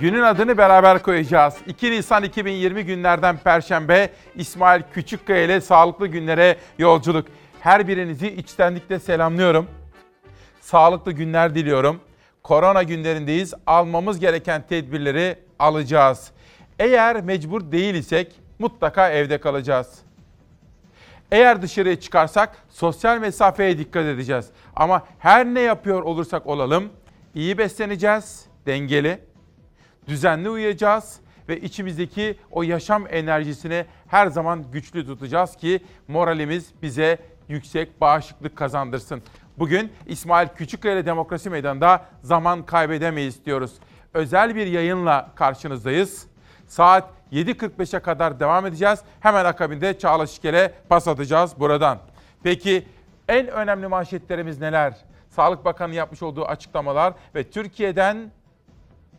Günün 0.00 0.22
adını 0.22 0.58
beraber 0.58 1.02
koyacağız. 1.02 1.54
2 1.66 1.90
Nisan 1.90 2.24
2020 2.24 2.84
günlerden 2.84 3.36
Perşembe 3.36 4.10
İsmail 4.34 4.82
Küçükkaya 4.94 5.42
ile 5.42 5.60
sağlıklı 5.60 6.06
günlere 6.06 6.56
yolculuk. 6.78 7.26
Her 7.60 7.88
birinizi 7.88 8.28
içtenlikle 8.28 8.98
selamlıyorum. 8.98 9.66
Sağlıklı 10.60 11.12
günler 11.12 11.54
diliyorum. 11.54 12.00
Korona 12.42 12.82
günlerindeyiz. 12.82 13.54
Almamız 13.66 14.18
gereken 14.18 14.66
tedbirleri 14.68 15.38
alacağız. 15.58 16.30
Eğer 16.78 17.20
mecbur 17.22 17.72
değil 17.72 17.94
isek 17.94 18.40
mutlaka 18.58 19.10
evde 19.10 19.38
kalacağız. 19.38 19.98
Eğer 21.32 21.62
dışarıya 21.62 22.00
çıkarsak 22.00 22.56
sosyal 22.68 23.18
mesafeye 23.18 23.78
dikkat 23.78 24.04
edeceğiz. 24.04 24.46
Ama 24.76 25.06
her 25.18 25.46
ne 25.46 25.60
yapıyor 25.60 26.02
olursak 26.02 26.46
olalım 26.46 26.88
iyi 27.34 27.58
besleneceğiz, 27.58 28.46
dengeli, 28.66 29.18
düzenli 30.08 30.50
uyuyacağız 30.50 31.20
ve 31.48 31.60
içimizdeki 31.60 32.38
o 32.50 32.62
yaşam 32.62 33.04
enerjisini 33.10 33.84
her 34.08 34.26
zaman 34.26 34.64
güçlü 34.72 35.06
tutacağız 35.06 35.56
ki 35.56 35.80
moralimiz 36.08 36.72
bize 36.82 37.18
yüksek 37.48 38.00
bağışıklık 38.00 38.56
kazandırsın. 38.56 39.22
Bugün 39.58 39.92
İsmail 40.06 40.48
Küçükkaya 40.48 41.06
Demokrasi 41.06 41.50
Meydanı'nda 41.50 42.04
zaman 42.22 42.66
kaybedemeyiz 42.66 43.44
diyoruz. 43.44 43.74
Özel 44.14 44.54
bir 44.54 44.66
yayınla 44.66 45.30
karşınızdayız. 45.34 46.26
Saat 46.66 47.10
7.45'e 47.32 48.00
kadar 48.00 48.40
devam 48.40 48.66
edeceğiz. 48.66 49.00
Hemen 49.20 49.44
akabinde 49.44 49.98
Çağla 49.98 50.26
Şikel'e 50.26 50.72
pas 50.88 51.08
atacağız 51.08 51.60
buradan. 51.60 51.98
Peki 52.42 52.86
en 53.28 53.48
önemli 53.48 53.88
manşetlerimiz 53.88 54.60
neler? 54.60 54.94
Sağlık 55.28 55.64
Bakanı 55.64 55.94
yapmış 55.94 56.22
olduğu 56.22 56.44
açıklamalar 56.44 57.14
ve 57.34 57.50
Türkiye'den 57.50 58.30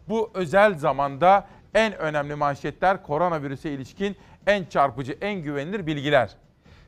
bu 0.09 0.31
özel 0.33 0.73
zamanda 0.73 1.47
en 1.73 1.97
önemli 1.97 2.35
manşetler 2.35 3.03
koronavirüse 3.03 3.71
ilişkin 3.71 4.15
en 4.47 4.65
çarpıcı, 4.65 5.17
en 5.21 5.41
güvenilir 5.41 5.87
bilgiler. 5.87 6.35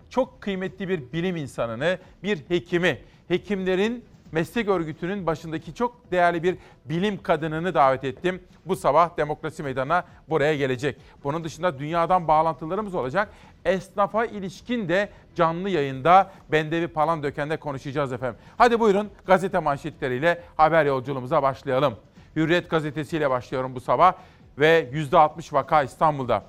Çok 0.10 0.42
kıymetli 0.42 0.90
bir 0.90 1.12
bilim 1.14 1.36
insanını, 1.36 1.98
bir 2.24 2.40
hekimi, 2.48 3.02
hekimlerin 3.28 4.06
meslek 4.32 4.68
örgütünün 4.68 5.26
başındaki 5.26 5.74
çok 5.74 6.12
değerli 6.12 6.44
bir 6.44 6.58
bilim 6.86 7.24
kadınını 7.24 7.74
davet 7.74 8.04
ettim. 8.04 8.44
Bu 8.66 8.76
sabah 8.76 9.18
Demokrasi 9.18 9.64
Meydanı'na 9.64 10.04
buraya 10.30 10.56
gelecek. 10.56 10.98
Bunun 11.24 11.44
dışında 11.44 11.80
dünyadan 11.80 12.28
bağlantılarımız 12.28 12.96
olacak. 12.96 13.30
Esnafa 13.66 14.26
ilişkin 14.26 14.90
de 14.90 15.10
canlı 15.36 15.70
yayında 15.70 16.32
Bendevi 16.52 16.88
Palandöken'de 16.88 17.58
konuşacağız 17.58 18.14
efendim. 18.14 18.40
Hadi 18.58 18.80
buyurun 18.80 19.10
gazete 19.26 19.60
manşetleriyle 19.60 20.42
haber 20.58 20.86
yolculuğumuza 20.86 21.44
başlayalım. 21.44 21.96
Hürriyet 22.36 22.70
gazetesiyle 22.70 23.30
başlıyorum 23.30 23.76
bu 23.76 23.80
sabah 23.80 24.14
ve 24.58 24.90
%60 24.94 25.54
vaka 25.54 25.84
İstanbul'da. 25.84 26.44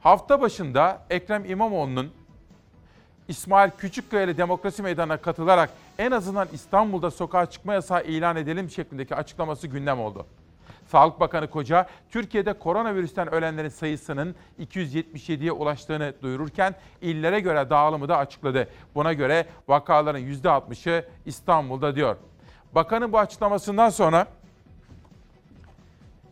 Hafta 0.00 0.40
başında 0.40 1.02
Ekrem 1.10 1.44
İmamoğlu'nun 1.44 2.10
İsmail 3.28 3.70
Küçükkaya 3.70 4.22
ile 4.22 4.36
Demokrasi 4.36 4.82
Meydanı'na 4.82 5.16
katılarak 5.16 5.70
en 5.98 6.10
azından 6.10 6.48
İstanbul'da 6.52 7.10
sokağa 7.10 7.46
çıkma 7.46 7.74
yasağı 7.74 8.04
ilan 8.04 8.36
edelim 8.36 8.70
şeklindeki 8.70 9.14
açıklaması 9.14 9.66
gündem 9.66 10.00
oldu. 10.00 10.26
Sağlık 10.86 11.20
Bakanı 11.20 11.50
Koca, 11.50 11.86
Türkiye'de 12.10 12.52
koronavirüsten 12.52 13.34
ölenlerin 13.34 13.68
sayısının 13.68 14.34
277'ye 14.60 15.52
ulaştığını 15.52 16.14
duyururken 16.22 16.74
illere 17.00 17.40
göre 17.40 17.70
dağılımı 17.70 18.08
da 18.08 18.18
açıkladı. 18.18 18.68
Buna 18.94 19.12
göre 19.12 19.46
vakaların 19.68 20.20
%60'ı 20.20 21.04
İstanbul'da 21.26 21.96
diyor. 21.96 22.16
Bakanın 22.74 23.12
bu 23.12 23.18
açıklamasından 23.18 23.88
sonra 23.88 24.26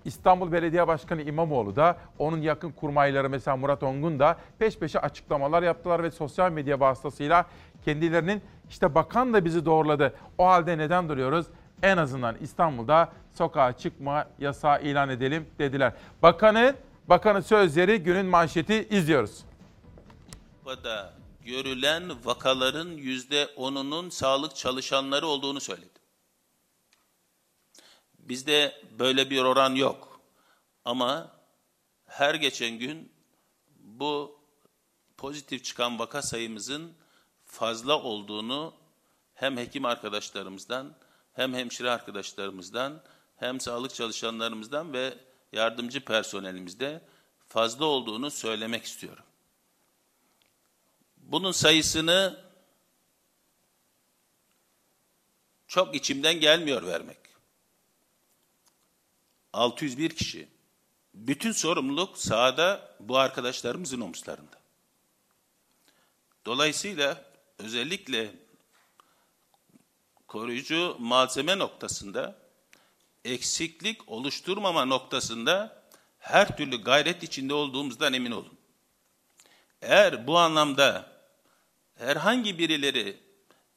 İstanbul 0.09 0.53
Belediye 0.53 0.87
Başkanı 0.87 1.23
İmamoğlu 1.23 1.77
da 1.77 1.99
onun 2.19 2.41
yakın 2.41 2.71
kurmayları 2.71 3.31
mesela 3.31 3.57
Murat 3.57 3.83
Ongun 3.83 4.19
da 4.19 4.37
peş 4.59 4.79
peşe 4.79 5.01
açıklamalar 5.01 5.63
yaptılar 5.63 6.03
ve 6.03 6.11
sosyal 6.11 6.53
medya 6.53 6.81
vasıtasıyla 6.81 7.47
kendilerinin 7.85 8.43
işte 8.71 8.95
bakan 8.95 9.35
da 9.35 9.45
bizi 9.45 9.65
doğruladı. 9.65 10.15
O 10.39 10.47
halde 10.47 10.79
neden 10.79 11.09
duruyoruz? 11.09 11.47
En 11.83 11.97
azından 11.97 12.37
İstanbul'da 12.41 13.13
sokağa 13.35 13.73
çıkma 13.73 14.27
yasağı 14.39 14.83
ilan 14.83 15.09
edelim 15.09 15.47
dediler. 15.59 15.93
Bakanın 16.23 16.77
bakanın 17.09 17.41
sözleri 17.41 17.99
günün 17.99 18.27
manşeti 18.27 18.89
izliyoruz. 18.91 19.45
Avrupa'da 20.67 21.13
görülen 21.45 22.11
vakaların 22.25 22.89
yüzde 22.89 23.49
onunun 23.57 24.11
sağlık 24.11 24.57
çalışanları 24.57 25.27
olduğunu 25.27 25.61
söyledi. 25.61 25.98
Bizde 28.29 28.83
böyle 28.99 29.31
bir 29.31 29.43
oran 29.43 29.75
yok. 29.75 30.21
Ama 30.85 31.33
her 32.07 32.35
geçen 32.35 32.79
gün 32.79 33.13
bu 33.79 34.41
pozitif 35.17 35.65
çıkan 35.65 35.99
vaka 35.99 36.23
sayımızın 36.23 36.93
fazla 37.45 38.03
olduğunu 38.03 38.75
hem 39.35 39.57
hekim 39.57 39.85
arkadaşlarımızdan 39.85 40.95
hem 41.33 41.55
hemşire 41.55 41.91
arkadaşlarımızdan 41.91 43.03
hem 43.37 43.61
sağlık 43.61 43.95
çalışanlarımızdan 43.95 44.93
ve 44.93 45.19
yardımcı 45.53 46.05
personelimizde 46.05 47.01
fazla 47.49 47.85
olduğunu 47.85 48.31
söylemek 48.31 48.85
istiyorum. 48.85 49.25
Bunun 51.17 51.53
sayısını 51.53 52.45
çok 55.67 55.95
içimden 55.95 56.41
gelmiyor 56.41 56.83
vermek. 56.83 57.28
601 59.53 60.11
kişi. 60.11 60.49
Bütün 61.15 61.53
sorumluluk 61.53 62.19
sahada 62.19 62.97
bu 63.01 63.19
arkadaşlarımızın 63.19 64.01
omuzlarında. 64.01 64.59
Dolayısıyla 66.47 67.25
özellikle 67.59 68.35
koruyucu 70.29 70.97
malzeme 70.99 71.59
noktasında 71.59 72.39
eksiklik 73.25 74.09
oluşturmama 74.09 74.85
noktasında 74.85 75.83
her 76.19 76.57
türlü 76.57 76.83
gayret 76.83 77.23
içinde 77.23 77.55
olduğumuzdan 77.55 78.13
emin 78.13 78.31
olun. 78.31 78.59
Eğer 79.83 80.27
bu 80.27 80.39
anlamda 80.39 81.13
herhangi 81.95 82.59
birileri 82.59 83.17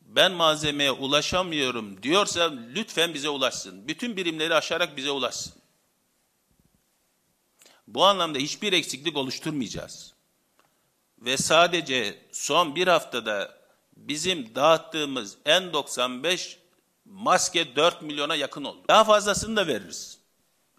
ben 0.02 0.32
malzemeye 0.32 0.92
ulaşamıyorum 0.92 2.04
diyorsa 2.04 2.54
lütfen 2.76 3.14
bize 3.14 3.30
ulaşsın. 3.30 3.88
Bütün 3.88 4.18
birimleri 4.18 4.56
aşarak 4.56 4.98
bize 4.98 5.12
ulaşsın. 5.12 5.61
Bu 7.94 8.06
anlamda 8.06 8.38
hiçbir 8.38 8.74
eksiklik 8.74 9.18
oluşturmayacağız. 9.18 10.14
Ve 11.20 11.38
sadece 11.38 12.26
son 12.32 12.76
bir 12.76 12.88
haftada 12.88 13.58
bizim 13.98 14.56
dağıttığımız 14.56 15.38
N95 15.46 16.56
maske 17.06 17.76
4 17.76 18.02
milyona 18.02 18.36
yakın 18.36 18.64
oldu. 18.64 18.82
Daha 18.88 19.04
fazlasını 19.04 19.56
da 19.56 19.68
veririz. 19.68 20.18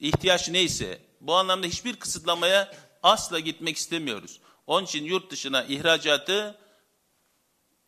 İhtiyaç 0.01 0.49
neyse. 0.49 0.99
Bu 1.21 1.35
anlamda 1.35 1.67
hiçbir 1.67 1.97
kısıtlamaya 1.97 2.75
asla 3.03 3.41
gitmek 3.41 3.77
istemiyoruz. 3.77 4.41
Onun 4.67 4.85
için 4.85 5.05
yurt 5.05 5.31
dışına 5.31 5.65
ihracatı 5.65 6.59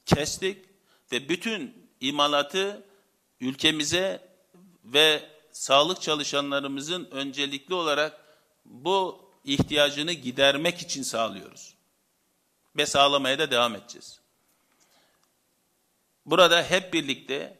kestik 0.06 0.64
ve 1.12 1.28
bütün 1.28 1.88
imalatı 2.00 2.86
ülkemize 3.40 4.28
ve 4.84 5.30
sağlık 5.52 6.02
çalışanlarımızın 6.02 7.08
öncelikli 7.10 7.74
olarak 7.74 8.23
bu 8.64 9.24
ihtiyacını 9.44 10.12
gidermek 10.12 10.78
için 10.78 11.02
sağlıyoruz. 11.02 11.74
Ve 12.76 12.86
sağlamaya 12.86 13.38
da 13.38 13.50
devam 13.50 13.74
edeceğiz. 13.74 14.20
Burada 16.26 16.62
hep 16.62 16.92
birlikte 16.92 17.58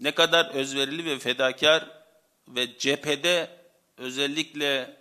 ne 0.00 0.14
kadar 0.14 0.46
özverili 0.46 1.04
ve 1.04 1.18
fedakar 1.18 1.90
ve 2.48 2.78
cephede 2.78 3.50
özellikle 3.96 4.96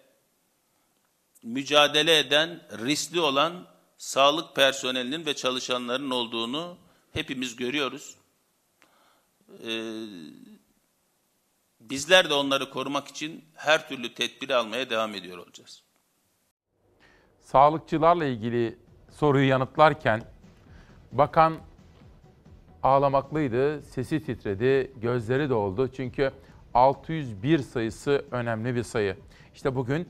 mücadele 1.44 2.20
eden, 2.20 2.68
riskli 2.72 3.20
olan 3.20 3.68
sağlık 3.98 4.56
personelinin 4.56 5.26
ve 5.26 5.36
çalışanların 5.36 6.10
olduğunu 6.10 6.78
hepimiz 7.14 7.56
görüyoruz. 7.56 8.16
Ee, 9.64 10.06
bizler 11.90 12.30
de 12.30 12.34
onları 12.34 12.70
korumak 12.70 13.08
için 13.08 13.46
her 13.56 13.88
türlü 13.90 14.14
tedbiri 14.14 14.56
almaya 14.56 14.90
devam 14.90 15.16
ediyor 15.16 15.38
olacağız. 15.38 15.84
Sağlıkçılarla 17.42 18.26
ilgili 18.26 18.78
soruyu 19.12 19.48
yanıtlarken 19.48 20.22
bakan 21.12 21.58
ağlamaklıydı, 22.84 23.82
sesi 23.82 24.24
titredi, 24.24 24.92
gözleri 25.02 25.50
doldu. 25.50 25.90
Çünkü 25.96 26.32
601 26.74 27.60
sayısı 27.60 28.26
önemli 28.32 28.76
bir 28.76 28.84
sayı. 28.84 29.18
İşte 29.56 29.76
bugün 29.76 30.10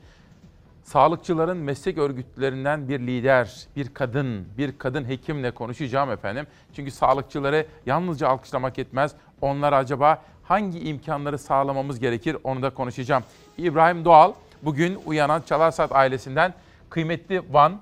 sağlıkçıların 0.82 1.56
meslek 1.56 1.98
örgütlerinden 1.98 2.88
bir 2.88 3.00
lider, 3.00 3.66
bir 3.76 3.94
kadın, 3.94 4.48
bir 4.58 4.78
kadın 4.78 5.08
hekimle 5.08 5.50
konuşacağım 5.50 6.10
efendim. 6.10 6.46
Çünkü 6.72 6.90
sağlıkçıları 6.90 7.66
yalnızca 7.86 8.28
alkışlamak 8.28 8.78
yetmez. 8.78 9.14
Onlar 9.40 9.72
acaba 9.72 10.22
hangi 10.50 10.80
imkanları 10.80 11.38
sağlamamız 11.38 12.00
gerekir 12.00 12.36
onu 12.44 12.62
da 12.62 12.70
konuşacağım. 12.70 13.24
İbrahim 13.58 14.04
Doğal 14.04 14.32
bugün 14.62 14.98
uyanan 15.06 15.42
Çalarsat 15.42 15.92
ailesinden 15.92 16.54
kıymetli 16.90 17.42
Van, 17.50 17.80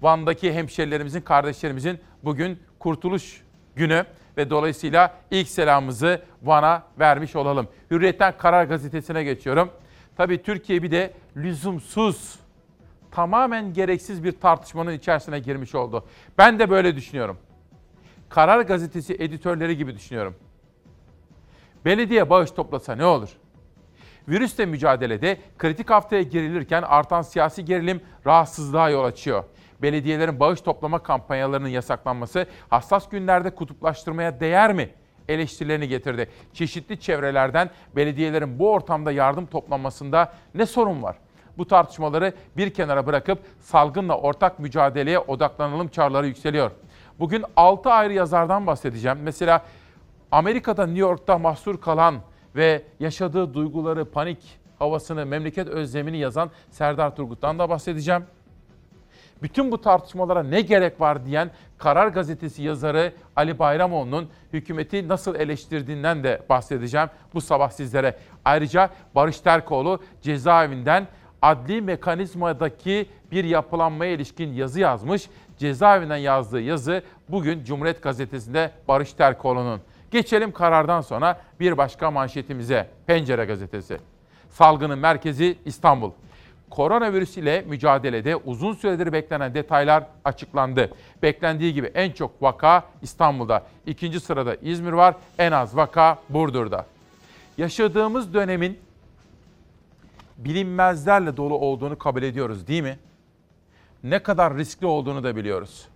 Van'daki 0.00 0.52
hemşerilerimizin, 0.52 1.20
kardeşlerimizin 1.20 2.00
bugün 2.24 2.58
kurtuluş 2.78 3.42
günü 3.76 4.04
ve 4.36 4.50
dolayısıyla 4.50 5.14
ilk 5.30 5.48
selamımızı 5.48 6.22
Van'a 6.42 6.82
vermiş 6.98 7.36
olalım. 7.36 7.68
Hürriyetten 7.90 8.34
Karar 8.38 8.64
Gazetesi'ne 8.64 9.24
geçiyorum. 9.24 9.70
Tabii 10.16 10.42
Türkiye 10.42 10.82
bir 10.82 10.90
de 10.90 11.12
lüzumsuz, 11.36 12.38
tamamen 13.10 13.72
gereksiz 13.72 14.24
bir 14.24 14.32
tartışmanın 14.32 14.92
içerisine 14.92 15.38
girmiş 15.38 15.74
oldu. 15.74 16.04
Ben 16.38 16.58
de 16.58 16.70
böyle 16.70 16.96
düşünüyorum. 16.96 17.38
Karar 18.28 18.60
Gazetesi 18.60 19.14
editörleri 19.14 19.76
gibi 19.76 19.94
düşünüyorum. 19.94 20.34
Belediye 21.84 22.30
bağış 22.30 22.50
toplasa 22.50 22.94
ne 22.94 23.04
olur? 23.04 23.28
Virüsle 24.28 24.66
mücadelede 24.66 25.38
kritik 25.58 25.90
haftaya 25.90 26.22
girilirken 26.22 26.82
artan 26.82 27.22
siyasi 27.22 27.64
gerilim 27.64 28.00
rahatsızlığa 28.26 28.90
yol 28.90 29.04
açıyor. 29.04 29.44
Belediyelerin 29.82 30.40
bağış 30.40 30.60
toplama 30.60 30.98
kampanyalarının 30.98 31.68
yasaklanması 31.68 32.46
hassas 32.68 33.08
günlerde 33.08 33.54
kutuplaştırmaya 33.54 34.40
değer 34.40 34.72
mi? 34.72 34.90
eleştirilerini 35.28 35.88
getirdi. 35.88 36.30
Çeşitli 36.52 37.00
çevrelerden 37.00 37.70
belediyelerin 37.96 38.58
bu 38.58 38.72
ortamda 38.72 39.12
yardım 39.12 39.46
toplanmasında 39.46 40.32
ne 40.54 40.66
sorun 40.66 41.02
var? 41.02 41.16
Bu 41.58 41.66
tartışmaları 41.66 42.32
bir 42.56 42.74
kenara 42.74 43.06
bırakıp 43.06 43.38
salgınla 43.60 44.18
ortak 44.18 44.58
mücadeleye 44.58 45.18
odaklanalım 45.18 45.88
çağrıları 45.88 46.26
yükseliyor. 46.26 46.70
Bugün 47.18 47.44
6 47.56 47.90
ayrı 47.90 48.12
yazardan 48.12 48.66
bahsedeceğim. 48.66 49.18
Mesela 49.22 49.64
Amerika'da 50.32 50.86
New 50.86 51.00
York'ta 51.00 51.38
mahsur 51.38 51.80
kalan 51.80 52.14
ve 52.56 52.82
yaşadığı 53.00 53.54
duyguları, 53.54 54.04
panik 54.04 54.38
havasını, 54.78 55.26
memleket 55.26 55.68
özlemini 55.68 56.18
yazan 56.18 56.50
Serdar 56.70 57.16
Turgut'tan 57.16 57.58
da 57.58 57.68
bahsedeceğim. 57.68 58.24
Bütün 59.42 59.72
bu 59.72 59.80
tartışmalara 59.80 60.42
ne 60.42 60.60
gerek 60.60 61.00
var 61.00 61.26
diyen 61.26 61.50
Karar 61.78 62.08
Gazetesi 62.08 62.62
yazarı 62.62 63.12
Ali 63.36 63.58
Bayramoğlu'nun 63.58 64.28
hükümeti 64.52 65.08
nasıl 65.08 65.34
eleştirdiğinden 65.34 66.24
de 66.24 66.42
bahsedeceğim 66.48 67.08
bu 67.34 67.40
sabah 67.40 67.70
sizlere. 67.70 68.16
Ayrıca 68.44 68.90
Barış 69.14 69.40
Terkoğlu 69.40 70.02
cezaevinden 70.22 71.06
adli 71.42 71.80
mekanizmadaki 71.80 73.06
bir 73.30 73.44
yapılanmaya 73.44 74.12
ilişkin 74.12 74.52
yazı 74.52 74.80
yazmış. 74.80 75.28
Cezaevinden 75.58 76.16
yazdığı 76.16 76.60
yazı 76.60 77.02
bugün 77.28 77.64
Cumhuriyet 77.64 78.02
Gazetesi'nde 78.02 78.70
Barış 78.88 79.12
Terkoğlu'nun. 79.12 79.80
Geçelim 80.12 80.52
karardan 80.52 81.00
sonra 81.00 81.40
bir 81.60 81.78
başka 81.78 82.10
manşetimize. 82.10 82.88
Pencere 83.06 83.44
Gazetesi. 83.44 83.98
Salgının 84.50 84.98
merkezi 84.98 85.58
İstanbul. 85.64 86.10
Koronavirüs 86.70 87.36
ile 87.36 87.64
mücadelede 87.68 88.36
uzun 88.36 88.74
süredir 88.74 89.12
beklenen 89.12 89.54
detaylar 89.54 90.04
açıklandı. 90.24 90.90
Beklendiği 91.22 91.74
gibi 91.74 91.86
en 91.94 92.10
çok 92.10 92.42
vaka 92.42 92.84
İstanbul'da. 93.02 93.66
İkinci 93.86 94.20
sırada 94.20 94.54
İzmir 94.54 94.92
var. 94.92 95.14
En 95.38 95.52
az 95.52 95.76
vaka 95.76 96.18
Burdur'da. 96.28 96.86
Yaşadığımız 97.58 98.34
dönemin 98.34 98.78
bilinmezlerle 100.38 101.36
dolu 101.36 101.54
olduğunu 101.54 101.98
kabul 101.98 102.22
ediyoruz 102.22 102.66
değil 102.66 102.82
mi? 102.82 102.98
Ne 104.02 104.18
kadar 104.18 104.56
riskli 104.56 104.86
olduğunu 104.86 105.24
da 105.24 105.36
biliyoruz. 105.36 105.88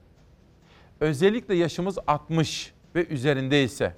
Özellikle 1.01 1.55
yaşımız 1.55 1.99
60 2.07 2.73
ve 2.95 3.07
üzerindeyse 3.07 3.95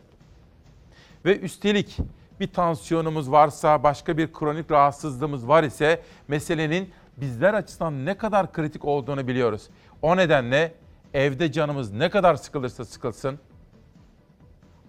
ve 1.24 1.38
üstelik 1.38 1.96
bir 2.40 2.52
tansiyonumuz 2.52 3.30
varsa, 3.30 3.82
başka 3.82 4.18
bir 4.18 4.32
kronik 4.32 4.70
rahatsızlığımız 4.70 5.48
var 5.48 5.62
ise 5.62 6.02
meselenin 6.28 6.92
bizler 7.16 7.54
açısından 7.54 8.06
ne 8.06 8.16
kadar 8.16 8.52
kritik 8.52 8.84
olduğunu 8.84 9.28
biliyoruz. 9.28 9.68
O 10.02 10.16
nedenle 10.16 10.74
evde 11.14 11.52
canımız 11.52 11.92
ne 11.92 12.10
kadar 12.10 12.34
sıkılırsa 12.34 12.84
sıkılsın 12.84 13.38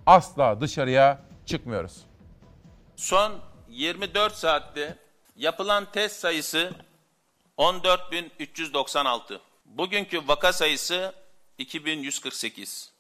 asla 0.06 0.62
dışarıya 0.62 1.22
çıkmıyoruz. 1.46 2.06
Son 2.96 3.34
24 3.70 4.34
saatte 4.34 4.98
yapılan 5.36 5.92
test 5.92 6.20
sayısı 6.20 6.72
14.396. 7.58 9.40
Bugünkü 9.66 10.28
vaka 10.28 10.54
sayısı 10.54 11.14
2148. 11.58 12.99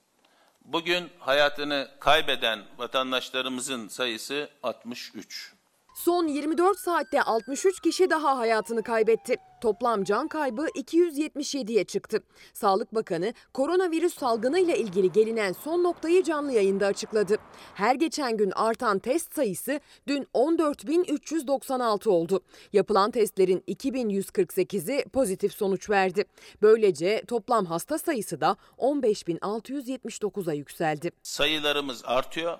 Bugün 0.71 1.09
hayatını 1.19 1.91
kaybeden 1.99 2.59
vatandaşlarımızın 2.77 3.87
sayısı 3.87 4.49
63. 4.63 5.53
Son 5.99 6.27
24 6.27 6.79
saatte 6.79 7.21
63 7.21 7.79
kişi 7.79 8.09
daha 8.09 8.37
hayatını 8.37 8.83
kaybetti. 8.83 9.35
Toplam 9.61 10.03
can 10.03 10.27
kaybı 10.27 10.67
277'ye 10.67 11.83
çıktı. 11.83 12.23
Sağlık 12.53 12.95
Bakanı 12.95 13.33
koronavirüs 13.53 14.13
salgını 14.13 14.59
ile 14.59 14.77
ilgili 14.77 15.11
gelinen 15.11 15.53
son 15.63 15.83
noktayı 15.83 16.23
canlı 16.23 16.51
yayında 16.51 16.85
açıkladı. 16.85 17.37
Her 17.73 17.95
geçen 17.95 18.37
gün 18.37 18.51
artan 18.51 18.99
test 18.99 19.35
sayısı 19.35 19.79
dün 20.07 20.27
14.396 20.33 22.09
oldu. 22.09 22.41
Yapılan 22.73 23.11
testlerin 23.11 23.63
2148'i 23.67 25.09
pozitif 25.09 25.53
sonuç 25.53 25.89
verdi. 25.89 26.25
Böylece 26.61 27.23
toplam 27.27 27.65
hasta 27.65 27.97
sayısı 27.97 28.41
da 28.41 28.57
15.679'a 28.77 30.53
yükseldi. 30.53 31.11
Sayılarımız 31.23 32.01
artıyor 32.05 32.59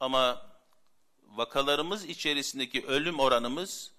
ama 0.00 0.48
vakalarımız 1.38 2.04
içerisindeki 2.04 2.86
ölüm 2.86 3.20
oranımız 3.20 3.90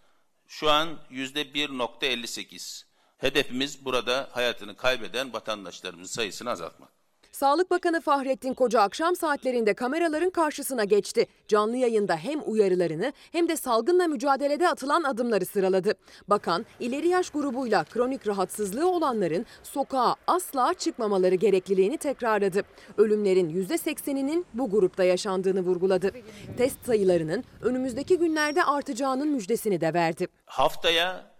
şu 0.48 0.70
an 0.70 1.00
yüzde 1.10 1.42
1.58. 1.42 2.84
Hedefimiz 3.18 3.86
burada 3.86 4.30
hayatını 4.32 4.76
kaybeden 4.76 5.34
vatandaşlarımızın 5.34 6.14
sayısını 6.14 6.50
azaltmak. 6.50 6.99
Sağlık 7.32 7.72
Bakanı 7.72 8.02
Fahrettin 8.02 8.54
Koca 8.54 8.82
akşam 8.82 9.16
saatlerinde 9.16 9.74
kameraların 9.74 10.30
karşısına 10.30 10.84
geçti. 10.84 11.26
Canlı 11.48 11.78
yayında 11.78 12.16
hem 12.16 12.42
uyarılarını 12.46 13.14
hem 13.32 13.50
de 13.50 13.58
salgınla 13.58 14.08
mücadelede 14.08 14.70
atılan 14.70 15.04
adımları 15.04 15.46
sıraladı. 15.46 15.94
Bakan 16.28 16.66
ileri 16.80 17.08
yaş 17.08 17.30
grubuyla 17.30 17.84
kronik 17.84 18.28
rahatsızlığı 18.28 18.90
olanların 18.92 19.46
sokağa 19.64 20.16
asla 20.28 20.74
çıkmamaları 20.74 21.36
gerekliliğini 21.36 21.98
tekrarladı. 21.98 22.64
Ölümlerin 22.98 23.50
%80'inin 23.68 24.46
bu 24.54 24.72
grupta 24.72 25.04
yaşandığını 25.04 25.62
vurguladı. 25.62 26.12
Test 26.58 26.86
sayılarının 26.86 27.44
önümüzdeki 27.62 28.18
günlerde 28.18 28.64
artacağının 28.64 29.28
müjdesini 29.28 29.82
de 29.82 29.94
verdi. 29.94 30.28
Haftaya 30.46 31.32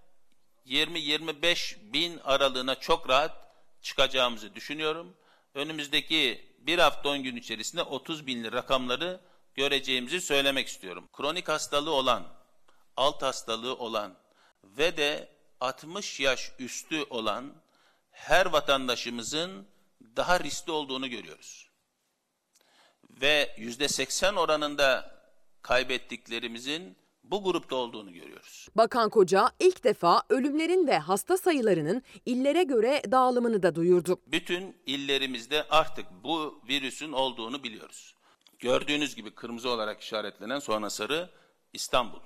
20-25 0.68 1.78
bin 1.94 2.20
aralığına 2.24 2.76
çok 2.76 3.10
rahat 3.10 3.32
çıkacağımızı 3.82 4.56
düşünüyorum 4.56 5.14
önümüzdeki 5.54 6.50
bir 6.60 6.80
hafta 6.80 7.10
10 7.10 7.24
gün 7.24 7.36
içerisinde 7.36 7.84
30 7.84 8.28
binli 8.28 8.52
rakamları 8.52 9.22
göreceğimizi 9.56 10.22
söylemek 10.22 10.68
istiyorum. 10.68 11.10
Kronik 11.14 11.50
hastalığı 11.50 11.92
olan, 11.92 12.24
alt 12.98 13.22
hastalığı 13.22 13.76
olan 13.76 14.16
ve 14.64 14.98
de 14.98 15.30
60 15.60 16.20
yaş 16.20 16.52
üstü 16.60 17.04
olan 17.10 17.54
her 18.12 18.46
vatandaşımızın 18.46 19.68
daha 20.16 20.40
riskli 20.40 20.72
olduğunu 20.72 21.10
görüyoruz. 21.10 21.70
Ve 23.10 23.56
yüzde 23.58 23.88
80 23.88 24.36
oranında 24.36 25.20
kaybettiklerimizin 25.62 26.98
bu 27.32 27.44
grupta 27.44 27.76
olduğunu 27.76 28.14
görüyoruz. 28.14 28.68
Bakan 28.76 29.10
Koca 29.10 29.50
ilk 29.60 29.84
defa 29.84 30.24
ölümlerin 30.30 30.88
ve 30.88 31.00
hasta 31.00 31.38
sayılarının 31.38 32.04
illere 32.26 32.64
göre 32.64 33.02
dağılımını 33.12 33.64
da 33.64 33.76
duyurdu. 33.76 34.20
Bütün 34.28 34.78
illerimizde 34.86 35.64
artık 35.70 36.06
bu 36.24 36.62
virüsün 36.70 37.12
olduğunu 37.12 37.64
biliyoruz. 37.64 38.16
Gördüğünüz 38.60 39.16
gibi 39.16 39.32
kırmızı 39.32 39.70
olarak 39.70 40.02
işaretlenen 40.02 40.60
sonra 40.60 40.90
sarı 40.90 41.30
İstanbul. 41.74 42.20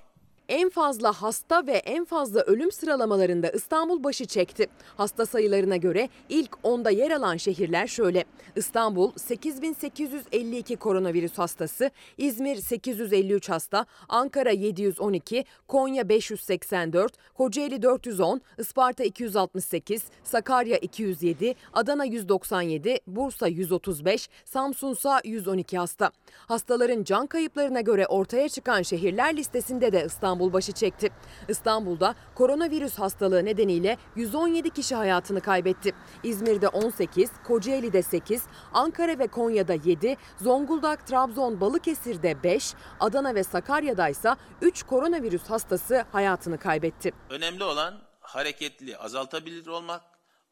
En 0.48 0.68
fazla 0.68 1.12
hasta 1.12 1.66
ve 1.66 1.72
en 1.72 2.04
fazla 2.04 2.40
ölüm 2.40 2.72
sıralamalarında 2.72 3.50
İstanbul 3.50 4.04
başı 4.04 4.24
çekti. 4.26 4.66
Hasta 4.96 5.26
sayılarına 5.26 5.76
göre 5.76 6.08
ilk 6.28 6.50
10'da 6.50 6.90
yer 6.90 7.10
alan 7.10 7.36
şehirler 7.36 7.86
şöyle. 7.86 8.24
İstanbul 8.56 9.12
8852 9.16 10.76
koronavirüs 10.76 11.38
hastası, 11.38 11.90
İzmir 12.18 12.56
853 12.56 13.48
hasta, 13.48 13.86
Ankara 14.08 14.50
712, 14.50 15.44
Konya 15.68 16.08
584, 16.08 17.12
Kocaeli 17.34 17.82
410, 17.82 18.40
Isparta 18.58 19.04
268, 19.04 20.02
Sakarya 20.24 20.76
207, 20.76 21.54
Adana 21.72 22.04
197, 22.04 22.98
Bursa 23.06 23.48
135, 23.48 24.28
Samsunsa 24.44 25.20
112 25.24 25.78
hasta. 25.78 26.10
Hastaların 26.36 27.04
can 27.04 27.26
kayıplarına 27.26 27.80
göre 27.80 28.06
ortaya 28.06 28.48
çıkan 28.48 28.82
şehirler 28.82 29.36
listesinde 29.36 29.92
de 29.92 30.04
İstanbul 30.06 30.33
İstanbul 30.34 30.52
başı 30.52 30.72
çekti. 30.72 31.10
İstanbul'da 31.48 32.14
koronavirüs 32.34 32.98
hastalığı 32.98 33.44
nedeniyle 33.44 33.98
117 34.16 34.70
kişi 34.70 34.94
hayatını 34.94 35.40
kaybetti. 35.40 35.92
İzmir'de 36.22 36.68
18, 36.68 37.30
Kocaeli'de 37.44 38.02
8, 38.02 38.42
Ankara 38.72 39.18
ve 39.18 39.26
Konya'da 39.26 39.74
7, 39.84 40.16
Zonguldak, 40.42 41.06
Trabzon, 41.06 41.60
Balıkesir'de 41.60 42.42
5, 42.42 42.74
Adana 43.00 43.34
ve 43.34 43.44
Sakarya'da 43.44 44.08
ise 44.08 44.36
3 44.62 44.82
koronavirüs 44.82 45.44
hastası 45.44 46.04
hayatını 46.12 46.58
kaybetti. 46.58 47.12
Önemli 47.30 47.64
olan 47.64 48.02
hareketli 48.20 48.96
azaltabilir 48.96 49.66
olmak, 49.66 50.02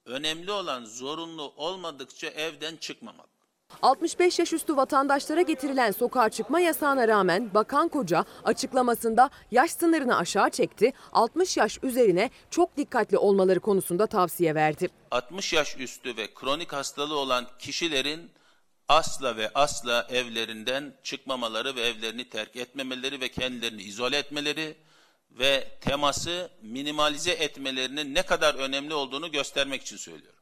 önemli 0.07 0.51
olan 0.51 0.85
zorunlu 0.85 1.53
olmadıkça 1.57 2.27
evden 2.27 2.77
çıkmamak. 2.77 3.32
65 3.83 4.39
yaş 4.39 4.53
üstü 4.53 4.77
vatandaşlara 4.77 5.43
getirilen 5.43 5.91
sokağa 5.91 6.29
çıkma 6.29 6.61
yasağına 6.61 7.09
rağmen 7.09 7.55
Bakan 7.55 7.89
Koca 7.89 8.25
açıklamasında 8.45 9.31
yaş 9.51 9.71
sınırını 9.71 10.17
aşağı 10.17 10.51
çekti, 10.51 10.93
60 11.13 11.57
yaş 11.57 11.79
üzerine 11.83 12.31
çok 12.51 12.77
dikkatli 12.77 13.19
olmaları 13.19 13.61
konusunda 13.61 14.07
tavsiye 14.07 14.55
verdi. 14.55 14.89
60 15.11 15.53
yaş 15.53 15.77
üstü 15.79 16.17
ve 16.17 16.35
kronik 16.35 16.73
hastalığı 16.73 17.19
olan 17.19 17.47
kişilerin 17.59 18.31
asla 18.89 19.37
ve 19.37 19.51
asla 19.55 20.07
evlerinden 20.11 20.95
çıkmamaları 21.03 21.77
ve 21.77 21.81
evlerini 21.81 22.29
terk 22.29 22.57
etmemeleri 22.57 23.21
ve 23.21 23.29
kendilerini 23.29 23.83
izole 23.83 24.17
etmeleri 24.17 24.77
ve 25.31 25.69
teması 25.81 26.51
minimalize 26.63 27.33
etmelerinin 27.33 28.15
ne 28.15 28.23
kadar 28.23 28.55
önemli 28.55 28.95
olduğunu 28.95 29.33
göstermek 29.33 29.83
için 29.83 29.97
söylüyorum. 29.97 30.42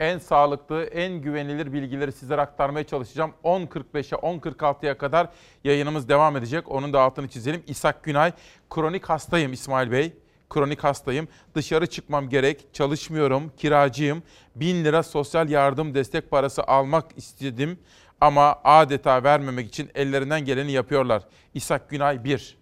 En 0.00 0.18
sağlıklı, 0.18 0.84
en 0.84 1.12
güvenilir 1.12 1.72
bilgileri 1.72 2.12
sizlere 2.12 2.40
aktarmaya 2.40 2.84
çalışacağım. 2.86 3.32
10.45'e 3.44 4.18
10.46'ya 4.18 4.98
kadar 4.98 5.28
yayınımız 5.64 6.08
devam 6.08 6.36
edecek. 6.36 6.70
Onun 6.70 6.92
da 6.92 7.00
altını 7.00 7.28
çizelim. 7.28 7.62
İshak 7.66 8.02
Günay, 8.02 8.32
kronik 8.70 9.04
hastayım 9.04 9.52
İsmail 9.52 9.90
Bey. 9.90 10.12
Kronik 10.50 10.84
hastayım. 10.84 11.28
Dışarı 11.54 11.86
çıkmam 11.86 12.28
gerek. 12.28 12.66
Çalışmıyorum. 12.72 13.52
Kiracıyım. 13.56 14.22
1000 14.56 14.84
lira 14.84 15.02
sosyal 15.02 15.48
yardım 15.48 15.94
destek 15.94 16.30
parası 16.30 16.62
almak 16.62 17.04
istedim. 17.16 17.78
Ama 18.20 18.60
adeta 18.64 19.24
vermemek 19.24 19.68
için 19.68 19.90
ellerinden 19.94 20.44
geleni 20.44 20.72
yapıyorlar. 20.72 21.22
İshak 21.54 21.90
Günay 21.90 22.24
1. 22.24 22.56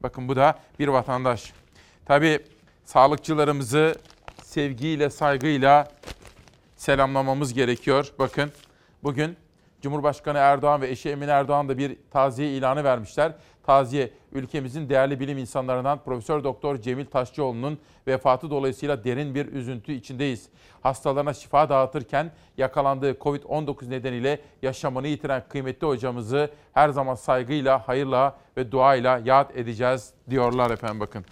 Bakın 0.00 0.28
bu 0.28 0.36
da 0.36 0.58
bir 0.78 0.88
vatandaş. 0.88 1.52
Tabii 2.06 2.40
sağlıkçılarımızı 2.84 3.94
sevgiyle, 4.42 5.10
saygıyla 5.10 5.88
selamlamamız 6.78 7.54
gerekiyor. 7.54 8.12
Bakın 8.18 8.52
bugün 9.02 9.36
Cumhurbaşkanı 9.82 10.38
Erdoğan 10.38 10.80
ve 10.80 10.88
eşi 10.88 11.10
Emine 11.10 11.30
Erdoğan 11.30 11.68
da 11.68 11.78
bir 11.78 11.96
taziye 12.10 12.50
ilanı 12.50 12.84
vermişler. 12.84 13.32
Taziye 13.62 14.10
ülkemizin 14.32 14.88
değerli 14.88 15.20
bilim 15.20 15.38
insanlarından 15.38 15.98
Profesör 16.04 16.44
Doktor 16.44 16.76
Cemil 16.76 17.06
Taşçıoğlu'nun 17.06 17.78
vefatı 18.06 18.50
dolayısıyla 18.50 19.04
derin 19.04 19.34
bir 19.34 19.46
üzüntü 19.46 19.92
içindeyiz. 19.92 20.48
Hastalarına 20.80 21.34
şifa 21.34 21.68
dağıtırken 21.68 22.32
yakalandığı 22.56 23.10
Covid-19 23.10 23.90
nedeniyle 23.90 24.40
yaşamını 24.62 25.08
yitiren 25.08 25.42
kıymetli 25.48 25.86
hocamızı 25.86 26.50
her 26.72 26.88
zaman 26.88 27.14
saygıyla, 27.14 27.88
hayırla 27.88 28.36
ve 28.56 28.72
duayla 28.72 29.20
yad 29.24 29.50
edeceğiz 29.54 30.12
diyorlar 30.30 30.70
efendim 30.70 31.00
bakın. 31.00 31.24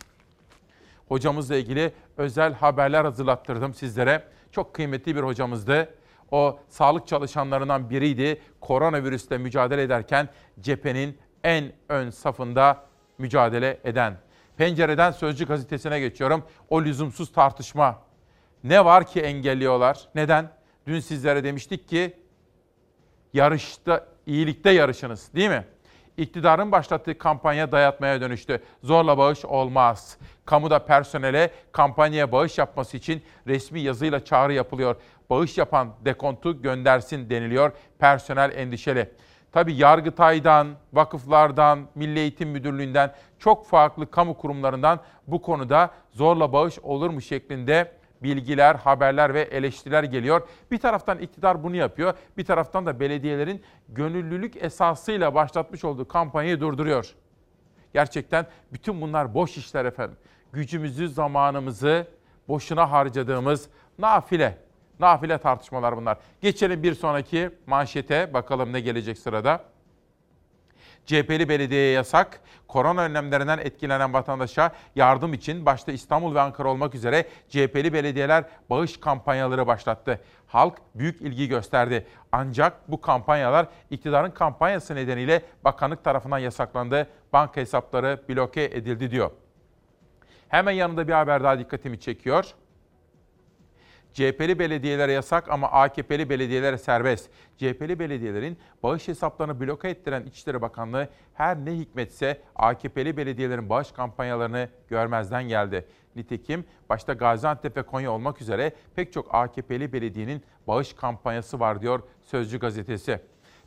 Hocamızla 1.09 1.57
ilgili 1.57 1.93
özel 2.17 2.55
haberler 2.55 3.05
hazırlattırdım 3.05 3.75
sizlere. 3.75 4.36
Çok 4.57 4.75
kıymetli 4.75 5.17
bir 5.17 5.21
hocamızdı. 5.21 5.95
O 6.31 6.59
sağlık 6.69 7.07
çalışanlarından 7.07 7.91
biriydi. 7.91 8.41
Koronavirüsle 8.61 9.39
mücadele 9.39 9.83
ederken 9.83 10.29
cephenin 10.61 11.19
en 11.45 11.73
ön 11.89 12.11
safında 12.11 12.85
mücadele 13.19 13.81
eden. 13.85 14.17
Pencereden 14.57 15.11
Sözcü 15.11 15.47
gazetesine 15.47 16.01
geçiyorum. 16.01 16.45
O 16.71 16.83
lüzumsuz 16.83 17.33
tartışma. 17.33 18.03
Ne 18.65 18.85
var 18.85 19.07
ki 19.07 19.21
engelliyorlar? 19.21 20.09
Neden? 20.15 20.51
Dün 20.87 21.01
sizlere 21.01 21.45
demiştik 21.45 21.89
ki 21.89 22.17
yarışta, 23.33 24.07
iyilikte 24.27 24.71
yarışınız 24.71 25.35
değil 25.35 25.51
mi? 25.51 25.65
İktidarın 26.17 26.73
başlattığı 26.73 27.19
kampanya 27.19 27.73
dayatmaya 27.73 28.21
dönüştü. 28.21 28.63
Zorla 28.83 29.19
bağış 29.19 29.45
olmaz. 29.45 30.19
Kamuda 30.45 30.79
personele 30.79 31.51
kampanyaya 31.73 32.33
bağış 32.33 32.59
yapması 32.59 32.97
için 32.97 33.23
resmi 33.47 33.81
yazıyla 33.81 34.25
çağrı 34.25 34.53
yapılıyor. 34.53 34.97
Bağış 35.31 35.59
yapan 35.59 35.89
dekontu 36.05 36.63
göndersin 36.63 37.31
deniliyor. 37.31 37.73
Personel 37.99 38.53
endişeli. 38.57 39.11
Tabi 39.53 39.75
Yargıtay'dan, 39.75 40.69
vakıflardan, 40.93 41.87
Milli 41.95 42.19
Eğitim 42.19 42.49
Müdürlüğü'nden 42.49 43.15
çok 43.39 43.67
farklı 43.67 44.11
kamu 44.11 44.37
kurumlarından 44.37 45.01
bu 45.27 45.43
konuda 45.43 45.91
zorla 46.11 46.53
bağış 46.53 46.79
olur 46.79 47.11
mu 47.11 47.21
şeklinde 47.21 47.93
bilgiler, 48.23 48.75
haberler 48.75 49.35
ve 49.35 49.41
eleştiriler 49.41 50.05
geliyor. 50.05 50.49
Bir 50.71 50.79
taraftan 50.79 51.19
iktidar 51.19 51.63
bunu 51.63 51.77
yapıyor, 51.77 52.15
bir 52.37 52.45
taraftan 52.45 52.87
da 52.87 53.01
belediyelerin 53.01 53.63
gönüllülük 53.89 54.63
esasıyla 54.63 55.35
başlatmış 55.35 55.85
olduğu 55.85 56.09
kampanyayı 56.09 56.61
durduruyor. 56.61 57.15
Gerçekten 57.93 58.47
bütün 58.73 59.01
bunlar 59.01 59.35
boş 59.35 59.57
işler 59.57 59.85
efendim. 59.85 60.17
Gücümüzü, 60.53 61.09
zamanımızı 61.09 62.07
boşuna 62.49 62.91
harcadığımız 62.91 63.69
nafile, 63.99 64.59
nafile 65.01 65.39
tartışmalar 65.39 65.97
bunlar. 65.97 66.19
Geçelim 66.41 66.83
bir 66.83 66.95
sonraki 66.95 67.51
manşete, 67.67 68.35
bakalım 68.35 68.73
ne 68.73 68.81
gelecek 68.81 69.19
sırada. 69.19 69.65
CHP'li 71.07 71.49
belediyeye 71.49 71.93
yasak, 71.93 72.41
korona 72.69 73.03
önlemlerinden 73.03 73.59
etkilenen 73.59 74.13
vatandaşa 74.13 74.73
yardım 74.97 75.35
için 75.35 75.67
başta 75.67 75.93
İstanbul 75.93 76.35
ve 76.35 76.41
Ankara 76.41 76.69
olmak 76.69 76.95
üzere 76.95 77.27
CHP'li 77.49 77.93
belediyeler 77.93 78.45
bağış 78.71 79.01
kampanyaları 79.01 79.67
başlattı. 79.67 80.21
Halk 80.47 80.79
büyük 80.95 81.21
ilgi 81.21 81.49
gösterdi. 81.49 82.07
Ancak 82.33 82.91
bu 82.91 83.01
kampanyalar 83.01 83.67
iktidarın 83.91 84.31
kampanyası 84.31 84.95
nedeniyle 84.95 85.43
bakanlık 85.65 86.05
tarafından 86.05 86.39
yasaklandı. 86.39 87.07
Banka 87.33 87.61
hesapları 87.61 88.21
bloke 88.29 88.65
edildi 88.65 89.11
diyor. 89.11 89.31
Hemen 90.49 90.73
yanında 90.73 91.09
bir 91.09 91.13
haber 91.13 91.45
daha 91.45 91.59
dikkatimi 91.59 92.01
çekiyor. 92.01 92.55
CHP'li 94.17 94.59
belediyelere 94.59 95.13
yasak 95.13 95.51
ama 95.51 95.69
AKP'li 95.69 96.31
belediyelere 96.31 96.79
serbest. 96.79 97.31
CHP'li 97.57 97.99
belediyelerin 97.99 98.59
bağış 98.83 99.09
hesaplarını 99.09 99.61
bloke 99.61 99.89
ettiren 99.89 100.23
İçişleri 100.23 100.63
Bakanlığı 100.63 101.09
her 101.35 101.57
ne 101.57 101.73
hikmetse 101.73 102.43
AKP'li 102.55 103.17
belediyelerin 103.17 103.69
bağış 103.69 103.93
kampanyalarını 103.93 104.69
görmezden 104.89 105.49
geldi. 105.49 105.87
Nitekim 106.17 106.65
başta 106.89 107.13
Gaziantep 107.13 107.77
ve 107.77 107.83
Konya 107.83 108.13
olmak 108.13 108.41
üzere 108.41 108.73
pek 108.95 109.13
çok 109.13 109.35
AKP'li 109.35 109.93
belediyenin 109.93 110.43
bağış 110.67 110.93
kampanyası 110.93 111.61
var 111.61 111.83
diyor 111.83 112.03
Sözcü 112.23 112.59
gazetesi. 112.59 113.21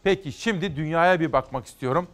Peki 0.03 0.31
şimdi 0.31 0.75
dünyaya 0.75 1.19
bir 1.19 1.31
bakmak 1.31 1.65
istiyorum. 1.65 2.07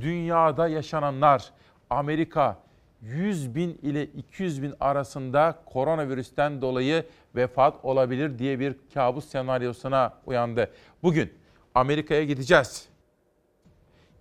Dünyada 0.00 0.68
yaşananlar, 0.68 1.50
Amerika 1.90 2.58
100 3.02 3.54
bin 3.54 3.78
ile 3.82 4.04
200 4.04 4.62
bin 4.62 4.74
arasında 4.80 5.62
koronavirüsten 5.66 6.62
dolayı 6.62 7.04
vefat 7.36 7.84
olabilir 7.84 8.38
diye 8.38 8.60
bir 8.60 8.76
kabus 8.94 9.24
senaryosuna 9.28 10.14
uyandı. 10.26 10.70
Bugün 11.02 11.32
Amerika'ya 11.74 12.24
gideceğiz. 12.24 12.88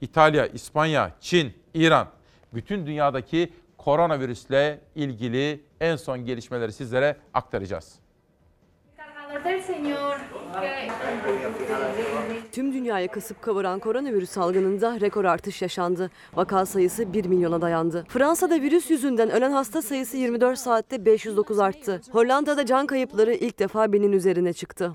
İtalya, 0.02 0.48
İspanya, 0.48 1.12
Çin, 1.20 1.54
İran 1.74 2.08
bütün 2.54 2.88
dünyadaki 2.88 3.54
koronavirüsle 3.78 4.80
ilgili 4.96 5.64
en 5.80 5.96
son 5.96 6.26
gelişmeleri 6.26 6.74
sizlere 6.74 7.18
aktaracağız. 7.34 8.00
Tüm 12.52 12.74
dünyayı 12.74 13.08
kasıp 13.08 13.42
kavuran 13.42 13.80
koronavirüs 13.80 14.30
salgınında 14.30 15.00
rekor 15.02 15.26
artış 15.26 15.62
yaşandı. 15.62 16.12
Vaka 16.34 16.66
sayısı 16.66 17.14
1 17.14 17.26
milyona 17.26 17.62
dayandı. 17.62 18.06
Fransa'da 18.10 18.62
virüs 18.62 18.90
yüzünden 18.90 19.30
ölen 19.30 19.52
hasta 19.52 19.82
sayısı 19.82 20.18
24 20.18 20.60
saatte 20.60 21.06
509 21.06 21.60
arttı. 21.60 22.02
Hollanda'da 22.12 22.66
can 22.66 22.88
kayıpları 22.88 23.34
ilk 23.34 23.60
defa 23.60 23.94
binin 23.94 24.12
üzerine 24.12 24.54
çıktı. 24.54 24.94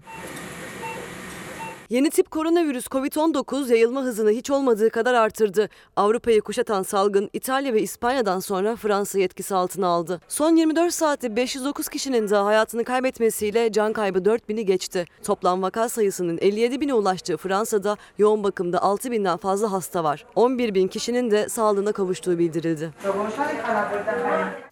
Yeni 1.90 2.10
tip 2.10 2.30
koronavirüs 2.30 2.86
COVID-19 2.86 3.70
yayılma 3.70 4.02
hızını 4.02 4.30
hiç 4.30 4.50
olmadığı 4.50 4.90
kadar 4.90 5.14
artırdı. 5.14 5.68
Avrupa'yı 5.96 6.40
kuşatan 6.40 6.82
salgın 6.82 7.30
İtalya 7.32 7.74
ve 7.74 7.82
İspanya'dan 7.82 8.40
sonra 8.40 8.76
Fransa'yı 8.76 9.24
etkisi 9.24 9.54
altına 9.54 9.86
aldı. 9.86 10.20
Son 10.28 10.56
24 10.56 10.94
saatte 10.94 11.36
509 11.36 11.88
kişinin 11.88 12.28
de 12.28 12.36
hayatını 12.36 12.84
kaybetmesiyle 12.84 13.72
can 13.72 13.92
kaybı 13.92 14.18
4000'i 14.18 14.64
geçti. 14.66 15.04
Toplam 15.24 15.62
vaka 15.62 15.88
sayısının 15.88 16.38
57 16.38 16.80
bine 16.80 16.94
ulaştığı 16.94 17.36
Fransa'da 17.36 17.96
yoğun 18.18 18.44
bakımda 18.44 18.82
6 18.82 19.10
binden 19.10 19.36
fazla 19.36 19.72
hasta 19.72 20.04
var. 20.04 20.24
11 20.36 20.74
bin 20.74 20.88
kişinin 20.88 21.30
de 21.30 21.48
sağlığına 21.48 21.92
kavuştuğu 21.92 22.38
bildirildi. 22.38 22.90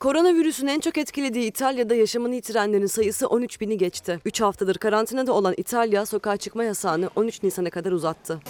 Koronavirüsün 0.01 0.67
en 0.67 0.81
çok 0.81 0.99
etkilediği 0.99 1.45
İtalya'da 1.51 1.95
yaşamını 1.95 2.35
yitirenlerin 2.35 2.87
sayısı 2.87 3.27
13 3.27 3.61
bini 3.61 3.79
geçti. 3.79 4.21
3 4.25 4.41
haftadır 4.41 4.75
karantinada 4.75 5.33
olan 5.33 5.55
İtalya 5.57 6.07
sokağa 6.07 6.37
çıkma 6.37 6.65
yasağını 6.65 7.02
13 7.17 7.43
Nisan'a 7.43 7.71
kadar 7.71 7.93
uzattı. 7.93 8.41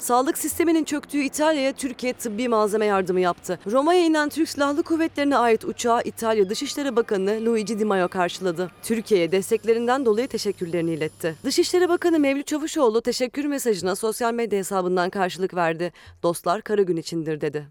Sağlık 0.00 0.38
sisteminin 0.38 0.84
çöktüğü 0.84 1.18
İtalya'ya 1.18 1.72
Türkiye 1.72 2.12
tıbbi 2.12 2.48
malzeme 2.48 2.86
yardımı 2.86 3.20
yaptı. 3.20 3.58
Roma'ya 3.66 4.04
inen 4.04 4.28
Türk 4.28 4.48
Silahlı 4.48 4.82
Kuvvetleri'ne 4.82 5.36
ait 5.36 5.64
uçağı 5.64 6.02
İtalya 6.04 6.48
Dışişleri 6.48 6.96
Bakanı 6.96 7.46
Luigi 7.46 7.78
Di 7.78 7.84
Maio 7.84 8.08
karşıladı. 8.08 8.70
Türkiye'ye 8.82 9.32
desteklerinden 9.32 10.06
dolayı 10.06 10.28
teşekkürlerini 10.28 10.94
iletti. 10.94 11.34
Dışişleri 11.44 11.88
Bakanı 11.88 12.18
Mevlüt 12.18 12.46
Çavuşoğlu 12.46 13.02
teşekkür 13.02 13.44
mesajına 13.44 13.96
sosyal 13.96 14.34
medya 14.34 14.58
hesabından 14.58 15.10
karşılık 15.10 15.54
verdi. 15.54 15.92
Dostlar 16.22 16.62
kara 16.62 16.82
gün 16.82 16.96
içindir 16.96 17.40
dedi. 17.40 17.66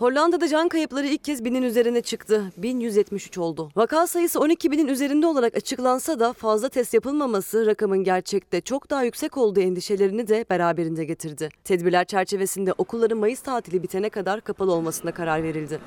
Hollanda'da 0.00 0.48
can 0.48 0.68
kayıpları 0.68 1.06
ilk 1.06 1.24
kez 1.24 1.44
binin 1.44 1.62
üzerine 1.62 2.00
çıktı. 2.00 2.52
1173 2.56 3.38
oldu. 3.38 3.70
Vaka 3.76 4.06
sayısı 4.06 4.40
12 4.40 4.70
binin 4.70 4.88
üzerinde 4.88 5.26
olarak 5.26 5.56
açıklansa 5.56 6.20
da 6.20 6.32
fazla 6.32 6.68
test 6.68 6.94
yapılmaması 6.94 7.66
rakamın 7.66 8.04
gerçekte 8.04 8.60
çok 8.60 8.90
daha 8.90 9.04
yüksek 9.04 9.36
olduğu 9.36 9.60
endişelerini 9.60 10.28
de 10.28 10.44
beraberinde 10.50 11.04
getirdi. 11.04 11.48
Tedbirler 11.64 12.04
çerçevesinde 12.04 12.72
okulların 12.78 13.18
Mayıs 13.18 13.40
tatili 13.40 13.82
bitene 13.82 14.10
kadar 14.10 14.40
kapalı 14.40 14.72
olmasına 14.72 15.12
karar 15.12 15.42
verildi. 15.42 15.80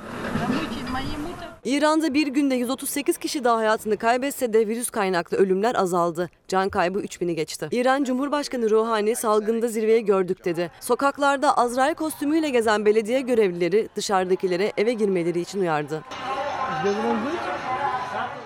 İran'da 1.66 2.14
bir 2.14 2.28
günde 2.28 2.56
138 2.56 3.18
kişi 3.18 3.44
daha 3.44 3.58
hayatını 3.58 3.98
kaybetse 3.98 4.54
de 4.54 4.68
virüs 4.68 4.90
kaynaklı 4.90 5.38
ölümler 5.38 5.76
azaldı. 5.76 6.30
Can 6.48 6.70
kaybı 6.70 7.00
3000'i 7.00 7.36
geçti. 7.36 7.68
İran 7.72 8.04
Cumhurbaşkanı 8.04 8.70
Ruhani 8.70 9.16
salgında 9.16 9.68
zirveye 9.68 10.00
gördük 10.00 10.46
dedi. 10.46 10.72
Sokaklarda 10.80 11.58
Azrail 11.58 11.96
kostümüyle 11.96 12.50
gezen 12.50 12.86
belediye 12.86 13.22
görevlileri 13.22 13.90
dışarıdakilere 13.96 14.72
eve 14.78 14.94
girmeleri 14.94 15.40
için 15.40 15.60
uyardı. 15.60 16.04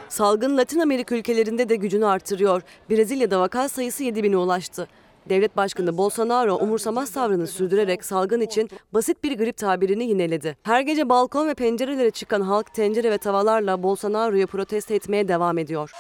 Salgın 0.10 0.58
Latin 0.58 0.80
Amerika 0.80 1.16
ülkelerinde 1.16 1.70
de 1.70 1.76
gücünü 1.76 2.06
artırıyor. 2.06 2.62
Brezilya'da 2.90 3.40
vaka 3.40 3.70
sayısı 3.70 4.04
7000'e 4.04 4.38
ulaştı. 4.38 4.88
Devlet 5.30 5.58
Başkanı 5.58 5.98
Bolsonaro 5.98 6.56
umursamaz 6.56 7.12
tavrını 7.12 7.48
sürdürerek 7.48 8.06
salgın 8.06 8.42
için 8.42 8.70
basit 8.94 9.24
bir 9.24 9.38
grip 9.38 9.58
tabirini 9.58 10.04
yineledi. 10.04 10.58
Her 10.64 10.82
gece 10.82 11.10
balkon 11.10 11.48
ve 11.48 11.54
pencerelere 11.54 12.12
çıkan 12.12 12.42
halk 12.42 12.74
tencere 12.74 13.12
ve 13.12 13.18
tavalarla 13.18 13.84
Bolsonaro'yu 13.84 14.48
protesto 14.48 14.94
etmeye 14.94 15.28
devam 15.28 15.58
ediyor 15.58 15.92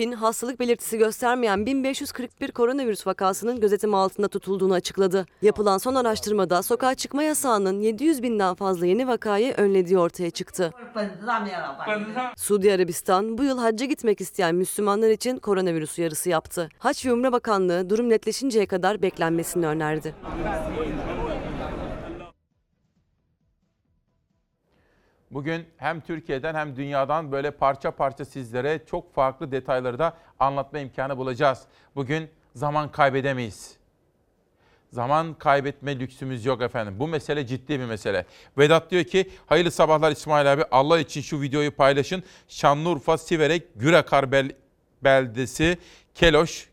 için 0.00 0.12
hastalık 0.12 0.60
belirtisi 0.60 0.98
göstermeyen 0.98 1.66
1541 1.66 2.52
koronavirüs 2.52 3.06
vakasının 3.06 3.60
gözetim 3.60 3.94
altında 3.94 4.28
tutulduğunu 4.28 4.74
açıkladı. 4.74 5.26
Yapılan 5.42 5.78
son 5.78 5.94
araştırmada 5.94 6.62
sokağa 6.62 6.94
çıkma 6.94 7.22
yasağının 7.22 7.80
700 7.80 8.22
binden 8.22 8.54
fazla 8.54 8.86
yeni 8.86 9.08
vakayı 9.08 9.54
önlediği 9.54 9.98
ortaya 9.98 10.30
çıktı. 10.30 10.72
Suudi 12.36 12.72
Arabistan 12.72 13.38
bu 13.38 13.44
yıl 13.44 13.58
hacca 13.58 13.86
gitmek 13.86 14.20
isteyen 14.20 14.54
Müslümanlar 14.54 15.10
için 15.10 15.38
koronavirüs 15.38 15.98
uyarısı 15.98 16.30
yaptı. 16.30 16.68
Haç 16.78 17.06
ve 17.06 17.12
Umre 17.12 17.32
Bakanlığı 17.32 17.90
durum 17.90 18.08
netleşinceye 18.08 18.66
kadar 18.66 19.02
beklenmesini 19.02 19.66
önerdi. 19.66 20.14
Bugün 25.30 25.66
hem 25.76 26.00
Türkiye'den 26.00 26.54
hem 26.54 26.76
dünyadan 26.76 27.32
böyle 27.32 27.50
parça 27.50 27.90
parça 27.90 28.24
sizlere 28.24 28.80
çok 28.90 29.14
farklı 29.14 29.52
detayları 29.52 29.98
da 29.98 30.16
anlatma 30.38 30.78
imkanı 30.78 31.16
bulacağız. 31.18 31.62
Bugün 31.94 32.30
zaman 32.54 32.92
kaybedemeyiz. 32.92 33.76
Zaman 34.92 35.34
kaybetme 35.34 35.98
lüksümüz 36.00 36.44
yok 36.44 36.62
efendim. 36.62 36.94
Bu 36.98 37.08
mesele 37.08 37.46
ciddi 37.46 37.80
bir 37.80 37.84
mesele. 37.84 38.26
Vedat 38.58 38.90
diyor 38.90 39.04
ki 39.04 39.30
hayırlı 39.46 39.70
sabahlar 39.70 40.10
İsmail 40.12 40.52
abi. 40.52 40.64
Allah 40.70 40.98
için 40.98 41.20
şu 41.20 41.40
videoyu 41.40 41.76
paylaşın. 41.76 42.22
Şanlıurfa 42.48 43.18
Siverek 43.18 43.62
Gürakar 43.76 44.32
bel- 44.32 44.52
beldesi 45.04 45.78
Keloş 46.14 46.68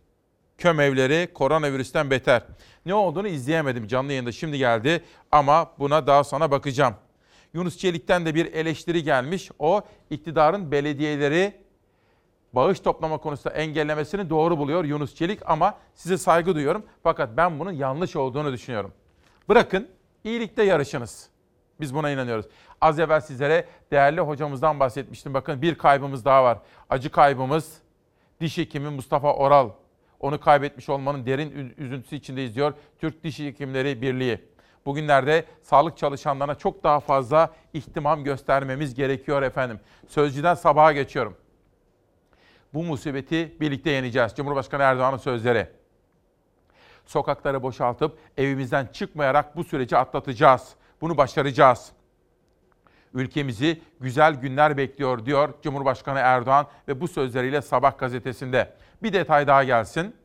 kömevleri 0.58 1.34
koronavirüsten 1.34 2.12
beter. 2.12 2.44
Ne 2.86 2.94
olduğunu 2.94 3.28
izleyemedim 3.28 3.88
canlı 3.88 4.12
yayında 4.12 4.32
şimdi 4.32 4.58
geldi 4.58 5.04
ama 5.32 5.72
buna 5.80 6.08
daha 6.08 6.24
sonra 6.24 6.52
bakacağım. 6.52 6.96
Yunus 7.58 7.78
Çelik'ten 7.78 8.26
de 8.26 8.36
bir 8.36 8.54
eleştiri 8.54 9.04
gelmiş. 9.04 9.52
O 9.60 9.82
iktidarın 10.10 10.72
belediyeleri 10.72 11.54
bağış 12.54 12.80
toplama 12.80 13.18
konusunda 13.18 13.56
engellemesini 13.56 14.30
doğru 14.30 14.58
buluyor 14.58 14.86
Yunus 14.86 15.16
Çelik 15.16 15.40
ama 15.46 15.78
size 15.96 16.18
saygı 16.18 16.56
duyuyorum. 16.56 16.86
Fakat 17.04 17.38
ben 17.38 17.60
bunun 17.60 17.72
yanlış 17.72 18.16
olduğunu 18.16 18.54
düşünüyorum. 18.54 18.92
Bırakın 19.50 19.88
iyilikte 20.24 20.64
yarışınız. 20.64 21.30
Biz 21.82 21.96
buna 21.96 22.10
inanıyoruz. 22.10 22.46
Az 22.82 23.00
evvel 23.00 23.22
sizlere 23.22 23.66
değerli 23.92 24.22
hocamızdan 24.22 24.80
bahsetmiştim. 24.80 25.34
Bakın 25.34 25.62
bir 25.62 25.76
kaybımız 25.76 26.26
daha 26.26 26.44
var. 26.44 26.60
Acı 26.90 27.12
kaybımız 27.12 27.78
diş 28.42 28.58
hekimi 28.58 28.90
Mustafa 28.90 29.34
Oral. 29.34 29.70
Onu 30.20 30.40
kaybetmiş 30.40 30.90
olmanın 30.90 31.26
derin 31.26 31.74
üzüntüsü 31.78 32.16
içindeyiz 32.16 32.56
diyor 32.56 32.74
Türk 33.00 33.24
Diş 33.24 33.40
Hekimleri 33.40 34.02
Birliği. 34.02 34.40
Bugünlerde 34.88 35.46
sağlık 35.62 35.98
çalışanlarına 35.98 36.56
çok 36.56 36.84
daha 36.84 37.00
fazla 37.00 37.54
ihtimam 37.74 38.24
göstermemiz 38.24 38.96
gerekiyor 38.96 39.42
efendim. 39.42 39.80
Sözcüden 40.08 40.54
sabaha 40.54 40.92
geçiyorum. 40.92 41.38
Bu 42.74 42.84
musibeti 42.84 43.56
birlikte 43.62 43.90
yeneceğiz. 43.92 44.34
Cumhurbaşkanı 44.36 44.84
Erdoğan'ın 44.84 45.18
sözleri. 45.18 45.68
Sokakları 47.06 47.64
boşaltıp 47.64 48.18
evimizden 48.38 48.86
çıkmayarak 48.86 49.56
bu 49.56 49.64
süreci 49.64 49.98
atlatacağız. 49.98 50.76
Bunu 51.02 51.18
başaracağız. 51.18 51.92
Ülkemizi 53.14 53.82
güzel 54.00 54.34
günler 54.34 54.78
bekliyor 54.78 55.26
diyor 55.26 55.54
Cumhurbaşkanı 55.62 56.20
Erdoğan 56.20 56.68
ve 56.88 57.02
bu 57.02 57.08
sözleriyle 57.08 57.62
Sabah 57.62 57.98
gazetesinde. 57.98 58.74
Bir 59.04 59.14
detay 59.14 59.48
daha 59.48 59.64
gelsin. 59.64 60.16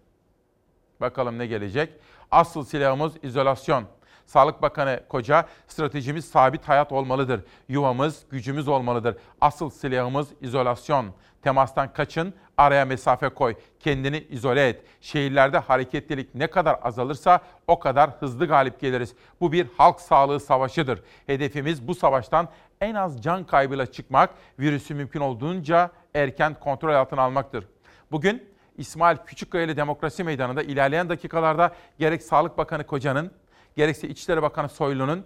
Bakalım 1.01 1.39
ne 1.39 1.47
gelecek? 1.47 1.93
Asıl 2.31 2.65
silahımız 2.65 3.13
izolasyon. 3.23 3.85
Sağlık 4.27 4.63
Bakanı 4.63 5.01
Koca, 5.09 5.47
stratejimiz 5.69 6.25
sabit 6.25 6.69
hayat 6.69 6.93
olmalıdır. 6.93 7.41
Yuvamız, 7.69 8.23
gücümüz 8.31 8.69
olmalıdır. 8.69 9.17
Asıl 9.41 9.71
silahımız 9.71 10.29
izolasyon. 10.41 11.07
Temastan 11.43 11.93
kaçın, 11.93 12.35
araya 12.57 12.85
mesafe 12.85 13.29
koy. 13.29 13.55
Kendini 13.81 14.19
izole 14.19 14.69
et. 14.69 14.83
Şehirlerde 15.01 15.59
hareketlilik 15.59 16.35
ne 16.35 16.47
kadar 16.47 16.79
azalırsa 16.83 17.41
o 17.67 17.79
kadar 17.79 18.11
hızlı 18.11 18.47
galip 18.47 18.81
geliriz. 18.81 19.15
Bu 19.41 19.53
bir 19.53 19.67
halk 19.79 20.01
sağlığı 20.01 20.41
savaşıdır. 20.41 21.03
Hedefimiz 21.27 21.89
bu 21.89 21.95
savaştan 21.95 22.49
en 22.81 22.95
az 22.95 23.23
can 23.23 23.45
kaybıyla 23.45 23.87
çıkmak, 23.87 24.31
virüsü 24.59 24.95
mümkün 24.95 25.21
olduğunca 25.21 25.91
erken 26.15 26.55
kontrol 26.55 26.95
altına 26.95 27.23
almaktır. 27.23 27.67
Bugün 28.13 28.53
İsmail 28.79 29.17
Küçükkaya'lı 29.17 29.77
Demokrasi 29.77 30.25
Meydanı'nda 30.25 30.63
ilerleyen 30.63 31.09
dakikalarda 31.09 31.75
gerek 31.99 32.23
Sağlık 32.23 32.59
Bakanı 32.59 32.87
Koca'nın, 32.87 33.31
gerekse 33.77 34.09
İçişleri 34.09 34.43
Bakanı 34.43 34.69
Soylu'nun 34.69 35.25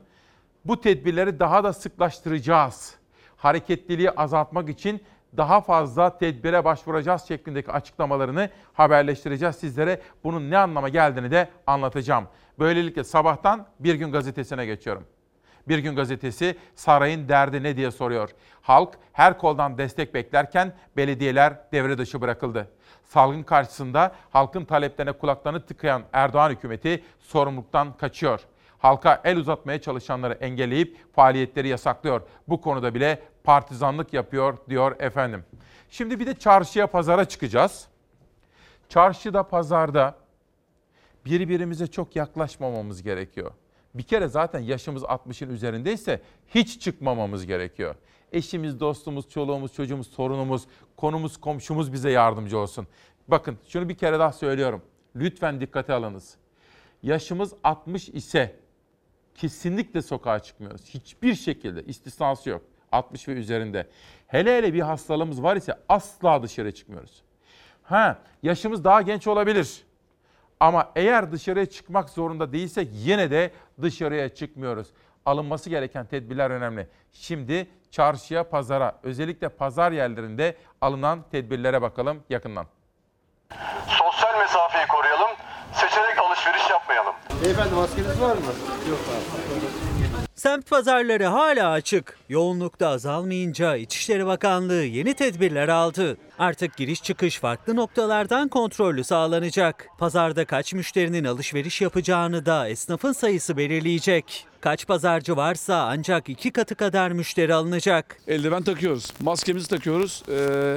bu 0.64 0.80
tedbirleri 0.80 1.40
daha 1.40 1.64
da 1.64 1.72
sıklaştıracağız. 1.72 2.94
Hareketliliği 3.36 4.10
azaltmak 4.10 4.68
için 4.68 5.02
daha 5.36 5.60
fazla 5.60 6.18
tedbire 6.18 6.64
başvuracağız 6.64 7.22
şeklindeki 7.22 7.72
açıklamalarını 7.72 8.50
haberleştireceğiz 8.72 9.56
sizlere. 9.56 10.00
Bunun 10.24 10.50
ne 10.50 10.58
anlama 10.58 10.88
geldiğini 10.88 11.30
de 11.30 11.48
anlatacağım. 11.66 12.28
Böylelikle 12.58 13.04
sabahtan 13.04 13.66
Bir 13.80 13.94
Gün 13.94 14.12
Gazetesi'ne 14.12 14.66
geçiyorum. 14.66 15.04
Bir 15.68 15.78
Gün 15.78 15.96
Gazetesi 15.96 16.56
sarayın 16.74 17.28
derdi 17.28 17.62
ne 17.62 17.76
diye 17.76 17.90
soruyor. 17.90 18.30
Halk 18.62 18.94
her 19.12 19.38
koldan 19.38 19.78
destek 19.78 20.14
beklerken 20.14 20.72
belediyeler 20.96 21.58
devre 21.72 21.98
dışı 21.98 22.20
bırakıldı. 22.20 22.68
Salgın 23.06 23.42
karşısında 23.42 24.14
halkın 24.30 24.64
taleplerine 24.64 25.12
kulaklarını 25.12 25.66
tıkayan 25.66 26.02
Erdoğan 26.12 26.50
hükümeti 26.50 27.04
sorumluluktan 27.20 27.96
kaçıyor. 27.96 28.40
Halka 28.78 29.20
el 29.24 29.36
uzatmaya 29.36 29.80
çalışanları 29.80 30.34
engelleyip 30.34 31.14
faaliyetleri 31.14 31.68
yasaklıyor. 31.68 32.22
Bu 32.48 32.60
konuda 32.60 32.94
bile 32.94 33.22
partizanlık 33.44 34.12
yapıyor 34.12 34.58
diyor 34.68 35.00
efendim. 35.00 35.44
Şimdi 35.90 36.20
bir 36.20 36.26
de 36.26 36.34
çarşıya 36.34 36.86
pazara 36.86 37.24
çıkacağız. 37.24 37.88
Çarşıda 38.88 39.42
pazarda 39.42 40.14
birbirimize 41.24 41.86
çok 41.86 42.16
yaklaşmamamız 42.16 43.02
gerekiyor. 43.02 43.52
Bir 43.94 44.02
kere 44.02 44.28
zaten 44.28 44.60
yaşımız 44.60 45.02
60'ın 45.02 45.50
üzerindeyse 45.50 46.20
hiç 46.48 46.80
çıkmamamız 46.80 47.46
gerekiyor. 47.46 47.94
Eşimiz, 48.32 48.80
dostumuz, 48.80 49.28
çoluğumuz, 49.28 49.72
çocuğumuz, 49.72 50.06
sorunumuz, 50.06 50.66
konumuz, 50.96 51.36
komşumuz 51.36 51.92
bize 51.92 52.10
yardımcı 52.10 52.58
olsun. 52.58 52.86
Bakın 53.28 53.58
şunu 53.68 53.88
bir 53.88 53.94
kere 53.94 54.18
daha 54.18 54.32
söylüyorum. 54.32 54.82
Lütfen 55.16 55.60
dikkate 55.60 55.92
alınız. 55.92 56.36
Yaşımız 57.02 57.54
60 57.64 58.08
ise 58.08 58.56
kesinlikle 59.34 60.02
sokağa 60.02 60.38
çıkmıyoruz. 60.38 60.84
Hiçbir 60.84 61.34
şekilde 61.34 61.84
istisnası 61.84 62.50
yok. 62.50 62.62
60 62.92 63.28
ve 63.28 63.32
üzerinde. 63.32 63.86
Hele 64.26 64.56
hele 64.56 64.74
bir 64.74 64.80
hastalığımız 64.80 65.42
var 65.42 65.56
ise 65.56 65.74
asla 65.88 66.42
dışarı 66.42 66.74
çıkmıyoruz. 66.74 67.22
Ha, 67.82 68.18
yaşımız 68.42 68.84
daha 68.84 69.02
genç 69.02 69.26
olabilir. 69.26 69.84
Ama 70.60 70.92
eğer 70.96 71.32
dışarıya 71.32 71.66
çıkmak 71.66 72.10
zorunda 72.10 72.52
değilsek 72.52 72.88
yine 72.92 73.30
de 73.30 73.50
dışarıya 73.82 74.28
çıkmıyoruz 74.28 74.88
alınması 75.26 75.70
gereken 75.70 76.06
tedbirler 76.06 76.50
önemli. 76.50 76.88
Şimdi 77.12 77.66
çarşıya, 77.90 78.48
pazara, 78.48 78.98
özellikle 79.02 79.48
pazar 79.48 79.92
yerlerinde 79.92 80.56
alınan 80.80 81.24
tedbirlere 81.30 81.82
bakalım 81.82 82.22
yakından. 82.30 82.66
Sosyal 83.88 84.38
mesafeyi 84.38 84.86
koruyalım, 84.86 85.30
seçerek 85.72 86.18
alışveriş 86.18 86.70
yapmayalım. 86.70 87.14
Beyefendi 87.44 87.74
maskeniz 87.74 88.20
var 88.20 88.36
mı? 88.36 88.52
Yok 88.90 88.98
abi. 89.10 89.95
Semt 90.36 90.70
pazarları 90.70 91.24
hala 91.24 91.70
açık. 91.70 92.18
Yoğunlukta 92.28 92.88
azalmayınca 92.88 93.76
İçişleri 93.76 94.26
Bakanlığı 94.26 94.84
yeni 94.84 95.14
tedbirler 95.14 95.68
aldı. 95.68 96.16
Artık 96.38 96.76
giriş 96.76 97.02
çıkış 97.02 97.38
farklı 97.38 97.76
noktalardan 97.76 98.48
kontrollü 98.48 99.04
sağlanacak. 99.04 99.86
Pazarda 99.98 100.44
kaç 100.44 100.74
müşterinin 100.74 101.24
alışveriş 101.24 101.80
yapacağını 101.80 102.46
da 102.46 102.68
esnafın 102.68 103.12
sayısı 103.12 103.56
belirleyecek. 103.56 104.46
Kaç 104.60 104.86
pazarcı 104.86 105.36
varsa 105.36 105.86
ancak 105.90 106.28
iki 106.28 106.50
katı 106.50 106.74
kadar 106.74 107.10
müşteri 107.10 107.54
alınacak. 107.54 108.16
Eldiven 108.28 108.62
takıyoruz, 108.62 109.12
maskemizi 109.20 109.68
takıyoruz, 109.68 110.22
ee, 110.28 110.76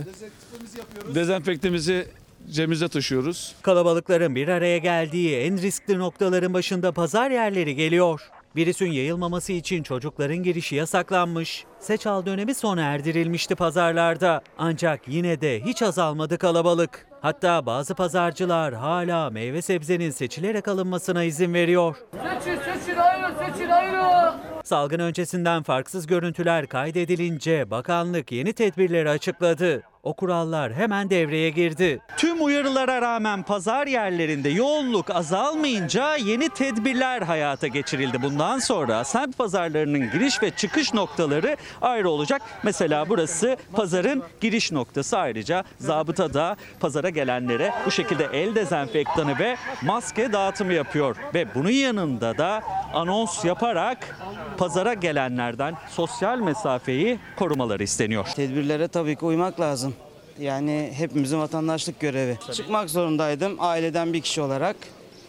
dezenfektemizi 1.15 2.07
cebimizde 2.51 2.87
taşıyoruz. 2.87 3.55
Kalabalıkların 3.61 4.35
bir 4.35 4.47
araya 4.47 4.77
geldiği 4.77 5.37
en 5.37 5.61
riskli 5.61 5.97
noktaların 5.99 6.53
başında 6.53 6.91
pazar 6.91 7.31
yerleri 7.31 7.75
geliyor. 7.75 8.21
Virüsün 8.59 8.91
yayılmaması 8.91 9.53
için 9.53 9.83
çocukların 9.83 10.37
girişi 10.37 10.75
yasaklanmış. 10.75 11.65
Seçal 11.79 12.25
dönemi 12.25 12.55
sona 12.55 12.81
erdirilmişti 12.81 13.55
pazarlarda. 13.55 14.41
Ancak 14.57 15.07
yine 15.07 15.41
de 15.41 15.61
hiç 15.65 15.81
azalmadı 15.81 16.37
kalabalık. 16.37 17.07
Hatta 17.21 17.65
bazı 17.65 17.95
pazarcılar 17.95 18.73
hala 18.73 19.29
meyve 19.29 19.61
sebzenin 19.61 20.09
seçilerek 20.09 20.67
alınmasına 20.67 21.23
izin 21.23 21.53
veriyor. 21.53 21.95
Salgın 24.63 24.99
öncesinden 24.99 25.63
farksız 25.63 26.07
görüntüler 26.07 26.67
kaydedilince 26.67 27.71
bakanlık 27.71 28.31
yeni 28.31 28.53
tedbirleri 28.53 29.09
açıkladı. 29.09 29.83
O 30.09 30.13
kurallar 30.13 30.73
hemen 30.73 31.09
devreye 31.09 31.49
girdi. 31.49 31.99
Tüm 32.17 32.45
uyarılara 32.45 33.01
rağmen 33.01 33.43
pazar 33.43 33.87
yerlerinde 33.87 34.49
yoğunluk 34.49 35.09
azalmayınca 35.09 36.15
yeni 36.15 36.49
tedbirler 36.49 37.21
hayata 37.21 37.67
geçirildi. 37.67 38.21
Bundan 38.21 38.59
sonra 38.59 39.03
semt 39.03 39.37
pazarlarının 39.37 40.11
giriş 40.11 40.43
ve 40.43 40.51
çıkış 40.51 40.93
noktaları 40.93 41.57
ayrı 41.81 42.09
olacak. 42.09 42.41
Mesela 42.63 43.09
burası 43.09 43.57
pazarın 43.73 44.23
giriş 44.41 44.71
noktası 44.71 45.17
ayrıca 45.17 45.63
zabıta 45.77 46.33
da 46.33 46.55
pazara 46.79 47.09
gelenlere 47.09 47.73
bu 47.85 47.91
şekilde 47.91 48.29
el 48.33 48.55
dezenfektanı 48.55 49.39
ve 49.39 49.57
maske 49.81 50.33
dağıtımı 50.33 50.73
yapıyor. 50.73 51.15
Ve 51.33 51.55
bunun 51.55 51.69
yanında 51.69 52.37
da 52.37 52.61
anons 52.93 53.45
yaparak 53.45 54.17
pazara 54.57 54.93
gelenlerden 54.93 55.75
sosyal 55.89 56.39
mesafeyi 56.39 57.19
korumaları 57.35 57.83
isteniyor. 57.83 58.25
Tedbirlere 58.35 58.87
tabii 58.87 59.15
ki 59.15 59.25
uymak 59.25 59.59
lazım. 59.59 59.95
Yani 60.39 60.91
hepimizin 60.93 61.39
vatandaşlık 61.39 61.99
görevi. 61.99 62.37
Çıkmak 62.53 62.89
zorundaydım 62.89 63.55
aileden 63.59 64.13
bir 64.13 64.21
kişi 64.21 64.41
olarak. 64.41 64.75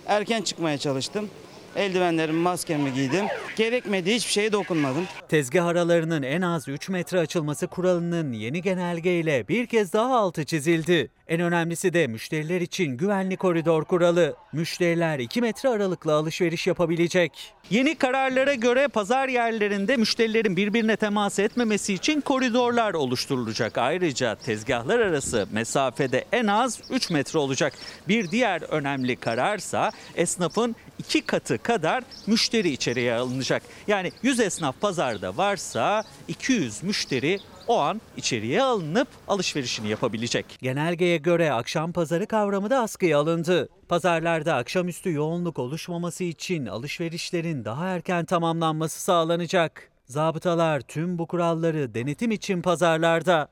Erken 0.07 0.43
çıkmaya 0.43 0.79
çalıştım. 0.79 1.29
Eldivenlerimi, 1.77 2.39
maskemi 2.39 2.95
giydim. 2.95 3.25
Gerekmediği 3.57 4.17
hiçbir 4.17 4.33
şeye 4.33 4.53
dokunmadım. 4.53 5.05
Tezgah 5.29 5.67
aralarının 5.67 6.23
en 6.23 6.43
az 6.43 6.69
3 6.69 6.89
metre 6.89 7.19
açılması 7.19 7.67
kuralının 7.67 8.33
yeni 8.33 8.63
genelgeyle 8.63 9.49
bir 9.49 9.67
kez 9.67 9.93
daha 9.93 10.17
altı 10.19 10.45
çizildi. 10.45 11.11
En 11.31 11.41
önemlisi 11.41 11.93
de 11.93 12.07
müşteriler 12.07 12.61
için 12.61 12.97
güvenli 12.97 13.37
koridor 13.37 13.85
kuralı. 13.85 14.37
Müşteriler 14.53 15.19
2 15.19 15.41
metre 15.41 15.69
aralıkla 15.69 16.13
alışveriş 16.13 16.67
yapabilecek. 16.67 17.55
Yeni 17.71 17.95
kararlara 17.95 18.55
göre 18.55 18.89
pazar 18.89 19.29
yerlerinde 19.29 19.97
müşterilerin 19.97 20.57
birbirine 20.57 20.97
temas 20.97 21.39
etmemesi 21.39 21.95
için 21.95 22.21
koridorlar 22.21 22.95
oluşturulacak. 22.95 23.79
Ayrıca 23.79 24.35
tezgahlar 24.35 24.99
arası 24.99 25.49
mesafede 25.53 26.25
en 26.33 26.47
az 26.47 26.81
3 26.91 27.11
metre 27.11 27.39
olacak. 27.39 27.73
Bir 28.09 28.31
diğer 28.31 28.63
önemli 28.63 29.17
kararsa 29.17 29.93
esnafın 30.15 30.77
iki 30.99 31.21
katı 31.21 31.59
kadar 31.59 32.05
müşteri 32.27 32.71
içeriye 32.71 33.15
alınacak. 33.15 33.63
Yani 33.87 34.13
100 34.23 34.41
esnaf 34.41 34.81
pazarda 34.81 35.37
varsa 35.37 36.05
200 36.29 36.83
müşteri 36.83 37.39
o 37.69 37.79
an 37.79 38.01
içeriye 38.17 38.63
alınıp 38.63 39.09
alışverişini 39.29 39.89
yapabilecek. 39.89 40.59
Genelgeye 40.63 41.17
göre 41.17 41.53
akşam 41.53 41.93
pazarı 41.93 42.27
kavramı 42.27 42.71
da 42.71 42.81
askıya 42.81 43.19
alındı. 43.19 43.69
Pazarlarda 43.89 44.55
akşamüstü 44.55 45.13
yoğunluk 45.13 45.59
oluşmaması 45.59 46.25
için 46.25 46.67
alışverişlerin 46.67 47.65
daha 47.65 47.89
erken 47.89 48.25
tamamlanması 48.25 49.01
sağlanacak. 49.01 49.91
Zabıtalar 50.05 50.81
tüm 50.81 51.19
bu 51.19 51.27
kuralları 51.27 51.95
denetim 51.95 52.31
için 52.31 52.63
pazarlarda. 52.63 53.49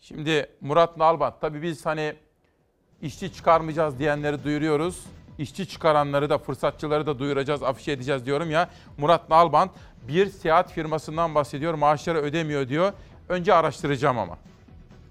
Şimdi 0.00 0.50
Murat 0.60 0.96
Nalbant 0.96 1.40
tabii 1.40 1.62
biz 1.62 1.86
hani 1.86 2.14
işçi 3.02 3.32
çıkarmayacağız 3.32 3.98
diyenleri 3.98 4.44
duyuruyoruz. 4.44 5.04
İşçi 5.38 5.68
çıkaranları 5.68 6.30
da 6.30 6.38
fırsatçıları 6.38 7.06
da 7.06 7.18
duyuracağız, 7.18 7.62
afişe 7.62 7.92
edeceğiz 7.92 8.26
diyorum 8.26 8.50
ya. 8.50 8.70
Murat 8.98 9.30
Nalbant 9.30 9.70
bir 10.08 10.26
seyahat 10.26 10.72
firmasından 10.72 11.34
bahsediyor. 11.34 11.74
Maaşları 11.74 12.18
ödemiyor 12.18 12.68
diyor. 12.68 12.92
Önce 13.28 13.54
araştıracağım 13.54 14.18
ama. 14.18 14.38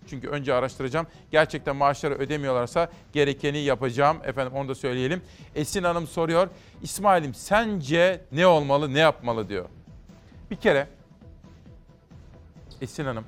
Çünkü 0.09 0.27
önce 0.27 0.53
araştıracağım. 0.53 1.07
Gerçekten 1.31 1.75
maaşları 1.75 2.13
ödemiyorlarsa 2.13 2.89
gerekeni 3.13 3.57
yapacağım. 3.57 4.17
Efendim 4.23 4.53
onu 4.53 4.69
da 4.69 4.75
söyleyelim. 4.75 5.21
Esin 5.55 5.83
Hanım 5.83 6.07
soruyor. 6.07 6.47
İsmail'im 6.81 7.33
sence 7.33 8.21
ne 8.31 8.47
olmalı, 8.47 8.93
ne 8.93 8.99
yapmalı 8.99 9.49
diyor. 9.49 9.65
Bir 10.51 10.55
kere 10.55 10.87
Esin 12.81 13.05
Hanım 13.05 13.25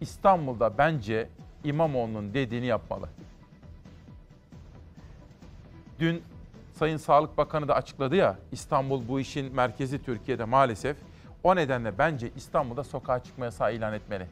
İstanbul'da 0.00 0.78
bence 0.78 1.28
İmamoğlu'nun 1.64 2.34
dediğini 2.34 2.66
yapmalı. 2.66 3.08
Dün 6.00 6.22
Sayın 6.72 6.96
Sağlık 6.96 7.38
Bakanı 7.38 7.68
da 7.68 7.74
açıkladı 7.74 8.16
ya 8.16 8.38
İstanbul 8.52 9.08
bu 9.08 9.20
işin 9.20 9.54
merkezi 9.54 10.02
Türkiye'de 10.02 10.44
maalesef. 10.44 10.96
O 11.42 11.56
nedenle 11.56 11.98
bence 11.98 12.30
İstanbul'da 12.36 12.84
sokağa 12.84 13.22
çıkma 13.22 13.44
yasağı 13.44 13.74
ilan 13.74 13.92
etmeli. 13.92 14.26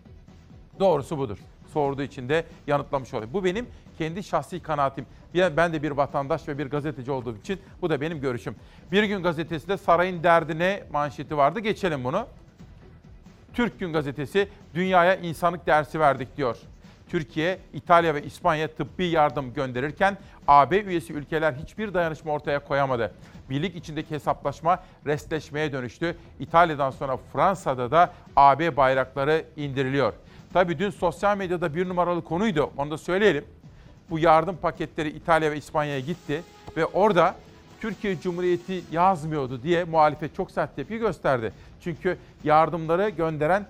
Doğrusu 0.80 1.18
budur. 1.18 1.38
Sorduğu 1.72 2.02
için 2.02 2.28
de 2.28 2.44
yanıtlamış 2.66 3.14
oluyor. 3.14 3.32
Bu 3.32 3.44
benim 3.44 3.66
kendi 3.98 4.22
şahsi 4.22 4.60
kanaatim. 4.60 5.06
Ben 5.34 5.72
de 5.72 5.82
bir 5.82 5.90
vatandaş 5.90 6.48
ve 6.48 6.58
bir 6.58 6.66
gazeteci 6.66 7.10
olduğum 7.10 7.36
için 7.36 7.60
bu 7.82 7.90
da 7.90 8.00
benim 8.00 8.20
görüşüm. 8.20 8.56
Bir 8.92 9.02
gün 9.02 9.22
gazetesinde 9.22 9.76
sarayın 9.76 10.22
derdine 10.22 10.84
manşeti 10.92 11.36
vardı. 11.36 11.60
Geçelim 11.60 12.04
bunu. 12.04 12.26
Türk 13.54 13.80
Gün 13.80 13.92
Gazetesi 13.92 14.48
dünyaya 14.74 15.16
insanlık 15.16 15.66
dersi 15.66 16.00
verdik 16.00 16.36
diyor. 16.36 16.58
Türkiye, 17.08 17.58
İtalya 17.72 18.14
ve 18.14 18.22
İspanya 18.22 18.68
tıbbi 18.68 19.06
yardım 19.06 19.54
gönderirken 19.54 20.18
AB 20.48 20.80
üyesi 20.80 21.12
ülkeler 21.12 21.52
hiçbir 21.52 21.94
dayanışma 21.94 22.32
ortaya 22.32 22.58
koyamadı. 22.58 23.14
Birlik 23.50 23.76
içindeki 23.76 24.14
hesaplaşma 24.14 24.82
restleşmeye 25.06 25.72
dönüştü. 25.72 26.16
İtalya'dan 26.40 26.90
sonra 26.90 27.16
Fransa'da 27.32 27.90
da 27.90 28.12
AB 28.36 28.76
bayrakları 28.76 29.44
indiriliyor. 29.56 30.12
Tabii 30.52 30.78
dün 30.78 30.90
sosyal 30.90 31.36
medyada 31.36 31.74
bir 31.74 31.88
numaralı 31.88 32.24
konuydu, 32.24 32.70
onu 32.76 32.90
da 32.90 32.98
söyleyelim. 32.98 33.44
Bu 34.10 34.18
yardım 34.18 34.56
paketleri 34.56 35.08
İtalya 35.08 35.52
ve 35.52 35.56
İspanya'ya 35.56 36.00
gitti 36.00 36.42
ve 36.76 36.86
orada 36.86 37.34
Türkiye 37.80 38.20
Cumhuriyeti 38.20 38.82
yazmıyordu 38.92 39.62
diye 39.62 39.84
muhalefet 39.84 40.36
çok 40.36 40.50
sert 40.50 40.76
tepki 40.76 40.98
gösterdi. 40.98 41.52
Çünkü 41.80 42.18
yardımları 42.44 43.08
gönderen 43.08 43.66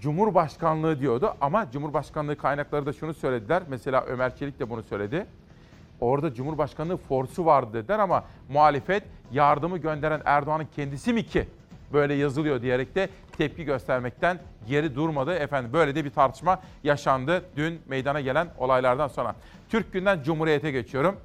Cumhurbaşkanlığı 0.00 1.00
diyordu 1.00 1.34
ama 1.40 1.70
Cumhurbaşkanlığı 1.70 2.36
kaynakları 2.36 2.86
da 2.86 2.92
şunu 2.92 3.14
söylediler. 3.14 3.62
Mesela 3.68 4.04
Ömer 4.04 4.36
Çelik 4.36 4.60
de 4.60 4.70
bunu 4.70 4.82
söyledi. 4.82 5.26
Orada 6.00 6.34
Cumhurbaşkanlığı 6.34 6.96
forsu 6.96 7.46
vardı 7.46 7.74
dediler 7.74 7.98
ama 7.98 8.24
muhalefet 8.48 9.02
yardımı 9.32 9.78
gönderen 9.78 10.22
Erdoğan'ın 10.24 10.68
kendisi 10.76 11.12
mi 11.12 11.26
ki 11.26 11.48
böyle 11.92 12.14
yazılıyor 12.14 12.62
diyerek 12.62 12.94
de 12.94 13.08
tepki 13.38 13.64
göstermekten 13.64 14.38
geri 14.66 14.94
durmadı. 14.94 15.34
Efendim 15.34 15.72
böyle 15.72 15.94
de 15.94 16.04
bir 16.04 16.10
tartışma 16.10 16.60
yaşandı 16.84 17.44
dün 17.56 17.80
meydana 17.86 18.20
gelen 18.20 18.48
olaylardan 18.58 19.08
sonra. 19.08 19.34
Türk 19.68 19.92
Günden 19.92 20.22
Cumhuriyet'e 20.22 20.70
geçiyorum. 20.70 21.16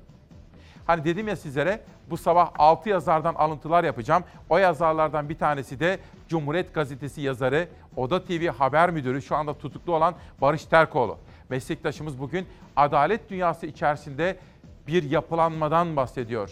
Hani 0.87 1.03
dedim 1.03 1.27
ya 1.27 1.35
sizlere 1.35 1.81
bu 2.09 2.17
sabah 2.17 2.51
6 2.57 2.89
yazardan 2.89 3.33
alıntılar 3.33 3.83
yapacağım. 3.83 4.23
O 4.49 4.57
yazarlardan 4.57 5.29
bir 5.29 5.37
tanesi 5.37 5.79
de 5.79 5.99
Cumhuriyet 6.27 6.73
Gazetesi 6.73 7.21
yazarı, 7.21 7.67
Oda 7.99 8.23
TV 8.23 8.47
haber 8.47 8.89
müdürü 8.91 9.21
şu 9.21 9.35
anda 9.35 9.57
tutuklu 9.57 9.95
olan 9.95 10.15
Barış 10.41 10.65
Terkoğlu. 10.65 11.17
Meslektaşımız 11.49 12.19
bugün 12.19 12.47
adalet 12.75 13.29
dünyası 13.29 13.65
içerisinde 13.65 14.37
bir 14.87 15.03
yapılanmadan 15.03 15.95
bahsediyor. 15.95 16.51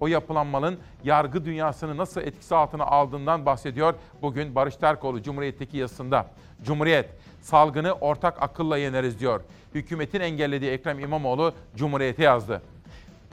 O 0.00 0.06
yapılanmanın 0.06 0.78
yargı 1.04 1.44
dünyasını 1.44 1.96
nasıl 1.96 2.20
etkisi 2.20 2.54
altına 2.54 2.84
aldığından 2.84 3.46
bahsediyor 3.46 3.94
bugün 4.22 4.54
Barış 4.54 4.76
Terkoğlu 4.76 5.22
Cumhuriyet'teki 5.22 5.76
yazısında. 5.76 6.26
Cumhuriyet, 6.62 7.10
salgını 7.40 7.92
ortak 7.92 8.42
akılla 8.42 8.78
yeneriz 8.78 9.20
diyor. 9.20 9.40
Hükümetin 9.74 10.20
engellediği 10.20 10.70
Ekrem 10.70 10.98
İmamoğlu 10.98 11.52
Cumhuriyet'e 11.76 12.22
yazdı 12.22 12.62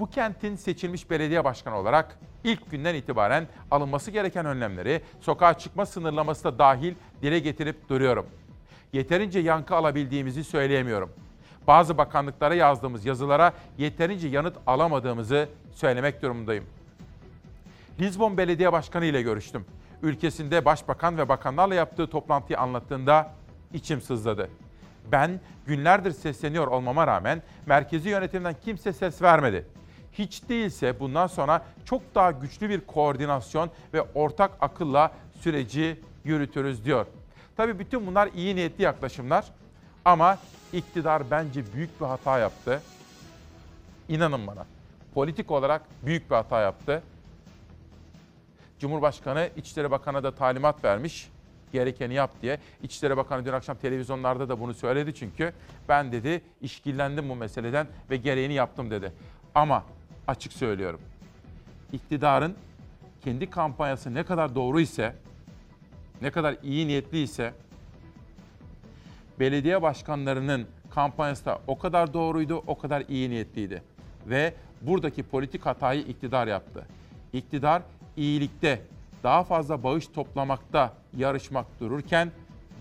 bu 0.01 0.09
kentin 0.09 0.55
seçilmiş 0.55 1.09
belediye 1.09 1.43
başkanı 1.43 1.77
olarak 1.77 2.19
ilk 2.43 2.71
günden 2.71 2.95
itibaren 2.95 3.47
alınması 3.71 4.11
gereken 4.11 4.45
önlemleri 4.45 5.01
sokağa 5.21 5.53
çıkma 5.53 5.85
sınırlaması 5.85 6.43
da 6.43 6.59
dahil 6.59 6.93
dile 7.21 7.39
getirip 7.39 7.89
duruyorum. 7.89 8.25
Yeterince 8.93 9.39
yankı 9.39 9.75
alabildiğimizi 9.75 10.43
söyleyemiyorum. 10.43 11.09
Bazı 11.67 11.97
bakanlıklara 11.97 12.55
yazdığımız 12.55 13.05
yazılara 13.05 13.53
yeterince 13.77 14.27
yanıt 14.27 14.57
alamadığımızı 14.67 15.49
söylemek 15.73 16.21
durumundayım. 16.21 16.65
Lizbon 17.99 18.37
Belediye 18.37 18.71
Başkanı 18.71 19.05
ile 19.05 19.21
görüştüm. 19.21 19.65
Ülkesinde 20.01 20.65
başbakan 20.65 21.17
ve 21.17 21.29
bakanlarla 21.29 21.75
yaptığı 21.75 22.07
toplantıyı 22.07 22.59
anlattığında 22.59 23.31
içim 23.73 24.01
sızladı. 24.01 24.49
Ben 25.11 25.39
günlerdir 25.65 26.11
sesleniyor 26.11 26.67
olmama 26.67 27.07
rağmen 27.07 27.41
merkezi 27.65 28.09
yönetimden 28.09 28.55
kimse 28.65 28.93
ses 28.93 29.21
vermedi. 29.21 29.65
Hiç 30.13 30.49
değilse 30.49 30.99
bundan 30.99 31.27
sonra 31.27 31.65
çok 31.85 32.01
daha 32.15 32.31
güçlü 32.31 32.69
bir 32.69 32.81
koordinasyon 32.81 33.69
ve 33.93 34.01
ortak 34.01 34.51
akılla 34.61 35.11
süreci 35.41 35.99
yürütürüz 36.23 36.85
diyor. 36.85 37.05
Tabii 37.57 37.79
bütün 37.79 38.07
bunlar 38.07 38.29
iyi 38.35 38.55
niyetli 38.55 38.83
yaklaşımlar 38.83 39.45
ama 40.05 40.37
iktidar 40.73 41.23
bence 41.31 41.73
büyük 41.73 42.01
bir 42.01 42.05
hata 42.05 42.39
yaptı. 42.39 42.81
İnanın 44.09 44.47
bana. 44.47 44.65
Politik 45.13 45.51
olarak 45.51 45.81
büyük 46.05 46.29
bir 46.31 46.35
hata 46.35 46.61
yaptı. 46.61 47.03
Cumhurbaşkanı 48.79 49.49
İçişleri 49.55 49.91
Bakanı'na 49.91 50.23
da 50.23 50.35
talimat 50.35 50.83
vermiş. 50.83 51.29
Gerekeni 51.71 52.13
yap 52.13 52.31
diye. 52.41 52.59
İçişleri 52.83 53.17
Bakanı 53.17 53.45
dün 53.45 53.53
akşam 53.53 53.77
televizyonlarda 53.77 54.49
da 54.49 54.59
bunu 54.59 54.73
söyledi 54.73 55.15
çünkü. 55.15 55.53
Ben 55.89 56.11
dedi 56.11 56.41
işkillendim 56.61 57.29
bu 57.29 57.35
meseleden 57.35 57.87
ve 58.09 58.17
gereğini 58.17 58.53
yaptım 58.53 58.91
dedi. 58.91 59.11
Ama 59.55 59.83
açık 60.27 60.53
söylüyorum. 60.53 60.99
İktidarın 61.93 62.55
kendi 63.23 63.49
kampanyası 63.49 64.13
ne 64.13 64.23
kadar 64.23 64.55
doğru 64.55 64.81
ise, 64.81 65.15
ne 66.21 66.31
kadar 66.31 66.55
iyi 66.63 66.87
niyetli 66.87 67.21
ise 67.21 67.53
belediye 69.39 69.81
başkanlarının 69.81 70.67
kampanyası 70.89 71.45
da 71.45 71.59
o 71.67 71.77
kadar 71.77 72.13
doğruydu, 72.13 72.63
o 72.67 72.77
kadar 72.77 73.03
iyi 73.07 73.29
niyetliydi. 73.29 73.83
Ve 74.25 74.53
buradaki 74.81 75.23
politik 75.23 75.65
hatayı 75.65 76.01
iktidar 76.01 76.47
yaptı. 76.47 76.85
İktidar 77.33 77.81
iyilikte, 78.17 78.81
daha 79.23 79.43
fazla 79.43 79.83
bağış 79.83 80.07
toplamakta 80.07 80.93
yarışmak 81.17 81.79
dururken 81.79 82.31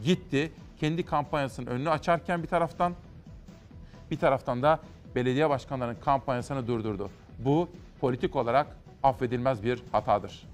gitti 0.04 0.52
kendi 0.80 1.02
kampanyasının 1.04 1.66
önünü 1.66 1.90
açarken 1.90 2.42
bir 2.42 2.48
taraftan 2.48 2.94
bir 4.10 4.18
taraftan 4.18 4.62
da 4.62 4.80
belediye 5.14 5.50
başkanlarının 5.50 5.96
kampanyasını 6.04 6.66
durdurdu. 6.66 7.10
Bu 7.44 7.68
politik 8.00 8.36
olarak 8.36 8.66
affedilmez 9.02 9.62
bir 9.62 9.82
hatadır. 9.92 10.46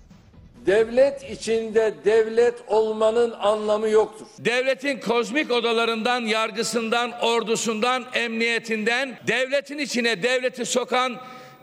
Devlet 0.67 1.31
içinde 1.31 1.95
devlet 2.05 2.55
olmanın 2.69 3.31
anlamı 3.31 3.89
yoktur. 3.89 4.27
Devletin 4.39 5.01
kozmik 5.01 5.51
odalarından, 5.51 6.21
yargısından, 6.21 7.13
ordusundan, 7.23 8.05
emniyetinden 8.15 9.19
devletin 9.27 9.79
içine 9.79 10.23
devleti 10.23 10.67
sokan 10.67 11.17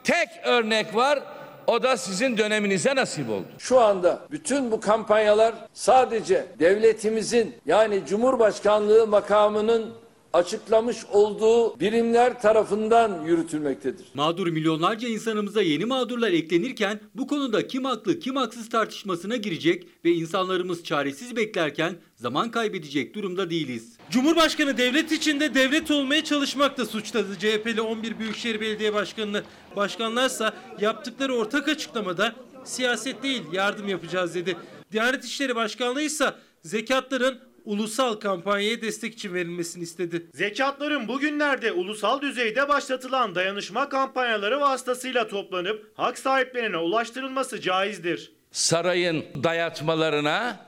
tek 0.04 0.28
örnek 0.44 0.96
var. 0.96 1.20
O 1.68 1.84
da 1.84 1.98
sizin 1.98 2.38
döneminize 2.38 2.96
nasip 2.96 3.30
oldu. 3.30 3.46
Şu 3.58 3.80
anda 3.80 4.20
bütün 4.32 4.72
bu 4.72 4.80
kampanyalar 4.80 5.54
sadece 5.74 6.46
devletimizin 6.60 7.56
yani 7.66 8.02
Cumhurbaşkanlığı 8.08 9.08
makamının 9.08 9.94
açıklamış 10.34 10.98
olduğu 11.12 11.80
birimler 11.80 12.42
tarafından 12.42 13.26
yürütülmektedir. 13.26 14.06
Mağdur 14.14 14.48
milyonlarca 14.48 15.08
insanımıza 15.08 15.62
yeni 15.62 15.86
mağdurlar 15.86 16.32
eklenirken 16.32 17.00
bu 17.16 17.28
konuda 17.28 17.68
kim 17.68 17.86
haklı 17.86 18.20
kim 18.20 18.36
haksız 18.36 18.70
tartışmasına 18.70 19.36
girecek 19.36 19.88
ve 20.06 20.12
insanlarımız 20.12 20.84
çaresiz 20.84 21.36
beklerken 21.36 21.96
zaman 22.16 22.52
kaybedecek 22.52 23.16
durumda 23.16 23.50
değiliz. 23.50 23.98
Cumhurbaşkanı 24.10 24.78
devlet 24.78 25.12
içinde 25.12 25.56
devlet 25.56 25.92
olmaya 25.92 26.24
çalışmakta 26.24 26.86
suçladı 26.86 27.40
CHP'li 27.40 27.82
11 27.82 28.20
Büyükşehir 28.20 28.62
Belediye 28.62 28.94
Başkanı'nı. 28.94 29.44
Başkanlarsa 29.76 30.54
yaptıkları 30.82 31.36
ortak 31.36 31.68
açıklamada 31.68 32.36
siyaset 32.64 33.24
değil 33.24 33.42
yardım 33.52 33.90
yapacağız 33.90 34.36
dedi. 34.36 34.58
Diyanet 34.92 35.26
İşleri 35.26 35.56
Başkanlığı 35.56 36.02
ise 36.02 36.34
zekatların 36.62 37.40
ulusal 37.66 38.14
kampanyaya 38.14 38.82
destek 38.82 39.14
için 39.14 39.34
verilmesini 39.34 39.84
istedi. 39.84 40.26
Zekatların 40.34 41.08
bugünlerde 41.08 41.72
ulusal 41.72 42.22
düzeyde 42.22 42.70
başlatılan 42.70 43.36
dayanışma 43.36 43.90
kampanyaları 43.90 44.62
vasıtasıyla 44.62 45.28
toplanıp 45.28 45.92
hak 45.98 46.18
sahiplerine 46.18 46.78
ulaştırılması 46.78 47.62
caizdir. 47.62 48.32
Sarayın 48.52 49.26
dayatmalarına 49.44 50.60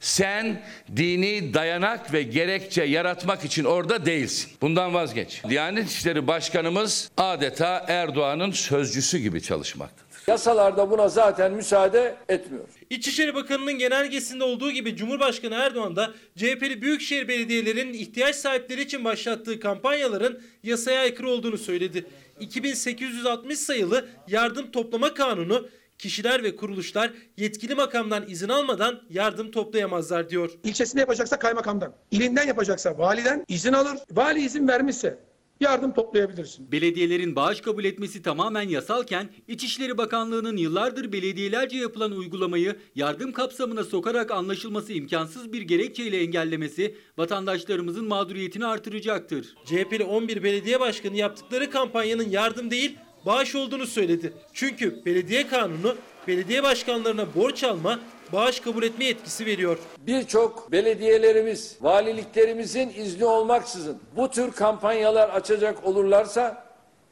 sen 0.00 0.62
dini 0.96 1.54
dayanak 1.54 2.12
ve 2.12 2.22
gerekçe 2.22 2.82
yaratmak 2.82 3.44
için 3.44 3.64
orada 3.64 4.06
değilsin. 4.06 4.52
Bundan 4.60 4.94
vazgeç. 4.94 5.42
Diyanet 5.48 5.90
İşleri 5.90 6.26
Başkanımız 6.26 7.10
adeta 7.16 7.84
Erdoğan'ın 7.88 8.50
sözcüsü 8.50 9.18
gibi 9.18 9.42
çalışmaktadır. 9.42 10.06
Yasalarda 10.28 10.90
buna 10.90 11.08
zaten 11.08 11.52
müsaade 11.52 12.16
etmiyor. 12.28 12.64
İçişleri 12.90 13.34
Bakanı'nın 13.34 13.72
genelgesinde 13.72 14.44
olduğu 14.44 14.70
gibi 14.70 14.96
Cumhurbaşkanı 14.96 15.54
Erdoğan 15.54 15.96
da 15.96 16.14
CHP'li 16.36 16.82
büyükşehir 16.82 17.28
belediyelerinin 17.28 17.92
ihtiyaç 17.92 18.36
sahipleri 18.36 18.82
için 18.82 19.04
başlattığı 19.04 19.60
kampanyaların 19.60 20.40
yasaya 20.62 21.00
aykırı 21.00 21.30
olduğunu 21.30 21.58
söyledi. 21.58 22.06
2860 22.40 23.58
sayılı 23.58 24.08
yardım 24.28 24.70
toplama 24.70 25.14
kanunu 25.14 25.68
kişiler 25.98 26.42
ve 26.42 26.56
kuruluşlar 26.56 27.12
yetkili 27.36 27.74
makamdan 27.74 28.24
izin 28.28 28.48
almadan 28.48 29.02
yardım 29.10 29.50
toplayamazlar 29.50 30.30
diyor. 30.30 30.50
İlçesinde 30.64 31.00
yapacaksa 31.00 31.38
kaymakamdan, 31.38 31.94
ilinden 32.10 32.46
yapacaksa 32.46 32.98
validen 32.98 33.44
izin 33.48 33.72
alır. 33.72 33.98
Vali 34.10 34.40
izin 34.40 34.68
vermişse 34.68 35.18
yardım 35.60 35.94
toplayabilirsin. 35.94 36.72
Belediyelerin 36.72 37.36
bağış 37.36 37.60
kabul 37.60 37.84
etmesi 37.84 38.22
tamamen 38.22 38.68
yasalken 38.68 39.28
İçişleri 39.48 39.98
Bakanlığı'nın 39.98 40.56
yıllardır 40.56 41.12
belediyelerce 41.12 41.78
yapılan 41.78 42.12
uygulamayı 42.12 42.76
yardım 42.94 43.32
kapsamına 43.32 43.84
sokarak 43.84 44.30
anlaşılması 44.30 44.92
imkansız 44.92 45.52
bir 45.52 45.62
gerekçeyle 45.62 46.20
engellemesi 46.20 46.94
vatandaşlarımızın 47.18 48.08
mağduriyetini 48.08 48.66
artıracaktır. 48.66 49.54
CHP'li 49.64 50.04
11 50.04 50.42
belediye 50.42 50.80
başkanı 50.80 51.16
yaptıkları 51.16 51.70
kampanyanın 51.70 52.30
yardım 52.30 52.70
değil 52.70 52.96
bağış 53.26 53.54
olduğunu 53.54 53.86
söyledi. 53.86 54.32
Çünkü 54.52 55.04
belediye 55.04 55.46
kanunu 55.48 55.94
belediye 56.28 56.62
başkanlarına 56.62 57.34
borç 57.34 57.64
alma, 57.64 58.00
bağış 58.32 58.60
kabul 58.60 58.82
etme 58.82 59.04
yetkisi 59.04 59.46
veriyor. 59.46 59.78
Birçok 59.98 60.72
belediyelerimiz, 60.72 61.76
valiliklerimizin 61.80 62.92
izni 62.96 63.24
olmaksızın 63.24 63.98
bu 64.16 64.30
tür 64.30 64.52
kampanyalar 64.52 65.28
açacak 65.28 65.84
olurlarsa 65.84 66.66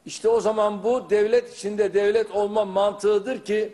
işte 0.07 0.29
o 0.29 0.41
zaman 0.41 0.85
bu 0.85 1.11
devlet 1.11 1.57
içinde 1.57 1.95
devlet 1.95 2.31
olma 2.31 2.65
mantığıdır 2.65 3.45
ki 3.45 3.73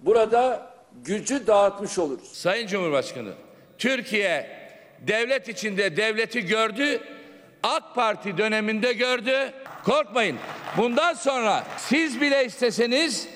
burada 0.00 0.70
gücü 1.04 1.46
dağıtmış 1.46 1.98
oluruz. 1.98 2.28
Sayın 2.32 2.66
Cumhurbaşkanı, 2.66 3.32
Türkiye 3.78 4.58
devlet 5.06 5.48
içinde 5.48 5.96
devleti 5.96 6.46
gördü, 6.46 7.00
AK 7.62 7.94
Parti 7.94 8.38
döneminde 8.38 8.92
gördü. 8.92 9.52
Korkmayın. 9.84 10.36
Bundan 10.76 11.14
sonra 11.14 11.64
siz 11.76 12.20
bile 12.20 12.44
isteseniz 12.44 13.28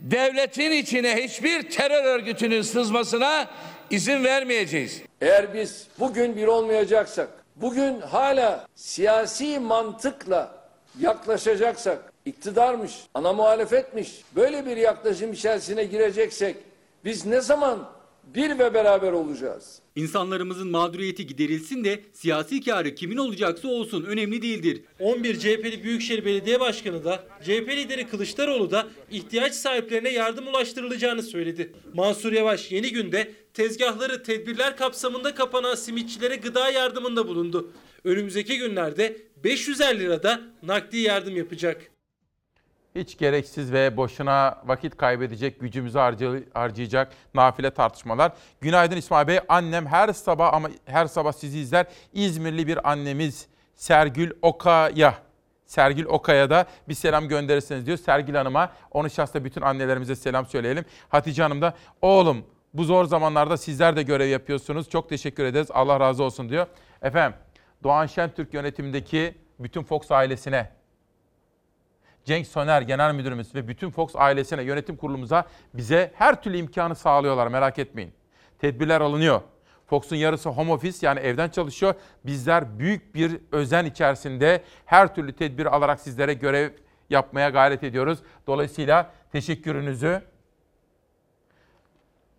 devletin 0.00 0.70
içine 0.70 1.24
hiçbir 1.24 1.70
terör 1.70 2.04
örgütünün 2.04 2.62
sızmasına 2.62 3.46
izin 3.90 4.24
vermeyeceğiz. 4.24 5.02
Eğer 5.20 5.54
biz 5.54 5.86
bugün 5.98 6.36
bir 6.36 6.46
olmayacaksak, 6.46 7.28
bugün 7.56 8.00
hala 8.00 8.66
siyasi 8.74 9.58
mantıkla 9.58 10.54
yaklaşacaksak, 11.00 12.12
iktidarmış, 12.24 12.92
ana 13.14 13.32
muhalefetmiş, 13.32 14.22
böyle 14.36 14.66
bir 14.66 14.76
yaklaşım 14.76 15.32
içerisine 15.32 15.84
gireceksek, 15.84 16.56
biz 17.04 17.26
ne 17.26 17.40
zaman 17.40 17.88
bir 18.34 18.58
ve 18.58 18.74
beraber 18.74 19.12
olacağız? 19.12 19.78
İnsanlarımızın 19.96 20.70
mağduriyeti 20.70 21.26
giderilsin 21.26 21.84
de 21.84 22.00
siyasi 22.12 22.64
karı 22.64 22.94
kimin 22.94 23.16
olacaksa 23.16 23.68
olsun 23.68 24.04
önemli 24.04 24.42
değildir. 24.42 24.82
11 25.00 25.38
CHP'li 25.38 25.84
Büyükşehir 25.84 26.24
Belediye 26.24 26.60
Başkanı 26.60 27.04
da 27.04 27.24
CHP 27.42 27.68
lideri 27.68 28.08
Kılıçdaroğlu 28.08 28.70
da 28.70 28.86
ihtiyaç 29.10 29.54
sahiplerine 29.54 30.08
yardım 30.08 30.46
ulaştırılacağını 30.46 31.22
söyledi. 31.22 31.72
Mansur 31.94 32.32
Yavaş 32.32 32.72
yeni 32.72 32.92
günde 32.92 33.32
tezgahları 33.54 34.22
tedbirler 34.22 34.76
kapsamında 34.76 35.34
kapanan 35.34 35.74
simitçilere 35.74 36.36
gıda 36.36 36.70
yardımında 36.70 37.28
bulundu. 37.28 37.72
Önümüzdeki 38.04 38.58
günlerde 38.58 39.16
550 39.44 40.00
lirada 40.00 40.40
nakdi 40.62 40.98
yardım 40.98 41.36
yapacak. 41.36 41.90
Hiç 42.98 43.18
gereksiz 43.18 43.72
ve 43.72 43.96
boşuna 43.96 44.62
vakit 44.64 44.96
kaybedecek, 44.96 45.60
gücümüzü 45.60 45.98
harcay- 45.98 46.44
harcayacak 46.54 47.12
nafile 47.34 47.70
tartışmalar. 47.70 48.32
Günaydın 48.60 48.96
İsmail 48.96 49.26
Bey. 49.26 49.40
Annem 49.48 49.86
her 49.86 50.12
sabah 50.12 50.54
ama 50.54 50.68
her 50.84 51.06
sabah 51.06 51.32
sizi 51.32 51.58
izler. 51.58 51.86
İzmirli 52.12 52.66
bir 52.66 52.90
annemiz 52.90 53.46
Sergül 53.74 54.30
Okaya. 54.42 55.14
Sergül 55.66 56.04
Okaya 56.04 56.50
da 56.50 56.66
bir 56.88 56.94
selam 56.94 57.28
gönderirseniz 57.28 57.86
diyor. 57.86 57.98
Sergül 57.98 58.34
Hanım'a, 58.34 58.72
onu 58.90 59.10
şahsa 59.10 59.44
bütün 59.44 59.60
annelerimize 59.60 60.16
selam 60.16 60.46
söyleyelim. 60.46 60.84
Hatice 61.08 61.42
Hanım 61.42 61.62
da 61.62 61.74
oğlum 62.02 62.44
bu 62.74 62.84
zor 62.84 63.04
zamanlarda 63.04 63.56
sizler 63.56 63.96
de 63.96 64.02
görev 64.02 64.28
yapıyorsunuz. 64.28 64.90
Çok 64.90 65.08
teşekkür 65.08 65.44
ederiz. 65.44 65.68
Allah 65.70 66.00
razı 66.00 66.24
olsun 66.24 66.48
diyor. 66.48 66.66
Efendim 67.02 67.38
Doğan 67.82 68.06
Şentürk 68.06 68.54
yönetimindeki 68.54 69.34
bütün 69.58 69.82
Fox 69.82 70.10
ailesine, 70.10 70.77
Cenk 72.28 72.46
Soner 72.46 72.82
Genel 72.82 73.14
Müdürümüz 73.14 73.54
ve 73.54 73.68
bütün 73.68 73.90
Fox 73.90 74.16
ailesine, 74.16 74.62
yönetim 74.62 74.96
kurulumuza 74.96 75.44
bize 75.74 76.12
her 76.14 76.42
türlü 76.42 76.56
imkanı 76.56 76.94
sağlıyorlar 76.94 77.46
merak 77.46 77.78
etmeyin. 77.78 78.12
Tedbirler 78.58 79.00
alınıyor. 79.00 79.40
Fox'un 79.86 80.16
yarısı 80.16 80.48
home 80.48 80.72
office 80.72 81.06
yani 81.06 81.20
evden 81.20 81.48
çalışıyor. 81.48 81.94
Bizler 82.26 82.78
büyük 82.78 83.14
bir 83.14 83.40
özen 83.52 83.84
içerisinde 83.84 84.62
her 84.84 85.14
türlü 85.14 85.32
tedbir 85.32 85.66
alarak 85.66 86.00
sizlere 86.00 86.34
görev 86.34 86.70
yapmaya 87.10 87.48
gayret 87.48 87.84
ediyoruz. 87.84 88.18
Dolayısıyla 88.46 89.10
teşekkürünüzü 89.32 90.22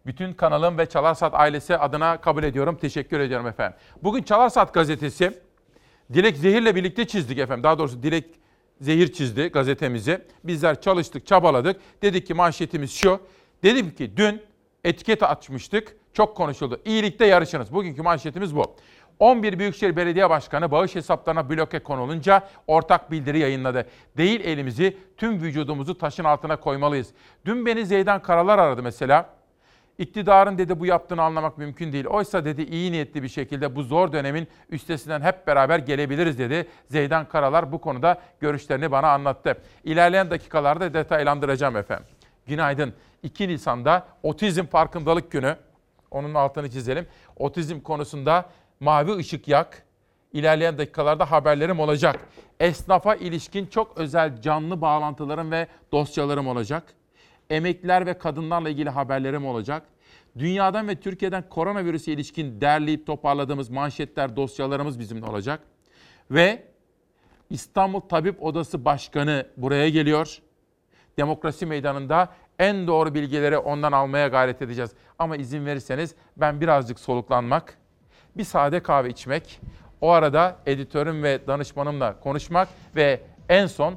bütün 0.05 0.33
kanalım 0.33 0.77
ve 0.77 0.85
Çalarsat 0.85 1.33
ailesi 1.33 1.77
adına 1.77 2.21
kabul 2.21 2.43
ediyorum. 2.43 2.77
Teşekkür 2.77 3.19
ediyorum 3.19 3.47
efendim. 3.47 3.77
Bugün 4.03 4.23
Çalarsat 4.23 4.73
gazetesi 4.73 5.41
Dilek 6.13 6.37
Zehir'le 6.37 6.75
birlikte 6.75 7.07
çizdik 7.07 7.37
efendim. 7.37 7.63
Daha 7.63 7.79
doğrusu 7.79 8.03
Dilek 8.03 8.38
Zehir 8.81 9.13
çizdi 9.13 9.47
gazetemizi. 9.47 10.21
Bizler 10.43 10.81
çalıştık, 10.81 11.25
çabaladık. 11.27 11.81
Dedik 12.01 12.27
ki 12.27 12.33
manşetimiz 12.33 12.91
şu. 12.91 13.19
Dedim 13.63 13.91
ki 13.91 14.17
dün 14.17 14.41
etiket 14.83 15.23
açmıştık. 15.23 15.95
Çok 16.13 16.37
konuşuldu. 16.37 16.81
İyilikte 16.85 17.25
yarışınız. 17.25 17.73
Bugünkü 17.73 18.01
manşetimiz 18.01 18.55
bu. 18.55 18.75
11 19.19 19.59
Büyükşehir 19.59 19.95
Belediye 19.95 20.29
Başkanı 20.29 20.71
bağış 20.71 20.95
hesaplarına 20.95 21.49
bloke 21.49 21.79
konulunca 21.79 22.49
ortak 22.67 23.11
bildiri 23.11 23.39
yayınladı. 23.39 23.89
Değil 24.17 24.41
elimizi, 24.45 24.97
tüm 25.17 25.41
vücudumuzu 25.41 25.97
taşın 25.97 26.23
altına 26.23 26.59
koymalıyız. 26.59 27.07
Dün 27.45 27.65
beni 27.65 27.85
Zeydan 27.85 28.21
Karalar 28.21 28.59
aradı 28.59 28.83
mesela. 28.83 29.38
İktidarın 29.99 30.57
dedi 30.57 30.79
bu 30.79 30.85
yaptığını 30.85 31.21
anlamak 31.21 31.57
mümkün 31.57 31.93
değil. 31.93 32.05
Oysa 32.05 32.45
dedi 32.45 32.61
iyi 32.61 32.91
niyetli 32.91 33.23
bir 33.23 33.27
şekilde 33.27 33.75
bu 33.75 33.83
zor 33.83 34.11
dönemin 34.11 34.47
üstesinden 34.69 35.21
hep 35.21 35.47
beraber 35.47 35.79
gelebiliriz 35.79 36.39
dedi. 36.39 36.67
Zeydan 36.87 37.27
Karalar 37.27 37.71
bu 37.71 37.81
konuda 37.81 38.21
görüşlerini 38.39 38.91
bana 38.91 39.11
anlattı. 39.11 39.57
İlerleyen 39.83 40.31
dakikalarda 40.31 40.93
detaylandıracağım 40.93 41.77
efendim. 41.77 42.05
Günaydın. 42.47 42.93
2 43.23 43.47
Nisan'da 43.47 44.07
Otizm 44.23 44.65
Farkındalık 44.65 45.31
Günü. 45.31 45.55
Onun 46.11 46.33
altını 46.33 46.69
çizelim. 46.69 47.07
Otizm 47.35 47.79
konusunda 47.79 48.49
mavi 48.79 49.15
ışık 49.15 49.47
yak. 49.47 49.83
İlerleyen 50.33 50.77
dakikalarda 50.77 51.31
haberlerim 51.31 51.79
olacak. 51.79 52.19
Esnafa 52.59 53.15
ilişkin 53.15 53.65
çok 53.65 53.97
özel 53.97 54.41
canlı 54.41 54.81
bağlantılarım 54.81 55.51
ve 55.51 55.67
dosyalarım 55.91 56.47
olacak. 56.47 56.83
Emekliler 57.49 58.05
ve 58.05 58.17
kadınlarla 58.17 58.69
ilgili 58.69 58.89
haberlerim 58.89 59.45
olacak. 59.45 59.83
Dünyadan 60.37 60.87
ve 60.87 60.95
Türkiye'den 60.95 61.49
koronavirüse 61.49 62.11
ilişkin 62.11 62.61
derleyip 62.61 63.07
toparladığımız 63.07 63.69
manşetler, 63.69 64.35
dosyalarımız 64.35 64.99
bizimle 64.99 65.25
olacak. 65.25 65.59
Ve 66.31 66.63
İstanbul 67.49 67.99
Tabip 67.99 68.43
Odası 68.43 68.85
Başkanı 68.85 69.47
buraya 69.57 69.89
geliyor. 69.89 70.39
Demokrasi 71.17 71.65
Meydanı'nda 71.65 72.29
en 72.59 72.87
doğru 72.87 73.13
bilgileri 73.13 73.57
ondan 73.57 73.91
almaya 73.91 74.27
gayret 74.27 74.61
edeceğiz. 74.61 74.91
Ama 75.19 75.37
izin 75.37 75.65
verirseniz 75.65 76.15
ben 76.37 76.61
birazcık 76.61 76.99
soluklanmak, 76.99 77.77
bir 78.37 78.43
sade 78.43 78.79
kahve 78.79 79.09
içmek, 79.09 79.61
o 80.01 80.09
arada 80.09 80.57
editörüm 80.65 81.23
ve 81.23 81.47
danışmanımla 81.47 82.19
konuşmak 82.19 82.67
ve 82.95 83.21
en 83.49 83.65
son 83.65 83.95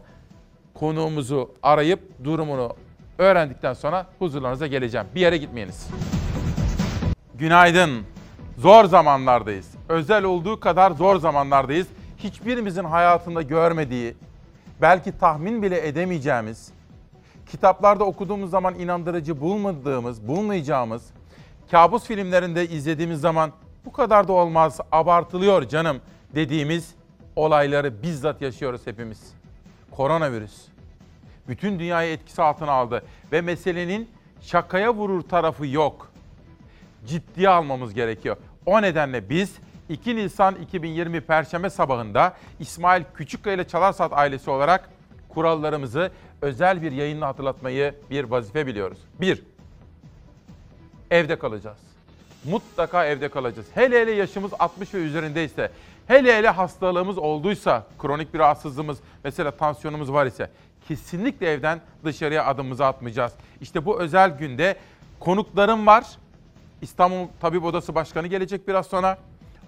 konuğumuzu 0.75 1.55
arayıp 1.63 2.25
durumunu 2.25 2.77
öğrendikten 3.19 3.73
sonra 3.73 4.07
huzurlarınıza 4.19 4.67
geleceğim. 4.67 5.07
Bir 5.15 5.21
yere 5.21 5.37
gitmeyiniz. 5.37 5.89
Günaydın. 7.35 8.03
Zor 8.59 8.85
zamanlardayız. 8.85 9.71
Özel 9.89 10.25
olduğu 10.25 10.61
kadar 10.61 10.91
zor 10.91 11.17
zamanlardayız. 11.17 11.87
Hiçbirimizin 12.19 12.85
hayatında 12.85 13.43
görmediği, 13.43 14.15
belki 14.83 15.19
tahmin 15.19 15.63
bile 15.63 15.89
edemeyeceğimiz, 15.89 16.73
kitaplarda 17.51 18.05
okuduğumuz 18.05 18.51
zaman 18.51 18.75
inandırıcı 18.75 19.41
bulmadığımız, 19.41 20.29
bulmayacağımız, 20.29 21.03
kabus 21.71 22.05
filmlerinde 22.05 22.69
izlediğimiz 22.69 23.21
zaman 23.21 23.53
bu 23.85 23.93
kadar 23.93 24.29
da 24.29 24.33
olmaz, 24.33 24.81
abartılıyor 24.93 25.69
canım 25.69 26.01
dediğimiz 26.35 26.95
olayları 27.37 28.03
bizzat 28.03 28.43
yaşıyoruz 28.43 28.81
hepimiz. 28.87 29.33
Koronavirüs 29.91 30.72
bütün 31.49 31.79
dünyayı 31.79 32.13
etkisi 32.13 32.43
altına 32.43 32.73
aldı 32.73 33.03
ve 33.33 33.41
meselenin 33.41 34.09
şakaya 34.41 34.95
vurur 34.95 35.23
tarafı 35.23 35.67
yok. 35.67 36.13
Ciddiye 37.07 37.49
almamız 37.49 37.95
gerekiyor. 37.95 38.37
O 38.67 38.83
nedenle 38.83 39.29
biz 39.31 39.57
2 39.89 40.17
Nisan 40.17 40.55
2020 40.55 41.21
Perşembe 41.21 41.71
sabahında 41.71 42.37
İsmail 42.61 43.03
Küçükkaya 43.15 43.57
ile 43.57 43.69
Çalarsat 43.69 44.13
ailesi 44.13 44.51
olarak 44.51 44.89
kurallarımızı 45.29 46.11
özel 46.43 46.83
bir 46.83 46.93
yayınla 46.93 47.27
hatırlatmayı 47.27 47.95
bir 48.11 48.25
vazife 48.25 48.67
biliyoruz. 48.67 48.99
1. 49.21 49.43
Evde 51.11 51.39
kalacağız. 51.39 51.79
Mutlaka 52.45 53.07
evde 53.07 53.29
kalacağız. 53.29 53.67
Hele 53.75 54.01
hele 54.01 54.13
yaşımız 54.13 54.53
60 54.59 54.95
ve 54.95 54.99
üzerindeyse, 54.99 55.71
hele 56.07 56.37
hele 56.37 56.49
hastalığımız 56.49 57.19
olduysa, 57.19 57.87
kronik 57.99 58.35
bir 58.35 58.39
rahatsızlığımız, 58.39 58.99
mesela 59.25 59.51
tansiyonumuz 59.51 60.13
var 60.13 60.27
ise 60.27 60.51
kesinlikle 60.89 61.53
evden 61.53 61.81
dışarıya 62.05 62.47
adımımızı 62.47 62.87
atmayacağız. 62.87 63.33
İşte 63.61 63.85
bu 63.85 64.01
özel 64.01 64.31
günde 64.39 64.77
konuklarım 65.21 65.87
var. 65.87 66.05
İstanbul 66.83 67.29
Tabip 67.41 67.65
Odası 67.65 67.95
Başkanı 67.95 68.27
gelecek 68.27 68.69
biraz 68.69 68.87
sonra. 68.87 69.19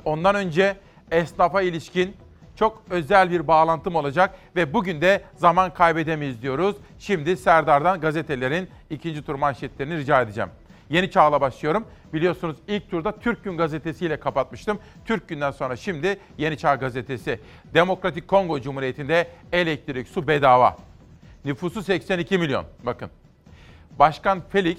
Ondan 0.04 0.34
önce 0.34 0.76
esnafa 1.10 1.62
ilişkin 1.62 2.16
çok 2.56 2.82
özel 2.90 3.30
bir 3.30 3.46
bağlantım 3.46 3.94
olacak 3.94 4.34
ve 4.56 4.74
bugün 4.74 5.00
de 5.00 5.22
zaman 5.36 5.74
kaybedemeyiz 5.74 6.42
diyoruz. 6.42 6.76
Şimdi 6.98 7.36
Serdar'dan 7.36 8.00
gazetelerin 8.00 8.68
ikinci 8.90 9.22
tur 9.22 9.34
manşetlerini 9.34 9.96
rica 9.96 10.22
edeceğim. 10.22 10.50
Yeni 10.90 11.10
Çağ'la 11.10 11.40
başlıyorum. 11.40 11.84
Biliyorsunuz 12.12 12.56
ilk 12.68 12.90
turda 12.90 13.18
Türk 13.18 13.44
Gün 13.44 13.56
gazetesiyle 13.56 14.20
kapatmıştım. 14.20 14.78
Türk 15.04 15.28
Gün'den 15.28 15.50
sonra 15.50 15.76
şimdi 15.76 16.18
Yeni 16.38 16.58
Çağ 16.58 16.74
gazetesi. 16.74 17.40
Demokratik 17.74 18.28
Kongo 18.28 18.60
Cumhuriyeti'nde 18.60 19.28
elektrik, 19.52 20.08
su 20.08 20.28
bedava. 20.28 20.76
Nüfusu 21.44 21.82
82 21.82 22.38
milyon. 22.38 22.64
Bakın. 22.82 23.10
Başkan 23.98 24.42
Felix 24.48 24.78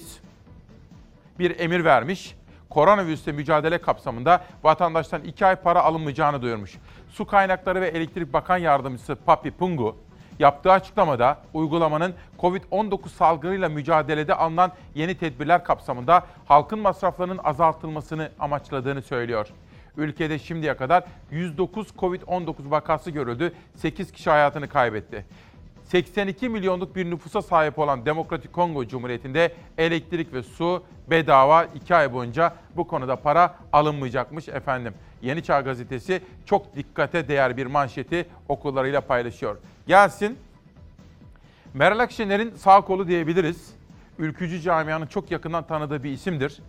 bir 1.39 1.59
emir 1.59 1.85
vermiş. 1.85 2.35
Koronavirüsle 2.69 3.31
mücadele 3.31 3.77
kapsamında 3.77 4.45
vatandaştan 4.63 5.23
2 5.23 5.45
ay 5.45 5.55
para 5.55 5.83
alınmayacağını 5.83 6.41
duyurmuş. 6.41 6.77
Su 7.09 7.25
Kaynakları 7.25 7.81
ve 7.81 7.87
Elektrik 7.87 8.33
Bakan 8.33 8.57
Yardımcısı 8.57 9.15
Papi 9.15 9.51
Pungu 9.51 9.97
yaptığı 10.39 10.71
açıklamada 10.71 11.37
uygulamanın 11.53 12.13
Covid-19 12.39 13.09
salgınıyla 13.09 13.69
mücadelede 13.69 14.35
alınan 14.35 14.71
yeni 14.95 15.17
tedbirler 15.17 15.63
kapsamında 15.63 16.25
halkın 16.45 16.79
masraflarının 16.79 17.39
azaltılmasını 17.43 18.31
amaçladığını 18.39 19.01
söylüyor. 19.01 19.47
Ülkede 19.97 20.39
şimdiye 20.39 20.77
kadar 20.77 21.03
109 21.31 21.87
Covid-19 21.87 22.71
vakası 22.71 23.11
görüldü, 23.11 23.53
8 23.75 24.11
kişi 24.11 24.29
hayatını 24.29 24.69
kaybetti. 24.69 25.25
82 25.85 26.49
milyonluk 26.49 26.95
bir 26.95 27.11
nüfusa 27.11 27.41
sahip 27.41 27.79
olan 27.79 28.05
Demokratik 28.05 28.53
Kongo 28.53 28.87
Cumhuriyeti'nde 28.87 29.53
elektrik 29.77 30.33
ve 30.33 30.43
su 30.43 30.83
bedava 31.09 31.63
2 31.63 31.95
ay 31.95 32.13
boyunca 32.13 32.55
bu 32.75 32.87
konuda 32.87 33.15
para 33.15 33.55
alınmayacakmış 33.73 34.49
efendim. 34.49 34.93
Yeni 35.21 35.43
Çağ 35.43 35.61
Gazetesi 35.61 36.21
çok 36.45 36.75
dikkate 36.75 37.27
değer 37.27 37.57
bir 37.57 37.65
manşeti 37.65 38.25
okullarıyla 38.49 39.01
paylaşıyor. 39.01 39.57
Gelsin 39.87 40.37
Meral 41.73 41.99
Akşener'in 41.99 42.55
sağ 42.55 42.81
kolu 42.81 43.07
diyebiliriz. 43.07 43.75
Ülkücü 44.19 44.61
camianın 44.61 45.05
çok 45.05 45.31
yakından 45.31 45.67
tanıdığı 45.67 46.03
bir 46.03 46.11
isimdir. 46.11 46.61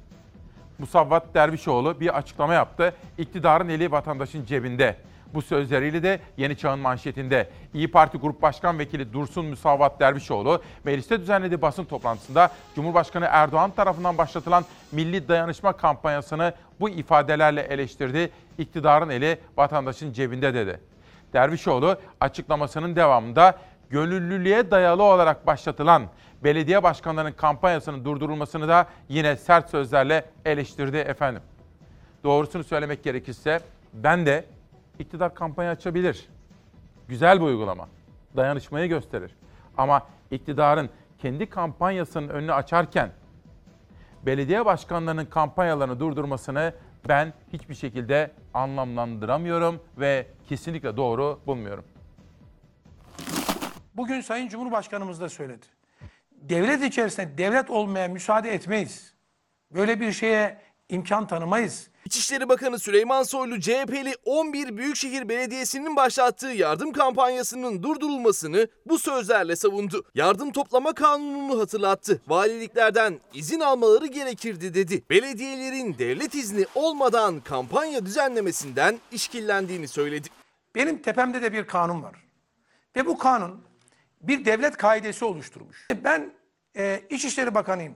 Musavvat 0.78 1.34
Dervişoğlu 1.34 2.00
bir 2.00 2.18
açıklama 2.18 2.54
yaptı. 2.54 2.94
İktidarın 3.18 3.68
eli 3.68 3.90
vatandaşın 3.90 4.44
cebinde. 4.44 4.96
Bu 5.34 5.42
sözleriyle 5.42 6.02
de 6.02 6.20
Yeni 6.36 6.56
Çağ'ın 6.56 6.78
manşetinde 6.78 7.50
İyi 7.74 7.90
Parti 7.90 8.18
Grup 8.18 8.42
Başkan 8.42 8.78
Vekili 8.78 9.12
Dursun 9.12 9.44
Müsavat 9.44 10.00
Dervişoğlu 10.00 10.62
mecliste 10.84 11.20
düzenlediği 11.20 11.62
basın 11.62 11.84
toplantısında 11.84 12.50
Cumhurbaşkanı 12.74 13.26
Erdoğan 13.30 13.70
tarafından 13.70 14.18
başlatılan 14.18 14.64
Milli 14.92 15.28
Dayanışma 15.28 15.72
kampanyasını 15.72 16.52
bu 16.80 16.88
ifadelerle 16.88 17.60
eleştirdi. 17.60 18.30
İktidarın 18.58 19.08
eli 19.08 19.38
vatandaşın 19.56 20.12
cebinde 20.12 20.54
dedi. 20.54 20.80
Dervişoğlu 21.32 21.98
açıklamasının 22.20 22.96
devamında 22.96 23.58
gönüllülüğe 23.90 24.70
dayalı 24.70 25.02
olarak 25.02 25.46
başlatılan 25.46 26.02
belediye 26.44 26.82
başkanlarının 26.82 27.32
kampanyasının 27.32 28.04
durdurulmasını 28.04 28.68
da 28.68 28.86
yine 29.08 29.36
sert 29.36 29.70
sözlerle 29.70 30.24
eleştirdi 30.44 30.96
efendim. 30.96 31.42
Doğrusunu 32.24 32.64
söylemek 32.64 33.04
gerekirse 33.04 33.60
ben 33.92 34.26
de 34.26 34.44
iktidar 34.98 35.34
kampanya 35.34 35.70
açabilir. 35.70 36.28
Güzel 37.08 37.40
bir 37.40 37.46
uygulama. 37.46 37.88
Dayanışmayı 38.36 38.88
gösterir. 38.88 39.36
Ama 39.76 40.06
iktidarın 40.30 40.90
kendi 41.18 41.46
kampanyasının 41.46 42.28
önünü 42.28 42.52
açarken 42.52 43.10
belediye 44.26 44.64
başkanlarının 44.64 45.26
kampanyalarını 45.26 46.00
durdurmasını 46.00 46.74
ben 47.08 47.32
hiçbir 47.52 47.74
şekilde 47.74 48.30
anlamlandıramıyorum 48.54 49.80
ve 49.98 50.26
kesinlikle 50.48 50.96
doğru 50.96 51.40
bulmuyorum. 51.46 51.84
Bugün 53.94 54.20
Sayın 54.20 54.48
Cumhurbaşkanımız 54.48 55.20
da 55.20 55.28
söyledi. 55.28 55.66
Devlet 56.32 56.82
içerisinde 56.82 57.38
devlet 57.38 57.70
olmaya 57.70 58.08
müsaade 58.08 58.54
etmeyiz. 58.54 59.14
Böyle 59.70 60.00
bir 60.00 60.12
şeye 60.12 60.60
imkan 60.88 61.26
tanımayız. 61.26 61.90
İçişleri 62.06 62.48
Bakanı 62.48 62.78
Süleyman 62.78 63.22
Soylu 63.22 63.60
CHP'li 63.60 64.14
11 64.24 64.76
Büyükşehir 64.76 65.28
Belediyesi'nin 65.28 65.96
başlattığı 65.96 66.46
yardım 66.46 66.92
kampanyasının 66.92 67.82
durdurulmasını 67.82 68.68
bu 68.86 68.98
sözlerle 68.98 69.56
savundu. 69.56 70.04
Yardım 70.14 70.52
toplama 70.52 70.92
kanununu 70.92 71.60
hatırlattı. 71.60 72.22
Valiliklerden 72.28 73.20
izin 73.34 73.60
almaları 73.60 74.06
gerekirdi 74.06 74.74
dedi. 74.74 75.02
Belediyelerin 75.10 75.98
devlet 75.98 76.34
izni 76.34 76.66
olmadan 76.74 77.40
kampanya 77.40 78.06
düzenlemesinden 78.06 78.98
işkillendiğini 79.12 79.88
söyledi. 79.88 80.28
Benim 80.74 81.02
tepemde 81.02 81.42
de 81.42 81.52
bir 81.52 81.66
kanun 81.66 82.02
var. 82.02 82.14
Ve 82.96 83.06
bu 83.06 83.18
kanun 83.18 83.62
bir 84.22 84.44
devlet 84.44 84.76
kaidesi 84.76 85.24
oluşturmuş. 85.24 85.88
Ben 86.04 86.32
e, 86.76 87.02
İçişleri 87.10 87.54
Bakanıyım. 87.54 87.94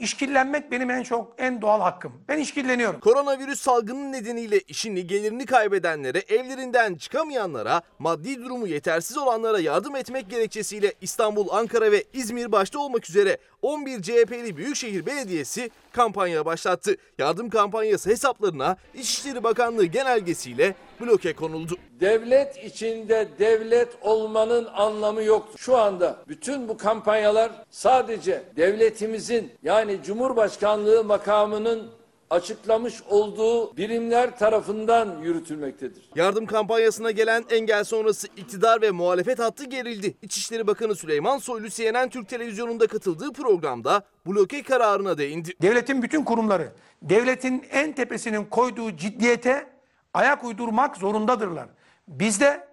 İşkillenmek 0.00 0.70
benim 0.70 0.90
en 0.90 1.02
çok 1.02 1.34
en 1.38 1.62
doğal 1.62 1.80
hakkım. 1.80 2.12
Ben 2.28 2.38
işkilleniyorum. 2.38 3.00
Koronavirüs 3.00 3.60
salgını 3.60 4.12
nedeniyle 4.12 4.60
işini 4.60 5.06
gelirini 5.06 5.46
kaybedenlere, 5.46 6.18
evlerinden 6.18 6.94
çıkamayanlara, 6.94 7.82
maddi 7.98 8.44
durumu 8.44 8.66
yetersiz 8.66 9.18
olanlara 9.18 9.60
yardım 9.60 9.96
etmek 9.96 10.30
gerekçesiyle 10.30 10.94
İstanbul, 11.00 11.48
Ankara 11.50 11.92
ve 11.92 12.04
İzmir 12.12 12.52
başta 12.52 12.78
olmak 12.78 13.10
üzere 13.10 13.38
11 13.62 14.02
CHP'li 14.02 14.56
Büyükşehir 14.56 15.06
Belediyesi 15.06 15.70
kampanya 15.92 16.44
başlattı. 16.44 16.96
Yardım 17.18 17.50
kampanyası 17.50 18.10
hesaplarına 18.10 18.76
İçişleri 18.94 19.44
Bakanlığı 19.44 19.84
genelgesiyle 19.84 20.74
bloke 21.00 21.32
konuldu. 21.32 21.76
Devlet 22.00 22.64
içinde 22.64 23.28
devlet 23.38 23.88
olmanın 24.02 24.68
anlamı 24.74 25.22
yoktur. 25.22 25.58
Şu 25.58 25.76
anda 25.76 26.16
bütün 26.28 26.68
bu 26.68 26.76
kampanyalar 26.76 27.50
sadece 27.70 28.42
devletimizin 28.56 29.52
yani 29.62 29.98
Cumhurbaşkanlığı 30.04 31.04
makamının 31.04 31.99
açıklamış 32.30 33.02
olduğu 33.08 33.76
birimler 33.76 34.38
tarafından 34.38 35.18
yürütülmektedir. 35.22 36.10
Yardım 36.14 36.46
kampanyasına 36.46 37.10
gelen 37.10 37.44
engel 37.50 37.84
sonrası 37.84 38.28
iktidar 38.36 38.82
ve 38.82 38.90
muhalefet 38.90 39.38
hattı 39.38 39.64
gerildi. 39.64 40.16
İçişleri 40.22 40.66
Bakanı 40.66 40.94
Süleyman 40.94 41.38
Soylu 41.38 41.68
CNN 41.68 42.08
Türk 42.08 42.28
Televizyonu'nda 42.28 42.86
katıldığı 42.86 43.32
programda 43.32 44.02
bloke 44.26 44.62
kararına 44.62 45.18
değindi. 45.18 45.52
Devletin 45.62 46.02
bütün 46.02 46.24
kurumları, 46.24 46.72
devletin 47.02 47.64
en 47.70 47.92
tepesinin 47.92 48.44
koyduğu 48.44 48.96
ciddiyete 48.96 49.66
ayak 50.14 50.44
uydurmak 50.44 50.96
zorundadırlar. 50.96 51.68
Bizde 52.08 52.68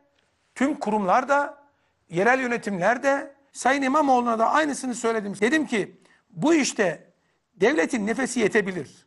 tüm 0.56 0.76
kurumlar 0.76 1.30
da, 1.30 1.58
yerel 2.10 2.40
yönetimler 2.40 3.04
de, 3.04 3.38
Sayın 3.52 3.82
İmamoğlu'na 3.82 4.40
da 4.40 4.50
aynısını 4.50 4.96
söyledim. 4.96 5.34
Dedim 5.42 5.68
ki 5.68 6.02
bu 6.30 6.54
işte 6.54 7.14
devletin 7.56 8.08
nefesi 8.08 8.40
yetebilir. 8.40 9.07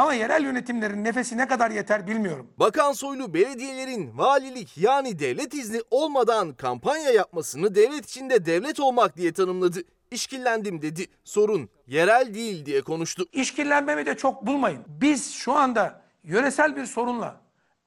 Ama 0.00 0.14
yerel 0.14 0.44
yönetimlerin 0.44 1.04
nefesi 1.04 1.36
ne 1.36 1.48
kadar 1.48 1.70
yeter 1.70 2.06
bilmiyorum. 2.06 2.50
Bakan 2.56 2.92
Soylu 2.92 3.34
belediyelerin 3.34 4.18
valilik 4.18 4.78
yani 4.78 5.18
devlet 5.18 5.54
izni 5.54 5.80
olmadan 5.90 6.54
kampanya 6.54 7.10
yapmasını 7.10 7.74
devlet 7.74 8.04
içinde 8.04 8.46
devlet 8.46 8.80
olmak 8.80 9.16
diye 9.16 9.32
tanımladı. 9.32 9.78
İşkillendim 10.10 10.82
dedi. 10.82 11.06
Sorun 11.24 11.70
yerel 11.86 12.34
değil 12.34 12.66
diye 12.66 12.80
konuştu. 12.82 13.26
İşkillenmemi 13.32 14.06
de 14.06 14.16
çok 14.16 14.46
bulmayın. 14.46 14.84
Biz 14.86 15.32
şu 15.34 15.52
anda 15.52 16.02
yöresel 16.24 16.76
bir 16.76 16.86
sorunla 16.86 17.40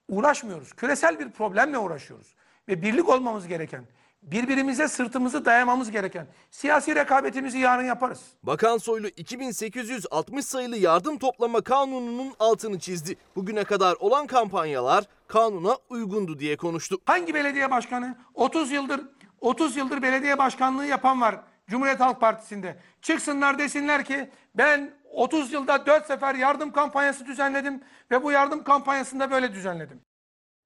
uğraşmıyoruz. 0.09 0.73
Küresel 0.73 1.19
bir 1.19 1.29
problemle 1.29 1.77
uğraşıyoruz. 1.77 2.35
Ve 2.67 2.81
birlik 2.81 3.09
olmamız 3.09 3.47
gereken, 3.47 3.85
birbirimize 4.23 4.87
sırtımızı 4.87 5.45
dayamamız 5.45 5.91
gereken 5.91 6.27
siyasi 6.51 6.95
rekabetimizi 6.95 7.57
yarın 7.57 7.83
yaparız. 7.83 8.21
Bakan 8.43 8.77
Soylu 8.77 9.07
2860 9.07 10.45
sayılı 10.45 10.77
yardım 10.77 11.17
toplama 11.17 11.61
kanununun 11.61 12.33
altını 12.39 12.79
çizdi. 12.79 13.15
Bugüne 13.35 13.63
kadar 13.63 13.95
olan 13.99 14.27
kampanyalar 14.27 15.05
kanuna 15.27 15.77
uygundu 15.89 16.39
diye 16.39 16.57
konuştu. 16.57 16.97
Hangi 17.05 17.33
belediye 17.33 17.71
başkanı 17.71 18.15
30 18.33 18.71
yıldır 18.71 19.01
30 19.41 19.77
yıldır 19.77 20.01
belediye 20.01 20.37
başkanlığı 20.37 20.85
yapan 20.85 21.21
var 21.21 21.39
Cumhuriyet 21.67 21.99
Halk 21.99 22.21
Partisi'nde. 22.21 22.77
Çıksınlar 23.01 23.59
desinler 23.59 24.05
ki 24.05 24.29
ben 24.55 24.93
30 25.11 25.53
yılda 25.53 25.85
4 25.85 26.05
sefer 26.05 26.35
yardım 26.35 26.71
kampanyası 26.71 27.25
düzenledim 27.25 27.81
ve 28.11 28.23
bu 28.23 28.31
yardım 28.31 28.63
kampanyasında 28.63 29.31
böyle 29.31 29.53
düzenledim. 29.53 30.01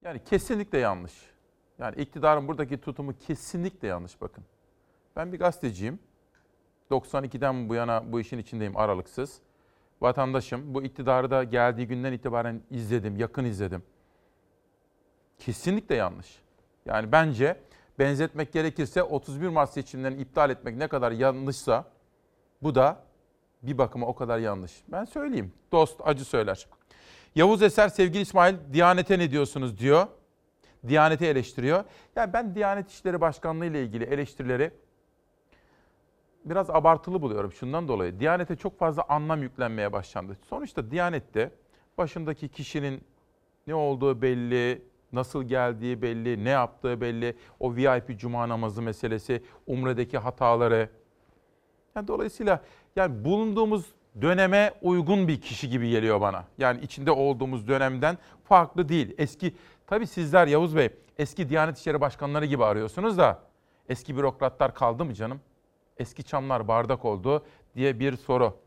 Yani 0.03 0.23
kesinlikle 0.23 0.77
yanlış. 0.77 1.13
Yani 1.79 1.95
iktidarın 1.95 2.47
buradaki 2.47 2.77
tutumu 2.81 3.13
kesinlikle 3.27 3.87
yanlış 3.87 4.21
bakın. 4.21 4.43
Ben 5.15 5.33
bir 5.33 5.39
gazeteciyim. 5.39 5.99
92'den 6.91 7.69
bu 7.69 7.75
yana 7.75 8.11
bu 8.11 8.19
işin 8.19 8.37
içindeyim 8.37 8.77
aralıksız. 8.77 9.39
Vatandaşım. 10.01 10.73
Bu 10.73 10.83
iktidarı 10.83 11.31
da 11.31 11.43
geldiği 11.43 11.87
günden 11.87 12.13
itibaren 12.13 12.61
izledim, 12.69 13.17
yakın 13.17 13.45
izledim. 13.45 13.83
Kesinlikle 15.37 15.95
yanlış. 15.95 16.39
Yani 16.85 17.11
bence 17.11 17.59
benzetmek 17.99 18.53
gerekirse 18.53 19.03
31 19.03 19.47
Mart 19.47 19.69
seçimlerini 19.69 20.21
iptal 20.21 20.49
etmek 20.49 20.75
ne 20.75 20.87
kadar 20.87 21.11
yanlışsa 21.11 21.85
bu 22.63 22.75
da 22.75 23.03
bir 23.63 23.77
bakıma 23.77 24.07
o 24.07 24.15
kadar 24.15 24.39
yanlış. 24.39 24.83
Ben 24.87 25.05
söyleyeyim. 25.05 25.53
Dost 25.71 26.01
acı 26.03 26.25
söyler. 26.25 26.67
Yavuz 27.35 27.61
Eser 27.61 27.89
sevgili 27.89 28.21
İsmail 28.21 28.55
Diyanete 28.73 29.19
ne 29.19 29.31
diyorsunuz 29.31 29.77
diyor. 29.77 30.07
Diyaneti 30.89 31.25
eleştiriyor. 31.25 31.83
Yani 32.15 32.33
ben 32.33 32.55
Diyanet 32.55 32.89
İşleri 32.89 33.21
Başkanlığı 33.21 33.65
ile 33.65 33.83
ilgili 33.83 34.03
eleştirileri 34.03 34.71
biraz 36.45 36.69
abartılı 36.69 37.21
buluyorum 37.21 37.51
şundan 37.51 37.87
dolayı. 37.87 38.19
Diyanete 38.19 38.55
çok 38.55 38.79
fazla 38.79 39.05
anlam 39.09 39.41
yüklenmeye 39.41 39.93
başlandı. 39.93 40.37
Sonuçta 40.49 40.91
Diyanet'te 40.91 41.51
başındaki 41.97 42.49
kişinin 42.49 43.01
ne 43.67 43.75
olduğu 43.75 44.21
belli, 44.21 44.81
nasıl 45.13 45.43
geldiği 45.43 46.01
belli, 46.01 46.45
ne 46.45 46.49
yaptığı 46.49 47.01
belli. 47.01 47.35
O 47.59 47.75
VIP 47.75 48.19
cuma 48.19 48.49
namazı 48.49 48.81
meselesi, 48.81 49.43
umredeki 49.67 50.17
hataları. 50.17 50.89
Yani 51.95 52.07
dolayısıyla 52.07 52.61
yani 52.95 53.25
bulunduğumuz 53.25 53.85
döneme 54.21 54.73
uygun 54.81 55.27
bir 55.27 55.41
kişi 55.41 55.69
gibi 55.69 55.89
geliyor 55.89 56.21
bana. 56.21 56.45
Yani 56.57 56.81
içinde 56.81 57.11
olduğumuz 57.11 57.67
dönemden 57.67 58.17
farklı 58.43 58.89
değil. 58.89 59.15
Eski 59.17 59.55
tabii 59.87 60.07
sizler 60.07 60.47
Yavuz 60.47 60.75
Bey 60.75 60.89
eski 61.17 61.49
Diyanet 61.49 61.77
İşleri 61.77 62.01
Başkanları 62.01 62.45
gibi 62.45 62.65
arıyorsunuz 62.65 63.17
da 63.17 63.39
eski 63.89 64.17
bürokratlar 64.17 64.73
kaldı 64.73 65.05
mı 65.05 65.13
canım? 65.13 65.41
Eski 65.97 66.23
çamlar 66.23 66.67
bardak 66.67 67.05
oldu 67.05 67.45
diye 67.75 67.99
bir 67.99 68.17
soru. 68.17 68.57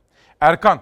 Erkan, 0.41 0.81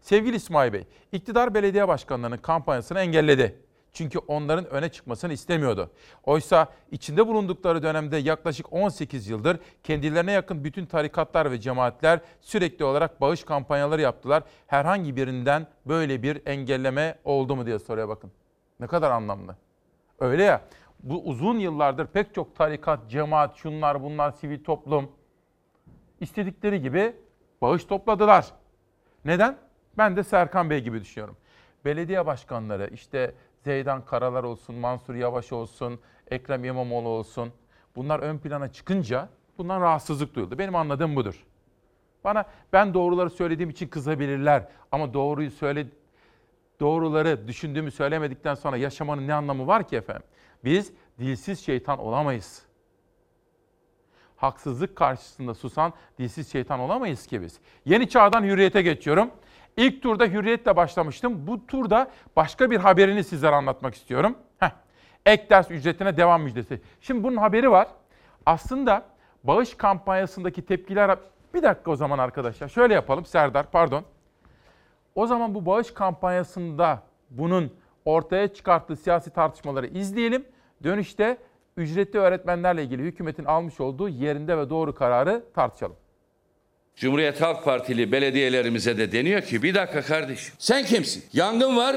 sevgili 0.00 0.36
İsmail 0.36 0.72
Bey, 0.72 0.84
iktidar 1.12 1.54
belediye 1.54 1.88
başkanlarının 1.88 2.36
kampanyasını 2.36 3.00
engelledi. 3.00 3.58
Çünkü 3.92 4.18
onların 4.18 4.66
öne 4.66 4.88
çıkmasını 4.88 5.32
istemiyordu. 5.32 5.90
Oysa 6.24 6.68
içinde 6.90 7.26
bulundukları 7.26 7.82
dönemde 7.82 8.16
yaklaşık 8.16 8.72
18 8.72 9.28
yıldır 9.28 9.58
kendilerine 9.84 10.32
yakın 10.32 10.64
bütün 10.64 10.86
tarikatlar 10.86 11.50
ve 11.50 11.60
cemaatler 11.60 12.20
sürekli 12.40 12.84
olarak 12.84 13.20
bağış 13.20 13.44
kampanyaları 13.44 14.00
yaptılar. 14.00 14.42
Herhangi 14.66 15.16
birinden 15.16 15.66
böyle 15.86 16.22
bir 16.22 16.42
engelleme 16.46 17.18
oldu 17.24 17.56
mu 17.56 17.66
diye 17.66 17.78
soruya 17.78 18.08
bakın. 18.08 18.32
Ne 18.80 18.86
kadar 18.86 19.10
anlamlı. 19.10 19.56
Öyle 20.20 20.42
ya 20.42 20.62
bu 21.02 21.22
uzun 21.24 21.58
yıllardır 21.58 22.06
pek 22.06 22.34
çok 22.34 22.56
tarikat, 22.56 23.10
cemaat, 23.10 23.56
şunlar 23.56 24.02
bunlar, 24.02 24.30
sivil 24.30 24.64
toplum 24.64 25.10
istedikleri 26.20 26.82
gibi 26.82 27.16
bağış 27.62 27.84
topladılar. 27.84 28.46
Neden? 29.24 29.58
Ben 29.98 30.16
de 30.16 30.22
Serkan 30.22 30.70
Bey 30.70 30.80
gibi 30.80 31.00
düşünüyorum. 31.00 31.36
Belediye 31.84 32.26
başkanları 32.26 32.90
işte 32.92 33.34
Zeydan 33.64 34.04
Karalar 34.04 34.44
olsun, 34.44 34.74
Mansur 34.74 35.14
Yavaş 35.14 35.52
olsun, 35.52 36.00
Ekrem 36.30 36.64
İmamoğlu 36.64 37.08
olsun. 37.08 37.52
Bunlar 37.96 38.20
ön 38.20 38.38
plana 38.38 38.72
çıkınca 38.72 39.28
bundan 39.58 39.80
rahatsızlık 39.80 40.34
duyuldu. 40.34 40.58
Benim 40.58 40.76
anladığım 40.76 41.16
budur. 41.16 41.44
Bana 42.24 42.44
ben 42.72 42.94
doğruları 42.94 43.30
söylediğim 43.30 43.70
için 43.70 43.88
kızabilirler 43.88 44.68
ama 44.92 45.14
doğruyu 45.14 45.50
söyle 45.50 45.86
doğruları 46.80 47.48
düşündüğümü 47.48 47.90
söylemedikten 47.90 48.54
sonra 48.54 48.76
yaşamanın 48.76 49.28
ne 49.28 49.34
anlamı 49.34 49.66
var 49.66 49.88
ki 49.88 49.96
efendim? 49.96 50.22
Biz 50.64 50.92
dilsiz 51.18 51.64
şeytan 51.64 51.98
olamayız. 51.98 52.62
Haksızlık 54.36 54.96
karşısında 54.96 55.54
susan 55.54 55.92
dilsiz 56.18 56.52
şeytan 56.52 56.80
olamayız 56.80 57.26
ki 57.26 57.42
biz. 57.42 57.60
Yeni 57.84 58.08
çağdan 58.08 58.42
hürriyete 58.42 58.82
geçiyorum. 58.82 59.30
İlk 59.76 60.02
turda 60.02 60.24
hürriyetle 60.24 60.76
başlamıştım. 60.76 61.46
Bu 61.46 61.66
turda 61.66 62.10
başka 62.36 62.70
bir 62.70 62.76
haberini 62.76 63.24
sizlere 63.24 63.54
anlatmak 63.54 63.94
istiyorum. 63.94 64.38
Heh. 64.58 64.70
Ek 65.26 65.46
ders 65.50 65.70
ücretine 65.70 66.16
devam 66.16 66.42
müjdesi. 66.42 66.80
Şimdi 67.00 67.22
bunun 67.24 67.36
haberi 67.36 67.70
var. 67.70 67.88
Aslında 68.46 69.04
bağış 69.44 69.74
kampanyasındaki 69.74 70.66
tepkiler... 70.66 71.18
Bir 71.54 71.62
dakika 71.62 71.90
o 71.90 71.96
zaman 71.96 72.18
arkadaşlar. 72.18 72.68
Şöyle 72.68 72.94
yapalım 72.94 73.24
Serdar 73.24 73.70
pardon. 73.70 74.04
O 75.16 75.26
zaman 75.26 75.54
bu 75.54 75.66
bağış 75.66 75.90
kampanyasında 75.90 77.02
bunun 77.30 77.72
ortaya 78.04 78.48
çıkarttığı 78.54 78.96
siyasi 78.96 79.30
tartışmaları 79.30 79.86
izleyelim. 79.86 80.44
Dönüşte 80.84 81.36
ücretli 81.76 82.18
öğretmenlerle 82.18 82.82
ilgili 82.82 83.02
hükümetin 83.02 83.44
almış 83.44 83.80
olduğu 83.80 84.08
yerinde 84.08 84.58
ve 84.58 84.70
doğru 84.70 84.94
kararı 84.94 85.42
tartışalım. 85.54 85.96
Cumhuriyet 86.96 87.40
Halk 87.42 87.64
Partili 87.64 88.12
belediyelerimize 88.12 88.98
de 88.98 89.12
deniyor 89.12 89.42
ki 89.42 89.62
bir 89.62 89.74
dakika 89.74 90.02
kardeşim 90.02 90.54
sen 90.58 90.84
kimsin? 90.84 91.24
Yangın 91.32 91.76
var. 91.76 91.96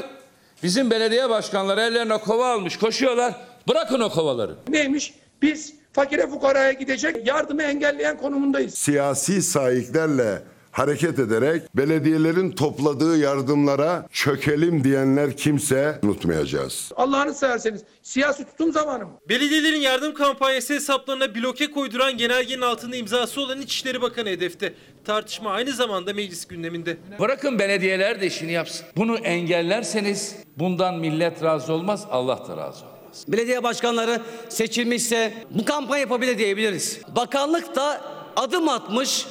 Bizim 0.64 0.92
belediye 0.92 1.30
başkanları 1.30 1.82
ellerine 1.82 2.18
kova 2.18 2.54
almış 2.54 2.78
koşuyorlar. 2.78 3.36
Bırakın 3.70 4.00
o 4.00 4.10
kovaları. 4.10 4.56
Neymiş? 4.70 5.14
Biz 5.42 5.74
fakire 5.94 6.28
fukaraya 6.28 6.72
gidecek 6.72 7.28
yardımı 7.28 7.64
engelleyen 7.64 8.18
konumundayız. 8.18 8.74
Siyasi 8.74 9.42
sahiplerle 9.42 10.42
hareket 10.72 11.20
ederek 11.20 11.78
belediyelerin 11.78 12.52
topladığı 12.52 13.18
yardımlara 13.18 14.08
çökelim 14.12 14.84
diyenler 14.84 15.38
kimse 15.38 16.00
unutmayacağız. 16.04 16.92
Allah'ını 16.96 17.34
severseniz 17.34 17.82
siyasi 18.04 18.46
tutum 18.46 18.72
zamanı 18.72 19.06
mı? 19.06 19.12
Belediyelerin 19.30 19.80
yardım 19.82 20.14
kampanyası 20.14 20.74
hesaplarına 20.74 21.36
bloke 21.36 21.72
koyduran 21.72 22.18
genelgenin 22.18 22.62
altında 22.62 22.96
imzası 22.96 23.42
olan 23.42 23.62
İçişleri 23.62 24.02
Bakanı 24.02 24.30
hedefte. 24.30 24.74
Tartışma 25.06 25.52
aynı 25.52 25.72
zamanda 25.72 26.14
meclis 26.14 26.48
gündeminde. 26.48 26.98
Bırakın 27.20 27.60
belediyeler 27.60 28.22
de 28.22 28.28
işini 28.28 28.52
yapsın. 28.52 28.86
Bunu 28.98 29.18
engellerseniz 29.18 30.36
bundan 30.58 30.96
millet 30.96 31.44
razı 31.44 31.74
olmaz, 31.74 32.06
Allah 32.12 32.38
da 32.48 32.58
razı 32.58 32.86
olmaz. 32.86 33.26
Belediye 33.28 33.64
başkanları 33.64 34.22
seçilmişse 34.50 35.34
bu 35.52 35.66
kampanya 35.66 36.02
yapabilir 36.02 36.38
diyebiliriz. 36.38 37.02
Bakanlık 37.16 37.76
da 37.76 38.02
adım 38.36 38.70
atmış, 38.70 39.26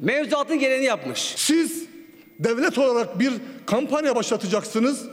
mevzuatın 0.00 0.58
gereğini 0.58 0.84
yapmış. 0.84 1.34
Siz 1.36 1.84
devlet 2.38 2.78
olarak 2.78 3.18
bir 3.18 3.32
kampanya 3.66 4.16
başlatacaksınız. 4.16 5.06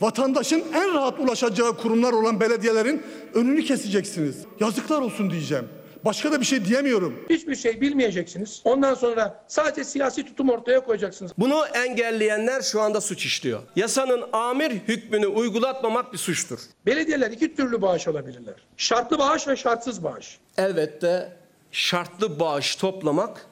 Vatandaşın 0.00 0.64
en 0.74 0.94
rahat 0.94 1.20
ulaşacağı 1.20 1.76
kurumlar 1.76 2.12
olan 2.12 2.40
belediyelerin 2.40 3.02
önünü 3.34 3.64
keseceksiniz. 3.64 4.36
Yazıklar 4.60 5.00
olsun 5.00 5.30
diyeceğim. 5.30 5.68
Başka 6.04 6.32
da 6.32 6.40
bir 6.40 6.44
şey 6.44 6.64
diyemiyorum. 6.64 7.24
Hiçbir 7.30 7.56
şey 7.56 7.80
bilmeyeceksiniz. 7.80 8.60
Ondan 8.64 8.94
sonra 8.94 9.44
sadece 9.48 9.84
siyasi 9.84 10.24
tutum 10.24 10.50
ortaya 10.50 10.80
koyacaksınız. 10.84 11.32
Bunu 11.38 11.66
engelleyenler 11.66 12.62
şu 12.62 12.80
anda 12.80 13.00
suç 13.00 13.26
işliyor. 13.26 13.60
Yasanın 13.76 14.24
amir 14.32 14.70
hükmünü 14.70 15.26
uygulatmamak 15.26 16.12
bir 16.12 16.18
suçtur. 16.18 16.58
Belediyeler 16.86 17.30
iki 17.30 17.54
türlü 17.54 17.82
bağış 17.82 18.08
alabilirler. 18.08 18.54
Şartlı 18.76 19.18
bağış 19.18 19.48
ve 19.48 19.56
şartsız 19.56 20.04
bağış. 20.04 20.38
Elbette 20.58 21.36
şartlı 21.72 22.40
bağış 22.40 22.76
toplamak 22.76 23.46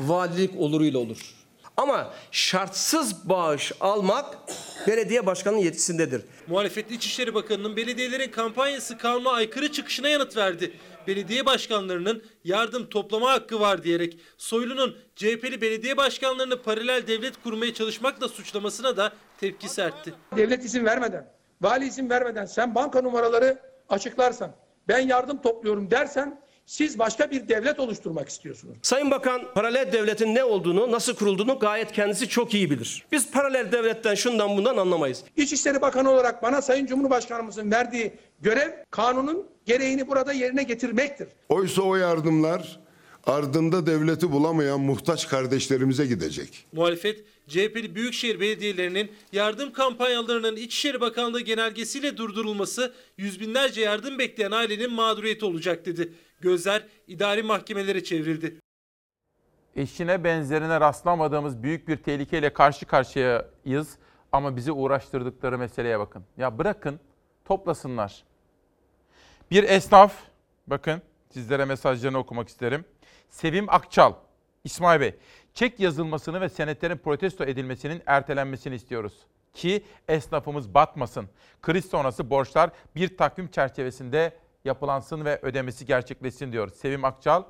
valilik 0.00 0.60
oluruyla 0.60 0.98
olur. 0.98 1.34
Ama 1.76 2.12
şartsız 2.30 3.28
bağış 3.28 3.72
almak 3.80 4.38
belediye 4.86 5.26
başkanının 5.26 5.60
yetkisindedir. 5.60 6.22
Muhalefet 6.46 6.90
İçişleri 6.90 7.34
Bakanı'nın 7.34 7.76
belediyelerin 7.76 8.30
kampanyası 8.30 8.98
kanuna 8.98 9.30
aykırı 9.30 9.72
çıkışına 9.72 10.08
yanıt 10.08 10.36
verdi. 10.36 10.72
Belediye 11.06 11.46
başkanlarının 11.46 12.22
yardım 12.44 12.88
toplama 12.88 13.32
hakkı 13.32 13.60
var 13.60 13.82
diyerek 13.84 14.18
Soylu'nun 14.38 14.96
CHP'li 15.16 15.60
belediye 15.60 15.96
başkanlarını 15.96 16.62
paralel 16.62 17.06
devlet 17.06 17.42
kurmaya 17.42 17.74
çalışmakla 17.74 18.28
suçlamasına 18.28 18.96
da 18.96 19.12
tepki 19.40 19.68
sertti. 19.68 20.14
Devlet 20.36 20.64
izin 20.64 20.84
vermeden, 20.84 21.32
vali 21.60 21.86
izin 21.86 22.10
vermeden 22.10 22.44
sen 22.44 22.74
banka 22.74 23.02
numaraları 23.02 23.58
açıklarsan, 23.88 24.52
ben 24.88 24.98
yardım 24.98 25.42
topluyorum 25.42 25.90
dersen 25.90 26.43
siz 26.66 26.98
başka 26.98 27.30
bir 27.30 27.48
devlet 27.48 27.80
oluşturmak 27.80 28.28
istiyorsunuz. 28.28 28.76
Sayın 28.82 29.10
Bakan 29.10 29.42
paralel 29.54 29.92
devletin 29.92 30.34
ne 30.34 30.44
olduğunu, 30.44 30.92
nasıl 30.92 31.14
kurulduğunu 31.14 31.58
gayet 31.58 31.92
kendisi 31.92 32.28
çok 32.28 32.54
iyi 32.54 32.70
bilir. 32.70 33.06
Biz 33.12 33.30
paralel 33.30 33.72
devletten 33.72 34.14
şundan 34.14 34.56
bundan 34.56 34.76
anlamayız. 34.76 35.24
İçişleri 35.36 35.80
Bakanı 35.82 36.10
olarak 36.10 36.42
bana 36.42 36.62
Sayın 36.62 36.86
Cumhurbaşkanımızın 36.86 37.70
verdiği 37.70 38.12
görev 38.40 38.70
kanunun 38.90 39.46
gereğini 39.66 40.08
burada 40.08 40.32
yerine 40.32 40.62
getirmektir. 40.62 41.28
Oysa 41.48 41.82
o 41.82 41.96
yardımlar 41.96 42.80
ardında 43.26 43.86
devleti 43.86 44.32
bulamayan 44.32 44.80
muhtaç 44.80 45.28
kardeşlerimize 45.28 46.06
gidecek. 46.06 46.66
Muhalefet 46.72 47.24
CHP'li 47.48 47.94
büyükşehir 47.94 48.40
belediyelerinin 48.40 49.12
yardım 49.32 49.72
kampanyalarının 49.72 50.56
İçişleri 50.56 51.00
Bakanlığı 51.00 51.40
genelgesiyle 51.40 52.16
durdurulması 52.16 52.92
yüz 53.18 53.40
binlerce 53.40 53.80
yardım 53.80 54.18
bekleyen 54.18 54.50
ailenin 54.50 54.92
mağduriyeti 54.92 55.44
olacak 55.44 55.86
dedi. 55.86 56.12
Gözler 56.40 56.86
idari 57.06 57.42
mahkemelere 57.42 58.04
çevrildi. 58.04 58.56
Eşine 59.76 60.24
benzerine 60.24 60.80
rastlamadığımız 60.80 61.62
büyük 61.62 61.88
bir 61.88 61.96
tehlikeyle 61.96 62.52
karşı 62.52 62.86
karşıyayız. 62.86 63.88
Ama 64.32 64.56
bizi 64.56 64.72
uğraştırdıkları 64.72 65.58
meseleye 65.58 65.98
bakın. 65.98 66.24
Ya 66.36 66.58
bırakın 66.58 67.00
toplasınlar. 67.44 68.24
Bir 69.50 69.64
esnaf, 69.64 70.14
bakın 70.66 71.02
sizlere 71.30 71.64
mesajlarını 71.64 72.18
okumak 72.18 72.48
isterim. 72.48 72.84
Sevim 73.34 73.66
Akçal, 73.68 74.12
İsmail 74.64 75.00
Bey, 75.00 75.14
çek 75.54 75.80
yazılmasını 75.80 76.40
ve 76.40 76.48
senetlerin 76.48 76.96
protesto 76.96 77.44
edilmesinin 77.44 78.02
ertelenmesini 78.06 78.74
istiyoruz. 78.74 79.12
Ki 79.52 79.84
esnafımız 80.08 80.74
batmasın. 80.74 81.28
Kriz 81.62 81.84
sonrası 81.84 82.30
borçlar 82.30 82.70
bir 82.96 83.16
takvim 83.16 83.48
çerçevesinde 83.48 84.36
yapılansın 84.64 85.24
ve 85.24 85.38
ödemesi 85.42 85.86
gerçekleşsin 85.86 86.52
diyor. 86.52 86.68
Sevim 86.68 87.04
Akçal, 87.04 87.42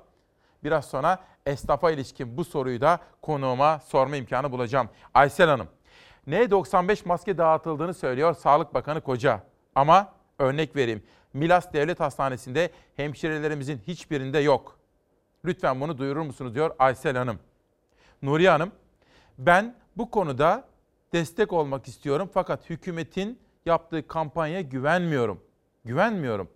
biraz 0.64 0.84
sonra 0.84 1.24
esnafa 1.46 1.90
ilişkin 1.90 2.36
bu 2.36 2.44
soruyu 2.44 2.80
da 2.80 3.00
konuğuma 3.22 3.78
sorma 3.78 4.16
imkanı 4.16 4.52
bulacağım. 4.52 4.88
Aysel 5.14 5.48
Hanım, 5.48 5.68
N95 6.28 7.08
maske 7.08 7.38
dağıtıldığını 7.38 7.94
söylüyor 7.94 8.34
Sağlık 8.34 8.74
Bakanı 8.74 9.00
Koca. 9.00 9.42
Ama 9.74 10.12
örnek 10.38 10.76
vereyim. 10.76 11.02
Milas 11.32 11.72
Devlet 11.72 12.00
Hastanesi'nde 12.00 12.70
hemşirelerimizin 12.96 13.80
hiçbirinde 13.86 14.38
yok. 14.38 14.83
Lütfen 15.44 15.80
bunu 15.80 15.98
duyurur 15.98 16.20
musunuz 16.20 16.54
diyor 16.54 16.74
Aysel 16.78 17.16
Hanım. 17.16 17.38
Nuriye 18.22 18.50
Hanım, 18.50 18.72
ben 19.38 19.74
bu 19.96 20.10
konuda 20.10 20.64
destek 21.12 21.52
olmak 21.52 21.88
istiyorum 21.88 22.30
fakat 22.34 22.70
hükümetin 22.70 23.38
yaptığı 23.66 24.06
kampanyaya 24.06 24.60
güvenmiyorum. 24.60 25.40
Güvenmiyorum. 25.84 26.48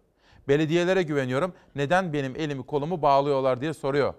Belediyelere 0.49 1.03
güveniyorum. 1.03 1.55
Neden 1.75 2.13
benim 2.13 2.37
elimi 2.37 2.67
kolumu 2.67 3.03
bağlıyorlar 3.03 3.61
diye 3.61 3.75
soruyor. 3.75 4.15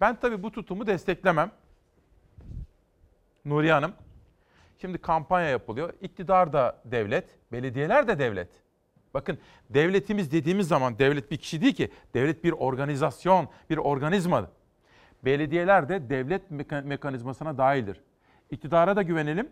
Ben 0.00 0.16
tabii 0.16 0.42
bu 0.42 0.52
tutumu 0.52 0.86
desteklemem. 0.86 1.50
Nuriye 3.44 3.72
Hanım, 3.72 3.92
şimdi 4.80 4.98
kampanya 4.98 5.48
yapılıyor. 5.48 5.92
İktidar 6.00 6.52
da 6.52 6.76
devlet, 6.84 7.38
belediyeler 7.52 8.08
de 8.08 8.18
devlet. 8.18 8.48
Bakın 9.18 9.38
devletimiz 9.70 10.32
dediğimiz 10.32 10.68
zaman 10.68 10.98
devlet 10.98 11.30
bir 11.30 11.36
kişi 11.36 11.60
değil 11.60 11.74
ki. 11.74 11.90
Devlet 12.14 12.44
bir 12.44 12.52
organizasyon, 12.52 13.48
bir 13.70 13.76
organizma. 13.76 14.50
Belediyeler 15.24 15.88
de 15.88 16.10
devlet 16.10 16.50
meka- 16.50 16.84
mekanizmasına 16.84 17.58
dahildir. 17.58 18.00
İktidara 18.50 18.96
da 18.96 19.02
güvenelim. 19.02 19.50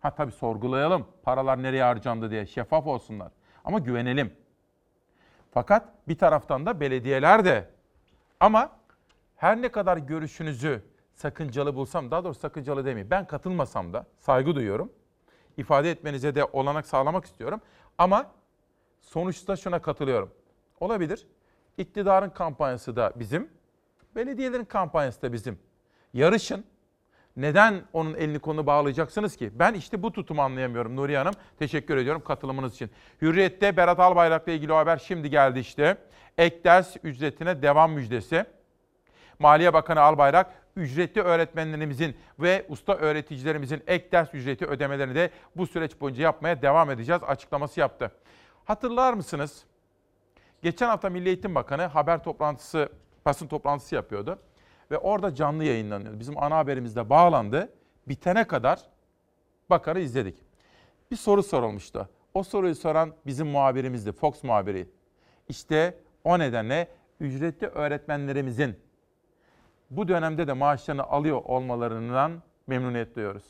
Ha 0.00 0.14
tabii 0.14 0.32
sorgulayalım. 0.32 1.06
Paralar 1.22 1.62
nereye 1.62 1.82
harcandı 1.82 2.30
diye 2.30 2.46
şeffaf 2.46 2.86
olsunlar. 2.86 3.32
Ama 3.64 3.78
güvenelim. 3.78 4.32
Fakat 5.54 5.88
bir 6.08 6.18
taraftan 6.18 6.66
da 6.66 6.80
belediyeler 6.80 7.44
de. 7.44 7.70
Ama 8.40 8.70
her 9.36 9.62
ne 9.62 9.68
kadar 9.68 9.96
görüşünüzü 9.96 10.82
sakıncalı 11.14 11.74
bulsam, 11.74 12.10
daha 12.10 12.24
doğrusu 12.24 12.40
sakıncalı 12.40 12.84
demeyeyim. 12.84 13.10
Ben 13.10 13.26
katılmasam 13.26 13.92
da 13.92 14.06
saygı 14.18 14.54
duyuyorum. 14.54 14.92
İfade 15.56 15.90
etmenize 15.90 16.34
de 16.34 16.44
olanak 16.44 16.86
sağlamak 16.86 17.24
istiyorum. 17.24 17.60
Ama 17.98 18.26
sonuçta 19.06 19.56
şuna 19.56 19.78
katılıyorum. 19.82 20.30
Olabilir. 20.80 21.26
İktidarın 21.78 22.30
kampanyası 22.30 22.96
da 22.96 23.12
bizim, 23.16 23.48
belediyelerin 24.16 24.64
kampanyası 24.64 25.22
da 25.22 25.32
bizim. 25.32 25.58
Yarışın. 26.14 26.64
Neden 27.36 27.82
onun 27.92 28.14
elini 28.14 28.38
kolunu 28.38 28.66
bağlayacaksınız 28.66 29.36
ki? 29.36 29.50
Ben 29.54 29.74
işte 29.74 30.02
bu 30.02 30.12
tutumu 30.12 30.42
anlayamıyorum 30.42 30.96
Nuriye 30.96 31.18
Hanım. 31.18 31.34
Teşekkür 31.58 31.96
ediyorum 31.96 32.22
katılımınız 32.24 32.74
için. 32.74 32.90
Hürriyet'te 33.22 33.76
Berat 33.76 34.00
Albayrak'la 34.00 34.52
ilgili 34.52 34.72
haber 34.72 34.96
şimdi 34.96 35.30
geldi 35.30 35.58
işte. 35.58 35.96
Ek 36.38 36.64
ders 36.64 36.96
ücretine 37.02 37.62
devam 37.62 37.92
müjdesi. 37.92 38.44
Maliye 39.38 39.74
Bakanı 39.74 40.00
Albayrak 40.00 40.54
ücretli 40.76 41.20
öğretmenlerimizin 41.20 42.16
ve 42.38 42.66
usta 42.68 42.94
öğreticilerimizin 42.94 43.82
ek 43.86 44.12
ders 44.12 44.34
ücreti 44.34 44.66
ödemelerini 44.66 45.14
de 45.14 45.30
bu 45.56 45.66
süreç 45.66 46.00
boyunca 46.00 46.22
yapmaya 46.22 46.62
devam 46.62 46.90
edeceğiz 46.90 47.22
açıklaması 47.26 47.80
yaptı. 47.80 48.12
Hatırlar 48.66 49.12
mısınız? 49.12 49.64
Geçen 50.62 50.88
hafta 50.88 51.10
Milli 51.10 51.28
Eğitim 51.28 51.54
Bakanı 51.54 51.82
haber 51.82 52.24
toplantısı, 52.24 52.88
basın 53.24 53.46
toplantısı 53.46 53.94
yapıyordu. 53.94 54.38
Ve 54.90 54.98
orada 54.98 55.34
canlı 55.34 55.64
yayınlanıyordu. 55.64 56.20
Bizim 56.20 56.42
ana 56.42 56.56
haberimizde 56.56 57.10
bağlandı. 57.10 57.72
Bitene 58.08 58.46
kadar 58.46 58.80
bakanı 59.70 59.98
izledik. 59.98 60.38
Bir 61.10 61.16
soru 61.16 61.42
sorulmuştu. 61.42 62.08
O 62.34 62.42
soruyu 62.42 62.74
soran 62.74 63.14
bizim 63.26 63.46
muhabirimizdi, 63.46 64.12
Fox 64.12 64.44
muhabiri. 64.44 64.88
İşte 65.48 65.98
o 66.24 66.38
nedenle 66.38 66.88
ücretli 67.20 67.66
öğretmenlerimizin 67.66 68.76
bu 69.90 70.08
dönemde 70.08 70.46
de 70.46 70.52
maaşlarını 70.52 71.02
alıyor 71.02 71.42
olmalarından 71.44 72.42
memnuniyet 72.66 73.16
duyuyoruz. 73.16 73.44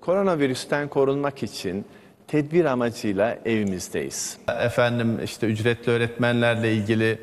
Koronavirüsten 0.00 0.88
korunmak 0.88 1.42
için 1.42 1.86
tedbir 2.28 2.64
amacıyla 2.64 3.38
evimizdeyiz. 3.44 4.38
Efendim 4.60 5.24
işte 5.24 5.46
ücretli 5.46 5.90
öğretmenlerle 5.90 6.74
ilgili 6.74 7.18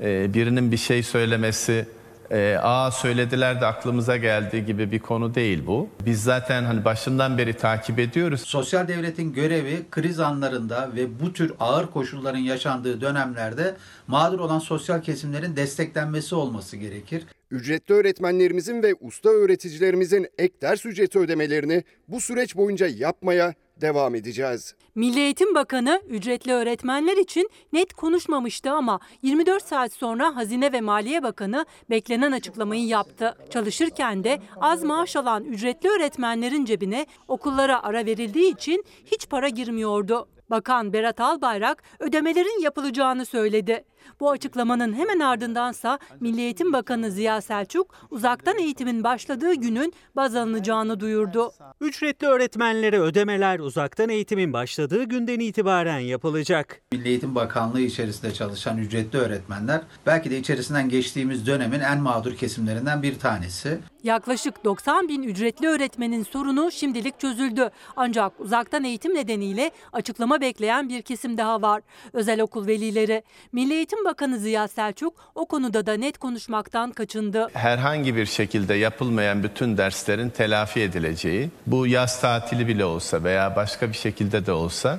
e, 0.00 0.34
birinin 0.34 0.72
bir 0.72 0.76
şey 0.76 1.02
söylemesi, 1.02 1.86
e, 2.30 2.56
aa 2.62 2.90
söylediler 2.90 3.60
de 3.60 3.66
aklımıza 3.66 4.16
geldi 4.16 4.66
gibi 4.66 4.92
bir 4.92 4.98
konu 4.98 5.34
değil 5.34 5.66
bu. 5.66 5.88
Biz 6.06 6.22
zaten 6.22 6.62
hani 6.62 6.84
başından 6.84 7.38
beri 7.38 7.54
takip 7.54 7.98
ediyoruz. 7.98 8.40
Sosyal 8.40 8.88
devletin 8.88 9.32
görevi 9.32 9.82
kriz 9.90 10.20
anlarında 10.20 10.90
ve 10.96 11.20
bu 11.20 11.32
tür 11.32 11.52
ağır 11.60 11.86
koşulların 11.86 12.38
yaşandığı 12.38 13.00
dönemlerde 13.00 13.74
mağdur 14.06 14.40
olan 14.40 14.58
sosyal 14.58 15.02
kesimlerin 15.02 15.56
desteklenmesi 15.56 16.34
olması 16.34 16.76
gerekir. 16.76 17.26
Ücretli 17.50 17.92
öğretmenlerimizin 17.92 18.82
ve 18.82 18.94
usta 19.00 19.28
öğreticilerimizin 19.28 20.26
ek 20.38 20.54
ders 20.62 20.86
ücreti 20.86 21.18
ödemelerini 21.18 21.84
bu 22.08 22.20
süreç 22.20 22.56
boyunca 22.56 22.86
yapmaya 22.86 23.54
devam 23.80 24.14
edeceğiz. 24.14 24.74
Milli 24.94 25.20
Eğitim 25.20 25.54
Bakanı 25.54 26.02
ücretli 26.08 26.52
öğretmenler 26.52 27.16
için 27.16 27.50
net 27.72 27.92
konuşmamıştı 27.92 28.70
ama 28.70 29.00
24 29.22 29.62
saat 29.64 29.92
sonra 29.92 30.36
Hazine 30.36 30.72
ve 30.72 30.80
Maliye 30.80 31.22
Bakanı 31.22 31.66
beklenen 31.90 32.32
açıklamayı 32.32 32.86
yaptı. 32.86 33.36
Çalışırken 33.50 34.24
de 34.24 34.40
az 34.60 34.84
maaş 34.84 35.16
alan 35.16 35.44
ücretli 35.44 35.88
öğretmenlerin 35.88 36.64
cebine 36.64 37.06
okullara 37.28 37.82
ara 37.82 38.06
verildiği 38.06 38.54
için 38.54 38.84
hiç 39.04 39.28
para 39.28 39.48
girmiyordu. 39.48 40.28
Bakan 40.50 40.92
Berat 40.92 41.20
Albayrak 41.20 41.82
ödemelerin 41.98 42.60
yapılacağını 42.60 43.26
söyledi. 43.26 43.84
Bu 44.20 44.30
açıklamanın 44.30 44.92
hemen 44.92 45.20
ardındansa 45.20 45.98
Milli 46.20 46.40
Eğitim 46.40 46.72
Bakanı 46.72 47.10
Ziya 47.10 47.40
Selçuk 47.40 47.94
uzaktan 48.10 48.58
eğitimin 48.58 49.04
başladığı 49.04 49.54
günün 49.54 49.92
baz 50.16 50.36
alınacağını 50.36 51.00
duyurdu. 51.00 51.52
Ücretli 51.80 52.26
öğretmenlere 52.26 53.00
ödemeler 53.00 53.58
uzaktan 53.58 54.08
eğitimin 54.08 54.52
başladığı 54.52 55.04
günden 55.04 55.40
itibaren 55.40 55.98
yapılacak. 55.98 56.80
Milli 56.92 57.08
Eğitim 57.08 57.34
Bakanlığı 57.34 57.80
içerisinde 57.80 58.34
çalışan 58.34 58.78
ücretli 58.78 59.18
öğretmenler 59.18 59.80
belki 60.06 60.30
de 60.30 60.38
içerisinden 60.38 60.88
geçtiğimiz 60.88 61.46
dönemin 61.46 61.80
en 61.80 62.00
mağdur 62.00 62.36
kesimlerinden 62.36 63.02
bir 63.02 63.18
tanesi. 63.18 63.78
Yaklaşık 64.02 64.64
90 64.64 65.08
bin 65.08 65.22
ücretli 65.22 65.66
öğretmenin 65.68 66.22
sorunu 66.22 66.70
şimdilik 66.70 67.20
çözüldü. 67.20 67.70
Ancak 67.96 68.40
uzaktan 68.40 68.84
eğitim 68.84 69.14
nedeniyle 69.14 69.70
açıklama 69.92 70.40
bekleyen 70.40 70.88
bir 70.88 71.02
kesim 71.02 71.38
daha 71.38 71.62
var. 71.62 71.82
Özel 72.12 72.40
okul 72.40 72.66
velileri. 72.66 73.22
Milli 73.52 73.74
Eğitim 73.74 73.95
Bakanı 74.04 74.38
Ziya 74.38 74.68
Selçuk 74.68 75.14
o 75.34 75.46
konuda 75.46 75.86
da 75.86 75.94
net 75.94 76.18
konuşmaktan 76.18 76.92
kaçındı. 76.92 77.48
Herhangi 77.52 78.16
bir 78.16 78.26
şekilde 78.26 78.74
yapılmayan 78.74 79.42
bütün 79.42 79.76
derslerin 79.76 80.30
telafi 80.30 80.80
edileceği, 80.80 81.50
bu 81.66 81.86
yaz 81.86 82.20
tatili 82.20 82.68
bile 82.68 82.84
olsa 82.84 83.24
veya 83.24 83.56
başka 83.56 83.88
bir 83.88 83.96
şekilde 83.96 84.46
de 84.46 84.52
olsa 84.52 84.98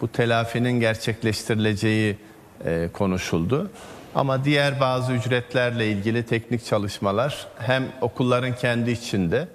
bu 0.00 0.08
telafinin 0.12 0.80
gerçekleştirileceği 0.80 2.16
e, 2.64 2.88
konuşuldu. 2.92 3.70
Ama 4.14 4.44
diğer 4.44 4.80
bazı 4.80 5.12
ücretlerle 5.12 5.88
ilgili 5.88 6.26
teknik 6.26 6.64
çalışmalar 6.64 7.46
hem 7.58 7.84
okulların 8.00 8.54
kendi 8.54 8.90
içinde 8.90 9.48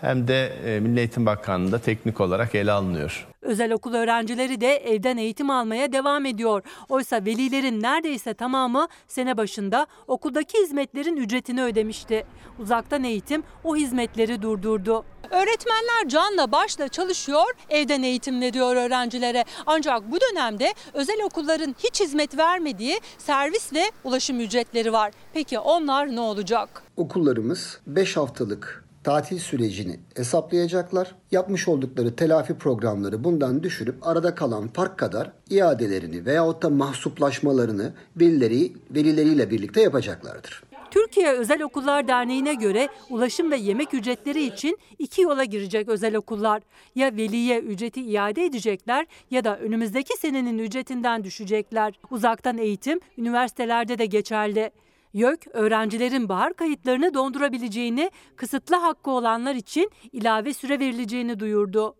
hem 0.00 0.28
de 0.28 0.46
e, 0.46 0.80
Milli 0.80 0.98
Eğitim 0.98 1.26
Bakanlığı'nda 1.26 1.78
teknik 1.78 2.20
olarak 2.20 2.54
ele 2.54 2.72
alınıyor. 2.72 3.26
Özel 3.46 3.72
okul 3.72 3.94
öğrencileri 3.94 4.60
de 4.60 4.76
evden 4.76 5.16
eğitim 5.16 5.50
almaya 5.50 5.92
devam 5.92 6.26
ediyor. 6.26 6.62
Oysa 6.88 7.24
velilerin 7.24 7.82
neredeyse 7.82 8.34
tamamı 8.34 8.88
sene 9.08 9.36
başında 9.36 9.86
okuldaki 10.06 10.58
hizmetlerin 10.62 11.16
ücretini 11.16 11.62
ödemişti. 11.62 12.26
Uzaktan 12.58 13.04
eğitim 13.04 13.42
o 13.64 13.76
hizmetleri 13.76 14.42
durdurdu. 14.42 15.04
Öğretmenler 15.30 16.08
canla 16.08 16.52
başla 16.52 16.88
çalışıyor, 16.88 17.46
evden 17.70 18.02
eğitim 18.02 18.40
veriyor 18.40 18.76
öğrencilere. 18.76 19.44
Ancak 19.66 20.10
bu 20.10 20.18
dönemde 20.20 20.74
özel 20.92 21.22
okulların 21.24 21.74
hiç 21.78 22.00
hizmet 22.00 22.38
vermediği 22.38 23.00
servis 23.18 23.72
ve 23.72 23.90
ulaşım 24.04 24.40
ücretleri 24.40 24.92
var. 24.92 25.12
Peki 25.32 25.58
onlar 25.58 26.16
ne 26.16 26.20
olacak? 26.20 26.82
Okullarımız 26.96 27.80
5 27.86 28.16
haftalık 28.16 28.85
tatil 29.06 29.38
sürecini 29.38 30.00
hesaplayacaklar. 30.16 31.14
Yapmış 31.30 31.68
oldukları 31.68 32.16
telafi 32.16 32.54
programları 32.54 33.24
bundan 33.24 33.62
düşürüp 33.62 34.06
arada 34.06 34.34
kalan 34.34 34.68
fark 34.68 34.98
kadar 34.98 35.32
iadelerini 35.50 36.26
veyahut 36.26 36.62
da 36.62 36.70
mahsuplaşmalarını 36.70 37.92
velileri, 38.16 38.72
velileriyle 38.90 39.50
birlikte 39.50 39.80
yapacaklardır. 39.82 40.62
Türkiye 40.90 41.32
Özel 41.32 41.62
Okullar 41.62 42.08
Derneği'ne 42.08 42.54
göre 42.54 42.88
ulaşım 43.10 43.50
ve 43.50 43.56
yemek 43.56 43.94
ücretleri 43.94 44.44
için 44.44 44.78
iki 44.98 45.22
yola 45.22 45.44
girecek 45.44 45.88
özel 45.88 46.16
okullar. 46.16 46.62
Ya 46.94 47.16
veliye 47.16 47.58
ücreti 47.58 48.02
iade 48.02 48.44
edecekler 48.44 49.06
ya 49.30 49.44
da 49.44 49.58
önümüzdeki 49.58 50.18
senenin 50.18 50.58
ücretinden 50.58 51.24
düşecekler. 51.24 51.94
Uzaktan 52.10 52.58
eğitim 52.58 53.00
üniversitelerde 53.18 53.98
de 53.98 54.06
geçerli. 54.06 54.70
YÖK, 55.16 55.46
öğrencilerin 55.52 56.28
bahar 56.28 56.54
kayıtlarını 56.54 57.14
dondurabileceğini, 57.14 58.10
kısıtlı 58.36 58.76
hakkı 58.76 59.10
olanlar 59.10 59.54
için 59.54 59.90
ilave 60.12 60.54
süre 60.54 60.80
verileceğini 60.80 61.40
duyurdu. 61.40 61.94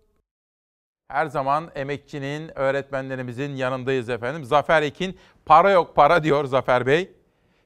Her 1.08 1.26
zaman 1.26 1.70
emekçinin, 1.74 2.58
öğretmenlerimizin 2.58 3.54
yanındayız 3.56 4.08
efendim. 4.08 4.44
Zafer 4.44 4.82
Ekin, 4.82 5.16
para 5.46 5.70
yok 5.70 5.96
para 5.96 6.22
diyor 6.24 6.44
Zafer 6.44 6.86
Bey. 6.86 7.10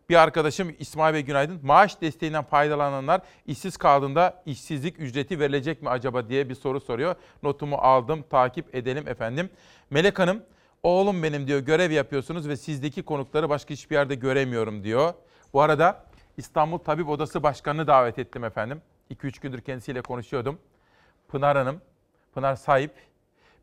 Bir 0.08 0.14
arkadaşım 0.14 0.74
İsmail 0.78 1.14
Bey 1.14 1.22
günaydın. 1.22 1.60
Maaş 1.62 2.00
desteğinden 2.00 2.44
faydalananlar 2.44 3.20
işsiz 3.46 3.76
kaldığında 3.76 4.42
işsizlik 4.46 5.00
ücreti 5.00 5.40
verilecek 5.40 5.82
mi 5.82 5.88
acaba 5.88 6.28
diye 6.28 6.48
bir 6.48 6.54
soru 6.54 6.80
soruyor. 6.80 7.14
Notumu 7.42 7.76
aldım, 7.76 8.24
takip 8.30 8.74
edelim 8.74 9.08
efendim. 9.08 9.50
Melek 9.90 10.18
Hanım, 10.18 10.42
oğlum 10.82 11.22
benim 11.22 11.46
diyor 11.46 11.60
görev 11.60 11.90
yapıyorsunuz 11.90 12.48
ve 12.48 12.56
sizdeki 12.56 13.02
konukları 13.02 13.48
başka 13.48 13.74
hiçbir 13.74 13.96
yerde 13.96 14.14
göremiyorum 14.14 14.84
diyor. 14.84 15.14
Bu 15.52 15.60
arada 15.60 16.04
İstanbul 16.36 16.78
Tabip 16.78 17.08
Odası 17.08 17.42
Başkanı'nı 17.42 17.86
davet 17.86 18.18
ettim 18.18 18.44
efendim. 18.44 18.82
2-3 19.10 19.40
gündür 19.40 19.60
kendisiyle 19.60 20.02
konuşuyordum. 20.02 20.58
Pınar 21.28 21.56
Hanım, 21.56 21.80
Pınar 22.34 22.56
Sahip 22.56 22.92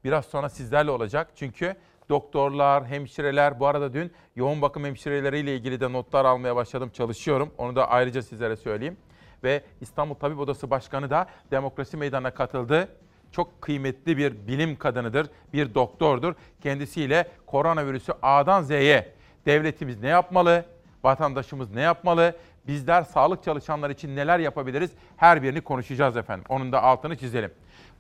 biraz 0.04 0.26
sonra 0.26 0.50
sizlerle 0.50 0.92
olacak. 0.92 1.32
Çünkü 1.36 1.76
doktorlar, 2.10 2.86
hemşireler, 2.86 3.60
bu 3.60 3.68
arada 3.68 3.94
dün 3.94 4.12
yoğun 4.36 4.62
bakım 4.62 4.86
hemşireleriyle 4.86 5.56
ilgili 5.56 5.80
de 5.80 5.94
notlar 5.94 6.26
almaya 6.26 6.56
başladım, 6.56 6.90
çalışıyorum. 6.94 7.54
Onu 7.58 7.76
da 7.76 7.90
ayrıca 7.90 8.22
sizlere 8.22 8.56
söyleyeyim. 8.56 8.98
Ve 9.44 9.64
İstanbul 9.82 10.16
Tabip 10.16 10.40
Odası 10.40 10.70
Başkanı 10.70 11.10
da 11.10 11.28
demokrasi 11.52 11.98
meydanına 11.98 12.34
katıldı. 12.34 12.90
Çok 13.32 13.62
kıymetli 13.62 14.18
bir 14.18 14.48
bilim 14.48 14.76
kadınıdır, 14.76 15.28
bir 15.54 15.76
doktordur. 15.76 16.34
Kendisiyle 16.62 17.28
koronavirüsü 17.46 18.14
A'dan 18.22 18.64
Z'ye 18.64 19.14
devletimiz 19.46 20.02
ne 20.02 20.08
yapmalı, 20.08 20.66
vatandaşımız 21.04 21.72
ne 21.72 21.82
yapmalı, 21.82 22.36
bizler 22.68 23.04
sağlık 23.04 23.44
çalışanlar 23.44 23.90
için 23.90 24.16
neler 24.16 24.40
yapabiliriz 24.40 24.92
her 25.18 25.44
birini 25.44 25.62
konuşacağız 25.62 26.18
efendim. 26.18 26.46
Onun 26.50 26.72
da 26.72 26.84
altını 26.84 27.18
çizelim. 27.18 27.52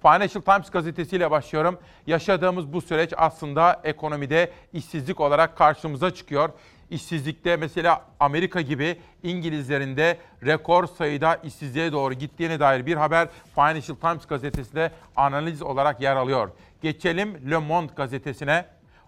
Financial 0.02 0.42
Times 0.42 0.70
gazetesiyle 0.70 1.32
başlıyorum. 1.32 1.80
Yaşadığımız 2.08 2.74
bu 2.74 2.82
süreç 2.82 3.14
aslında 3.18 3.82
ekonomide 3.84 4.52
işsizlik 4.74 5.20
olarak 5.20 5.58
karşımıza 5.58 6.14
çıkıyor. 6.14 6.50
İşsizlikte 6.90 7.56
mesela 7.56 8.02
Amerika 8.20 8.62
gibi 8.62 9.00
İngilizlerin 9.24 9.98
de 9.98 10.18
rekor 10.46 10.88
sayıda 10.88 11.36
işsizliğe 11.36 11.92
doğru 11.92 12.14
gittiğine 12.14 12.60
dair 12.60 12.86
bir 12.86 12.96
haber 12.96 13.28
Financial 13.56 13.96
Times 13.96 14.26
gazetesinde 14.26 14.92
analiz 15.16 15.62
olarak 15.62 16.02
yer 16.02 16.16
alıyor. 16.16 16.52
Geçelim 16.82 17.52
Le 17.52 17.58
Monde 17.58 17.92
gazetesine. 17.96 18.66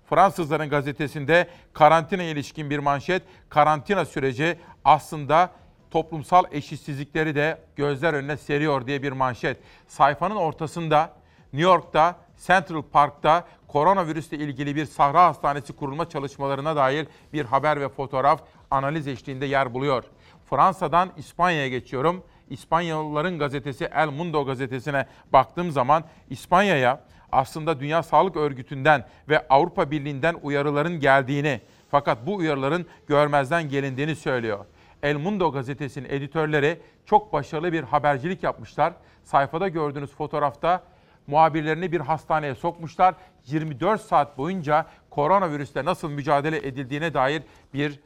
Fransızların 0.10 0.70
gazetesinde 0.70 1.48
karantina 1.74 2.24
ilişkin 2.24 2.70
bir 2.70 2.80
manşet. 2.80 3.24
Karantina 3.50 4.06
süreci 4.06 4.58
aslında 4.86 5.52
toplumsal 5.92 6.44
eşitsizlikleri 6.52 7.36
de 7.36 7.62
gözler 7.76 8.14
önüne 8.14 8.38
seriyor 8.38 8.88
diye 8.88 9.04
bir 9.04 9.12
manşet. 9.12 9.58
Sayfanın 9.88 10.36
ortasında 10.36 11.14
New 11.54 11.70
York'ta 11.70 12.16
Central 12.48 12.82
Park'ta 12.82 13.48
koronavirüsle 13.68 14.38
ilgili 14.38 14.76
bir 14.76 14.86
sahra 14.86 15.26
hastanesi 15.26 15.74
kurulma 15.74 16.10
çalışmalarına 16.10 16.76
dair 16.76 17.08
bir 17.34 17.46
haber 17.46 17.82
ve 17.82 17.90
fotoğraf 17.90 18.42
analiz 18.72 19.08
eşliğinde 19.08 19.46
yer 19.46 19.74
buluyor. 19.74 20.04
Fransa'dan 20.50 21.10
İspanya'ya 21.18 21.68
geçiyorum. 21.68 22.24
İspanyalıların 22.50 23.40
gazetesi 23.40 23.86
El 23.86 24.08
Mundo 24.08 24.46
gazetesine 24.46 25.06
baktığım 25.34 25.72
zaman 25.72 26.04
İspanya'ya 26.30 27.04
aslında 27.32 27.80
Dünya 27.80 28.04
Sağlık 28.04 28.36
Örgütü'nden 28.36 29.06
ve 29.30 29.48
Avrupa 29.48 29.92
Birliği'nden 29.92 30.36
uyarıların 30.42 31.00
geldiğini 31.00 31.62
fakat 31.92 32.28
bu 32.28 32.36
uyarıların 32.36 32.86
görmezden 33.08 33.70
gelindiğini 33.70 34.16
söylüyor. 34.16 34.66
El 35.04 35.16
Mundo 35.16 35.52
gazetesinin 35.52 36.10
editörleri 36.10 36.80
çok 37.06 37.34
başarılı 37.34 37.74
bir 37.74 37.84
habercilik 37.84 38.44
yapmışlar. 38.44 38.94
Sayfada 39.24 39.68
gördüğünüz 39.68 40.12
fotoğrafta 40.12 40.84
muhabirlerini 41.28 41.92
bir 41.92 42.00
hastaneye 42.00 42.56
sokmuşlar. 42.56 43.16
24 43.46 44.02
saat 44.02 44.38
boyunca 44.38 44.86
koronavirüsle 45.10 45.86
nasıl 45.86 46.10
mücadele 46.10 46.58
edildiğine 46.58 47.14
dair 47.14 47.44
bir 47.74 48.00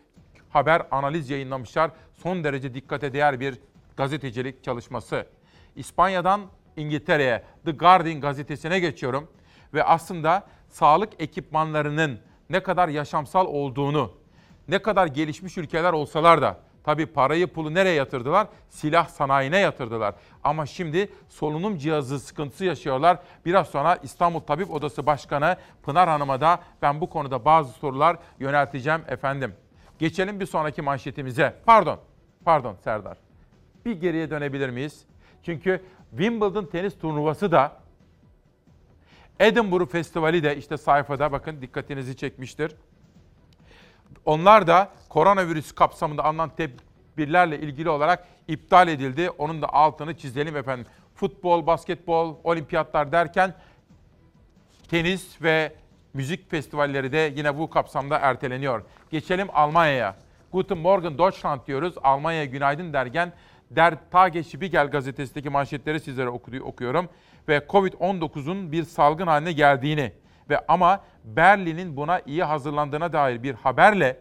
haber 0.49 0.81
analiz 0.91 1.29
yayınlamışlar. 1.29 1.91
Son 2.13 2.43
derece 2.43 2.73
dikkate 2.73 3.13
değer 3.13 3.39
bir 3.39 3.59
gazetecilik 3.97 4.63
çalışması. 4.63 5.27
İspanya'dan 5.75 6.41
İngiltere'ye 6.77 7.43
The 7.65 7.71
Guardian 7.71 8.21
gazetesine 8.21 8.79
geçiyorum. 8.79 9.27
ve 9.73 9.83
aslında 9.83 10.43
sağlık 10.69 11.21
ekipmanlarının 11.21 12.19
ne 12.49 12.63
kadar 12.63 12.87
yaşamsal 12.87 13.45
olduğunu, 13.45 14.11
ne 14.67 14.79
kadar 14.79 15.07
gelişmiş 15.07 15.57
ülkeler 15.57 15.93
olsalar 15.93 16.41
da 16.41 16.57
tabii 16.83 17.05
parayı 17.05 17.47
pulu 17.47 17.73
nereye 17.73 17.95
yatırdılar? 17.95 18.47
Silah 18.69 19.07
sanayine 19.07 19.59
yatırdılar. 19.59 20.15
Ama 20.43 20.65
şimdi 20.65 21.09
solunum 21.29 21.77
cihazı 21.77 22.19
sıkıntısı 22.19 22.65
yaşıyorlar. 22.65 23.17
Biraz 23.45 23.67
sonra 23.67 23.95
İstanbul 23.95 24.39
Tabip 24.39 24.71
Odası 24.71 25.05
Başkanı 25.05 25.57
Pınar 25.83 26.09
Hanım'a 26.09 26.41
da 26.41 26.59
ben 26.81 27.01
bu 27.01 27.09
konuda 27.09 27.45
bazı 27.45 27.73
sorular 27.73 28.17
yönelteceğim 28.39 29.01
efendim. 29.07 29.53
Geçelim 29.99 30.39
bir 30.39 30.45
sonraki 30.45 30.81
manşetimize. 30.81 31.55
Pardon, 31.65 31.99
pardon 32.45 32.75
Serdar. 32.83 33.17
Bir 33.85 34.01
geriye 34.01 34.29
dönebilir 34.29 34.69
miyiz? 34.69 35.05
Çünkü 35.43 35.83
Wimbledon 36.17 36.65
tenis 36.65 36.97
turnuvası 36.97 37.51
da 37.51 37.77
Edinburgh 39.39 39.91
Festivali 39.91 40.43
de 40.43 40.57
işte 40.57 40.77
sayfada 40.77 41.31
bakın 41.31 41.61
dikkatinizi 41.61 42.17
çekmiştir. 42.17 42.75
Onlar 44.25 44.67
da 44.67 44.89
koronavirüs 45.09 45.71
kapsamında 45.71 46.23
alınan 46.23 46.49
tedbirlerle 46.49 47.59
ilgili 47.59 47.89
olarak 47.89 48.27
iptal 48.47 48.87
edildi. 48.87 49.29
Onun 49.29 49.61
da 49.61 49.73
altını 49.73 50.17
çizelim 50.17 50.55
efendim. 50.55 50.85
Futbol, 51.15 51.67
basketbol, 51.67 52.35
olimpiyatlar 52.43 53.11
derken 53.11 53.53
tenis 54.89 55.41
ve 55.41 55.75
müzik 56.13 56.51
festivalleri 56.51 57.11
de 57.11 57.33
yine 57.35 57.57
bu 57.57 57.69
kapsamda 57.69 58.17
erteleniyor. 58.17 58.83
Geçelim 59.11 59.47
Almanya'ya. 59.53 60.15
Guten 60.51 60.77
Morgen 60.77 61.17
Deutschland 61.17 61.59
diyoruz. 61.67 61.93
Almanya'ya 62.03 62.45
günaydın 62.45 62.93
derken 62.93 63.33
Der 63.75 63.97
Tagesspiegel 64.11 64.87
gazetesindeki 64.87 65.49
manşetleri 65.49 65.99
sizlere 65.99 66.29
okuyorum. 66.29 67.09
Ve 67.47 67.57
Covid-19'un 67.69 68.71
bir 68.71 68.83
salgın 68.83 69.27
haline 69.27 69.51
geldiğini 69.51 70.11
ve 70.49 70.59
ama 70.67 71.03
Berlin'in 71.23 71.97
buna 71.97 72.19
iyi 72.19 72.43
hazırlandığına 72.43 73.13
dair 73.13 73.43
bir 73.43 73.53
haberle 73.53 74.17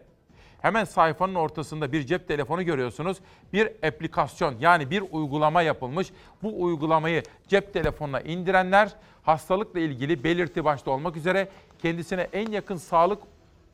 hemen 0.61 0.83
sayfanın 0.83 1.35
ortasında 1.35 1.91
bir 1.91 2.05
cep 2.05 2.27
telefonu 2.27 2.63
görüyorsunuz. 2.63 3.17
Bir 3.53 3.67
aplikasyon 3.87 4.55
yani 4.59 4.91
bir 4.91 5.03
uygulama 5.11 5.61
yapılmış. 5.61 6.11
Bu 6.43 6.63
uygulamayı 6.63 7.23
cep 7.47 7.73
telefonuna 7.73 8.21
indirenler 8.21 8.89
hastalıkla 9.23 9.79
ilgili 9.79 10.23
belirti 10.23 10.65
başta 10.65 10.91
olmak 10.91 11.17
üzere 11.17 11.47
kendisine 11.79 12.27
en 12.33 12.51
yakın 12.51 12.75
sağlık 12.75 13.23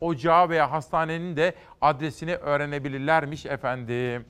ocağı 0.02 0.50
veya 0.50 0.72
hastanenin 0.72 1.36
de 1.36 1.54
adresini 1.82 2.36
öğrenebilirlermiş 2.36 3.46
efendim. 3.46 4.26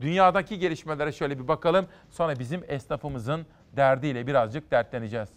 Dünyadaki 0.00 0.58
gelişmelere 0.58 1.12
şöyle 1.12 1.38
bir 1.38 1.48
bakalım. 1.48 1.86
Sonra 2.10 2.38
bizim 2.38 2.60
esnafımızın 2.68 3.46
derdiyle 3.76 4.26
birazcık 4.26 4.70
dertleneceğiz. 4.70 5.28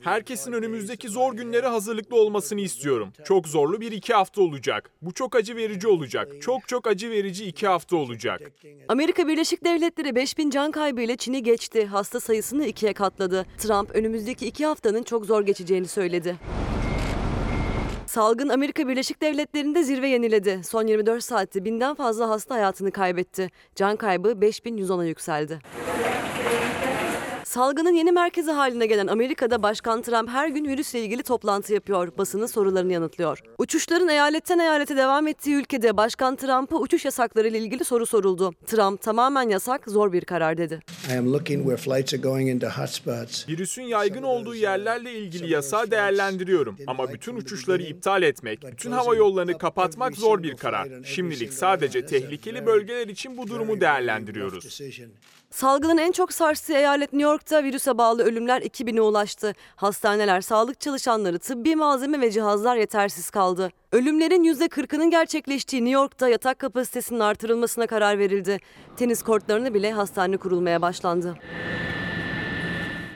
Herkesin 0.00 0.52
önümüzdeki 0.52 1.08
zor 1.08 1.32
günlere 1.32 1.66
hazırlıklı 1.66 2.16
olmasını 2.20 2.60
istiyorum. 2.60 3.12
Çok 3.24 3.48
zorlu 3.48 3.80
bir 3.80 3.92
iki 3.92 4.14
hafta 4.14 4.42
olacak. 4.42 4.90
Bu 5.02 5.12
çok 5.12 5.36
acı 5.36 5.56
verici 5.56 5.88
olacak. 5.88 6.28
Çok 6.40 6.68
çok 6.68 6.86
acı 6.86 7.10
verici 7.10 7.46
iki 7.46 7.66
hafta 7.66 7.96
olacak. 7.96 8.40
Amerika 8.88 9.28
Birleşik 9.28 9.64
Devletleri 9.64 10.14
5000 10.14 10.50
can 10.50 10.70
kaybı 10.70 11.00
ile 11.00 11.16
Çin'i 11.16 11.42
geçti. 11.42 11.86
Hasta 11.86 12.20
sayısını 12.20 12.66
ikiye 12.66 12.92
katladı. 12.92 13.46
Trump 13.58 13.90
önümüzdeki 13.96 14.46
iki 14.46 14.66
haftanın 14.66 15.02
çok 15.02 15.26
zor 15.26 15.42
geçeceğini 15.46 15.88
söyledi. 15.88 16.36
Salgın 18.16 18.48
Amerika 18.48 18.88
Birleşik 18.88 19.22
Devletleri'nde 19.22 19.82
zirve 19.82 20.08
yeniledi. 20.08 20.60
Son 20.64 20.86
24 20.86 21.24
saatte 21.24 21.64
binden 21.64 21.94
fazla 21.94 22.28
hasta 22.28 22.54
hayatını 22.54 22.90
kaybetti. 22.90 23.50
Can 23.74 23.96
kaybı 23.96 24.28
5110'a 24.28 25.04
yükseldi. 25.04 25.58
Salgının 27.56 27.94
yeni 27.94 28.12
merkezi 28.12 28.50
haline 28.50 28.86
gelen 28.86 29.06
Amerika'da 29.06 29.62
Başkan 29.62 30.02
Trump 30.02 30.28
her 30.28 30.48
gün 30.48 30.64
virüsle 30.64 31.00
ilgili 31.00 31.22
toplantı 31.22 31.74
yapıyor, 31.74 32.12
basının 32.18 32.46
sorularını 32.46 32.92
yanıtlıyor. 32.92 33.42
Uçuşların 33.58 34.08
eyaletten 34.08 34.58
eyalete 34.58 34.96
devam 34.96 35.28
ettiği 35.28 35.54
ülkede 35.54 35.96
Başkan 35.96 36.36
Trump'a 36.36 36.76
uçuş 36.76 37.04
yasakları 37.04 37.48
ile 37.48 37.58
ilgili 37.58 37.84
soru 37.84 38.06
soruldu. 38.06 38.52
Trump 38.66 39.02
tamamen 39.02 39.48
yasak, 39.48 39.84
zor 39.86 40.12
bir 40.12 40.24
karar 40.24 40.58
dedi. 40.58 40.80
Virüsün 43.48 43.82
yaygın 43.82 44.22
olduğu 44.22 44.54
yerlerle 44.54 45.12
ilgili 45.12 45.52
yasağı 45.52 45.90
değerlendiriyorum. 45.90 46.76
Ama 46.86 47.12
bütün 47.12 47.36
uçuşları 47.36 47.82
iptal 47.82 48.22
etmek, 48.22 48.72
bütün 48.72 48.92
hava 48.92 49.16
yollarını 49.16 49.58
kapatmak 49.58 50.16
zor 50.16 50.42
bir 50.42 50.56
karar. 50.56 50.88
Şimdilik 51.04 51.52
sadece 51.52 52.06
tehlikeli 52.06 52.66
bölgeler 52.66 53.08
için 53.08 53.36
bu 53.36 53.48
durumu 53.48 53.80
değerlendiriyoruz. 53.80 54.80
Salgının 55.56 55.98
en 55.98 56.12
çok 56.12 56.32
sarstığı 56.32 56.72
eyalet 56.72 57.12
New 57.12 57.30
York'ta 57.30 57.64
virüse 57.64 57.98
bağlı 57.98 58.24
ölümler 58.24 58.62
2000'e 58.62 59.00
ulaştı. 59.00 59.54
Hastaneler, 59.76 60.40
sağlık 60.40 60.80
çalışanları, 60.80 61.38
tıbbi 61.38 61.76
malzeme 61.76 62.20
ve 62.20 62.30
cihazlar 62.30 62.76
yetersiz 62.76 63.30
kaldı. 63.30 63.70
Ölümlerin 63.92 64.44
%40'ının 64.44 65.10
gerçekleştiği 65.10 65.84
New 65.84 65.94
York'ta 65.94 66.28
yatak 66.28 66.58
kapasitesinin 66.58 67.20
artırılmasına 67.20 67.86
karar 67.86 68.18
verildi. 68.18 68.58
Tenis 68.96 69.22
kortlarına 69.22 69.74
bile 69.74 69.92
hastane 69.92 70.36
kurulmaya 70.36 70.82
başlandı. 70.82 71.34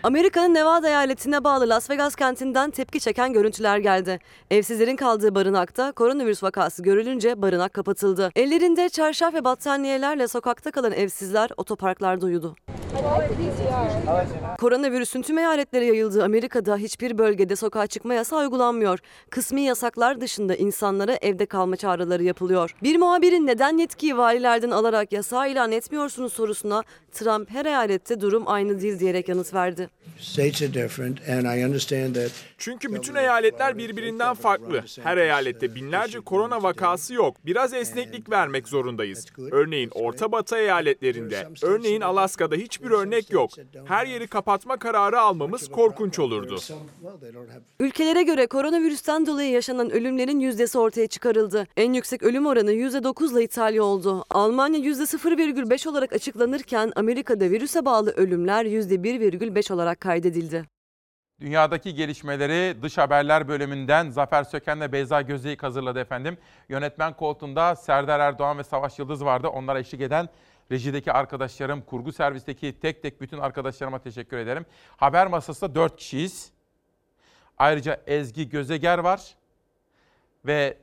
Amerika'nın 0.03 0.55
Nevada 0.55 0.88
eyaletine 0.88 1.44
bağlı 1.44 1.68
Las 1.68 1.90
Vegas 1.90 2.14
kentinden 2.14 2.70
tepki 2.70 3.01
çeken 3.01 3.32
görüntüler 3.32 3.78
geldi. 3.78 4.18
Evsizlerin 4.51 4.96
kaldığı 4.96 5.34
barınakta 5.34 5.92
koronavirüs 5.92 6.42
vakası 6.42 6.82
görülünce 6.82 7.42
barınak 7.42 7.74
kapatıldı. 7.74 8.30
Ellerinde 8.36 8.88
çarşaf 8.88 9.34
ve 9.34 9.44
battaniyelerle 9.44 10.28
sokakta 10.28 10.70
kalan 10.70 10.92
evsizler 10.92 11.51
otoparklarda 11.57 12.26
uyudu. 12.26 12.57
Koronavirüsün 14.61 15.22
tüm 15.22 15.38
eyaletlere 15.38 15.84
yayıldığı 15.84 16.24
Amerika'da 16.24 16.76
hiçbir 16.76 17.18
bölgede 17.18 17.57
sokağa 17.57 17.86
çıkma 17.86 18.14
yasağı 18.14 18.40
uygulanmıyor. 18.40 18.98
Kısmi 19.30 19.61
yasaklar 19.61 20.20
dışında 20.20 20.55
insanlara 20.55 21.14
evde 21.14 21.46
kalma 21.46 21.76
çağrıları 21.76 22.22
yapılıyor. 22.22 22.74
Bir 22.82 22.96
muhabirin 22.96 23.46
neden 23.46 23.78
yetkiyi 23.78 24.18
valilerden 24.18 24.70
alarak 24.70 25.12
yasağı 25.12 25.51
ilan 25.51 25.72
etmiyorsunuz 25.72 26.32
sorusuna 26.32 26.82
Trump 27.12 27.51
her 27.51 27.66
eyalette 27.66 28.20
durum 28.20 28.42
aynı 28.46 28.80
değil 28.80 28.98
diyerek 28.98 29.28
yanıt 29.28 29.55
verdi. 29.55 29.89
Çünkü 32.59 32.95
bütün 32.95 33.14
eyaletler 33.14 33.78
birbirinden 33.78 34.34
farklı. 34.34 34.84
Her 35.03 35.16
eyalette 35.16 35.74
binlerce 35.74 36.20
korona 36.20 36.62
vakası 36.62 37.14
yok. 37.14 37.36
Biraz 37.47 37.74
esneklik 37.74 38.30
vermek 38.30 38.68
zorundayız. 38.68 39.26
Örneğin 39.51 39.91
Orta 39.95 40.32
Batı 40.32 40.57
eyaletlerinde, 40.57 41.49
örneğin 41.62 42.01
Alaska'da 42.01 42.55
hiçbir 42.55 42.91
örnek 42.91 43.30
yok. 43.30 43.51
Her 43.84 44.07
yeri 44.07 44.26
kapatma 44.26 44.76
kararı 44.76 45.20
almamız 45.20 45.68
korkunç 45.68 46.18
olurdu. 46.18 46.59
Ülkelere 47.80 48.22
göre 48.22 48.47
koronavirüsten 48.47 49.26
dolayı 49.26 49.51
yaşanan 49.51 49.91
ölümlerin 49.91 50.41
yüzdesi 50.41 50.78
ortaya 50.78 51.07
çıkarıldı. 51.07 51.66
En 51.76 51.93
yüksek 51.93 52.22
ölüm 52.22 52.47
oranı 52.47 52.72
%9 52.72 53.32
ile 53.32 53.45
İtalya 53.45 53.82
oldu. 53.82 54.24
Almanya 54.30 54.80
%0,5 54.80 55.88
olarak 55.88 56.12
açıklanırken 56.12 56.93
Amerika'da 56.97 57.51
virüse 57.51 57.84
bağlı 57.84 58.11
ölümler 58.11 58.64
%1,5 58.64 59.72
olarak 59.72 59.80
kaydedildi. 60.01 60.64
Dünyadaki 61.41 61.95
gelişmeleri 61.95 62.83
dış 62.83 62.99
haberler 62.99 63.49
bölümünden 63.49 64.11
Zafer 64.11 64.45
Söken 64.45 64.81
ve 64.81 64.93
Beyza 64.93 65.22
Gözeyik 65.22 65.62
hazırladı 65.62 66.01
efendim. 66.01 66.39
Yönetmen 66.68 67.16
koltuğunda 67.16 67.76
Serdar 67.76 68.20
Erdoğan 68.20 68.59
ve 68.59 68.64
Savaş 68.64 68.99
Yıldız 68.99 69.24
vardı. 69.24 69.49
Onlara 69.49 69.78
eşlik 69.78 70.01
eden 70.01 70.28
rejideki 70.72 71.12
arkadaşlarım, 71.12 71.83
kurgu 71.83 72.12
servisteki 72.12 72.81
tek 72.81 73.03
tek 73.03 73.20
bütün 73.20 73.39
arkadaşlarıma 73.39 73.99
teşekkür 73.99 74.37
ederim. 74.37 74.66
Haber 74.97 75.26
masasında 75.26 75.74
4 75.74 75.97
kişiyiz. 75.97 76.51
Ayrıca 77.59 78.01
Ezgi 78.07 78.49
Gözeger 78.49 78.99
var 78.99 79.35
ve 80.47 80.78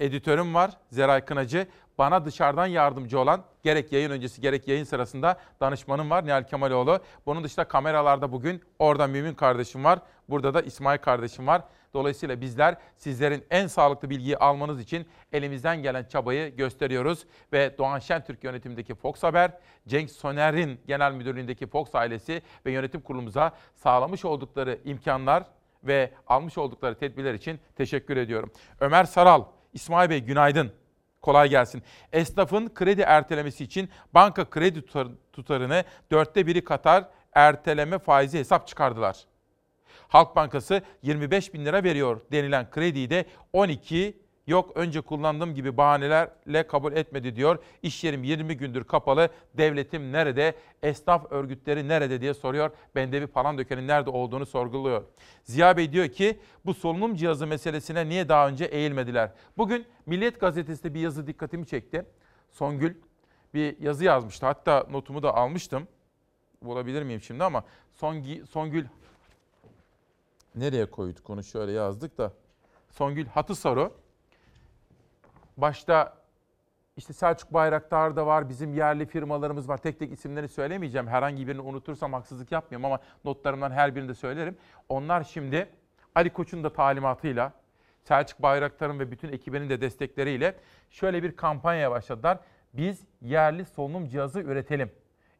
editörüm 0.00 0.54
var 0.54 0.70
Zeray 0.90 1.24
Kınacı. 1.24 1.66
Bana 1.98 2.24
dışarıdan 2.24 2.66
yardımcı 2.66 3.20
olan 3.20 3.44
gerek 3.62 3.92
yayın 3.92 4.10
öncesi 4.10 4.40
gerek 4.40 4.68
yayın 4.68 4.84
sırasında 4.84 5.36
danışmanım 5.60 6.10
var 6.10 6.26
Nihal 6.26 6.42
Kemaloğlu. 6.42 7.00
Bunun 7.26 7.44
dışında 7.44 7.64
kameralarda 7.64 8.32
bugün 8.32 8.62
orada 8.78 9.06
Mümin 9.06 9.34
kardeşim 9.34 9.84
var. 9.84 9.98
Burada 10.28 10.54
da 10.54 10.62
İsmail 10.62 10.98
kardeşim 10.98 11.46
var. 11.46 11.62
Dolayısıyla 11.94 12.40
bizler 12.40 12.76
sizlerin 12.96 13.44
en 13.50 13.66
sağlıklı 13.66 14.10
bilgiyi 14.10 14.36
almanız 14.36 14.80
için 14.80 15.06
elimizden 15.32 15.82
gelen 15.82 16.04
çabayı 16.04 16.56
gösteriyoruz. 16.56 17.26
Ve 17.52 17.78
Doğan 17.78 17.98
Şentürk 17.98 18.44
yönetimindeki 18.44 18.94
Fox 18.94 19.22
Haber, 19.22 19.50
Cenk 19.88 20.10
Soner'in 20.10 20.80
genel 20.86 21.12
müdürlüğündeki 21.12 21.66
Fox 21.66 21.94
ailesi 21.94 22.42
ve 22.66 22.72
yönetim 22.72 23.00
kurulumuza 23.00 23.52
sağlamış 23.74 24.24
oldukları 24.24 24.78
imkanlar 24.84 25.44
ve 25.84 26.12
almış 26.26 26.58
oldukları 26.58 26.94
tedbirler 26.94 27.34
için 27.34 27.60
teşekkür 27.76 28.16
ediyorum. 28.16 28.50
Ömer 28.80 29.04
Saral, 29.04 29.44
İsmail 29.72 30.10
Bey 30.10 30.20
günaydın. 30.20 30.83
Kolay 31.24 31.48
gelsin. 31.48 31.82
Esnafın 32.12 32.68
kredi 32.74 33.00
ertelemesi 33.00 33.64
için 33.64 33.88
banka 34.14 34.50
kredi 34.50 34.82
tutarını 35.32 35.84
dörtte 36.10 36.46
biri 36.46 36.64
katar 36.64 37.04
erteleme 37.32 37.98
faizi 37.98 38.38
hesap 38.38 38.68
çıkardılar. 38.68 39.24
Halk 40.08 40.36
Bankası 40.36 40.82
25 41.02 41.54
bin 41.54 41.64
lira 41.64 41.84
veriyor 41.84 42.20
denilen 42.32 42.70
krediyi 42.70 43.10
de 43.10 43.24
12 43.52 44.18
Yok 44.46 44.70
önce 44.74 45.00
kullandığım 45.00 45.54
gibi 45.54 45.76
bahanelerle 45.76 46.66
kabul 46.66 46.92
etmedi 46.92 47.36
diyor. 47.36 47.58
İş 47.82 48.04
yerim 48.04 48.24
20 48.24 48.56
gündür 48.56 48.84
kapalı. 48.84 49.28
Devletim 49.54 50.12
nerede? 50.12 50.54
Esnaf 50.82 51.32
örgütleri 51.32 51.88
nerede 51.88 52.20
diye 52.20 52.34
soruyor. 52.34 52.70
Bendevi 52.94 53.26
Palandöken'in 53.26 53.88
nerede 53.88 54.10
olduğunu 54.10 54.46
sorguluyor. 54.46 55.04
Ziya 55.44 55.76
Bey 55.76 55.92
diyor 55.92 56.08
ki 56.08 56.38
bu 56.64 56.74
solunum 56.74 57.14
cihazı 57.14 57.46
meselesine 57.46 58.08
niye 58.08 58.28
daha 58.28 58.48
önce 58.48 58.64
eğilmediler? 58.64 59.30
Bugün 59.56 59.86
Milliyet 60.06 60.40
Gazetesi'nde 60.40 60.94
bir 60.94 61.00
yazı 61.00 61.26
dikkatimi 61.26 61.66
çekti. 61.66 62.06
Songül 62.50 62.94
bir 63.54 63.80
yazı 63.80 64.04
yazmıştı. 64.04 64.46
Hatta 64.46 64.86
notumu 64.90 65.22
da 65.22 65.34
almıştım. 65.34 65.88
Bulabilir 66.62 67.02
miyim 67.02 67.20
şimdi 67.20 67.44
ama 67.44 67.64
Songi, 67.92 68.42
Songül 68.50 68.84
nereye 70.54 70.86
koyduk 70.86 71.30
onu 71.30 71.44
şöyle 71.44 71.72
yazdık 71.72 72.18
da. 72.18 72.32
Songül 72.90 73.26
Hatısaru 73.26 74.03
Başta 75.56 76.24
işte 76.96 77.12
Selçuk 77.12 77.52
Bayraktar 77.52 78.16
da 78.16 78.26
var, 78.26 78.48
bizim 78.48 78.74
yerli 78.74 79.06
firmalarımız 79.06 79.68
var. 79.68 79.76
Tek 79.76 79.98
tek 79.98 80.12
isimlerini 80.12 80.48
söylemeyeceğim. 80.48 81.06
Herhangi 81.06 81.46
birini 81.46 81.60
unutursam 81.60 82.12
haksızlık 82.12 82.52
yapmıyorum 82.52 82.84
ama 82.84 82.98
notlarımdan 83.24 83.70
her 83.70 83.94
birini 83.94 84.08
de 84.08 84.14
söylerim. 84.14 84.56
Onlar 84.88 85.24
şimdi 85.24 85.68
Ali 86.14 86.30
Koç'un 86.30 86.64
da 86.64 86.72
talimatıyla, 86.72 87.52
Selçuk 88.02 88.42
Bayraktar'ın 88.42 88.98
ve 88.98 89.10
bütün 89.10 89.32
ekibinin 89.32 89.70
de 89.70 89.80
destekleriyle 89.80 90.54
şöyle 90.90 91.22
bir 91.22 91.36
kampanya 91.36 91.90
başladılar. 91.90 92.38
Biz 92.74 93.04
yerli 93.22 93.64
solunum 93.64 94.08
cihazı 94.08 94.40
üretelim. 94.40 94.90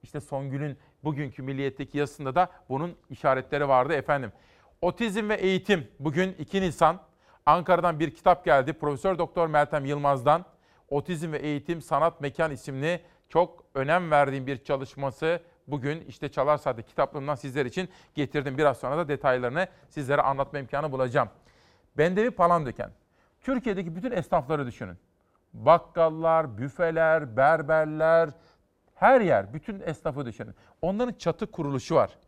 İşte 0.03 0.21
Songül'ün 0.21 0.79
bugünkü 1.05 1.43
milliyetteki 1.43 1.99
yazısında 1.99 2.35
da 2.35 2.49
bunun 2.69 2.97
işaretleri 3.11 3.69
vardı 3.69 3.93
efendim. 3.93 4.33
Otizm 4.81 5.29
ve 5.29 5.35
eğitim 5.35 5.89
bugün 6.01 6.33
2 6.39 6.61
Nisan 6.61 7.01
Ankara'dan 7.47 8.01
bir 8.01 8.15
kitap 8.15 8.45
geldi. 8.45 8.73
Profesör 8.73 9.19
Doktor 9.19 9.47
Meltem 9.47 9.85
Yılmaz'dan 9.85 10.45
Otizm 10.89 11.33
ve 11.33 11.39
Eğitim 11.39 11.83
Sanat 11.83 12.21
Mekan 12.21 12.51
isimli 12.51 13.01
çok 13.29 13.65
önem 13.75 14.11
verdiğim 14.11 14.47
bir 14.47 14.65
çalışması 14.65 15.41
bugün 15.67 16.01
işte 16.01 16.29
Çalar 16.29 16.57
Saat'te 16.57 16.83
kitaplığımdan 16.83 17.35
sizler 17.35 17.67
için 17.67 17.89
getirdim. 18.15 18.59
Biraz 18.59 18.79
sonra 18.79 18.99
da 18.99 19.09
detaylarını 19.09 19.69
sizlere 19.89 20.23
anlatma 20.23 20.59
imkanı 20.59 20.93
bulacağım. 20.93 21.29
Bendevi 21.99 22.31
Palandöken. 22.31 22.91
Türkiye'deki 23.41 23.97
bütün 23.97 24.11
esnafları 24.11 24.67
düşünün. 24.67 24.99
Bakkallar, 25.53 26.59
büfeler, 26.59 27.37
berberler, 27.37 28.31
her 28.95 29.21
yer, 29.21 29.55
bütün 29.55 29.81
esnafı 29.81 30.27
düşünün. 30.27 30.55
Onların 30.83 31.13
çatı 31.13 31.51
kuruluşu 31.51 31.95
var. 31.95 32.19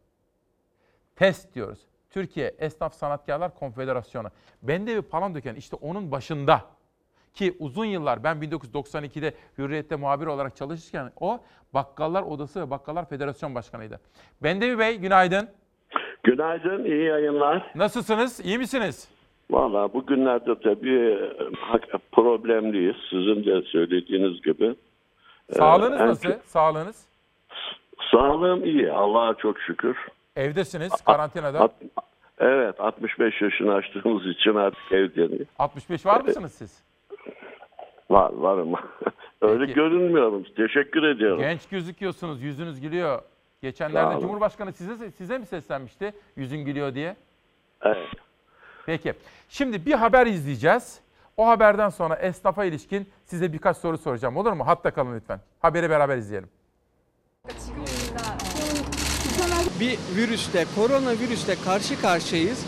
Test 1.17 1.55
diyoruz. 1.55 1.87
Türkiye 2.17 2.55
Esnaf 2.59 2.95
Sanatkarlar 2.95 3.55
Konfederasyonu. 3.55 4.29
Bendevi 4.62 5.03
Palandöken 5.03 5.55
işte 5.55 5.77
onun 5.81 6.11
başında 6.12 6.61
ki 7.35 7.57
uzun 7.59 7.85
yıllar 7.85 8.25
ben 8.25 8.37
1992'de 8.37 9.35
Hürriyet'te 9.59 9.97
muhabir 9.97 10.27
olarak 10.27 10.57
çalışırken 10.57 11.12
o 11.21 11.41
Bakkallar 11.75 12.23
Odası 12.23 12.61
ve 12.61 12.71
Bakkallar 12.71 13.09
Federasyon 13.09 13.55
Başkanıydı. 13.55 14.01
Bendevi 14.43 14.79
Bey 14.79 14.97
günaydın. 14.97 15.49
Günaydın, 16.23 16.85
iyi 16.85 17.05
yayınlar. 17.05 17.73
Nasılsınız, 17.75 18.47
iyi 18.47 18.59
misiniz? 18.59 19.09
Valla 19.51 19.93
bugünlerde 19.93 20.61
tabii 20.61 21.19
e, 21.95 21.99
problemliyiz. 22.12 22.97
Sizin 23.11 23.45
de 23.45 23.62
söylediğiniz 23.62 24.43
gibi. 24.43 24.75
Sağlığınız 25.51 26.01
Ee, 26.01 26.07
nasıl? 26.07 26.31
Sağlığınız? 26.45 27.07
Sağlığım 28.11 28.64
iyi, 28.64 28.93
Allah'a 28.93 29.35
çok 29.35 29.61
şükür. 29.61 29.97
Evdesiniz, 30.37 30.93
karantinada. 31.07 31.61
At- 31.61 31.74
evet, 32.39 32.80
65 32.80 33.43
yaşını 33.43 33.74
aştığımız 33.74 34.26
için 34.26 34.55
artık 34.55 34.93
evdeyim. 34.93 35.47
65 35.59 36.07
var 36.07 36.20
mısınız 36.20 36.53
siz? 36.53 36.82
Var, 38.11 38.32
varım. 38.32 38.72
Öyle 39.41 39.72
görünmüyorum. 39.72 40.45
Teşekkür 40.57 41.03
ediyorum. 41.03 41.41
Genç 41.41 41.68
gözüküyorsunuz, 41.68 42.43
yüzünüz 42.43 42.80
gülüyor. 42.80 43.22
Geçenlerde. 43.62 44.20
Cumhurbaşkanı 44.20 44.72
size 44.72 45.11
size 45.11 45.39
mi 45.39 45.47
seslenmişti? 45.47 46.12
Yüzün 46.37 46.59
gülüyor 46.64 46.95
diye. 46.95 47.16
Evet. 47.82 48.09
Peki. 48.87 49.14
Şimdi 49.49 49.87
bir 49.87 49.93
haber 49.93 50.26
izleyeceğiz. 50.26 51.01
O 51.37 51.47
haberden 51.49 51.89
sonra 51.89 52.16
esnafa 52.16 52.64
ilişkin 52.64 53.09
size 53.24 53.53
birkaç 53.53 53.76
soru 53.76 53.99
soracağım. 53.99 54.37
Olur 54.37 54.53
mu? 54.53 54.66
Hatta 54.66 54.91
kalın 54.91 55.16
lütfen. 55.16 55.41
Haberi 55.61 55.91
beraber 55.91 56.16
izleyelim. 56.16 56.49
Bir 59.81 59.99
virüste, 60.16 60.66
koronavirüste 60.74 61.57
karşı 61.64 62.01
karşıyayız 62.01 62.59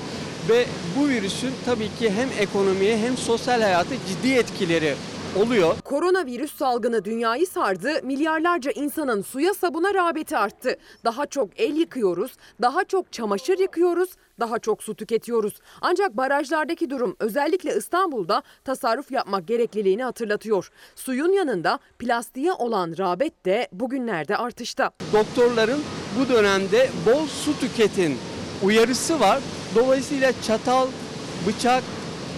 ve 0.49 0.65
bu 0.99 1.09
virüsün 1.09 1.53
tabii 1.67 1.89
ki 1.99 2.11
hem 2.11 2.29
ekonomiye 2.41 2.99
hem 2.99 3.17
sosyal 3.17 3.61
hayata 3.61 3.95
ciddi 4.09 4.33
etkileri 4.33 4.95
oluyor. 5.37 5.75
Koronavirüs 5.85 6.57
salgını 6.57 7.05
dünyayı 7.05 7.47
sardı, 7.47 8.03
milyarlarca 8.03 8.71
insanın 8.71 9.23
suya 9.23 9.55
sabuna 9.55 9.95
rağbeti 9.95 10.37
arttı. 10.37 10.77
Daha 11.05 11.27
çok 11.27 11.61
el 11.61 11.77
yıkıyoruz, 11.77 12.33
daha 12.63 12.85
çok 12.85 13.13
çamaşır 13.13 13.59
yıkıyoruz, 13.59 14.11
daha 14.41 14.59
çok 14.59 14.83
su 14.83 14.95
tüketiyoruz. 14.95 15.55
Ancak 15.81 16.17
barajlardaki 16.17 16.91
durum 16.91 17.17
özellikle 17.21 17.77
İstanbul'da 17.77 18.43
tasarruf 18.65 19.11
yapmak 19.11 19.49
gerekliliğini 19.49 20.05
hatırlatıyor. 20.05 20.71
Suyun 20.95 21.33
yanında 21.33 21.79
plastiğe 21.99 22.53
olan 22.53 22.95
rağbet 22.99 23.47
de 23.47 23.69
bugünlerde 23.73 24.37
artışta. 24.37 24.91
Doktorların 25.13 25.81
bu 26.21 26.29
dönemde 26.29 26.91
bol 27.07 27.27
su 27.27 27.61
tüketin 27.61 28.19
uyarısı 28.63 29.21
var. 29.21 29.39
Dolayısıyla 29.75 30.33
çatal, 30.47 30.87
bıçak, 31.47 31.83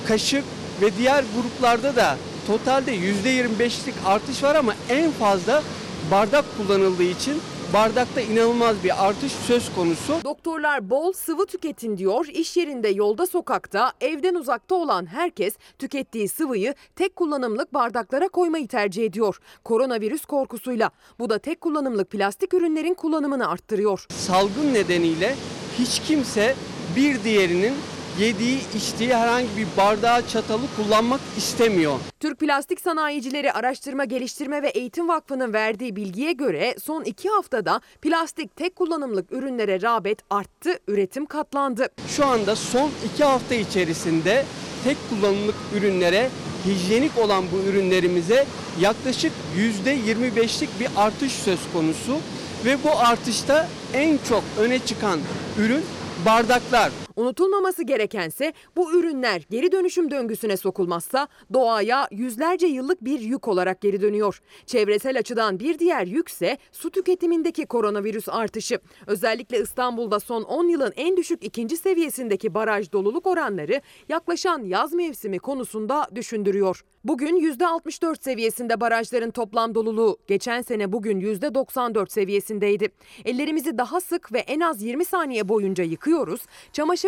kaşık 0.08 0.44
ve 0.82 0.96
diğer 0.96 1.24
gruplarda 1.36 1.96
da 1.96 2.16
totalde 2.46 2.96
%25'lik 2.96 3.94
artış 4.06 4.42
var 4.42 4.54
ama 4.54 4.74
en 4.88 5.10
fazla 5.10 5.62
bardak 6.10 6.44
kullanıldığı 6.56 7.02
için 7.02 7.40
bardakta 7.72 8.20
inanılmaz 8.20 8.84
bir 8.84 9.06
artış 9.06 9.32
söz 9.32 9.74
konusu. 9.74 10.14
Doktorlar 10.24 10.90
bol 10.90 11.12
sıvı 11.12 11.46
tüketin 11.46 11.96
diyor. 11.96 12.26
İş 12.26 12.56
yerinde, 12.56 12.88
yolda, 12.88 13.26
sokakta, 13.26 13.92
evden 14.00 14.34
uzakta 14.34 14.74
olan 14.74 15.06
herkes 15.06 15.54
tükettiği 15.78 16.28
sıvıyı 16.28 16.74
tek 16.96 17.16
kullanımlık 17.16 17.74
bardaklara 17.74 18.28
koymayı 18.28 18.68
tercih 18.68 19.04
ediyor. 19.04 19.38
Koronavirüs 19.64 20.24
korkusuyla. 20.24 20.90
Bu 21.18 21.30
da 21.30 21.38
tek 21.38 21.60
kullanımlık 21.60 22.10
plastik 22.10 22.54
ürünlerin 22.54 22.94
kullanımını 22.94 23.48
arttırıyor. 23.48 24.06
Salgın 24.10 24.74
nedeniyle 24.74 25.34
hiç 25.78 26.00
kimse 26.00 26.54
bir 26.96 27.24
diğerinin 27.24 27.74
yediği, 28.18 28.58
içtiği 28.76 29.14
herhangi 29.14 29.48
bir 29.56 29.66
bardağı, 29.76 30.28
çatalı 30.28 30.62
kullanmak 30.76 31.20
istemiyor. 31.36 31.98
Türk 32.20 32.38
Plastik 32.38 32.80
Sanayicileri 32.80 33.52
Araştırma 33.52 34.04
Geliştirme 34.04 34.62
ve 34.62 34.68
Eğitim 34.68 35.08
Vakfı'nın 35.08 35.52
verdiği 35.52 35.96
bilgiye 35.96 36.32
göre 36.32 36.74
son 36.82 37.04
iki 37.04 37.28
haftada 37.28 37.80
plastik 38.02 38.56
tek 38.56 38.76
kullanımlık 38.76 39.32
ürünlere 39.32 39.82
rağbet 39.82 40.18
arttı, 40.30 40.78
üretim 40.88 41.26
katlandı. 41.26 41.88
Şu 42.08 42.26
anda 42.26 42.56
son 42.56 42.90
iki 43.12 43.24
hafta 43.24 43.54
içerisinde 43.54 44.44
tek 44.84 44.96
kullanımlık 45.10 45.54
ürünlere, 45.76 46.30
hijyenik 46.66 47.18
olan 47.18 47.44
bu 47.52 47.70
ürünlerimize 47.70 48.46
yaklaşık 48.80 49.32
%25'lik 49.56 50.80
bir 50.80 50.88
artış 50.96 51.32
söz 51.32 51.60
konusu. 51.72 52.18
Ve 52.64 52.76
bu 52.84 52.90
artışta 52.98 53.68
en 53.94 54.18
çok 54.28 54.42
öne 54.58 54.78
çıkan 54.78 55.20
ürün 55.58 55.84
bardaklar. 56.26 56.90
Unutulmaması 57.20 57.82
gerekense 57.82 58.52
bu 58.76 58.92
ürünler 58.92 59.42
geri 59.50 59.72
dönüşüm 59.72 60.10
döngüsüne 60.10 60.56
sokulmazsa 60.56 61.28
doğaya 61.52 62.08
yüzlerce 62.10 62.66
yıllık 62.66 63.04
bir 63.04 63.20
yük 63.20 63.48
olarak 63.48 63.80
geri 63.80 64.00
dönüyor. 64.00 64.42
Çevresel 64.66 65.18
açıdan 65.18 65.60
bir 65.60 65.78
diğer 65.78 66.06
yükse 66.06 66.58
su 66.72 66.90
tüketimindeki 66.90 67.66
koronavirüs 67.66 68.28
artışı. 68.28 68.78
Özellikle 69.06 69.60
İstanbul'da 69.60 70.20
son 70.20 70.42
10 70.42 70.68
yılın 70.68 70.92
en 70.96 71.16
düşük 71.16 71.44
ikinci 71.44 71.76
seviyesindeki 71.76 72.54
baraj 72.54 72.92
doluluk 72.92 73.26
oranları 73.26 73.80
yaklaşan 74.08 74.62
yaz 74.62 74.92
mevsimi 74.92 75.38
konusunda 75.38 76.08
düşündürüyor. 76.14 76.84
Bugün 77.04 77.36
%64 77.36 78.22
seviyesinde 78.22 78.80
barajların 78.80 79.30
toplam 79.30 79.74
doluluğu. 79.74 80.18
Geçen 80.26 80.62
sene 80.62 80.92
bugün 80.92 81.20
%94 81.20 82.10
seviyesindeydi. 82.10 82.88
Ellerimizi 83.24 83.78
daha 83.78 84.00
sık 84.00 84.32
ve 84.32 84.38
en 84.38 84.60
az 84.60 84.82
20 84.82 85.04
saniye 85.04 85.48
boyunca 85.48 85.84
yıkıyoruz. 85.84 86.40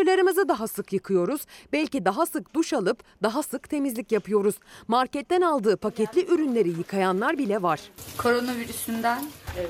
Çamaşırlarımızı 0.02 0.48
daha 0.48 0.68
sık 0.68 0.92
yıkıyoruz. 0.92 1.40
Belki 1.72 2.04
daha 2.04 2.26
sık 2.26 2.54
duş 2.54 2.72
alıp 2.72 3.04
daha 3.22 3.42
sık 3.42 3.70
temizlik 3.70 4.12
yapıyoruz. 4.12 4.54
Marketten 4.88 5.40
aldığı 5.40 5.76
paketli 5.76 6.26
ürünleri 6.26 6.68
yıkayanlar 6.68 7.38
bile 7.38 7.62
var. 7.62 7.80
Koronavirüsünden 8.18 9.22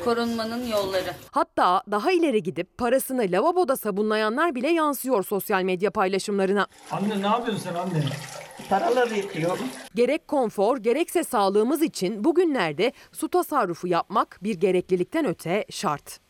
korunmanın 0.05 0.67
yolları. 0.67 1.15
Hatta 1.31 1.83
daha 1.91 2.13
ileri 2.13 2.43
gidip 2.43 2.79
parasını 2.79 3.23
lavaboda 3.23 3.77
sabunlayanlar 3.77 4.55
bile 4.55 4.69
yansıyor 4.69 5.25
sosyal 5.25 5.63
medya 5.63 5.91
paylaşımlarına. 5.91 6.67
Anne 6.91 7.23
ne 7.23 7.27
yapıyorsun 7.27 7.63
sen 7.65 7.75
anne? 7.75 8.05
Paraları 8.69 9.15
yıkıyorum. 9.15 9.67
Gerek 9.95 10.29
konfor 10.29 10.79
gerekse 10.79 11.25
sağlığımız 11.25 11.83
için 11.83 12.25
bugünlerde 12.25 12.93
su 13.13 13.29
tasarrufu 13.29 13.89
yapmak 13.89 14.39
bir 14.43 14.55
gereklilikten 14.55 15.27
öte 15.27 15.65
şart. 15.71 16.22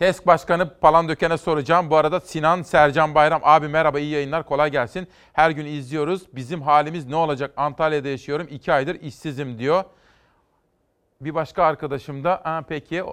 TESK 0.00 0.26
Başkanı 0.26 0.78
Palandöken'e 0.78 1.38
soracağım. 1.38 1.90
Bu 1.90 1.96
arada 1.96 2.20
Sinan 2.20 2.62
Sercan 2.62 3.14
Bayram 3.14 3.40
abi 3.44 3.68
merhaba 3.68 3.98
iyi 4.00 4.10
yayınlar 4.10 4.46
kolay 4.46 4.70
gelsin. 4.70 5.08
Her 5.32 5.50
gün 5.50 5.66
izliyoruz. 5.66 6.22
Bizim 6.32 6.62
halimiz 6.62 7.06
ne 7.06 7.16
olacak? 7.16 7.52
Antalya'da 7.56 8.08
yaşıyorum. 8.08 8.46
iki 8.50 8.72
aydır 8.72 9.00
işsizim 9.00 9.58
diyor. 9.58 9.84
Bir 11.20 11.34
başka 11.34 11.64
arkadaşım 11.64 12.24
da 12.24 12.40
ha, 12.44 12.62
peki 12.68 13.04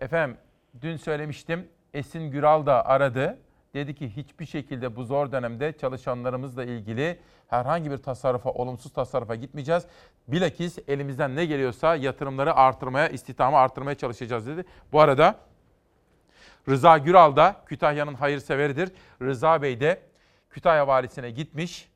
efendim 0.00 0.36
dün 0.82 0.96
söylemiştim 0.96 1.68
Esin 1.94 2.30
Güral 2.30 2.66
da 2.66 2.86
aradı. 2.86 3.38
Dedi 3.74 3.94
ki 3.94 4.16
hiçbir 4.16 4.46
şekilde 4.46 4.96
bu 4.96 5.04
zor 5.04 5.32
dönemde 5.32 5.72
çalışanlarımızla 5.72 6.64
ilgili 6.64 7.18
herhangi 7.48 7.90
bir 7.90 7.98
tasarrufa, 7.98 8.50
olumsuz 8.50 8.92
tasarrufa 8.92 9.34
gitmeyeceğiz. 9.34 9.84
Bilakis 10.28 10.78
elimizden 10.88 11.36
ne 11.36 11.44
geliyorsa 11.44 11.96
yatırımları 11.96 12.54
artırmaya, 12.54 13.08
istihdamı 13.08 13.56
artırmaya 13.56 13.94
çalışacağız 13.94 14.46
dedi. 14.46 14.64
Bu 14.92 15.00
arada 15.00 15.36
Rıza 16.68 16.98
Güral 16.98 17.36
da 17.36 17.56
Kütahya'nın 17.66 18.14
hayırseveridir. 18.14 18.88
Rıza 19.22 19.62
Bey 19.62 19.80
de 19.80 20.00
Kütahya 20.50 20.86
valisine 20.86 21.30
gitmiş, 21.30 21.88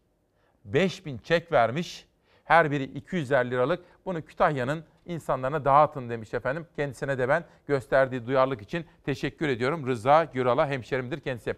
5000 0.64 1.18
çek 1.18 1.52
vermiş. 1.52 2.06
Her 2.44 2.70
biri 2.70 2.84
250 2.84 3.50
liralık. 3.50 3.84
Bunu 4.04 4.24
Kütahya'nın 4.24 4.84
insanlarına 5.06 5.64
dağıtın 5.64 6.10
demiş 6.10 6.34
efendim. 6.34 6.66
Kendisine 6.76 7.18
de 7.18 7.28
ben 7.28 7.44
gösterdiği 7.66 8.26
duyarlılık 8.26 8.62
için 8.62 8.86
teşekkür 9.04 9.48
ediyorum. 9.48 9.86
Rıza 9.86 10.24
Güral'a 10.24 10.66
hemşerimdir 10.68 11.20
kendisi. 11.20 11.54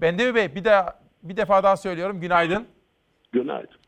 Bendevi 0.00 0.34
Bey 0.34 0.54
bir 0.54 0.64
de 0.64 0.84
bir 1.22 1.36
defa 1.36 1.62
daha 1.62 1.76
söylüyorum 1.76 2.20
günaydın. 2.20 2.66
Günaydın. 3.32 3.78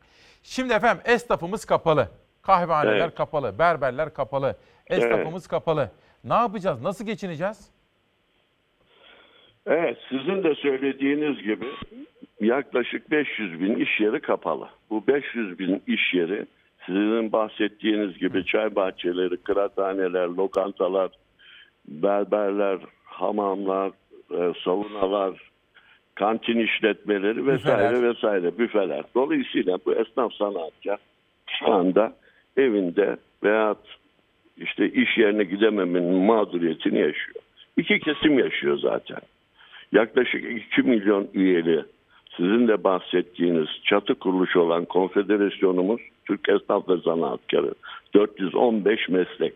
Şimdi 0.43 0.73
efendim 0.73 1.03
esnafımız 1.05 1.65
kapalı. 1.65 2.09
Kahvehaneler 2.41 2.99
Evet. 2.99 3.15
kapalı, 3.15 3.59
berberler 3.59 4.13
kapalı. 4.13 4.57
Esnafımız 4.87 5.47
kapalı. 5.47 5.91
Ne 6.23 6.33
yapacağız? 6.33 6.81
Nasıl 6.81 7.05
geçineceğiz? 7.05 7.69
Evet, 9.67 9.97
sizin 10.09 10.43
de 10.43 10.55
söylediğiniz 10.55 11.43
gibi 11.43 11.65
yaklaşık 12.41 13.11
500 13.11 13.61
bin 13.61 13.75
iş 13.75 13.99
yeri 13.99 14.19
kapalı. 14.19 14.67
Bu 14.89 15.07
500 15.07 15.59
bin 15.59 15.81
iş 15.87 16.13
yeri 16.13 16.45
sizin 16.85 17.31
bahsettiğiniz 17.31 18.17
gibi 18.17 18.45
çay 18.45 18.75
bahçeleri, 18.75 19.37
kıraathaneler, 19.37 20.27
lokantalar, 20.27 21.11
berberler, 21.87 22.79
hamamlar, 23.05 23.91
e, 24.31 24.53
savunalar, 24.63 25.49
kantin 26.15 26.59
işletmeleri 26.59 27.47
vesaire 27.47 27.93
Büfeler. 27.95 28.09
vesaire 28.09 28.57
büfeler. 28.57 29.03
Dolayısıyla 29.15 29.77
bu 29.85 29.93
esnaf 29.93 30.33
sanatkar 30.33 30.99
şu 31.59 31.71
anda 31.73 32.13
evinde 32.57 33.17
veya 33.43 33.75
işte 34.57 34.89
iş 34.91 35.17
yerine 35.17 35.43
gidememenin 35.43 36.25
mağduriyetini 36.25 36.99
yaşıyor. 36.99 37.43
İki 37.77 37.99
kesim 37.99 38.39
yaşıyor 38.39 38.77
zaten. 38.77 39.19
Yaklaşık 39.91 40.43
2 40.71 40.81
milyon 40.81 41.27
üyeli 41.33 41.83
sizin 42.37 42.67
de 42.67 42.83
bahsettiğiniz 42.83 43.67
çatı 43.83 44.15
kuruluşu 44.15 44.59
olan 44.59 44.85
konfederasyonumuz 44.85 46.01
Türk 46.27 46.49
Esnaf 46.49 46.89
ve 46.89 46.97
Zanaatkarı 46.97 47.73
415 48.13 49.09
meslek. 49.09 49.53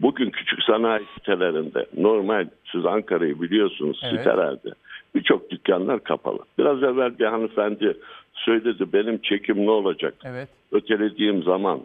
Bugün 0.00 0.30
küçük 0.30 0.62
sanayi 0.62 1.06
sitelerinde 1.18 1.86
normal 1.96 2.48
siz 2.72 2.86
Ankara'yı 2.86 3.42
biliyorsunuz 3.42 4.00
Evet. 4.04 4.18
sitelerde 4.18 4.70
birçok 5.14 5.50
dükkanlar 5.50 6.04
kapalı. 6.04 6.38
Biraz 6.58 6.82
evvel 6.82 7.18
bir 7.18 7.24
hanımefendi 7.24 7.96
söyledi 8.34 8.92
benim 8.92 9.18
çekim 9.18 9.66
ne 9.66 9.70
olacak? 9.70 10.14
Evet. 10.24 10.48
ötelediğim 10.72 11.42
zaman. 11.42 11.80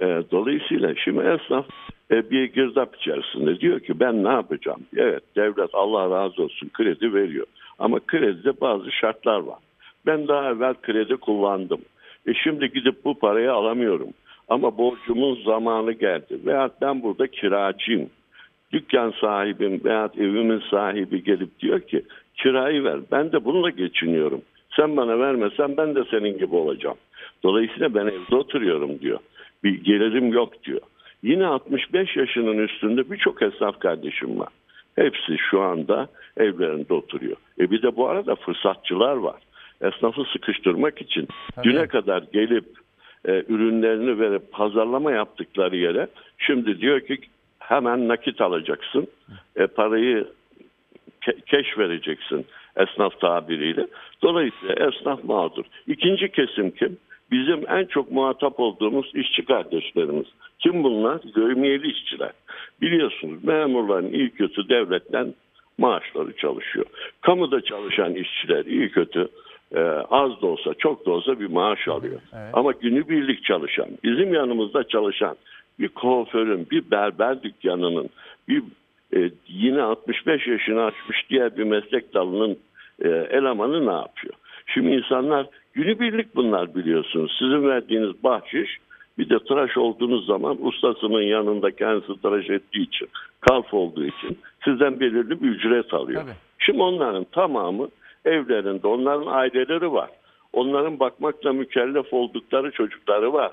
E, 0.00 0.22
dolayısıyla 0.30 0.94
şimdi 1.04 1.20
esnaf 1.20 1.66
e, 2.10 2.30
bir 2.30 2.44
girdap 2.44 2.96
içerisinde 2.96 3.60
diyor 3.60 3.80
ki 3.80 4.00
ben 4.00 4.24
ne 4.24 4.28
yapacağım? 4.28 4.80
Evet 4.96 5.22
devlet 5.36 5.70
Allah 5.72 6.10
razı 6.10 6.42
olsun 6.42 6.68
kredi 6.68 7.14
veriyor. 7.14 7.46
Ama 7.78 8.00
kredide 8.06 8.60
bazı 8.60 8.92
şartlar 8.92 9.40
var. 9.40 9.58
Ben 10.06 10.28
daha 10.28 10.50
evvel 10.50 10.74
kredi 10.82 11.16
kullandım. 11.16 11.80
E 12.26 12.34
şimdi 12.34 12.72
gidip 12.72 13.04
bu 13.04 13.18
parayı 13.18 13.52
alamıyorum. 13.52 14.08
Ama 14.48 14.78
borcumun 14.78 15.42
zamanı 15.44 15.92
geldi. 15.92 16.38
Veya 16.46 16.70
ben 16.80 17.02
burada 17.02 17.26
kiracıyım. 17.26 18.10
Dükkan 18.72 19.14
sahibim 19.20 19.84
veya 19.84 20.10
evimin 20.16 20.62
sahibi 20.70 21.24
gelip 21.24 21.60
diyor 21.60 21.80
ki 21.80 22.02
kirayı 22.34 22.84
ver. 22.84 22.98
Ben 23.12 23.32
de 23.32 23.44
bununla 23.44 23.70
geçiniyorum. 23.70 24.42
Sen 24.76 24.96
bana 24.96 25.18
vermesen 25.18 25.76
ben 25.76 25.94
de 25.94 26.04
senin 26.10 26.38
gibi 26.38 26.56
olacağım. 26.56 26.96
Dolayısıyla 27.42 27.94
ben 27.94 28.06
evde 28.06 28.36
oturuyorum 28.36 29.00
diyor. 29.00 29.18
Bir 29.64 29.84
gelirim 29.84 30.32
yok 30.32 30.64
diyor. 30.64 30.80
Yine 31.26 31.46
65 31.46 32.16
yaşının 32.16 32.58
üstünde 32.58 33.10
birçok 33.10 33.42
esnaf 33.42 33.80
kardeşim 33.80 34.38
var. 34.38 34.48
Hepsi 34.96 35.38
şu 35.50 35.60
anda 35.60 36.08
evlerinde 36.36 36.94
oturuyor. 36.94 37.36
E 37.60 37.70
bir 37.70 37.82
de 37.82 37.96
bu 37.96 38.08
arada 38.08 38.34
fırsatçılar 38.34 39.16
var. 39.16 39.40
Esnafı 39.80 40.24
sıkıştırmak 40.32 41.00
için 41.00 41.28
düne 41.62 41.86
kadar 41.86 42.24
gelip 42.32 42.64
e, 43.28 43.44
ürünlerini 43.48 44.20
verip 44.20 44.52
pazarlama 44.52 45.12
yaptıkları 45.12 45.76
yere 45.76 46.08
şimdi 46.38 46.80
diyor 46.80 47.00
ki 47.00 47.18
hemen 47.58 48.08
nakit 48.08 48.40
alacaksın. 48.40 49.06
E, 49.56 49.66
parayı 49.66 50.26
ke- 51.22 51.40
keş 51.40 51.78
vereceksin 51.78 52.46
esnaf 52.76 53.20
tabiriyle. 53.20 53.86
Dolayısıyla 54.22 54.74
esnaf 54.74 55.24
mağdur. 55.24 55.64
İkinci 55.86 56.28
kesim 56.28 56.70
kim? 56.70 56.98
Bizim 57.30 57.70
en 57.70 57.84
çok 57.84 58.12
muhatap 58.12 58.60
olduğumuz 58.60 59.10
işçi 59.14 59.44
kardeşlerimiz. 59.44 60.26
Kim 60.58 60.84
bunlar? 60.84 61.20
Gövmiyeli 61.34 61.90
işçiler. 61.90 62.32
Biliyorsunuz 62.80 63.44
memurların 63.44 64.12
iyi 64.12 64.30
kötü 64.30 64.68
devletten 64.68 65.34
maaşları 65.78 66.36
çalışıyor. 66.36 66.86
Kamuda 67.20 67.60
çalışan 67.60 68.14
işçiler 68.14 68.64
iyi 68.64 68.90
kötü 68.90 69.28
e, 69.74 69.80
az 70.10 70.42
da 70.42 70.46
olsa 70.46 70.74
çok 70.74 71.06
da 71.06 71.10
olsa 71.10 71.40
bir 71.40 71.46
maaş 71.46 71.88
alıyor. 71.88 72.20
Ama 72.52 72.72
günübirlik 72.72 73.44
çalışan, 73.44 73.88
bizim 74.04 74.34
yanımızda 74.34 74.88
çalışan 74.88 75.36
bir 75.78 75.88
kuaförün, 75.88 76.66
bir 76.70 76.90
berber 76.90 77.42
dükkanının, 77.42 78.08
bir 78.48 78.62
e, 79.16 79.30
yine 79.48 79.82
65 79.82 80.46
yaşını 80.46 80.84
aşmış 80.84 81.30
diğer 81.30 81.56
bir 81.56 81.64
meslek 81.64 82.14
dalının 82.14 82.58
e, 83.04 83.08
elemanı 83.08 83.86
ne 83.86 83.92
yapıyor? 83.92 84.34
Şimdi 84.66 84.88
insanlar 84.90 85.46
günübirlik 85.74 86.36
bunlar 86.36 86.74
biliyorsunuz. 86.74 87.36
Sizin 87.38 87.68
verdiğiniz 87.68 88.22
bahşiş 88.24 88.78
bir 89.18 89.30
de 89.30 89.38
tıraş 89.38 89.76
olduğunuz 89.76 90.26
zaman 90.26 90.66
ustasının 90.66 91.22
yanında 91.22 91.70
kendisi 91.70 92.22
tıraş 92.22 92.50
ettiği 92.50 92.82
için, 92.82 93.08
kalf 93.40 93.74
olduğu 93.74 94.04
için 94.04 94.38
sizden 94.64 95.00
belirli 95.00 95.42
bir 95.42 95.48
ücret 95.48 95.94
alıyor. 95.94 96.22
Şimdi 96.58 96.82
onların 96.82 97.24
tamamı 97.24 97.88
evlerinde, 98.24 98.86
onların 98.86 99.26
aileleri 99.26 99.92
var. 99.92 100.10
Onların 100.52 101.00
bakmakla 101.00 101.52
mükellef 101.52 102.12
oldukları 102.12 102.70
çocukları 102.70 103.32
var. 103.32 103.52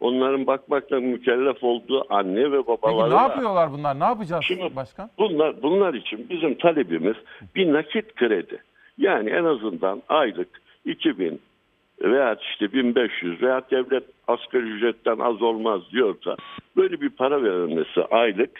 Onların 0.00 0.46
bakmakla 0.46 1.00
mükellef 1.00 1.64
olduğu 1.64 2.14
anne 2.14 2.52
ve 2.52 2.56
Peki 2.56 2.68
babaları 2.68 3.10
ne 3.10 3.14
var. 3.14 3.28
yapıyorlar 3.30 3.72
bunlar? 3.72 4.00
Ne 4.00 4.04
yapacağız 4.04 4.44
başkan? 4.76 5.10
Bunlar 5.18 5.62
bunlar 5.62 5.94
için 5.94 6.26
bizim 6.30 6.54
talebimiz 6.54 7.16
bir 7.54 7.72
nakit 7.72 8.14
kredi. 8.14 8.62
Yani 8.98 9.30
en 9.30 9.44
azından 9.44 10.02
aylık 10.08 10.48
2000 10.84 11.40
veya 12.02 12.36
işte 12.52 12.72
1500 12.72 13.42
veya 13.42 13.62
devlet 13.70 14.04
asgari 14.28 14.62
ücretten 14.64 15.18
az 15.18 15.42
olmaz 15.42 15.80
diyorsa 15.92 16.36
böyle 16.76 17.00
bir 17.00 17.08
para 17.10 17.42
verilmesi 17.42 18.04
aylık. 18.10 18.50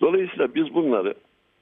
Dolayısıyla 0.00 0.54
biz 0.54 0.74
bunları 0.74 1.14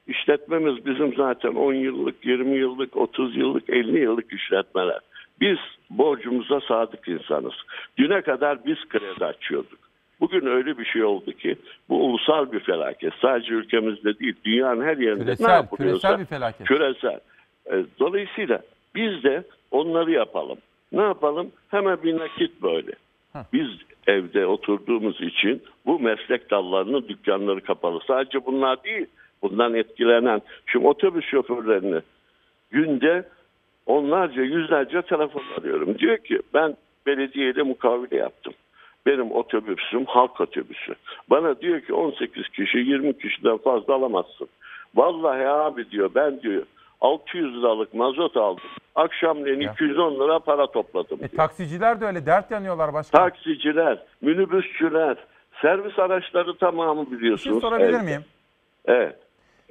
işletmemiz 0.07 0.85
bizim 0.85 1.15
zaten 1.15 1.55
10 1.55 1.73
yıllık, 1.73 2.25
20 2.25 2.57
yıllık, 2.57 2.97
30 2.97 3.35
yıllık, 3.37 3.69
50 3.69 3.99
yıllık 3.99 4.33
işletmeler. 4.33 4.99
Biz 5.41 5.57
borcumuza 5.89 6.59
sadık 6.67 7.07
insanız. 7.07 7.53
Düne 7.97 8.21
kadar 8.21 8.65
biz 8.65 8.77
kredi 8.89 9.25
açıyorduk. 9.25 9.79
Bugün 10.19 10.45
öyle 10.45 10.77
bir 10.77 10.85
şey 10.85 11.03
oldu 11.03 11.31
ki 11.31 11.55
bu 11.89 12.05
ulusal 12.05 12.51
bir 12.51 12.59
felaket. 12.59 13.13
Sadece 13.21 13.53
ülkemizde 13.53 14.19
değil, 14.19 14.35
dünyanın 14.45 14.83
her 14.83 14.97
yerinde 14.97 15.23
Küresel, 15.23 15.45
ne 15.45 15.51
yapılıyorsa 15.51 16.07
küresel 16.07 16.19
bir 16.19 16.25
felaket. 16.25 16.67
küresel. 16.67 17.19
E, 17.71 17.85
Dolayısıyla 17.99 18.61
biz 18.95 19.23
de 19.23 19.43
onları 19.71 20.11
yapalım. 20.11 20.57
Ne 20.93 21.01
yapalım? 21.01 21.51
Hemen 21.69 22.03
bir 22.03 22.17
nakit 22.17 22.61
böyle. 22.61 22.91
Biz 23.53 23.67
evde 24.07 24.45
oturduğumuz 24.45 25.21
için 25.21 25.63
bu 25.85 25.99
meslek 25.99 26.51
dallarının 26.51 27.07
dükkanları 27.07 27.61
kapalı. 27.61 27.99
Sadece 28.07 28.45
bunlar 28.45 28.83
değil. 28.83 29.05
Bundan 29.41 29.73
etkilenen 29.73 30.41
şimdi 30.65 30.87
otobüs 30.87 31.25
şoförlerini 31.25 32.01
günde 32.71 33.29
onlarca 33.85 34.41
yüzlerce 34.41 35.01
telefon 35.01 35.43
arıyorum. 35.57 35.99
Diyor 35.99 36.17
ki 36.17 36.39
ben 36.53 36.77
belediyeyle 37.05 37.63
mukavele 37.63 38.15
yaptım. 38.15 38.53
Benim 39.05 39.31
otobüsüm 39.31 40.05
halk 40.05 40.41
otobüsü. 40.41 40.95
Bana 41.29 41.61
diyor 41.61 41.81
ki 41.81 41.93
18 41.93 42.49
kişi 42.49 42.77
20 42.77 43.17
kişiden 43.17 43.57
fazla 43.57 43.93
alamazsın. 43.93 44.47
Vallahi 44.95 45.47
abi 45.47 45.91
diyor 45.91 46.09
ben 46.15 46.41
diyor 46.41 46.63
600 47.07 47.57
liralık 47.57 47.93
mazot 47.93 48.37
aldım. 48.37 48.63
Akşamleyin 48.95 49.59
210 49.59 50.15
lira 50.19 50.39
para 50.39 50.67
topladım. 50.71 51.19
E, 51.21 51.27
taksiciler 51.27 52.01
de 52.01 52.05
öyle 52.05 52.25
dert 52.25 52.51
yanıyorlar 52.51 52.93
başkan. 52.93 53.19
Taksiciler, 53.19 54.03
minibüsçüler, 54.21 55.17
servis 55.61 55.99
araçları 55.99 56.57
tamamı 56.57 57.05
Bir 57.05 57.09
şey 57.09 57.19
biliyorsunuz. 57.19 57.61
sorabilir 57.61 57.89
Evet. 57.93 58.03
miyim? 58.03 58.21
Evet. 58.85 59.15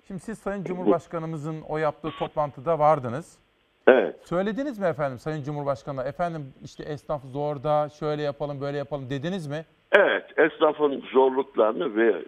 Şimdi 0.06 0.20
siz 0.20 0.38
Sayın 0.38 0.64
Cumhurbaşkanımızın 0.64 1.56
o 1.68 1.78
yaptığı 1.78 2.10
toplantıda 2.18 2.78
vardınız. 2.78 3.38
Evet. 3.86 4.16
Söylediniz 4.28 4.78
mi 4.78 4.86
efendim 4.86 5.18
Sayın 5.18 5.42
Cumhurbaşkanı'na? 5.42 6.04
Efendim 6.04 6.52
işte 6.64 6.82
esnaf 6.84 7.22
zorda, 7.24 7.88
şöyle 7.88 8.22
yapalım, 8.22 8.60
böyle 8.60 8.78
yapalım 8.78 9.10
dediniz 9.10 9.46
mi? 9.46 9.64
Evet, 9.92 10.38
esnafın 10.38 11.02
zorluklarını 11.12 11.96
ve 11.96 12.22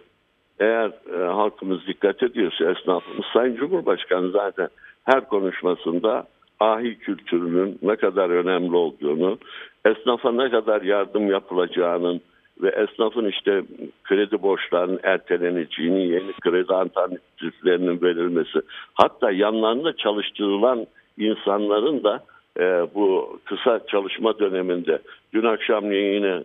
eğer 0.59 0.91
e, 1.13 1.33
halkımız 1.33 1.87
dikkat 1.87 2.23
ediyorsa 2.23 2.71
esnafımız 2.71 3.25
Sayın 3.33 3.55
Cumhurbaşkanı 3.55 4.31
zaten 4.31 4.69
her 5.05 5.27
konuşmasında 5.27 6.27
ahi 6.59 6.97
kültürünün 6.97 7.79
ne 7.81 7.95
kadar 7.95 8.29
önemli 8.29 8.75
olduğunu, 8.75 9.37
esnafa 9.85 10.31
ne 10.31 10.49
kadar 10.49 10.81
yardım 10.81 11.31
yapılacağının 11.31 12.21
ve 12.61 12.69
esnafın 12.69 13.25
işte 13.25 13.63
kredi 14.03 14.41
borçlarının 14.41 14.99
erteleneceğini, 15.03 16.07
yeni 16.07 16.33
kredi 16.33 16.73
alternatiflerinin 16.73 18.01
verilmesi, 18.01 18.61
hatta 18.93 19.31
yanlarında 19.31 19.95
çalıştırılan 19.97 20.87
insanların 21.17 22.03
da 22.03 22.23
e, 22.59 22.63
bu 22.95 23.39
kısa 23.45 23.79
çalışma 23.87 24.39
döneminde 24.39 24.99
dün 25.33 25.43
akşam 25.43 25.91
yine 25.91 26.43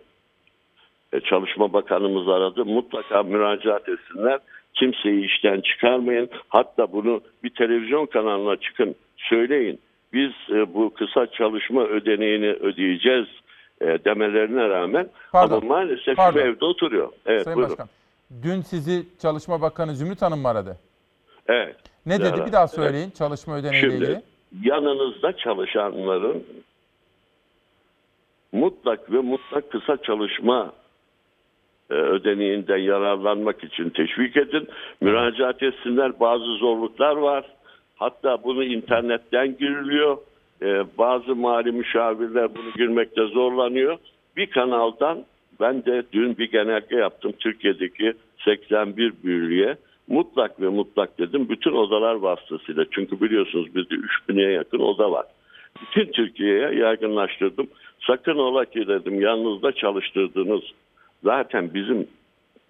e, 1.13 1.19
Çalışma 1.19 1.73
Bakanımız 1.73 2.27
aradı. 2.27 2.65
Mutlaka 2.65 3.23
müracaat 3.23 3.89
etsinler. 3.89 4.39
Kimseyi 4.73 5.25
işten 5.25 5.61
çıkarmayın. 5.61 6.29
Hatta 6.49 6.91
bunu 6.91 7.21
bir 7.43 7.49
televizyon 7.49 8.05
kanalına 8.05 8.55
çıkın 8.55 8.95
söyleyin. 9.17 9.79
Biz 10.13 10.31
e, 10.49 10.73
bu 10.73 10.93
kısa 10.93 11.27
çalışma 11.27 11.83
ödeneğini 11.83 12.47
ödeyeceğiz 12.51 13.27
e, 13.81 13.85
demelerine 13.85 14.69
rağmen 14.69 15.09
Pardon, 15.31 15.57
ama 15.57 15.67
maalesef 15.67 16.15
pardon. 16.17 16.39
şu 16.39 16.45
evde 16.45 16.65
oturuyor. 16.65 17.09
Evet 17.25 17.43
Sayın 17.43 17.57
buyurun. 17.57 17.71
Başkan. 17.71 17.89
Dün 18.43 18.61
sizi 18.61 19.05
Çalışma 19.21 19.61
Bakanı 19.61 19.95
Zümrüt 19.95 20.21
Hanım 20.21 20.39
mı 20.39 20.47
aradı? 20.47 20.77
Evet. 21.47 21.75
Ne 22.05 22.19
dedi? 22.19 22.27
Zehra, 22.29 22.45
Bir 22.45 22.51
daha 22.51 22.61
evet. 22.63 22.71
söyleyin 22.75 23.09
çalışma 23.09 23.55
ödeneğiyle 23.57 23.89
Şimdi 23.91 24.03
ilgili. 24.03 24.21
yanınızda 24.69 25.37
çalışanların 25.37 26.43
mutlak 28.51 29.11
ve 29.11 29.17
mutlak 29.17 29.71
kısa 29.71 29.97
çalışma 29.97 30.73
ödeneğinden 31.93 32.77
yararlanmak 32.77 33.63
için 33.63 33.89
teşvik 33.89 34.37
edin. 34.37 34.67
Müracaat 35.01 35.63
etsinler. 35.63 36.19
Bazı 36.19 36.45
zorluklar 36.45 37.15
var. 37.15 37.45
Hatta 37.95 38.43
bunu 38.43 38.63
internetten 38.63 39.57
giriliyor. 39.57 40.17
E, 40.61 40.83
bazı 40.97 41.35
mali 41.35 41.71
müşavirler 41.71 42.55
bunu 42.55 42.71
girmekte 42.77 43.25
zorlanıyor. 43.25 43.97
Bir 44.37 44.47
kanaldan 44.47 45.25
ben 45.59 45.85
de 45.85 46.03
dün 46.13 46.37
bir 46.37 46.51
genelge 46.51 46.95
yaptım 46.95 47.31
Türkiye'deki 47.39 48.13
81 48.45 49.13
büyülüye. 49.23 49.77
Mutlak 50.07 50.61
ve 50.61 50.67
mutlak 50.67 51.19
dedim 51.19 51.49
bütün 51.49 51.71
odalar 51.71 52.15
vasıtasıyla. 52.15 52.85
Çünkü 52.91 53.21
biliyorsunuz 53.21 53.75
bizde 53.75 53.95
3000'e 53.95 54.51
yakın 54.51 54.79
oda 54.79 55.11
var. 55.11 55.25
Bütün 55.81 56.11
Türkiye'ye 56.11 56.71
yaygınlaştırdım. 56.75 57.67
Sakın 58.07 58.37
ola 58.37 58.65
ki 58.65 58.87
dedim 58.87 59.21
yanınızda 59.21 59.71
çalıştırdığınız 59.71 60.61
zaten 61.23 61.73
bizim 61.73 62.07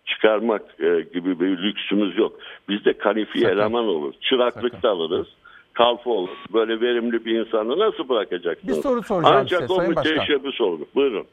çıkarmak 0.05 0.61
e, 0.79 1.01
gibi 1.13 1.39
bir 1.39 1.57
lüksümüz 1.57 2.17
yok. 2.17 2.39
Bizde 2.69 2.97
kalifiye 2.97 3.49
eleman 3.49 3.87
olur. 3.87 4.13
Çıraklık 4.21 4.83
da 4.83 4.89
alırız. 4.89 5.27
Kalfa 5.73 6.09
olur. 6.09 6.37
Böyle 6.53 6.81
verimli 6.81 7.25
bir 7.25 7.39
insanı 7.39 7.79
nasıl 7.79 8.09
bırakacaksınız? 8.09 8.77
Bir 8.77 8.81
soru 8.81 9.03
soracağım 9.03 9.37
Ancak 9.39 9.61
size, 9.61 9.73
o 9.73 9.75
Sayın 9.75 9.89
müteşebbis 9.89 10.61
olur. 10.61 10.85
Buyurun. 10.95 11.27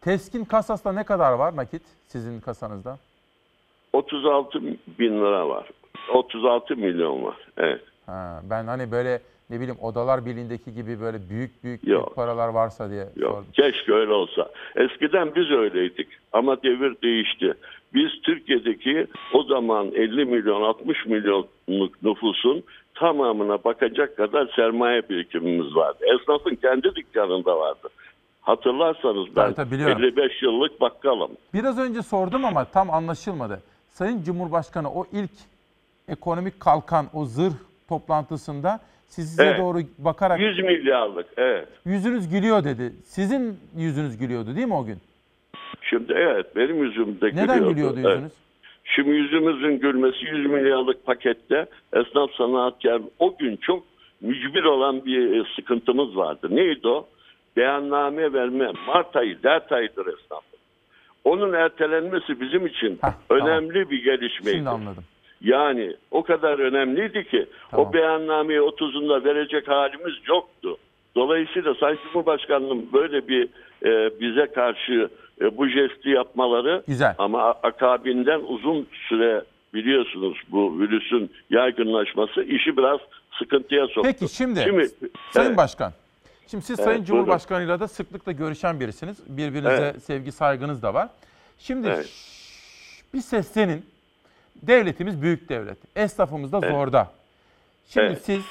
Teskin 0.00 0.44
kasasında 0.44 0.92
ne 0.92 1.04
kadar 1.04 1.32
var 1.32 1.56
nakit 1.56 1.82
sizin 2.06 2.40
kasanızda? 2.40 2.98
36 3.92 4.62
bin 4.98 5.16
lira 5.16 5.48
var. 5.48 5.68
36 6.14 6.76
milyon 6.76 7.22
var. 7.22 7.36
Evet. 7.56 7.80
Ha, 8.06 8.40
ben 8.50 8.64
hani 8.66 8.90
böyle 8.92 9.20
ne 9.50 9.56
bileyim 9.60 9.78
odalar 9.82 10.26
birliğindeki 10.26 10.74
gibi 10.74 11.00
böyle 11.00 11.18
büyük 11.30 11.64
büyük, 11.64 11.86
Yok. 11.88 12.06
büyük 12.06 12.16
paralar 12.16 12.48
varsa 12.48 12.90
diye 12.90 13.08
Yok, 13.16 13.32
sordum. 13.34 13.46
keşke 13.52 13.92
öyle 13.92 14.12
olsa. 14.12 14.48
Eskiden 14.76 15.34
biz 15.34 15.50
öyleydik 15.50 16.08
ama 16.32 16.62
devir 16.62 16.96
değişti. 17.02 17.54
Biz 17.94 18.10
Türkiye'deki 18.22 19.06
o 19.34 19.42
zaman 19.42 19.86
50 19.86 20.24
milyon 20.24 20.62
60 20.62 21.06
milyonluk 21.06 22.02
nüfusun 22.02 22.62
tamamına 22.94 23.64
bakacak 23.64 24.16
kadar 24.16 24.52
sermaye 24.56 25.02
birikimimiz 25.08 25.76
vardı. 25.76 25.98
Esnafın 26.14 26.54
kendi 26.54 26.94
dükkanında 26.94 27.58
vardı. 27.58 27.88
Hatırlarsanız 28.40 29.26
ben 29.36 29.44
Tabii, 29.44 29.54
tabii, 29.54 29.70
biliyorum. 29.70 30.02
55 30.04 30.42
yıllık 30.42 30.80
bakkalım. 30.80 31.30
Biraz 31.54 31.78
önce 31.78 32.02
sordum 32.02 32.44
ama 32.44 32.64
tam 32.64 32.90
anlaşılmadı. 32.90 33.62
Sayın 33.88 34.22
Cumhurbaşkanı 34.22 34.90
o 34.92 35.06
ilk 35.12 35.30
ekonomik 36.08 36.60
kalkan 36.60 37.06
o 37.14 37.24
zırh 37.24 37.52
toplantısında 37.88 38.80
size 39.10 39.42
Evet. 39.44 39.58
doğru 39.58 39.78
bakarak 39.98 40.40
100 40.40 40.58
milyarlık 40.58 41.26
evet. 41.36 41.68
yüzünüz 41.84 42.28
gülüyor 42.28 42.64
dedi. 42.64 42.92
Sizin 43.04 43.58
yüzünüz 43.76 44.18
gülüyordu 44.18 44.56
değil 44.56 44.66
mi 44.66 44.74
o 44.74 44.84
gün? 44.84 44.98
Şimdi 45.82 46.12
evet 46.12 46.56
benim 46.56 46.84
yüzümde 46.84 47.26
Neden 47.26 47.46
gülüyordu. 47.46 47.74
gülüyordu 47.74 48.00
Evet. 48.00 48.14
yüzünüz? 48.14 48.32
Şimdi 48.84 49.10
yüzümüzün 49.10 49.78
gülmesi 49.78 50.24
100 50.24 50.46
milyarlık 50.46 51.06
pakette 51.06 51.66
esnaf 51.92 52.30
sanatkar 52.38 53.02
o 53.18 53.36
gün 53.38 53.56
çok 53.56 53.82
mücbir 54.20 54.62
olan 54.64 55.04
bir 55.04 55.40
e, 55.40 55.44
sıkıntımız 55.56 56.16
vardı. 56.16 56.48
Neydi 56.50 56.88
o? 56.88 57.08
Beyanname 57.56 58.32
verme. 58.32 58.72
Mart 58.86 59.16
ayı, 59.16 59.42
dert 59.42 59.72
ayıdır 59.72 60.06
esnafın. 60.06 60.58
Onun 61.24 61.52
ertelenmesi 61.52 62.40
bizim 62.40 62.66
için 62.66 62.98
önemli 63.30 63.90
bir 63.90 64.04
gelişmeydi. 64.04 64.56
Şimdi 64.56 64.68
anladım. 64.68 65.04
Yani 65.40 65.96
o 66.10 66.22
kadar 66.22 66.58
önemliydi 66.58 67.28
ki 67.28 67.46
o 67.72 67.92
beyannameyi 67.92 68.60
30'unda 68.60 69.24
verecek 69.24 69.68
halimiz 69.68 70.14
yoktu. 70.28 70.76
Dolayısıyla 71.16 71.74
Sayın 71.74 71.98
Cumhurbaşkanı'nın 72.12 72.92
böyle 72.92 73.28
bir 73.28 73.48
e, 73.84 74.20
bize 74.20 74.46
karşı 74.46 75.08
e, 75.40 75.56
bu 75.56 75.66
jesti 75.68 76.08
yapmaları 76.10 76.82
Güzel. 76.86 77.14
ama 77.18 77.42
akabinden 77.42 78.40
uzun 78.46 78.86
süre 79.08 79.44
biliyorsunuz 79.74 80.38
bu 80.48 80.80
virüsün 80.80 81.30
yaygınlaşması 81.50 82.42
işi 82.42 82.76
biraz 82.76 83.00
sıkıntıya 83.38 83.86
soktu. 83.86 84.02
Peki 84.02 84.34
şimdi, 84.34 84.60
Sayın 84.60 85.48
Evet. 85.48 85.56
Başkan. 85.56 85.92
Şimdi 86.46 86.64
siz 86.64 86.80
Evet, 86.80 86.88
Sayın. 86.88 87.04
Cumhurbaşkanıyla 87.04 87.80
da 87.80 87.88
sıklıkla 87.88 88.32
görüşen 88.32 88.80
birisiniz. 88.80 89.18
Birbirinize 89.28 89.74
Evet. 89.82 90.02
sevgi 90.02 90.32
saygınız 90.32 90.82
da 90.82 90.94
var. 90.94 91.08
Şimdi 91.58 91.88
Evet. 91.88 92.10
bir 93.14 93.20
seslenin. 93.20 93.84
Devletimiz 94.62 95.22
büyük 95.22 95.48
devlet. 95.48 95.78
Esnafımız 95.96 96.52
da 96.52 96.58
Evet. 96.62 96.70
zorda. 96.72 97.10
Şimdi 97.88 98.06
Evet. 98.06 98.22
siz 98.22 98.44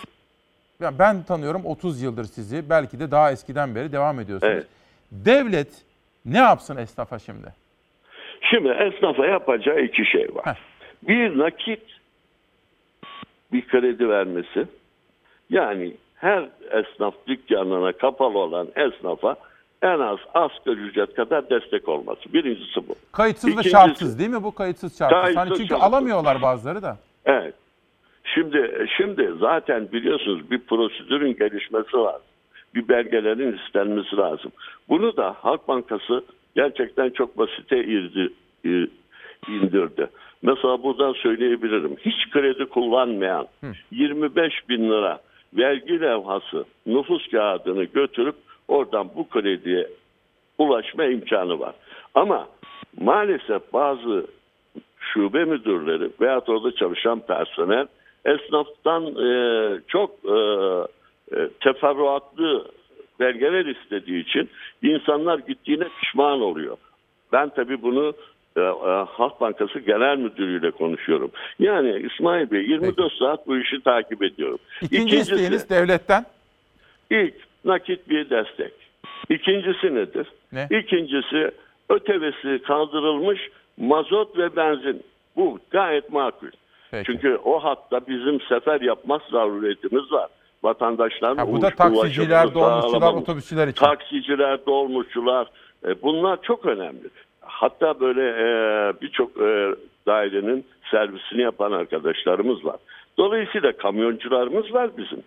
ben 0.82 1.24
tanıyorum 1.24 1.66
30 1.66 2.02
yıldır 2.02 2.24
sizi. 2.24 2.70
Belki 2.70 3.00
de 3.00 3.12
daha 3.12 3.32
eskiden 3.32 3.76
beri 3.76 3.92
devam 3.92 4.20
ediyorsunuz. 4.20 4.54
Evet. 4.54 4.68
Devlet 5.12 5.82
ne 6.26 6.38
yapsın 6.38 6.78
esnafa 6.78 7.20
şimdi? 7.20 7.54
Şimdi 8.42 8.70
esnafa 8.70 9.26
yapacağı 9.26 9.82
iki 9.82 10.06
şey 10.06 10.36
var. 10.36 10.60
Bir 11.08 11.38
nakit 11.38 11.84
bir 13.54 13.68
kredi 13.68 14.10
vermesi. 14.10 14.66
Yani 15.50 15.94
her 16.16 16.50
esnaf 16.72 17.14
dükkanına 17.28 17.92
kapalı 17.92 18.38
olan 18.38 18.68
esnafa 18.76 19.36
en 19.82 20.00
az 20.00 20.20
asgari 20.34 20.80
ücret 20.80 21.14
kadar 21.16 21.50
destek 21.50 21.88
olması. 21.90 22.34
Birincisi 22.34 22.88
bu. 22.88 22.96
Kayıtsız 23.12 23.50
ve 23.50 23.54
İkincisi- 23.54 23.70
şartsız 23.72 24.20
değil 24.20 24.30
mi 24.30 24.44
bu 24.44 24.56
kayıtsız 24.56 24.98
şartsız? 24.98 25.22
Kayıtsız, 25.22 25.38
hani 25.38 25.50
çünkü 25.58 25.68
şartsız. 25.70 25.88
alamıyorlar 25.88 26.42
bazıları 26.42 26.82
da. 26.82 26.98
Evet. 27.26 27.54
Şimdi 28.24 28.88
şimdi 28.98 29.32
zaten 29.40 29.92
biliyorsunuz 29.92 30.52
bir 30.52 30.60
prosedürün 30.60 31.36
gelişmesi 31.38 31.98
lazım. 31.98 32.22
Bir 32.76 32.88
belgelerin 32.88 33.58
istenmesi 33.58 34.16
lazım. 34.18 34.52
Bunu 34.90 35.18
da 35.18 35.36
Halk 35.42 35.68
Bankası 35.68 36.24
gerçekten 36.56 37.10
çok 37.10 37.38
basite 37.38 37.84
irdi, 37.84 38.34
indirdi. 39.48 40.08
Mesela 40.42 40.84
buradan 40.84 41.14
söyleyebilirim. 41.14 41.96
Hiç 42.06 42.30
kredi 42.32 42.66
kullanmayan 42.66 43.48
25 43.92 44.54
bin 44.70 44.90
lira 44.90 45.20
vergi 45.54 46.02
levhası 46.02 46.66
nüfus 46.86 47.28
kağıdını 47.32 47.84
götürüp 47.84 48.36
oradan 48.70 49.10
bu 49.16 49.30
krediye 49.30 49.88
ulaşma 50.58 51.06
imkanı 51.06 51.60
var. 51.60 51.76
Ama 52.16 52.48
maalesef 53.02 53.74
bazı 53.74 54.28
şube 55.00 55.46
müdürleri 55.46 56.10
veya 56.22 56.40
orada 56.40 56.76
çalışan 56.76 57.20
personel 57.20 57.88
esnaftan 58.26 59.04
e, 59.06 59.32
çok 59.88 60.12
e, 60.26 60.38
e, 61.36 61.50
teferruatlı 61.60 62.66
belgeler 63.20 63.66
istediği 63.66 64.22
için 64.22 64.50
insanlar 64.82 65.40
gittiğine 65.40 65.88
pişman 66.02 66.42
oluyor. 66.42 66.78
Ben 67.34 67.50
tabii 67.50 67.82
bunu 67.82 68.14
e, 68.58 68.62
e, 68.62 69.06
Halk 69.10 69.42
Bankası 69.42 69.80
Genel 69.80 70.18
Müdürü'yle 70.18 70.72
konuşuyorum. 70.72 71.32
Yani 71.60 72.10
İsmail 72.14 72.52
Bey 72.52 72.62
24 72.62 73.14
saat 73.14 73.48
bu 73.48 73.58
işi 73.58 73.84
takip 73.84 74.24
ediyorum. 74.24 74.60
İkinci 74.82 75.18
isteğiniz 75.18 75.70
devletten? 75.70 76.26
İlk 77.10 77.49
nakit 77.66 78.10
bir 78.10 78.30
destek. 78.30 78.74
İkincisi 79.30 79.96
nedir? 79.96 80.28
Ne? 80.52 80.68
İkincisi 80.72 81.52
ötevesi 81.90 82.62
kaldırılmış 82.64 83.40
mazot 83.78 84.38
ve 84.38 84.56
benzin. 84.56 85.04
Bu 85.36 85.60
gayet 85.72 86.12
makul. 86.12 86.48
Peki. 86.92 87.06
Çünkü 87.06 87.40
o 87.44 87.64
hatta 87.64 88.08
bizim 88.08 88.42
sefer 88.42 88.82
yapma 88.82 89.20
zaruriyetimiz 89.32 90.12
var. 90.12 90.30
Vatandaşların 90.64 91.38
Ha, 91.38 91.48
bu 91.52 91.62
da 91.62 91.70
taksiciler, 91.70 92.54
dolmuşçular, 92.54 93.14
otobüsçüler 93.14 93.68
için. 93.68 93.86
Taksiciler, 93.86 94.66
dolmuşçular 94.66 95.48
e, 95.88 96.02
bunlar 96.02 96.42
çok 96.42 96.66
önemli. 96.66 97.10
Hatta 97.42 98.00
böyle 98.00 98.22
e, 98.22 98.48
birçok 99.02 99.42
e, 99.42 99.76
dairenin 100.08 100.66
servisini 100.92 101.42
yapan 101.42 101.72
arkadaşlarımız 101.72 102.66
var. 102.66 102.78
Dolayısıyla 103.20 103.72
kamyoncularımız 103.72 104.74
var 104.74 104.90
bizim. 104.98 105.24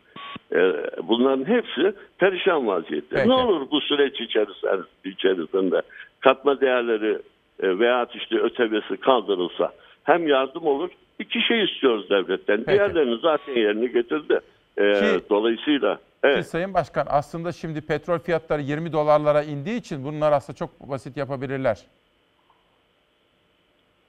E, 0.53 0.61
bunların 1.09 1.45
hepsi 1.45 1.95
perişan 2.19 2.67
vaziyette. 2.67 3.17
Peki. 3.17 3.29
Ne 3.29 3.33
olur 3.35 3.71
bu 3.71 3.81
süreç 3.81 4.21
içerisinde, 4.21 4.83
içerisinde 5.05 5.83
katma 6.21 6.61
değerleri 6.61 7.19
e, 7.63 7.79
veya 7.79 8.07
işte 8.15 8.39
ötebesi 8.39 8.97
kaldırılsa 8.97 9.73
hem 10.05 10.29
yardım 10.29 10.67
olur. 10.67 10.91
İki 11.19 11.41
şey 11.41 11.65
istiyoruz 11.65 12.11
devletten. 12.11 12.67
Diğerlerini 12.67 13.19
zaten 13.23 13.55
yerine 13.55 13.87
getirdi. 13.87 14.41
E, 14.77 14.93
Ki- 14.93 15.25
dolayısıyla 15.31 15.95
Ki 15.95 16.01
evet. 16.23 16.47
Sayın 16.47 16.75
Başkan 16.75 17.07
aslında 17.11 17.53
şimdi 17.53 17.81
petrol 17.81 18.19
fiyatları 18.19 18.63
20 18.63 18.93
dolarlara 18.93 19.43
indiği 19.43 19.77
için 19.77 20.05
bunlar 20.05 20.33
aslında 20.33 20.57
çok 20.57 20.81
basit 20.81 21.17
yapabilirler. 21.17 21.79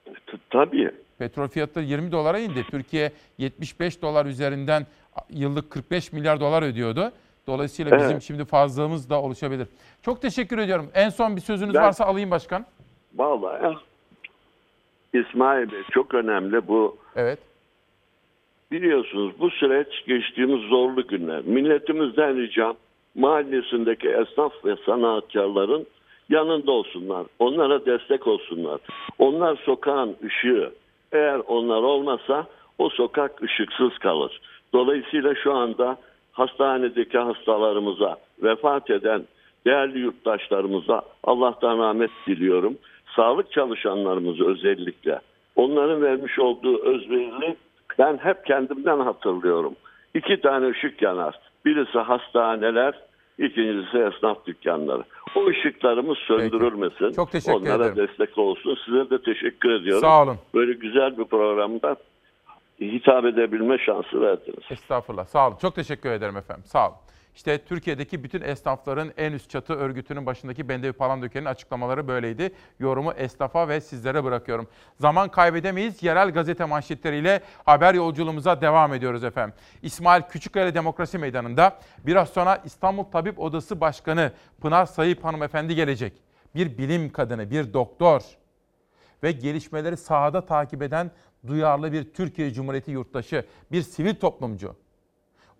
T- 0.04 0.38
Tabii. 0.50 0.90
Petrol 1.18 1.48
fiyatları 1.48 1.84
20 1.84 2.12
dolara 2.12 2.38
indi. 2.38 2.64
Türkiye 2.70 3.12
75 3.38 4.02
dolar 4.02 4.26
üzerinden 4.26 4.86
yıllık 5.30 5.70
45 5.70 6.12
milyar 6.12 6.40
dolar 6.40 6.62
ödüyordu. 6.62 7.12
Dolayısıyla 7.46 7.96
bizim 7.96 8.10
Evet. 8.10 8.22
şimdi 8.22 8.44
fazlalığımız 8.44 9.10
da 9.10 9.22
oluşabilir. 9.22 9.66
Çok 10.02 10.22
teşekkür 10.22 10.58
ediyorum. 10.58 10.90
En 10.94 11.08
son 11.08 11.36
bir 11.36 11.40
sözünüz 11.40 11.74
Ben- 11.74 11.82
varsa 11.82 12.04
alayım 12.04 12.30
başkan. 12.30 12.66
Vallahi 13.14 13.64
ya. 13.64 13.74
İsmail 15.22 15.72
Bey 15.72 15.82
çok 15.90 16.14
önemli 16.14 16.68
bu. 16.68 16.96
Evet. 17.16 17.38
Biliyorsunuz 18.72 19.32
bu 19.40 19.50
süreç 19.50 19.88
geçtiğimiz 20.06 20.60
zorlu 20.68 21.06
günler. 21.06 21.42
Milletimizden 21.44 22.36
ricam 22.36 22.76
mahallesindeki 23.14 24.08
esnaf 24.08 24.52
ve 24.64 24.76
sanatkarların 24.86 25.86
yanında 26.28 26.70
olsunlar. 26.72 27.26
Onlara 27.38 27.86
destek 27.86 28.26
olsunlar. 28.26 28.80
Onlar 29.18 29.56
sokağın 29.64 30.16
ışığı. 30.24 30.72
Eğer 31.14 31.40
onlar 31.46 31.82
olmasa 31.82 32.46
o 32.78 32.88
sokak 32.88 33.42
ışıksız 33.42 33.98
kalır. 33.98 34.40
Dolayısıyla 34.72 35.34
şu 35.34 35.54
anda 35.54 35.96
hastanedeki 36.32 37.18
hastalarımıza, 37.18 38.16
vefat 38.42 38.90
eden 38.90 39.22
değerli 39.66 39.98
yurttaşlarımıza 39.98 41.02
Allah'tan 41.24 41.78
rahmet 41.78 42.10
diliyorum. 42.26 42.78
Sağlık 43.16 43.52
çalışanlarımızı 43.52 44.46
özellikle 44.46 45.20
onların 45.56 46.02
vermiş 46.02 46.38
olduğu 46.38 46.82
özverili 46.82 47.56
ben 47.98 48.16
hep 48.16 48.46
kendimden 48.46 49.00
hatırlıyorum. 49.00 49.74
İki 50.14 50.40
tane 50.40 50.68
ışık 50.68 51.02
yanar. 51.02 51.38
Birisi 51.64 51.98
hastaneler, 51.98 52.94
ikincisi 53.38 53.98
esnaf 53.98 54.46
dükkanları. 54.46 55.02
O 55.36 55.46
ışıklarımız 55.46 56.18
söndürülmesin. 56.18 57.12
Çok 57.12 57.30
teşekkür 57.32 57.60
Onlara 57.60 57.86
ederim. 57.86 58.08
destek 58.08 58.38
olsun. 58.38 58.78
Size 58.84 59.10
de 59.10 59.22
teşekkür 59.22 59.70
ediyorum. 59.80 60.00
Sağ 60.00 60.22
olun. 60.22 60.36
Böyle 60.54 60.72
güzel 60.72 61.18
bir 61.18 61.24
programda 61.24 61.96
hitap 62.80 63.24
edebilme 63.24 63.78
şansı 63.78 64.20
verdiniz. 64.20 64.64
Estağfurullah. 64.70 65.24
Sağ 65.24 65.48
olun. 65.48 65.56
Çok 65.60 65.74
teşekkür 65.74 66.10
ederim 66.10 66.36
efendim. 66.36 66.64
Sağ 66.66 66.88
olun. 66.88 66.96
İşte 67.34 67.64
Türkiye'deki 67.64 68.24
bütün 68.24 68.40
esnafların 68.42 69.12
en 69.16 69.32
üst 69.32 69.50
çatı 69.50 69.72
örgütünün 69.72 70.26
başındaki 70.26 70.68
Bendevi 70.68 70.92
Palandöken'in 70.92 71.44
açıklamaları 71.44 72.08
böyleydi. 72.08 72.52
Yorumu 72.78 73.12
esnafa 73.12 73.68
ve 73.68 73.80
sizlere 73.80 74.24
bırakıyorum. 74.24 74.68
Zaman 75.00 75.28
kaybedemeyiz. 75.28 76.02
Yerel 76.02 76.30
gazete 76.30 76.64
manşetleriyle 76.64 77.40
haber 77.64 77.94
yolculuğumuza 77.94 78.60
devam 78.60 78.94
ediyoruz 78.94 79.24
efendim. 79.24 79.54
İsmail 79.82 80.22
Küçükkaya 80.22 80.74
Demokrasi 80.74 81.18
Meydanı'nda 81.18 81.78
biraz 82.06 82.28
sonra 82.28 82.62
İstanbul 82.64 83.04
Tabip 83.04 83.38
Odası 83.38 83.80
Başkanı 83.80 84.32
Pınar 84.60 84.86
Sayıp 84.86 85.24
hanımefendi 85.24 85.74
gelecek. 85.74 86.12
Bir 86.54 86.78
bilim 86.78 87.12
kadını, 87.12 87.50
bir 87.50 87.72
doktor 87.72 88.22
ve 89.22 89.32
gelişmeleri 89.32 89.96
sahada 89.96 90.46
takip 90.46 90.82
eden 90.82 91.10
duyarlı 91.46 91.92
bir 91.92 92.12
Türkiye 92.14 92.52
Cumhuriyeti 92.52 92.90
yurttaşı, 92.90 93.46
bir 93.72 93.82
sivil 93.82 94.14
toplumcu. 94.14 94.83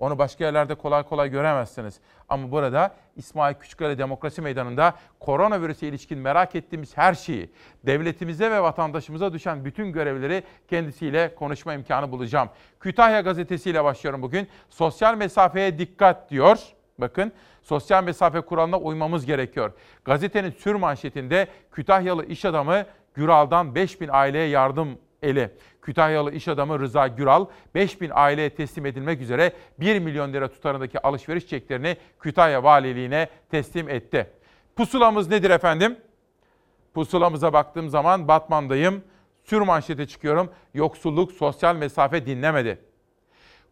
Onu 0.04 0.18
başka 0.18 0.44
yerlerde 0.44 0.74
kolay 0.74 1.02
kolay 1.02 1.30
göremezsiniz. 1.30 2.00
Ama 2.28 2.50
burada 2.50 2.94
İsmail 3.16 3.54
Küçükkaya 3.54 3.98
Demokrasi 3.98 4.42
Meydanı'nda 4.42 4.94
koronavirüse 5.20 5.88
ilişkin 5.88 6.18
merak 6.18 6.54
ettiğimiz 6.54 6.96
her 6.96 7.14
şeyi, 7.14 7.50
devletimize 7.86 8.50
ve 8.50 8.62
vatandaşımıza 8.62 9.32
düşen 9.32 9.64
bütün 9.64 9.92
görevleri 9.92 10.42
kendisiyle 10.68 11.34
konuşma 11.34 11.74
imkanı 11.74 12.12
bulacağım. 12.12 12.48
Kütahya 12.80 13.20
Gazetesi 13.20 13.70
ile 13.70 13.84
başlıyorum 13.84 14.22
bugün. 14.22 14.48
Sosyal 14.70 15.16
mesafeye 15.16 15.78
dikkat 15.78 16.30
diyor. 16.30 16.58
Bakın 16.98 17.32
sosyal 17.62 18.04
mesafe 18.04 18.40
kuralına 18.40 18.78
uymamız 18.78 19.26
gerekiyor. 19.26 19.72
Gazetenin 20.04 20.50
sür 20.50 20.74
manşetinde 20.74 21.48
Kütahyalı 21.72 22.26
iş 22.26 22.44
adamı 22.44 22.84
Güral'dan 23.14 23.74
5000 23.74 24.08
aileye 24.12 24.48
yardım 24.48 24.98
eli. 25.24 25.50
Kütahyalı 25.82 26.32
iş 26.32 26.48
adamı 26.48 26.80
Rıza 26.80 27.06
Güral 27.06 27.46
5000 27.74 28.10
aileye 28.14 28.50
teslim 28.50 28.86
edilmek 28.86 29.20
üzere 29.20 29.52
1 29.80 29.98
milyon 29.98 30.32
lira 30.32 30.48
tutarındaki 30.48 31.02
alışveriş 31.02 31.46
çeklerini 31.46 31.96
Kütahya 32.20 32.62
Valiliğine 32.62 33.28
teslim 33.50 33.88
etti. 33.88 34.30
Pusulamız 34.76 35.28
nedir 35.28 35.50
efendim? 35.50 35.96
Pusulamıza 36.94 37.52
baktığım 37.52 37.88
zaman 37.88 38.28
Batman'dayım. 38.28 39.04
Sür 39.44 39.60
manşete 39.60 40.06
çıkıyorum. 40.06 40.50
Yoksulluk 40.74 41.32
sosyal 41.32 41.76
mesafe 41.76 42.26
dinlemedi. 42.26 42.78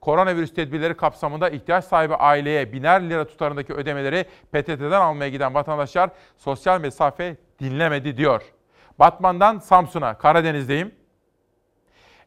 Koronavirüs 0.00 0.54
tedbirleri 0.54 0.96
kapsamında 0.96 1.50
ihtiyaç 1.50 1.84
sahibi 1.84 2.14
aileye 2.14 2.72
biner 2.72 3.10
lira 3.10 3.26
tutarındaki 3.26 3.74
ödemeleri 3.74 4.24
PTT'den 4.24 5.00
almaya 5.00 5.28
giden 5.28 5.54
vatandaşlar 5.54 6.10
sosyal 6.36 6.80
mesafe 6.80 7.36
dinlemedi 7.60 8.16
diyor. 8.16 8.42
Batman'dan 8.98 9.58
Samsun'a, 9.58 10.18
Karadeniz'deyim. 10.18 11.01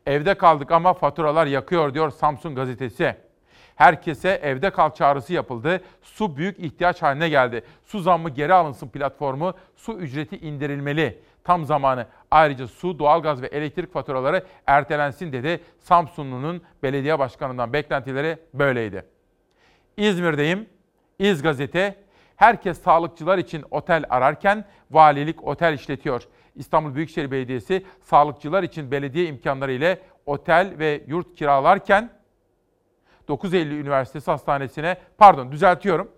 Evde 0.06 0.34
kaldık 0.34 0.72
ama 0.72 0.94
faturalar 0.94 1.46
yakıyor 1.46 1.94
diyor 1.94 2.10
Samsun 2.10 2.56
gazetesi. 2.56 3.16
Herkese 3.76 4.30
evde 4.44 4.70
kal 4.70 4.90
çağrısı 4.90 5.34
yapıldı. 5.34 5.82
Su 6.02 6.38
büyük 6.38 6.60
ihtiyaç 6.60 7.02
haline 7.02 7.30
geldi. 7.30 7.64
Su 7.86 8.00
zammı 8.00 8.30
geri 8.30 8.54
alınsın 8.54 8.88
platformu, 8.88 9.54
su 9.76 9.94
ücreti 9.94 10.38
indirilmeli. 10.38 11.20
Tam 11.44 11.66
zamanı. 11.66 12.08
Ayrıca 12.32 12.68
su, 12.68 13.00
doğalgaz 13.00 13.42
ve 13.42 13.48
elektrik 13.48 13.94
faturaları 13.94 14.44
ertelensin 14.68 15.32
dedi. 15.32 15.60
Samsunlu'nun 15.80 16.62
belediye 16.84 17.20
başkanından 17.20 17.74
beklentileri 17.74 18.38
böyleydi. 18.54 19.06
İzmir'deyim. 19.98 20.70
İz 21.20 21.42
Gazete. 21.42 21.96
Herkes 22.36 22.82
sağlıkçılar 22.82 23.38
için 23.38 23.66
otel 23.72 24.04
ararken 24.10 24.66
valilik 24.92 25.44
otel 25.44 25.74
işletiyor. 25.74 26.28
İstanbul 26.56 26.96
Büyükşehir 26.96 27.32
Belediyesi 27.32 27.86
sağlıkçılar 28.02 28.64
için 28.64 28.92
belediye 28.92 29.26
imkanları 29.26 29.72
ile 29.72 30.00
otel 30.26 30.74
ve 30.80 31.04
yurt 31.08 31.36
kiralarken 31.36 32.10
9 33.28 33.54
Eylül 33.54 33.80
Üniversitesi 33.80 34.32
Hastanesi'ne 34.32 34.98
pardon 35.18 35.52
düzeltiyorum. 35.52 36.12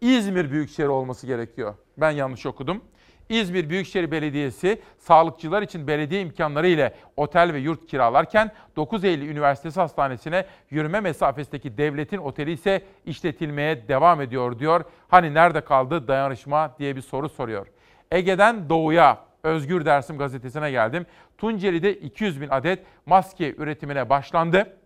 İzmir 0.00 0.50
Büyükşehir 0.50 0.88
olması 0.88 1.26
gerekiyor. 1.26 1.74
Ben 1.96 2.10
yanlış 2.10 2.46
okudum. 2.46 2.82
İzmir 3.28 3.70
Büyükşehir 3.70 4.10
Belediyesi 4.10 4.82
sağlıkçılar 4.98 5.62
için 5.62 5.86
belediye 5.86 6.20
imkanları 6.20 6.68
ile 6.68 6.94
otel 7.16 7.52
ve 7.52 7.58
yurt 7.58 7.86
kiralarken 7.86 8.50
9 8.76 9.04
Eylül 9.04 9.28
Üniversitesi 9.28 9.80
Hastanesi'ne 9.80 10.46
yürüme 10.70 11.00
mesafesindeki 11.00 11.78
devletin 11.78 12.18
oteli 12.18 12.52
ise 12.52 12.82
işletilmeye 13.06 13.88
devam 13.88 14.20
ediyor 14.20 14.58
diyor. 14.58 14.84
Hani 15.08 15.34
nerede 15.34 15.60
kaldı 15.60 16.08
dayanışma 16.08 16.74
diye 16.78 16.96
bir 16.96 17.00
soru 17.00 17.28
soruyor. 17.28 17.66
Ege'den 18.12 18.68
Doğu'ya 18.68 19.18
Özgür 19.42 19.84
Dersim 19.84 20.18
gazetesine 20.18 20.70
geldim. 20.70 21.06
Tunceli'de 21.38 21.94
200 21.94 22.40
bin 22.40 22.48
adet 22.48 22.78
maske 23.06 23.54
üretimine 23.54 24.10
başlandı. 24.10 24.76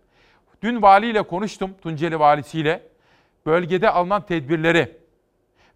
Dün 0.63 0.81
valiyle 0.81 1.21
konuştum, 1.21 1.71
Tunceli 1.81 2.19
valisiyle. 2.19 2.83
Bölgede 3.45 3.89
alınan 3.89 4.25
tedbirleri 4.25 4.97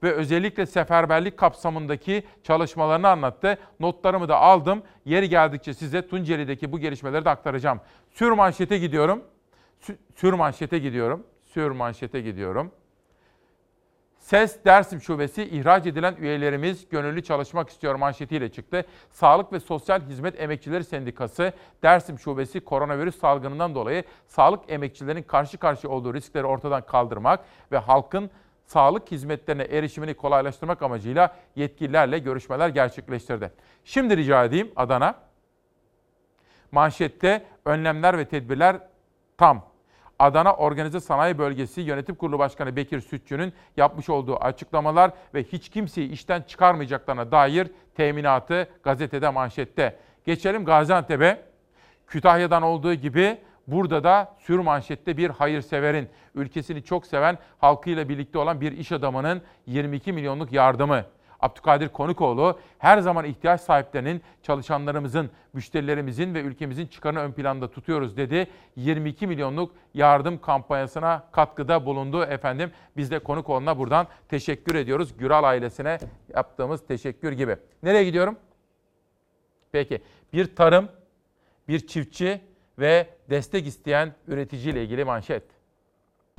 ve 0.03 0.11
özellikle 0.11 0.65
seferberlik 0.65 1.37
kapsamındaki 1.37 2.23
çalışmalarını 2.43 3.07
anlattı. 3.07 3.57
Notlarımı 3.79 4.29
da 4.29 4.37
aldım. 4.37 4.83
Yeri 5.05 5.29
geldikçe 5.29 5.73
size 5.73 6.07
Tunceli'deki 6.07 6.71
bu 6.71 6.79
gelişmeleri 6.79 7.25
de 7.25 7.29
aktaracağım. 7.29 7.79
Sür 8.11 8.31
manşete 8.31 8.77
gidiyorum. 8.77 9.23
Sü- 9.81 9.95
Sür 10.15 10.33
manşete 10.33 10.79
gidiyorum. 10.79 11.23
Sür 11.43 11.71
manşete 11.71 12.21
gidiyorum. 12.21 12.71
SES 14.25 14.65
Dersim 14.65 15.01
Şubesi 15.01 15.43
ihraç 15.43 15.85
edilen 15.85 16.15
üyelerimiz 16.15 16.89
gönüllü 16.89 17.23
çalışmak 17.23 17.69
istiyor 17.69 17.95
manşetiyle 17.95 18.51
çıktı. 18.51 18.85
Sağlık 19.11 19.53
ve 19.53 19.59
Sosyal 19.59 20.01
Hizmet 20.01 20.41
Emekçileri 20.41 20.83
Sendikası 20.83 21.53
Dersim 21.83 22.19
Şubesi 22.19 22.59
koronavirüs 22.59 23.19
salgınından 23.19 23.75
dolayı 23.75 24.03
sağlık 24.27 24.71
emekçilerinin 24.71 25.23
karşı 25.23 25.57
karşıya 25.57 25.93
olduğu 25.93 26.13
riskleri 26.13 26.45
ortadan 26.45 26.85
kaldırmak 26.85 27.45
ve 27.71 27.77
halkın 27.77 28.29
sağlık 28.65 29.11
hizmetlerine 29.11 29.63
erişimini 29.63 30.13
kolaylaştırmak 30.13 30.81
amacıyla 30.81 31.35
yetkililerle 31.55 32.19
görüşmeler 32.19 32.69
gerçekleştirdi. 32.69 33.51
Şimdi 33.83 34.17
rica 34.17 34.43
edeyim 34.45 34.71
Adana. 34.75 35.15
Manşette 36.71 37.45
önlemler 37.65 38.17
ve 38.17 38.25
tedbirler 38.25 38.77
tam. 39.37 39.74
Adana 40.19 40.53
Organize 40.53 40.99
Sanayi 40.99 41.37
Bölgesi 41.37 41.81
Yönetim 41.81 42.15
Kurulu 42.15 42.39
Başkanı 42.39 42.75
Bekir 42.75 43.01
Sütçü'nün 43.01 43.53
yapmış 43.77 44.09
olduğu 44.09 44.35
açıklamalar 44.35 45.11
ve 45.33 45.43
hiç 45.43 45.69
kimseyi 45.69 46.09
işten 46.09 46.41
çıkarmayacaklarına 46.41 47.31
dair 47.31 47.67
teminatı 47.95 48.67
gazetede 48.83 49.29
manşette. 49.29 49.99
Geçelim 50.25 50.65
Gaziantep'e. 50.65 51.41
Kütahya'dan 52.07 52.63
olduğu 52.63 52.93
gibi 52.93 53.37
burada 53.67 54.03
da 54.03 54.35
sür 54.39 54.59
manşette 54.59 55.17
bir 55.17 55.29
hayırseverin, 55.29 56.09
ülkesini 56.35 56.83
çok 56.83 57.05
seven, 57.05 57.37
halkıyla 57.57 58.09
birlikte 58.09 58.37
olan 58.37 58.61
bir 58.61 58.71
iş 58.71 58.91
adamının 58.91 59.41
22 59.65 60.13
milyonluk 60.13 60.51
yardımı. 60.51 61.05
Abdülkadir 61.45 61.89
Konukoğlu 61.89 62.59
her 62.77 62.97
zaman 62.97 63.25
ihtiyaç 63.25 63.61
sahiplerinin, 63.61 64.21
çalışanlarımızın, 64.43 65.29
müşterilerimizin 65.53 66.33
ve 66.33 66.41
ülkemizin 66.41 66.87
çıkarını 66.87 67.19
ön 67.19 67.31
planda 67.31 67.71
tutuyoruz 67.71 68.17
dedi. 68.17 68.47
22 68.75 69.27
milyonluk 69.27 69.71
yardım 69.93 70.41
kampanyasına 70.41 71.23
katkıda 71.31 71.85
bulundu 71.85 72.23
efendim. 72.23 72.71
Biz 72.97 73.11
de 73.11 73.19
Konukoğlu'na 73.19 73.77
buradan 73.77 74.07
teşekkür 74.29 74.75
ediyoruz. 74.75 75.17
Güral 75.17 75.43
ailesine 75.43 75.97
yaptığımız 76.35 76.87
teşekkür 76.87 77.31
gibi. 77.31 77.57
Nereye 77.83 78.03
gidiyorum? 78.03 78.37
Peki 79.71 80.01
bir 80.33 80.55
tarım, 80.55 80.89
bir 81.67 81.87
çiftçi 81.87 82.41
ve 82.79 83.09
destek 83.29 83.67
isteyen 83.67 84.13
üreticiyle 84.27 84.83
ilgili 84.83 85.05
manşet. 85.05 85.43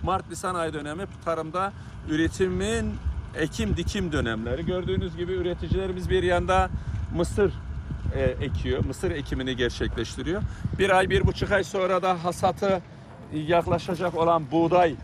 Mart-Nisan 0.03 0.55
ayı 0.55 0.73
dönemi 0.73 1.05
tarımda 1.24 1.73
üretimin 2.11 2.95
ekim 3.38 3.76
dikim 3.76 4.12
dönemleri. 4.12 4.66
Gördüğünüz 4.66 5.16
gibi 5.16 5.32
üreticilerimiz 5.32 6.10
bir 6.10 6.22
yanda 6.22 6.70
mısır 7.14 7.52
e, 8.14 8.22
ekiyor, 8.22 8.84
mısır 8.84 9.10
ekimini 9.10 9.56
gerçekleştiriyor. 9.56 10.42
Bir 10.78 10.90
ay, 10.90 11.10
bir 11.10 11.26
buçuk 11.26 11.52
ay 11.52 11.64
sonra 11.64 12.02
da 12.02 12.24
hasatı 12.24 12.82
yaklaşacak 13.32 14.14
olan 14.14 14.50
buğday 14.50 14.90
e, 14.90 14.96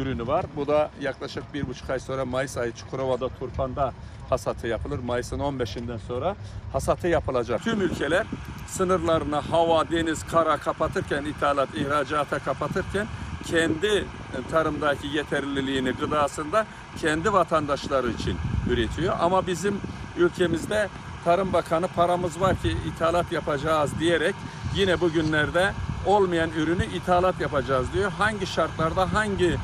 ürünü 0.00 0.26
var. 0.26 0.46
Bu 0.56 0.66
da 0.66 0.90
yaklaşık 1.00 1.54
bir 1.54 1.66
buçuk 1.66 1.90
ay 1.90 1.98
sonra 2.00 2.24
Mayıs 2.24 2.56
ayı 2.56 2.72
Çukurova'da, 2.72 3.28
Turpan'da 3.28 3.92
hasatı 4.28 4.66
yapılır. 4.66 4.98
Mayıs'ın 4.98 5.38
15'inden 5.38 5.98
sonra 5.98 6.36
hasatı 6.72 7.08
yapılacak. 7.08 7.62
Tüm 7.62 7.80
ülkeler 7.80 8.26
sınırlarını 8.68 9.36
hava, 9.36 9.90
deniz, 9.90 10.24
kara 10.24 10.56
kapatırken, 10.56 11.24
ithalat, 11.24 11.68
ihracata 11.74 12.38
kapatırken 12.38 13.06
kendi 13.42 14.04
tarımdaki 14.50 15.06
yeterliliğini 15.06 15.90
gıdasında 15.92 16.66
kendi 17.00 17.32
vatandaşları 17.32 18.10
için 18.10 18.36
üretiyor. 18.70 19.16
Ama 19.20 19.46
bizim 19.46 19.80
ülkemizde 20.16 20.88
Tarım 21.24 21.52
Bakanı 21.52 21.88
paramız 21.88 22.40
var 22.40 22.56
ki 22.62 22.76
ithalat 22.86 23.32
yapacağız 23.32 23.90
diyerek 24.00 24.34
yine 24.76 25.00
bugünlerde 25.00 25.72
olmayan 26.06 26.50
ürünü 26.50 26.84
ithalat 26.86 27.40
yapacağız 27.40 27.86
diyor. 27.94 28.12
Hangi 28.12 28.46
şartlarda 28.46 29.12
hangi 29.12 29.46
e, 29.46 29.56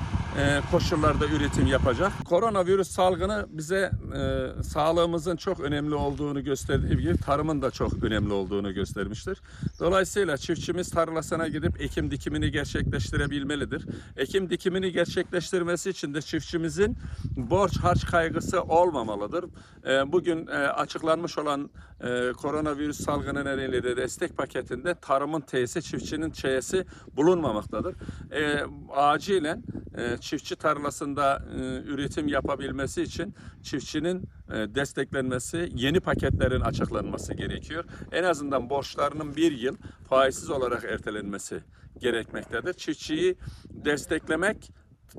koşullarda 0.70 1.26
üretim 1.26 1.66
yapacak. 1.66 2.12
Koronavirüs 2.24 2.88
salgını 2.88 3.46
bize 3.48 3.90
e, 4.14 4.62
sağlığımızın 4.62 5.36
çok 5.36 5.60
önemli 5.60 5.94
olduğunu 5.94 6.44
gösterdiği 6.44 6.96
gibi 6.96 7.16
tarımın 7.16 7.62
da 7.62 7.70
çok 7.70 8.04
önemli 8.04 8.32
olduğunu 8.32 8.74
göstermiştir. 8.74 9.38
Dolayısıyla 9.80 10.36
çiftçimiz 10.36 10.90
tarlasına 10.90 11.48
gidip 11.48 11.80
ekim 11.80 12.10
dikimini 12.10 12.50
gerçekleştirebilmelidir. 12.50 13.86
Ekim 14.16 14.50
dikimini 14.50 14.92
gerçekleştirmesi 14.92 15.90
için 15.90 16.14
de 16.14 16.22
çiftçimizin 16.22 16.96
borç 17.36 17.78
harç 17.78 18.06
kaygısı 18.06 18.62
olmamalıdır. 18.62 19.44
E, 19.86 20.12
bugün 20.12 20.46
e, 20.46 20.50
açıklanmış 20.52 21.38
olan 21.38 21.70
e, 22.00 22.32
koronavirüs 22.32 23.00
salgını 23.00 23.44
nedeniyle 23.44 23.82
de 23.82 23.96
destek 23.96 24.36
paketinde 24.36 24.94
tarımın 24.94 25.40
T'si, 25.40 25.82
çiftçinin 25.82 26.30
Ç'si 26.30 26.86
bulunmamaktadır. 27.16 27.94
E, 28.32 28.64
acilen 28.96 29.62
e, 29.96 30.18
çiftçi 30.28 30.56
tarlasında 30.56 31.42
e, 31.54 31.58
üretim 31.90 32.28
yapabilmesi 32.28 33.02
için 33.02 33.34
çiftçinin 33.62 34.22
e, 34.48 34.54
desteklenmesi, 34.54 35.68
yeni 35.74 36.00
paketlerin 36.00 36.60
açıklanması 36.60 37.34
gerekiyor. 37.34 37.84
En 38.12 38.24
azından 38.24 38.70
borçlarının 38.70 39.36
bir 39.36 39.52
yıl 39.52 39.76
faizsiz 40.08 40.50
olarak 40.50 40.84
ertelenmesi 40.84 41.60
gerekmektedir. 41.98 42.74
Çiftçiyi 42.74 43.36
desteklemek, 43.70 44.70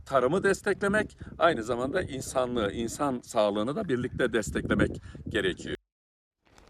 tarımı 0.06 0.44
desteklemek, 0.44 1.18
aynı 1.40 1.64
zamanda 1.64 2.02
insanlığı, 2.02 2.72
insan 2.72 3.22
sağlığını 3.24 3.76
da 3.76 3.90
birlikte 3.90 4.34
desteklemek 4.34 5.02
gerekiyor. 5.30 5.76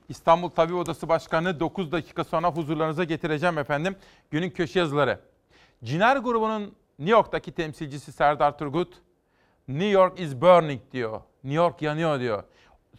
İstanbul 0.09 0.49
Tabip 0.49 0.75
Odası 0.75 1.09
Başkanı 1.09 1.59
9 1.59 1.91
dakika 1.91 2.23
sonra 2.23 2.47
huzurlarınıza 2.51 3.03
getireceğim 3.03 3.57
efendim. 3.57 3.95
Günün 4.31 4.49
köşe 4.49 4.79
yazıları. 4.79 5.19
Ciner 5.83 6.17
grubunun 6.17 6.73
New 6.99 7.11
York'taki 7.11 7.51
temsilcisi 7.51 8.11
Serdar 8.11 8.57
Turgut, 8.57 8.93
New 9.67 9.89
York 9.89 10.19
is 10.19 10.35
burning 10.35 10.81
diyor. 10.91 11.21
New 11.43 11.63
York 11.63 11.81
yanıyor 11.81 12.19
diyor. 12.19 12.43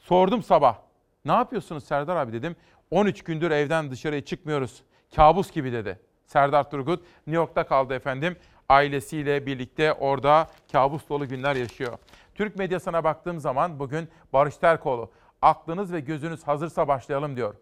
Sordum 0.00 0.42
sabah. 0.42 0.76
Ne 1.24 1.32
yapıyorsunuz 1.32 1.84
Serdar 1.84 2.16
abi 2.16 2.32
dedim. 2.32 2.56
13 2.90 3.24
gündür 3.24 3.50
evden 3.50 3.90
dışarıya 3.90 4.24
çıkmıyoruz. 4.24 4.82
Kabus 5.16 5.50
gibi 5.52 5.72
dedi. 5.72 6.00
Serdar 6.26 6.70
Turgut 6.70 7.00
New 7.26 7.36
York'ta 7.36 7.66
kaldı 7.66 7.94
efendim. 7.94 8.36
Ailesiyle 8.68 9.46
birlikte 9.46 9.92
orada 9.92 10.46
kabus 10.72 11.08
dolu 11.08 11.28
günler 11.28 11.56
yaşıyor. 11.56 11.98
Türk 12.34 12.56
medyasına 12.56 13.04
baktığım 13.04 13.40
zaman 13.40 13.78
bugün 13.78 14.08
Barış 14.32 14.56
Terkoğlu 14.56 15.10
aklınız 15.42 15.92
ve 15.92 16.00
gözünüz 16.00 16.46
hazırsa 16.46 16.88
başlayalım 16.88 17.36
diyor. 17.36 17.54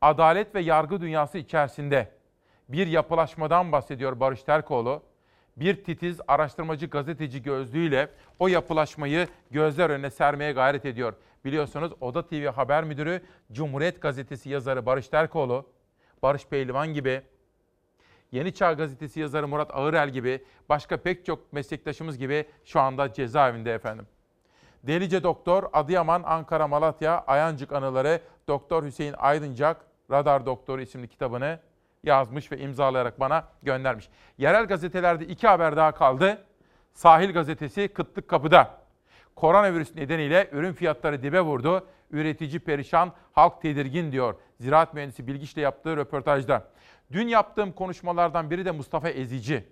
Adalet 0.00 0.54
ve 0.54 0.60
yargı 0.60 1.00
dünyası 1.00 1.38
içerisinde 1.38 2.12
bir 2.68 2.86
yapılaşmadan 2.86 3.72
bahsediyor 3.72 4.20
Barış 4.20 4.42
Terkoğlu. 4.42 5.02
Bir 5.56 5.84
titiz 5.84 6.20
araştırmacı 6.28 6.86
gazeteci 6.86 7.42
gözlüğüyle 7.42 8.08
o 8.38 8.48
yapılaşmayı 8.48 9.28
gözler 9.50 9.90
önüne 9.90 10.10
sermeye 10.10 10.52
gayret 10.52 10.84
ediyor. 10.84 11.14
Biliyorsunuz 11.44 11.92
Oda 12.00 12.26
TV 12.26 12.46
haber 12.46 12.84
müdürü 12.84 13.22
Cumhuriyet 13.52 14.02
Gazetesi 14.02 14.50
yazarı 14.50 14.86
Barış 14.86 15.08
Terkoğlu, 15.08 15.66
Barış 16.22 16.46
Pehlivan 16.46 16.94
gibi, 16.94 17.22
Yeni 18.32 18.54
Çağ 18.54 18.72
Gazetesi 18.72 19.20
yazarı 19.20 19.48
Murat 19.48 19.74
Ağırel 19.74 20.10
gibi, 20.10 20.44
başka 20.68 20.96
pek 20.96 21.26
çok 21.26 21.52
meslektaşımız 21.52 22.18
gibi 22.18 22.44
şu 22.64 22.80
anda 22.80 23.12
cezaevinde 23.12 23.74
efendim. 23.74 24.06
Delice 24.82 25.22
Doktor, 25.22 25.64
Adıyaman, 25.72 26.22
Ankara, 26.22 26.68
Malatya, 26.68 27.24
Ayancık 27.26 27.72
anıları 27.72 28.20
Doktor 28.48 28.84
Hüseyin 28.84 29.14
Aydıncak, 29.18 29.86
Radar 30.10 30.46
Doktoru 30.46 30.80
isimli 30.80 31.08
kitabını 31.08 31.58
yazmış 32.06 32.52
ve 32.52 32.58
imzalayarak 32.58 33.20
bana 33.20 33.44
göndermiş. 33.62 34.08
Yerel 34.38 34.66
gazetelerde 34.66 35.26
iki 35.26 35.48
haber 35.48 35.76
daha 35.76 35.92
kaldı. 35.92 36.44
Sahil 36.92 37.32
gazetesi 37.32 37.88
kıtlık 37.88 38.28
kapıda. 38.28 38.78
Koronavirüs 39.34 39.94
nedeniyle 39.94 40.48
ürün 40.52 40.72
fiyatları 40.72 41.22
dibe 41.22 41.40
vurdu. 41.40 41.86
Üretici 42.10 42.60
perişan, 42.60 43.12
halk 43.32 43.62
tedirgin 43.62 44.12
diyor. 44.12 44.34
Ziraat 44.60 44.94
mühendisi 44.94 45.26
Bilgiç'le 45.26 45.56
yaptığı 45.56 45.96
röportajda. 45.96 46.68
Dün 47.12 47.28
yaptığım 47.28 47.72
konuşmalardan 47.72 48.50
biri 48.50 48.64
de 48.64 48.70
Mustafa 48.70 49.08
Ezici. 49.08 49.64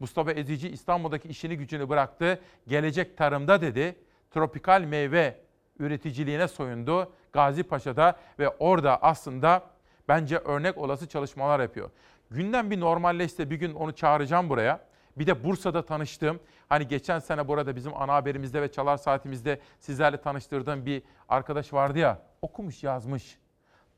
Mustafa 0.00 0.32
Ezici 0.32 0.68
İstanbul'daki 0.68 1.28
işini 1.28 1.56
gücünü 1.56 1.88
bıraktı. 1.88 2.40
Gelecek 2.68 3.16
tarımda 3.16 3.60
dedi. 3.60 3.96
Tropikal 4.30 4.80
meyve 4.80 5.40
üreticiliğine 5.78 6.48
soyundu 6.48 7.12
Gazi 7.32 7.62
Paşa'da 7.62 8.16
ve 8.38 8.48
orada 8.48 9.02
aslında 9.02 9.62
bence 10.08 10.38
örnek 10.38 10.78
olası 10.78 11.08
çalışmalar 11.08 11.60
yapıyor. 11.60 11.90
Günden 12.30 12.70
bir 12.70 12.80
normalleşse 12.80 13.50
bir 13.50 13.56
gün 13.56 13.74
onu 13.74 13.92
çağıracağım 13.92 14.48
buraya. 14.48 14.80
Bir 15.16 15.26
de 15.26 15.44
Bursa'da 15.44 15.84
tanıştığım, 15.84 16.40
hani 16.68 16.88
geçen 16.88 17.18
sene 17.18 17.48
burada 17.48 17.76
bizim 17.76 17.96
ana 17.96 18.14
haberimizde 18.14 18.62
ve 18.62 18.72
çalar 18.72 18.96
saatimizde 18.96 19.60
sizlerle 19.78 20.20
tanıştırdığım 20.20 20.86
bir 20.86 21.02
arkadaş 21.28 21.72
vardı 21.72 21.98
ya, 21.98 22.18
okumuş 22.42 22.82
yazmış. 22.82 23.38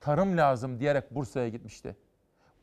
Tarım 0.00 0.36
lazım 0.36 0.80
diyerek 0.80 1.14
Bursa'ya 1.14 1.48
gitmişti. 1.48 1.96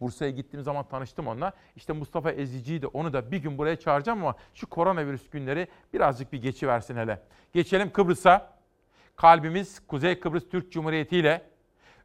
Bursa'ya 0.01 0.31
gittiğim 0.31 0.63
zaman 0.63 0.88
tanıştım 0.88 1.27
onunla. 1.27 1.53
İşte 1.76 1.93
Mustafa 1.93 2.31
Ezici'yi 2.31 2.81
de 2.81 2.88
onu 2.88 3.13
da 3.13 3.31
bir 3.31 3.38
gün 3.38 3.57
buraya 3.57 3.80
çağıracağım 3.80 4.23
ama 4.23 4.35
şu 4.53 4.69
koronavirüs 4.69 5.30
günleri 5.30 5.68
birazcık 5.93 6.34
bir 6.34 6.41
geçiversin 6.41 6.95
hele. 6.95 7.22
Geçelim 7.53 7.91
Kıbrıs'a. 7.91 8.51
Kalbimiz 9.15 9.88
Kuzey 9.88 10.19
Kıbrıs 10.19 10.49
Türk 10.49 10.72
Cumhuriyeti 10.72 11.18
ile 11.18 11.51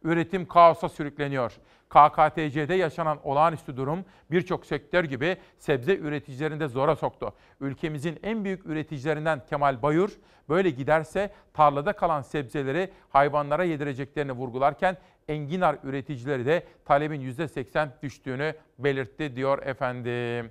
üretim 0.06 0.46
kaosa 0.48 0.88
sürükleniyor. 0.88 1.52
KKTC'de 1.88 2.74
yaşanan 2.74 3.18
olağanüstü 3.24 3.76
durum 3.76 4.04
birçok 4.30 4.66
sektör 4.66 5.04
gibi 5.04 5.36
sebze 5.58 5.96
üreticilerini 5.96 6.60
de 6.60 6.68
zora 6.68 6.96
soktu. 6.96 7.32
Ülkemizin 7.60 8.18
en 8.22 8.44
büyük 8.44 8.66
üreticilerinden 8.66 9.42
Kemal 9.46 9.82
Bayur 9.82 10.10
böyle 10.48 10.70
giderse 10.70 11.32
tarlada 11.52 11.92
kalan 11.92 12.22
sebzeleri 12.22 12.90
hayvanlara 13.08 13.64
yedireceklerini 13.64 14.32
vurgularken 14.32 14.96
enginar 15.28 15.78
üreticileri 15.84 16.46
de 16.46 16.66
talebin 16.84 17.20
%80 17.20 17.88
düştüğünü 18.02 18.54
belirtti 18.78 19.36
diyor 19.36 19.62
efendim. 19.62 20.50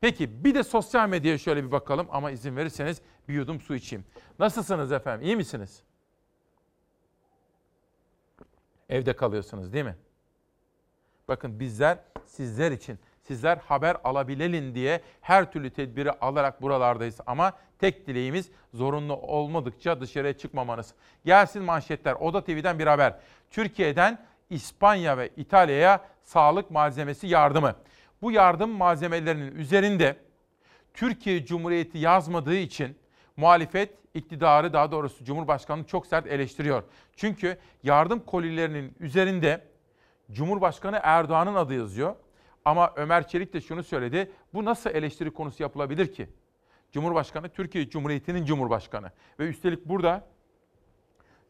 Peki 0.00 0.44
bir 0.44 0.54
de 0.54 0.62
sosyal 0.62 1.08
medyaya 1.08 1.38
şöyle 1.38 1.64
bir 1.64 1.72
bakalım 1.72 2.06
ama 2.10 2.30
izin 2.30 2.56
verirseniz 2.56 3.02
bir 3.28 3.34
yudum 3.34 3.60
su 3.60 3.74
içeyim. 3.74 4.04
Nasılsınız 4.38 4.92
efendim? 4.92 5.26
İyi 5.26 5.36
misiniz? 5.36 5.82
Evde 8.94 9.16
kalıyorsunuz 9.16 9.72
değil 9.72 9.84
mi? 9.84 9.96
Bakın 11.28 11.60
bizler 11.60 11.98
sizler 12.26 12.72
için, 12.72 12.98
sizler 13.22 13.56
haber 13.56 13.96
alabilelim 14.04 14.74
diye 14.74 15.00
her 15.20 15.52
türlü 15.52 15.70
tedbiri 15.70 16.10
alarak 16.10 16.62
buralardayız. 16.62 17.20
Ama 17.26 17.52
tek 17.78 18.06
dileğimiz 18.06 18.50
zorunlu 18.74 19.16
olmadıkça 19.16 20.00
dışarıya 20.00 20.38
çıkmamanız. 20.38 20.94
Gelsin 21.24 21.62
manşetler. 21.62 22.12
Oda 22.14 22.44
TV'den 22.44 22.78
bir 22.78 22.86
haber. 22.86 23.18
Türkiye'den 23.50 24.26
İspanya 24.50 25.18
ve 25.18 25.30
İtalya'ya 25.36 26.04
sağlık 26.24 26.70
malzemesi 26.70 27.26
yardımı. 27.26 27.76
Bu 28.22 28.32
yardım 28.32 28.70
malzemelerinin 28.70 29.54
üzerinde 29.56 30.16
Türkiye 30.94 31.46
Cumhuriyeti 31.46 31.98
yazmadığı 31.98 32.56
için 32.56 32.98
muhalefet 33.36 34.03
iktidarı 34.14 34.72
daha 34.72 34.92
doğrusu 34.92 35.24
Cumhurbaşkanı'nı 35.24 35.86
çok 35.86 36.06
sert 36.06 36.26
eleştiriyor. 36.26 36.82
Çünkü 37.16 37.58
yardım 37.82 38.20
kolilerinin 38.20 38.94
üzerinde 39.00 39.64
Cumhurbaşkanı 40.32 41.00
Erdoğan'ın 41.02 41.54
adı 41.54 41.74
yazıyor. 41.74 42.14
Ama 42.64 42.92
Ömer 42.96 43.28
Çelik 43.28 43.52
de 43.52 43.60
şunu 43.60 43.82
söyledi. 43.82 44.32
Bu 44.54 44.64
nasıl 44.64 44.90
eleştiri 44.90 45.30
konusu 45.30 45.62
yapılabilir 45.62 46.12
ki? 46.12 46.28
Cumhurbaşkanı 46.92 47.48
Türkiye 47.48 47.88
Cumhuriyeti'nin 47.88 48.44
Cumhurbaşkanı. 48.44 49.10
Ve 49.38 49.48
üstelik 49.48 49.88
burada 49.88 50.26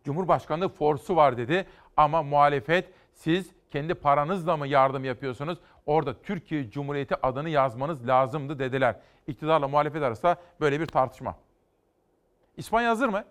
Cumhurbaşkanlığı 0.05 0.69
forsu 0.69 1.17
var 1.17 1.37
dedi. 1.37 1.67
Ama 1.97 2.23
muhalefet 2.23 2.91
siz 3.13 3.51
kendi 3.71 3.95
paranızla 3.95 4.57
mı 4.57 4.67
yardım 4.67 5.05
yapıyorsunuz? 5.05 5.59
Orada 5.87 6.23
Türkiye 6.23 6.71
Cumhuriyeti 6.71 7.27
adını 7.27 7.49
yazmanız 7.49 8.09
lazımdı 8.09 8.59
dediler. 8.59 9.01
İktidarla 9.27 9.69
muhalefet 9.69 10.03
arasında 10.03 10.37
böyle 10.61 10.81
bir 10.81 10.87
tartışma. 10.87 11.37
İspanya 12.57 12.91
hazır 12.91 13.09
mı? 13.09 13.25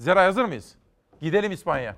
Zera 0.00 0.24
hazır 0.24 0.44
mıyız? 0.44 0.74
Gidelim 1.20 1.52
İspanya'ya. 1.52 1.96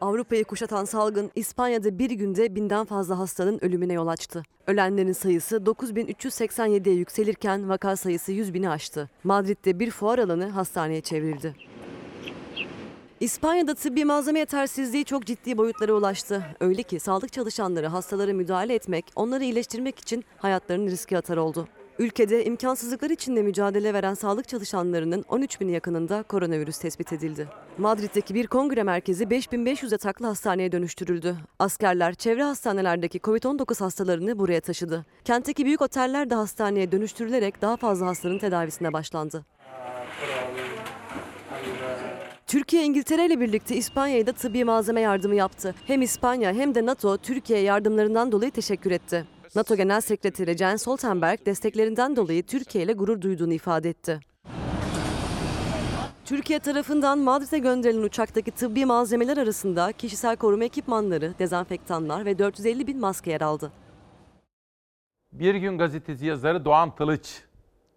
Avrupa'yı 0.00 0.44
kuşatan 0.44 0.84
salgın 0.84 1.30
İspanya'da 1.34 1.98
bir 1.98 2.10
günde 2.10 2.54
binden 2.54 2.84
fazla 2.84 3.18
hastanın 3.18 3.64
ölümüne 3.64 3.92
yol 3.92 4.06
açtı. 4.06 4.42
Ölenlerin 4.66 5.12
sayısı 5.12 5.56
9387'ye 5.56 6.94
yükselirken 6.94 7.68
vaka 7.68 7.96
sayısı 7.96 8.32
100 8.32 8.54
bini 8.54 8.70
aştı. 8.70 9.10
Madrid'de 9.24 9.80
bir 9.80 9.90
fuar 9.90 10.18
alanı 10.18 10.48
hastaneye 10.48 11.00
çevrildi. 11.00 11.54
İspanya'da 13.20 13.74
tıbbi 13.74 14.04
malzeme 14.04 14.38
yetersizliği 14.38 15.04
çok 15.04 15.26
ciddi 15.26 15.58
boyutlara 15.58 15.92
ulaştı. 15.92 16.44
Öyle 16.60 16.82
ki 16.82 17.00
sağlık 17.00 17.32
çalışanları 17.32 17.86
hastalara 17.86 18.32
müdahale 18.32 18.74
etmek, 18.74 19.04
onları 19.16 19.44
iyileştirmek 19.44 19.98
için 19.98 20.24
hayatlarını 20.38 20.90
riske 20.90 21.18
atar 21.18 21.36
oldu. 21.36 21.68
Ülkede 21.98 22.44
imkansızlıklar 22.44 23.10
içinde 23.10 23.42
mücadele 23.42 23.94
veren 23.94 24.14
sağlık 24.14 24.48
çalışanlarının 24.48 25.24
13 25.28 25.60
bini 25.60 25.72
yakınında 25.72 26.22
koronavirüs 26.22 26.78
tespit 26.78 27.12
edildi. 27.12 27.48
Madrid'deki 27.78 28.34
bir 28.34 28.46
kongre 28.46 28.82
merkezi 28.82 29.30
5500 29.30 29.92
yataklı 29.92 30.26
hastaneye 30.26 30.72
dönüştürüldü. 30.72 31.36
Askerler 31.58 32.14
çevre 32.14 32.42
hastanelerdeki 32.42 33.18
COVID-19 33.18 33.78
hastalarını 33.80 34.38
buraya 34.38 34.60
taşıdı. 34.60 35.06
Kentteki 35.24 35.64
büyük 35.64 35.82
oteller 35.82 36.30
de 36.30 36.34
hastaneye 36.34 36.92
dönüştürülerek 36.92 37.62
daha 37.62 37.76
fazla 37.76 38.06
hastanın 38.06 38.38
tedavisine 38.38 38.92
başlandı. 38.92 39.44
Türkiye 42.46 42.84
İngiltere 42.84 43.26
ile 43.26 43.40
birlikte 43.40 43.76
İspanya'ya 43.76 44.26
da 44.26 44.32
tıbbi 44.32 44.64
malzeme 44.64 45.00
yardımı 45.00 45.34
yaptı. 45.34 45.74
Hem 45.86 46.02
İspanya 46.02 46.52
hem 46.52 46.74
de 46.74 46.86
NATO 46.86 47.16
Türkiye 47.16 47.58
yardımlarından 47.58 48.32
dolayı 48.32 48.50
teşekkür 48.50 48.90
etti. 48.90 49.35
NATO 49.56 49.76
Genel 49.76 50.00
Sekreteri 50.00 50.56
Jens 50.56 50.82
Stoltenberg 50.82 51.46
desteklerinden 51.46 52.16
dolayı 52.16 52.46
Türkiye 52.46 52.84
ile 52.84 52.92
gurur 52.92 53.20
duyduğunu 53.20 53.52
ifade 53.52 53.88
etti. 53.90 54.20
Türkiye 56.24 56.58
tarafından 56.58 57.18
Madrid'e 57.18 57.58
gönderilen 57.58 58.02
uçaktaki 58.02 58.50
tıbbi 58.50 58.84
malzemeler 58.84 59.36
arasında 59.36 59.92
kişisel 59.92 60.36
koruma 60.36 60.64
ekipmanları, 60.64 61.34
dezenfektanlar 61.38 62.24
ve 62.24 62.38
450 62.38 62.86
bin 62.86 63.00
maske 63.00 63.30
yer 63.30 63.40
aldı. 63.40 63.72
Bir 65.32 65.54
gün 65.54 65.78
gazetesi 65.78 66.26
yazarı 66.26 66.64
Doğan 66.64 66.94
Tılıç. 66.94 67.42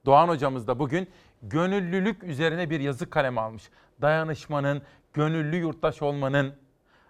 Doğan 0.06 0.28
hocamız 0.28 0.68
da 0.68 0.80
bugün 0.80 1.08
gönüllülük 1.42 2.24
üzerine 2.24 2.70
bir 2.70 2.80
yazı 2.80 3.10
kalemi 3.10 3.40
almış. 3.40 3.70
Dayanışmanın, 4.02 4.82
gönüllü 5.14 5.56
yurttaş 5.56 6.02
olmanın 6.02 6.54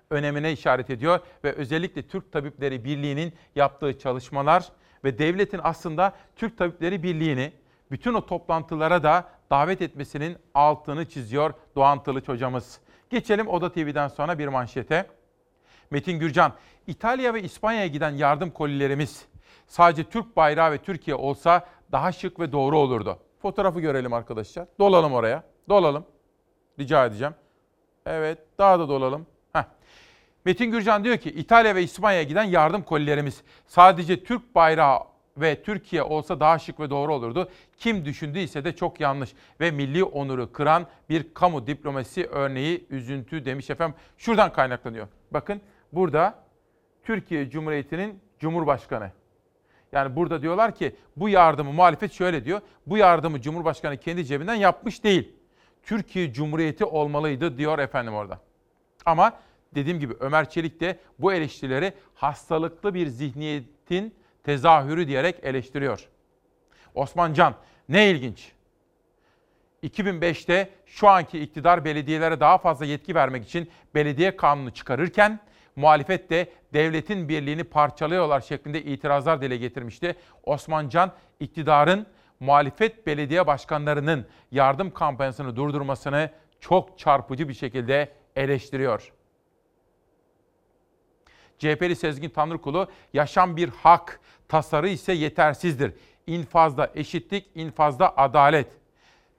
önemine 0.09 0.51
işaret 0.51 0.89
ediyor 0.89 1.19
ve 1.43 1.53
özellikle 1.53 2.07
Türk 2.07 2.31
Tabipleri 2.31 2.83
Birliği'nin 2.83 3.33
yaptığı 3.55 3.99
çalışmalar 3.99 4.69
ve 5.03 5.17
devletin 5.17 5.59
aslında 5.63 6.13
Türk 6.35 6.57
Tabipleri 6.57 7.03
Birliği'ni 7.03 7.51
bütün 7.91 8.13
o 8.13 8.25
toplantılara 8.25 9.03
da 9.03 9.29
davet 9.49 9.81
etmesinin 9.81 10.37
altını 10.53 11.09
çiziyor 11.09 11.53
Doğan 11.75 12.03
Tılıç 12.03 12.27
hocamız. 12.27 12.79
Geçelim 13.09 13.47
Oda 13.47 13.71
TV'den 13.71 14.07
sonra 14.07 14.39
bir 14.39 14.47
manşete. 14.47 15.07
Metin 15.91 16.19
Gürcan, 16.19 16.53
İtalya 16.87 17.33
ve 17.33 17.41
İspanya'ya 17.41 17.87
giden 17.87 18.11
yardım 18.11 18.51
kolilerimiz 18.51 19.25
sadece 19.67 20.03
Türk 20.03 20.35
bayrağı 20.35 20.71
ve 20.71 20.77
Türkiye 20.77 21.15
olsa 21.15 21.67
daha 21.91 22.11
şık 22.11 22.39
ve 22.39 22.51
doğru 22.51 22.77
olurdu. 22.77 23.19
Fotoğrafı 23.41 23.79
görelim 23.79 24.13
arkadaşlar. 24.13 24.65
Dolalım 24.79 25.13
oraya. 25.13 25.43
Dolalım. 25.69 26.05
Rica 26.79 27.05
edeceğim. 27.05 27.35
Evet, 28.05 28.39
daha 28.57 28.79
da 28.79 28.89
dolalım. 28.89 29.25
Metin 30.45 30.71
Gürcan 30.71 31.03
diyor 31.03 31.17
ki 31.17 31.29
İtalya 31.29 31.75
ve 31.75 31.83
İspanya'ya 31.83 32.23
giden 32.23 32.43
yardım 32.43 32.81
kolilerimiz 32.81 33.41
sadece 33.67 34.23
Türk 34.23 34.55
bayrağı 34.55 34.99
ve 35.37 35.63
Türkiye 35.63 36.03
olsa 36.03 36.39
daha 36.39 36.59
şık 36.59 36.79
ve 36.79 36.89
doğru 36.89 37.13
olurdu. 37.13 37.49
Kim 37.77 38.05
düşündüyse 38.05 38.65
de 38.65 38.75
çok 38.75 38.99
yanlış 38.99 39.29
ve 39.59 39.71
milli 39.71 40.03
onuru 40.03 40.51
kıran 40.51 40.87
bir 41.09 41.33
kamu 41.33 41.67
diplomasi 41.67 42.25
örneği 42.25 42.87
üzüntü 42.89 43.45
demiş 43.45 43.69
efendim. 43.69 43.97
Şuradan 44.17 44.53
kaynaklanıyor. 44.53 45.07
Bakın 45.31 45.61
burada 45.93 46.43
Türkiye 47.03 47.49
Cumhuriyeti'nin 47.49 48.19
Cumhurbaşkanı. 48.39 49.11
Yani 49.91 50.15
burada 50.15 50.41
diyorlar 50.41 50.75
ki 50.75 50.95
bu 51.15 51.29
yardımı 51.29 51.73
muhalefet 51.73 52.11
şöyle 52.13 52.45
diyor. 52.45 52.61
Bu 52.85 52.97
yardımı 52.97 53.41
Cumhurbaşkanı 53.41 53.97
kendi 53.97 54.25
cebinden 54.25 54.55
yapmış 54.55 55.03
değil. 55.03 55.31
Türkiye 55.83 56.33
Cumhuriyeti 56.33 56.85
olmalıydı 56.85 57.57
diyor 57.57 57.79
efendim 57.79 58.13
orada. 58.13 58.39
Ama 59.05 59.33
dediğim 59.75 59.99
gibi 59.99 60.13
Ömer 60.19 60.49
Çelik 60.49 60.79
de 60.79 60.99
bu 61.19 61.33
eleştirileri 61.33 61.93
hastalıklı 62.15 62.93
bir 62.93 63.07
zihniyetin 63.07 64.15
tezahürü 64.43 65.07
diyerek 65.07 65.35
eleştiriyor. 65.43 66.09
Osman 66.95 67.33
Can 67.33 67.55
ne 67.89 68.09
ilginç. 68.09 68.51
2005'te 69.83 70.69
şu 70.85 71.07
anki 71.07 71.39
iktidar 71.39 71.85
belediyelere 71.85 72.39
daha 72.39 72.57
fazla 72.57 72.85
yetki 72.85 73.15
vermek 73.15 73.45
için 73.45 73.69
belediye 73.95 74.35
kanunu 74.35 74.71
çıkarırken 74.73 75.39
muhalefet 75.75 76.29
de 76.29 76.49
devletin 76.73 77.29
birliğini 77.29 77.63
parçalıyorlar 77.63 78.41
şeklinde 78.41 78.83
itirazlar 78.83 79.41
dile 79.41 79.57
getirmişti. 79.57 80.15
Osman 80.43 80.89
Can 80.89 81.11
iktidarın 81.39 82.07
muhalefet 82.39 83.07
belediye 83.07 83.47
başkanlarının 83.47 84.27
yardım 84.51 84.91
kampanyasını 84.91 85.55
durdurmasını 85.55 86.29
çok 86.59 86.99
çarpıcı 86.99 87.49
bir 87.49 87.53
şekilde 87.53 88.11
eleştiriyor. 88.35 89.13
CHP'li 91.59 91.95
Sezgin 91.95 92.29
Tanrıkulu, 92.29 92.87
yaşam 93.13 93.57
bir 93.57 93.69
hak, 93.69 94.19
tasarı 94.47 94.89
ise 94.89 95.13
yetersizdir. 95.13 95.93
İnfazda 96.27 96.91
eşitlik, 96.95 97.45
infazda 97.55 98.17
adalet. 98.17 98.67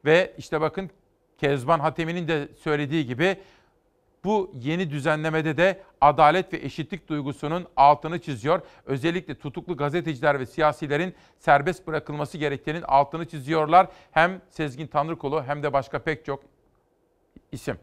Ve 0.04 0.34
işte 0.38 0.60
bakın 0.60 0.90
Kezban 1.38 1.80
Hatemi'nin 1.80 2.28
de 2.28 2.48
söylediği 2.62 3.06
gibi 3.06 3.36
bu 4.24 4.52
yeni 4.54 4.90
düzenlemede 4.90 5.56
de 5.56 5.82
adalet 6.00 6.52
ve 6.52 6.56
eşitlik 6.56 7.08
duygusunun 7.08 7.66
altını 7.76 8.18
çiziyor. 8.18 8.60
Özellikle 8.86 9.34
tutuklu 9.34 9.76
gazeteciler 9.76 10.40
ve 10.40 10.46
siyasilerin 10.46 11.14
serbest 11.38 11.86
bırakılması 11.86 12.38
gerektiğinin 12.38 12.82
altını 12.82 13.28
çiziyorlar. 13.28 13.86
Hem 14.10 14.40
Sezgin 14.50 14.86
Tanrıkulu 14.86 15.42
hem 15.42 15.62
de 15.62 15.72
başka 15.72 15.98
pek 15.98 16.24
çok 16.24 16.42
isim. 17.52 17.78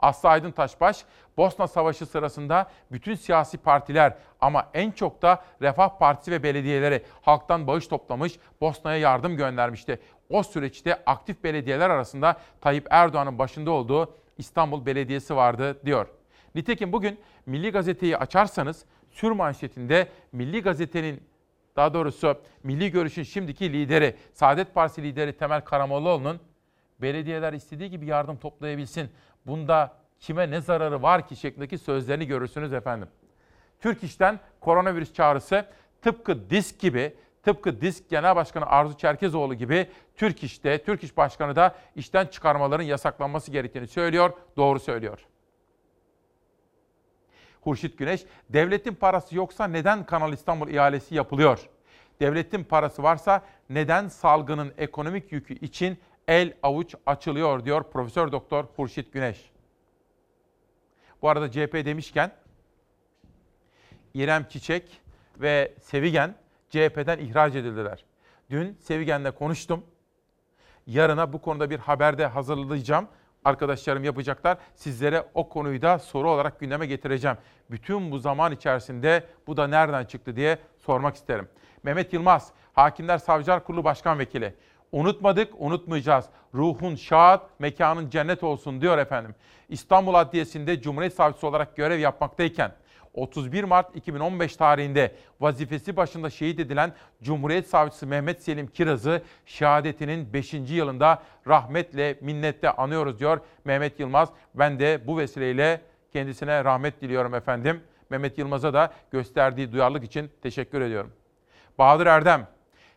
Aslı 0.00 0.28
Aydın 0.28 0.50
Taşbaş, 0.50 1.04
Bosna 1.36 1.68
Savaşı 1.68 2.06
sırasında 2.06 2.70
bütün 2.92 3.14
siyasi 3.14 3.58
partiler 3.58 4.14
ama 4.40 4.70
en 4.74 4.90
çok 4.90 5.22
da 5.22 5.44
Refah 5.62 5.98
Partisi 5.98 6.30
ve 6.30 6.42
belediyeleri 6.42 7.02
halktan 7.22 7.66
bağış 7.66 7.86
toplamış, 7.86 8.38
Bosna'ya 8.60 8.98
yardım 8.98 9.36
göndermişti. 9.36 10.00
O 10.30 10.42
süreçte 10.42 11.02
aktif 11.06 11.44
belediyeler 11.44 11.90
arasında 11.90 12.36
Tayyip 12.60 12.86
Erdoğan'ın 12.90 13.38
başında 13.38 13.70
olduğu 13.70 14.14
İstanbul 14.38 14.86
Belediyesi 14.86 15.36
vardı 15.36 15.86
diyor. 15.86 16.06
Nitekim 16.54 16.92
bugün 16.92 17.20
Milli 17.46 17.70
Gazete'yi 17.70 18.16
açarsanız 18.16 18.84
sür 19.10 19.30
manşetinde 19.30 20.08
Milli 20.32 20.62
Gazete'nin 20.62 21.22
daha 21.76 21.94
doğrusu 21.94 22.40
Milli 22.62 22.90
Görüş'ün 22.90 23.22
şimdiki 23.22 23.72
lideri, 23.72 24.16
Saadet 24.32 24.74
Partisi 24.74 25.02
lideri 25.02 25.36
Temel 25.36 25.60
Karamollaoğlu'nun 25.60 26.40
belediyeler 27.02 27.52
istediği 27.52 27.90
gibi 27.90 28.06
yardım 28.06 28.36
toplayabilsin. 28.36 29.10
Bunda 29.48 29.92
kime 30.20 30.50
ne 30.50 30.60
zararı 30.60 31.02
var 31.02 31.28
ki 31.28 31.36
şeklindeki 31.36 31.78
sözlerini 31.78 32.26
görürsünüz 32.26 32.72
efendim. 32.72 33.08
Türk 33.80 34.02
İş'ten 34.02 34.40
koronavirüs 34.60 35.12
çağrısı 35.12 35.66
tıpkı 36.02 36.50
disk 36.50 36.80
gibi, 36.80 37.16
tıpkı 37.42 37.80
disk 37.80 38.10
Genel 38.10 38.36
Başkanı 38.36 38.66
Arzu 38.66 38.96
Çerkezoğlu 38.96 39.54
gibi 39.54 39.90
Türk 40.16 40.44
İş'te, 40.44 40.82
Türk 40.84 41.04
İş 41.04 41.16
Başkanı 41.16 41.56
da 41.56 41.74
işten 41.96 42.26
çıkarmaların 42.26 42.84
yasaklanması 42.84 43.50
gerektiğini 43.50 43.86
söylüyor, 43.86 44.30
doğru 44.56 44.80
söylüyor. 44.80 45.26
Hurşit 47.60 47.98
Güneş, 47.98 48.24
devletin 48.50 48.94
parası 48.94 49.36
yoksa 49.36 49.66
neden 49.66 50.06
Kanal 50.06 50.32
İstanbul 50.32 50.68
ihalesi 50.68 51.14
yapılıyor? 51.14 51.68
Devletin 52.20 52.64
parası 52.64 53.02
varsa 53.02 53.42
neden 53.70 54.08
salgının 54.08 54.72
ekonomik 54.78 55.32
yükü 55.32 55.54
için 55.54 55.98
el 56.28 56.52
avuç 56.62 56.94
açılıyor 57.06 57.64
diyor 57.64 57.82
Profesör 57.82 58.32
Doktor 58.32 58.64
Hurşit 58.76 59.12
Güneş. 59.12 59.50
Bu 61.22 61.28
arada 61.28 61.50
CHP 61.50 61.74
demişken 61.74 62.32
İrem 64.14 64.44
Çiçek 64.48 65.00
ve 65.36 65.74
Sevigen 65.80 66.34
CHP'den 66.70 67.18
ihraç 67.18 67.54
edildiler. 67.54 68.04
Dün 68.50 68.76
Sevigen'le 68.80 69.30
konuştum. 69.30 69.84
Yarına 70.86 71.32
bu 71.32 71.40
konuda 71.40 71.70
bir 71.70 71.78
haberde 71.78 72.26
hazırlayacağım. 72.26 73.08
Arkadaşlarım 73.44 74.04
yapacaklar. 74.04 74.58
Sizlere 74.74 75.26
o 75.34 75.48
konuyu 75.48 75.82
da 75.82 75.98
soru 75.98 76.30
olarak 76.30 76.60
gündeme 76.60 76.86
getireceğim. 76.86 77.36
Bütün 77.70 78.10
bu 78.10 78.18
zaman 78.18 78.52
içerisinde 78.52 79.26
bu 79.46 79.56
da 79.56 79.66
nereden 79.66 80.04
çıktı 80.04 80.36
diye 80.36 80.58
sormak 80.78 81.14
isterim. 81.14 81.48
Mehmet 81.82 82.12
Yılmaz, 82.12 82.52
Hakimler 82.72 83.18
Savcılar 83.18 83.64
Kurulu 83.64 83.84
Başkan 83.84 84.18
Vekili. 84.18 84.54
Unutmadık, 84.92 85.52
unutmayacağız. 85.58 86.24
Ruhun 86.54 86.94
şad, 86.94 87.40
mekanın 87.58 88.10
cennet 88.10 88.42
olsun 88.42 88.80
diyor 88.80 88.98
efendim. 88.98 89.34
İstanbul 89.68 90.14
Adliyesi'nde 90.14 90.80
Cumhuriyet 90.80 91.14
Savcısı 91.14 91.46
olarak 91.46 91.76
görev 91.76 91.98
yapmaktayken 91.98 92.72
31 93.14 93.64
Mart 93.64 93.96
2015 93.96 94.56
tarihinde 94.56 95.14
vazifesi 95.40 95.96
başında 95.96 96.30
şehit 96.30 96.60
edilen 96.60 96.92
Cumhuriyet 97.22 97.68
Savcısı 97.68 98.06
Mehmet 98.06 98.42
Selim 98.42 98.66
Kiraz'ı 98.66 99.22
şehadetinin 99.46 100.32
5. 100.32 100.54
yılında 100.54 101.22
rahmetle, 101.46 102.18
minnetle 102.20 102.70
anıyoruz 102.70 103.18
diyor 103.18 103.40
Mehmet 103.64 104.00
Yılmaz. 104.00 104.28
Ben 104.54 104.80
de 104.80 105.06
bu 105.06 105.18
vesileyle 105.18 105.80
kendisine 106.12 106.64
rahmet 106.64 107.00
diliyorum 107.00 107.34
efendim. 107.34 107.80
Mehmet 108.10 108.38
Yılmaz'a 108.38 108.74
da 108.74 108.92
gösterdiği 109.10 109.72
duyarlılık 109.72 110.04
için 110.04 110.30
teşekkür 110.42 110.80
ediyorum. 110.80 111.12
Bahadır 111.78 112.06
Erdem, 112.06 112.46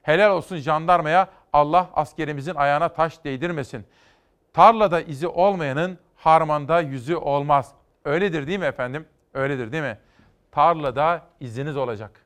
helal 0.01 0.31
olsun 0.31 0.57
jandarmaya 0.57 1.27
Allah 1.53 1.89
askerimizin 1.93 2.55
ayağına 2.55 2.89
taş 2.89 3.23
değdirmesin. 3.23 3.85
Tarlada 4.53 5.01
izi 5.01 5.27
olmayanın 5.27 5.99
harmanda 6.15 6.81
yüzü 6.81 7.15
olmaz. 7.15 7.71
Öyledir 8.05 8.47
değil 8.47 8.59
mi 8.59 8.65
efendim? 8.65 9.05
Öyledir 9.33 9.71
değil 9.71 9.83
mi? 9.83 9.97
Tarlada 10.51 11.21
iziniz 11.39 11.77
olacak. 11.77 12.25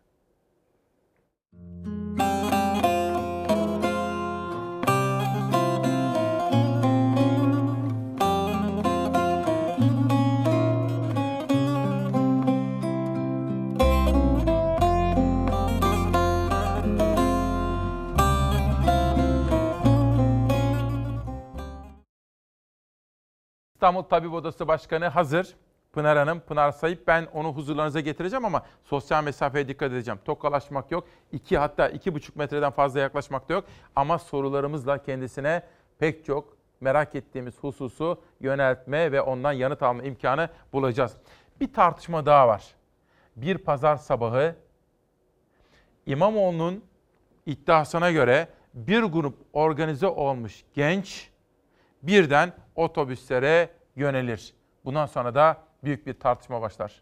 İstanbul 23.85 24.03
Tabip 24.03 24.33
Odası 24.33 24.67
Başkanı 24.67 25.07
hazır. 25.07 25.55
Pınar 25.93 26.17
Hanım, 26.17 26.39
Pınar 26.39 26.71
Sayıp 26.71 27.07
ben 27.07 27.27
onu 27.33 27.53
huzurlarınıza 27.53 27.99
getireceğim 27.99 28.45
ama 28.45 28.65
sosyal 28.83 29.23
mesafeye 29.23 29.67
dikkat 29.67 29.91
edeceğim. 29.91 30.19
Tokalaşmak 30.25 30.91
yok. 30.91 31.07
iki 31.31 31.57
hatta 31.57 31.89
iki 31.89 32.13
buçuk 32.13 32.35
metreden 32.35 32.71
fazla 32.71 32.99
yaklaşmak 32.99 33.49
da 33.49 33.53
yok. 33.53 33.63
Ama 33.95 34.19
sorularımızla 34.19 35.03
kendisine 35.03 35.63
pek 35.99 36.25
çok 36.25 36.57
merak 36.81 37.15
ettiğimiz 37.15 37.59
hususu 37.59 38.21
yöneltme 38.39 39.11
ve 39.11 39.21
ondan 39.21 39.51
yanıt 39.51 39.83
alma 39.83 40.03
imkanı 40.03 40.49
bulacağız. 40.73 41.17
Bir 41.61 41.73
tartışma 41.73 42.25
daha 42.25 42.47
var. 42.47 42.75
Bir 43.35 43.57
pazar 43.57 43.95
sabahı 43.95 44.55
İmamoğlu'nun 46.05 46.83
iddiasına 47.45 48.11
göre 48.11 48.47
bir 48.73 49.03
grup 49.03 49.35
organize 49.53 50.07
olmuş 50.07 50.63
genç 50.73 51.34
birden 52.07 52.53
otobüslere 52.75 53.69
yönelir. 53.95 54.53
Bundan 54.85 55.05
sonra 55.05 55.35
da 55.35 55.57
büyük 55.83 56.07
bir 56.07 56.19
tartışma 56.19 56.61
başlar. 56.61 57.01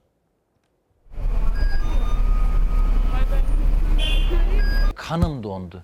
Kanım 4.95 5.43
dondu. 5.43 5.83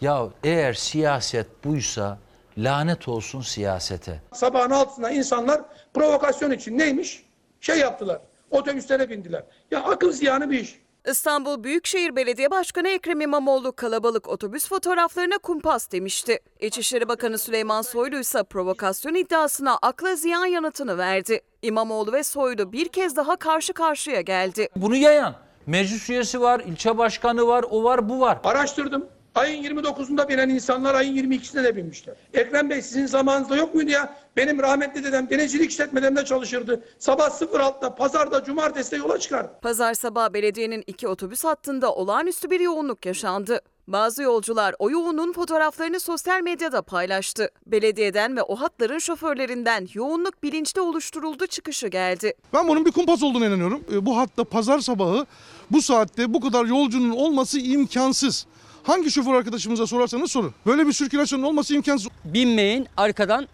Ya 0.00 0.28
eğer 0.44 0.72
siyaset 0.72 1.64
buysa 1.64 2.18
lanet 2.58 3.08
olsun 3.08 3.40
siyasete. 3.40 4.20
Sabahın 4.32 4.70
altında 4.70 5.10
insanlar 5.10 5.60
provokasyon 5.94 6.50
için 6.50 6.78
neymiş? 6.78 7.26
Şey 7.60 7.78
yaptılar. 7.78 8.20
Otobüslere 8.50 9.10
bindiler. 9.10 9.42
Ya 9.70 9.84
akıl 9.84 10.12
ziyanı 10.12 10.50
bir 10.50 10.60
iş. 10.60 10.80
İstanbul 11.06 11.64
Büyükşehir 11.64 12.16
Belediye 12.16 12.50
Başkanı 12.50 12.88
Ekrem 12.88 13.20
İmamoğlu 13.20 13.72
kalabalık 13.72 14.28
otobüs 14.28 14.68
fotoğraflarına 14.68 15.38
kumpas 15.38 15.92
demişti. 15.92 16.38
İçişleri 16.60 17.08
Bakanı 17.08 17.38
Süleyman 17.38 17.82
Soylu 17.82 18.18
ise 18.18 18.42
provokasyon 18.42 19.14
iddiasına 19.14 19.78
akla 19.82 20.16
ziyan 20.16 20.46
yanıtını 20.46 20.98
verdi. 20.98 21.40
İmamoğlu 21.62 22.12
ve 22.12 22.22
Soylu 22.22 22.72
bir 22.72 22.88
kez 22.88 23.16
daha 23.16 23.36
karşı 23.36 23.72
karşıya 23.72 24.20
geldi. 24.20 24.68
Bunu 24.76 24.96
yayan 24.96 25.34
meclis 25.66 26.10
üyesi 26.10 26.40
var, 26.40 26.60
ilçe 26.60 26.98
başkanı 26.98 27.46
var, 27.46 27.64
o 27.70 27.84
var, 27.84 28.08
bu 28.08 28.20
var. 28.20 28.38
Araştırdım. 28.44 29.06
Ayın 29.36 29.62
29'unda 29.62 30.28
binen 30.28 30.48
insanlar 30.48 30.94
ayın 30.94 31.16
22'sinde 31.16 31.64
de 31.64 31.76
binmişler. 31.76 32.14
Ekrem 32.34 32.70
Bey 32.70 32.82
sizin 32.82 33.06
zamanınızda 33.06 33.56
yok 33.56 33.74
muydu 33.74 33.90
ya? 33.90 34.16
Benim 34.36 34.58
rahmetli 34.58 35.04
dedem 35.04 35.30
denizcilik 35.30 35.70
işletmelerinde 35.70 36.24
çalışırdı. 36.24 36.84
Sabah 36.98 37.30
06'da, 37.30 37.94
pazarda, 37.94 38.44
cumartesi 38.44 38.90
de 38.92 38.96
yola 38.96 39.18
çıkardı. 39.18 39.50
Pazar 39.62 39.94
sabahı 39.94 40.34
belediyenin 40.34 40.84
iki 40.86 41.08
otobüs 41.08 41.44
hattında 41.44 41.94
olağanüstü 41.94 42.50
bir 42.50 42.60
yoğunluk 42.60 43.06
yaşandı. 43.06 43.60
Bazı 43.88 44.22
yolcular 44.22 44.74
o 44.78 44.90
yoğunluğun 44.90 45.32
fotoğraflarını 45.32 46.00
sosyal 46.00 46.42
medyada 46.42 46.82
paylaştı. 46.82 47.50
Belediyeden 47.66 48.36
ve 48.36 48.42
o 48.42 48.56
hatların 48.56 48.98
şoförlerinden 48.98 49.88
yoğunluk 49.94 50.42
bilinçli 50.42 50.80
oluşturuldu 50.80 51.46
çıkışı 51.46 51.88
geldi. 51.88 52.32
Ben 52.54 52.68
bunun 52.68 52.84
bir 52.84 52.92
kumpas 52.92 53.22
olduğuna 53.22 53.46
inanıyorum. 53.46 53.84
E, 53.92 54.06
Bu 54.06 54.16
hatta 54.16 54.44
pazar 54.44 54.78
sabahı 54.78 55.26
bu 55.70 55.82
saatte 55.82 56.34
bu 56.34 56.40
kadar 56.40 56.64
yolcunun 56.64 57.10
olması 57.10 57.58
imkansız. 57.58 58.46
Hangi 58.86 59.10
şoför 59.10 59.34
arkadaşımıza 59.34 59.86
sorarsanız 59.86 60.30
sorun. 60.30 60.54
Böyle 60.66 60.86
bir 60.86 60.92
sirkülasyonun 60.92 61.42
olması 61.42 61.74
imkansız. 61.74 62.08
Binmeyin 62.24 62.86
arkadan 62.96 63.48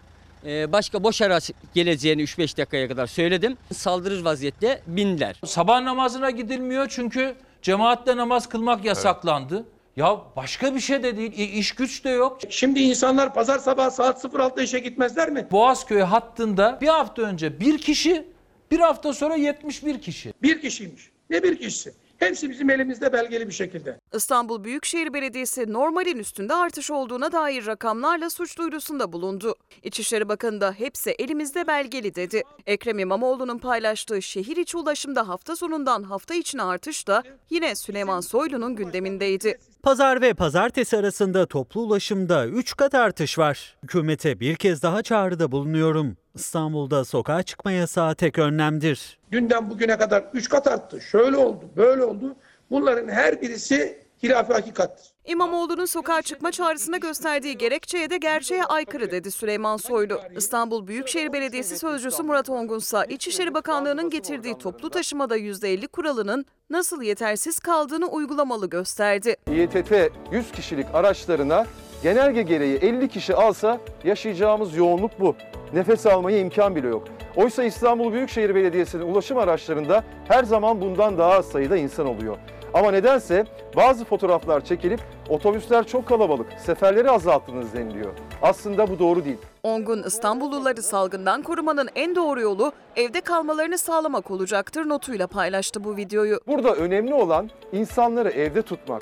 e, 0.45 0.71
başka 0.71 1.03
boş 1.03 1.21
araç 1.21 1.51
geleceğini 1.73 2.21
3-5 2.23 2.57
dakikaya 2.57 2.87
kadar 2.87 3.07
söyledim. 3.07 3.57
Saldırır 3.73 4.25
vaziyette 4.25 4.81
bindiler. 4.87 5.39
Sabah 5.45 5.81
namazına 5.81 6.29
gidilmiyor 6.29 6.87
çünkü 6.89 7.35
cemaatle 7.61 8.17
namaz 8.17 8.49
kılmak 8.49 8.85
yasaklandı. 8.85 9.65
Ya 9.97 10.21
başka 10.35 10.75
bir 10.75 10.79
şey 10.79 11.03
de 11.03 11.17
değil, 11.17 11.33
e, 11.37 11.43
iş 11.43 11.71
güç 11.71 12.03
de 12.03 12.09
yok. 12.09 12.39
Şimdi 12.49 12.79
insanlar 12.79 13.33
pazar 13.33 13.59
sabahı 13.59 13.91
saat 13.91 14.25
06'da 14.25 14.61
işe 14.63 14.79
gitmezler 14.79 15.29
mi? 15.29 15.47
Boğazköy 15.51 16.01
hattında 16.01 16.77
bir 16.81 16.87
hafta 16.87 17.21
önce 17.21 17.59
bir 17.59 17.77
kişi, 17.77 18.25
bir 18.71 18.79
hafta 18.79 19.13
sonra 19.13 19.35
71 19.35 20.01
kişi. 20.01 20.33
Bir 20.41 20.61
kişiymiş. 20.61 21.09
Ne 21.29 21.43
bir 21.43 21.57
kişisi? 21.57 21.93
Hepsi 22.17 22.49
bizim 22.49 22.69
elimizde 22.69 23.13
belgeli 23.13 23.47
bir 23.47 23.53
şekilde. 23.53 23.99
İstanbul 24.13 24.63
Büyükşehir 24.63 25.13
Belediyesi 25.13 25.73
normalin 25.73 26.17
üstünde 26.17 26.53
artış 26.53 26.91
olduğuna 26.91 27.31
dair 27.31 27.65
rakamlarla 27.65 28.29
suç 28.29 28.57
duyurusunda 28.57 29.13
bulundu. 29.13 29.55
İçişleri 29.83 30.29
Bakanı 30.29 30.61
da 30.61 30.71
hepsi 30.71 31.11
elimizde 31.11 31.67
belgeli 31.67 32.15
dedi. 32.15 32.43
Ekrem 32.65 32.99
İmamoğlu'nun 32.99 33.57
paylaştığı 33.57 34.21
şehir 34.21 34.57
içi 34.57 34.77
ulaşımda 34.77 35.27
hafta 35.27 35.55
sonundan 35.55 36.03
hafta 36.03 36.33
içine 36.33 36.61
artış 36.63 37.07
da 37.07 37.23
yine 37.49 37.75
Süleyman 37.75 38.21
Soylu'nun 38.21 38.75
gündemindeydi. 38.75 39.59
Pazar 39.83 40.21
ve 40.21 40.33
pazartesi 40.33 40.97
arasında 40.97 41.45
toplu 41.45 41.81
ulaşımda 41.81 42.47
3 42.47 42.77
kat 42.77 42.95
artış 42.95 43.37
var. 43.39 43.75
Hükümete 43.83 44.39
bir 44.39 44.55
kez 44.55 44.83
daha 44.83 45.01
çağrıda 45.01 45.51
bulunuyorum. 45.51 46.17
İstanbul'da 46.35 47.05
sokağa 47.05 47.43
çıkma 47.43 47.71
yasağı 47.71 48.15
tek 48.15 48.39
önlemdir. 48.39 49.19
Dünden 49.31 49.69
bugüne 49.69 49.97
kadar 49.97 50.23
3 50.33 50.49
kat 50.49 50.67
arttı. 50.67 51.01
Şöyle 51.01 51.37
oldu, 51.37 51.65
böyle 51.77 52.03
oldu. 52.03 52.35
Bunların 52.69 53.07
her 53.09 53.41
birisi 53.41 54.02
hilafi 54.23 54.53
hakikattir. 54.53 55.13
İmamoğlu'nun 55.25 55.85
sokağa 55.85 56.21
çıkma 56.21 56.51
çağrısına 56.51 56.97
gösterdiği 56.97 57.57
gerekçeye 57.57 58.09
de 58.09 58.17
gerçeğe 58.17 58.63
aykırı 58.63 59.11
dedi 59.11 59.31
Süleyman 59.31 59.77
Soylu. 59.77 60.19
İstanbul 60.37 60.87
Büyükşehir 60.87 61.33
Belediyesi 61.33 61.77
Sözcüsü 61.77 62.23
Murat 62.23 62.49
Ongunsa, 62.49 63.05
İçişleri 63.05 63.53
Bakanlığı'nın 63.53 64.09
getirdiği 64.09 64.57
toplu 64.57 64.89
taşımada 64.89 65.37
%50 65.37 65.87
kuralının 65.87 66.45
nasıl 66.69 67.01
yetersiz 67.01 67.59
kaldığını 67.59 68.07
uygulamalı 68.07 68.69
gösterdi. 68.69 69.35
İETT 69.51 70.11
100 70.31 70.51
kişilik 70.51 70.87
araçlarına 70.93 71.65
genelge 72.03 72.41
gereği 72.41 72.77
50 72.77 73.09
kişi 73.09 73.35
alsa 73.35 73.79
yaşayacağımız 74.03 74.75
yoğunluk 74.75 75.19
bu. 75.19 75.35
Nefes 75.73 76.05
almaya 76.05 76.39
imkan 76.39 76.75
bile 76.75 76.87
yok. 76.87 77.07
Oysa 77.35 77.63
İstanbul 77.63 78.13
Büyükşehir 78.13 78.55
Belediyesi'nin 78.55 79.03
ulaşım 79.03 79.37
araçlarında 79.37 80.03
her 80.27 80.43
zaman 80.43 80.81
bundan 80.81 81.17
daha 81.17 81.31
az 81.31 81.45
sayıda 81.45 81.77
insan 81.77 82.05
oluyor. 82.05 82.37
Ama 82.73 82.91
nedense 82.91 83.45
bazı 83.75 84.05
fotoğraflar 84.05 84.65
çekilip 84.65 84.99
Otobüsler 85.29 85.87
çok 85.87 86.07
kalabalık, 86.07 86.53
seferleri 86.59 87.11
azalttınız 87.11 87.73
deniliyor. 87.73 88.13
Aslında 88.41 88.89
bu 88.89 88.99
doğru 88.99 89.25
değil. 89.25 89.37
Ongun 89.63 90.03
İstanbulluları 90.03 90.81
salgından 90.81 91.41
korumanın 91.41 91.89
en 91.95 92.15
doğru 92.15 92.41
yolu 92.41 92.71
evde 92.95 93.21
kalmalarını 93.21 93.77
sağlamak 93.77 94.31
olacaktır 94.31 94.89
notuyla 94.89 95.27
paylaştı 95.27 95.83
bu 95.83 95.95
videoyu. 95.97 96.39
Burada 96.47 96.75
önemli 96.75 97.13
olan 97.13 97.49
insanları 97.71 98.29
evde 98.29 98.61
tutmak. 98.61 99.01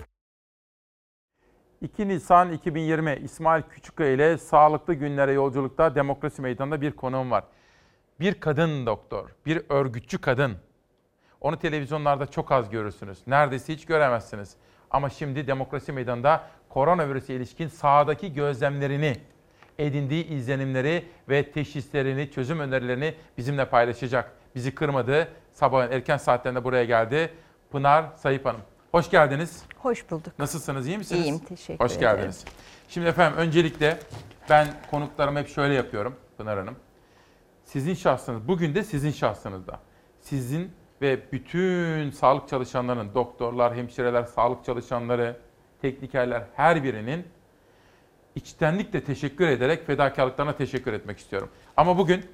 2 1.82 2.08
Nisan 2.08 2.52
2020 2.52 3.20
İsmail 3.24 3.64
Küçükkaya 3.64 4.12
ile 4.12 4.38
Sağlıklı 4.38 4.94
Günlere 4.94 5.32
Yolculukta 5.32 5.96
Demokrasi 5.96 6.42
Meydanı'nda 6.42 6.82
bir 6.82 6.92
konuğum 6.92 7.32
var. 7.32 7.44
Bir 8.20 8.34
kadın 8.34 8.86
doktor, 8.86 9.30
bir 9.46 9.62
örgütçü 9.70 10.22
kadın. 10.22 10.58
Onu 11.42 11.60
televizyonlarda 11.60 12.26
çok 12.26 12.52
az 12.52 12.70
görürsünüz. 12.70 13.28
Neredeyse 13.28 13.74
hiç 13.74 13.86
göremezsiniz. 13.86 14.56
Ama 14.92 15.10
şimdi 15.10 15.48
Demokrasi 15.48 15.92
Meydanı'nda 15.92 16.44
koronavirüse 16.70 17.36
ilişkin 17.36 17.68
sahadaki 17.68 18.34
gözlemlerini, 18.34 19.18
edindiği 19.80 20.28
izlenimleri 20.28 21.06
ve 21.30 21.52
teşhislerini, 21.52 22.32
çözüm 22.32 22.60
önerilerini 22.60 23.16
bizimle 23.38 23.66
paylaşacak. 23.70 24.32
Bizi 24.56 24.76
kırmadı. 24.76 25.28
Sabahın 25.52 25.92
erken 25.92 26.18
saatlerinde 26.18 26.64
buraya 26.64 26.86
geldi. 26.86 27.34
Pınar 27.72 28.06
Sayıp 28.16 28.46
Hanım. 28.46 28.62
Hoş 28.92 29.10
geldiniz. 29.10 29.64
Hoş 29.78 30.12
bulduk. 30.12 30.40
Nasılsınız, 30.40 30.88
iyi 30.88 30.98
misiniz? 30.98 31.22
İyiyim, 31.22 31.40
teşekkür 31.40 31.86
Hoş 31.86 31.92
ederim. 31.92 32.18
geldiniz. 32.18 32.46
Şimdi 32.90 33.08
efendim 33.08 33.38
öncelikle 33.40 34.00
ben 34.50 34.68
konuklarımı 34.92 35.40
hep 35.40 35.50
şöyle 35.50 35.74
yapıyorum 35.74 36.16
Pınar 36.38 36.60
Hanım. 36.60 36.76
Sizin 37.66 37.94
şahsınız, 37.94 38.48
bugün 38.48 38.76
de 38.76 38.84
sizin 38.84 39.12
şahsınızda. 39.12 39.80
Sizin 40.22 40.72
ve 41.02 41.20
bütün 41.32 42.12
sağlık 42.12 42.50
çalışanlarının, 42.50 43.14
doktorlar, 43.16 43.76
hemşireler, 43.76 44.24
sağlık 44.24 44.66
çalışanları, 44.66 45.38
teknikerler 45.82 46.44
her 46.56 46.84
birinin 46.84 47.26
içtenlikle 48.36 49.04
teşekkür 49.04 49.48
ederek 49.48 49.88
fedakarlıklarına 49.88 50.56
teşekkür 50.56 50.94
etmek 50.94 51.20
istiyorum. 51.20 51.50
Ama 51.78 51.98
bugün 51.98 52.26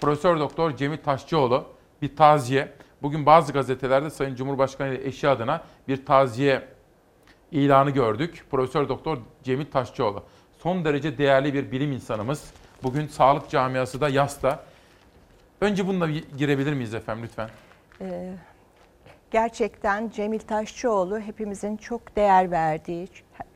Profesör 0.00 0.40
Doktor 0.40 0.76
Cemil 0.76 0.98
Taşçıoğlu 0.98 1.64
bir 2.02 2.16
taziye, 2.16 2.72
bugün 3.02 3.26
bazı 3.26 3.52
gazetelerde 3.52 4.10
Sayın 4.10 4.34
Cumhurbaşkanı 4.34 4.94
ile 4.94 5.06
eşi 5.06 5.28
adına 5.28 5.64
bir 5.88 6.06
taziye 6.06 6.68
ilanı 7.52 7.90
gördük. 7.90 8.44
Profesör 8.50 8.88
Doktor 8.88 9.18
Cemil 9.42 9.66
Taşçıoğlu. 9.66 10.22
Son 10.58 10.84
derece 10.84 11.18
değerli 11.18 11.54
bir 11.54 11.72
bilim 11.72 11.92
insanımız. 11.92 12.50
Bugün 12.82 13.06
sağlık 13.06 13.50
camiası 13.50 14.00
da 14.00 14.08
YAS'ta. 14.08 14.64
Önce 15.60 15.86
bununla 15.86 16.08
girebilir 16.38 16.72
miyiz 16.72 16.94
efendim 16.94 17.24
lütfen? 17.24 17.50
Ee, 18.00 18.32
gerçekten 19.30 20.10
Cemil 20.10 20.38
Taşçıoğlu 20.38 21.20
hepimizin 21.20 21.76
çok 21.76 22.16
değer 22.16 22.50
verdiği, 22.50 23.08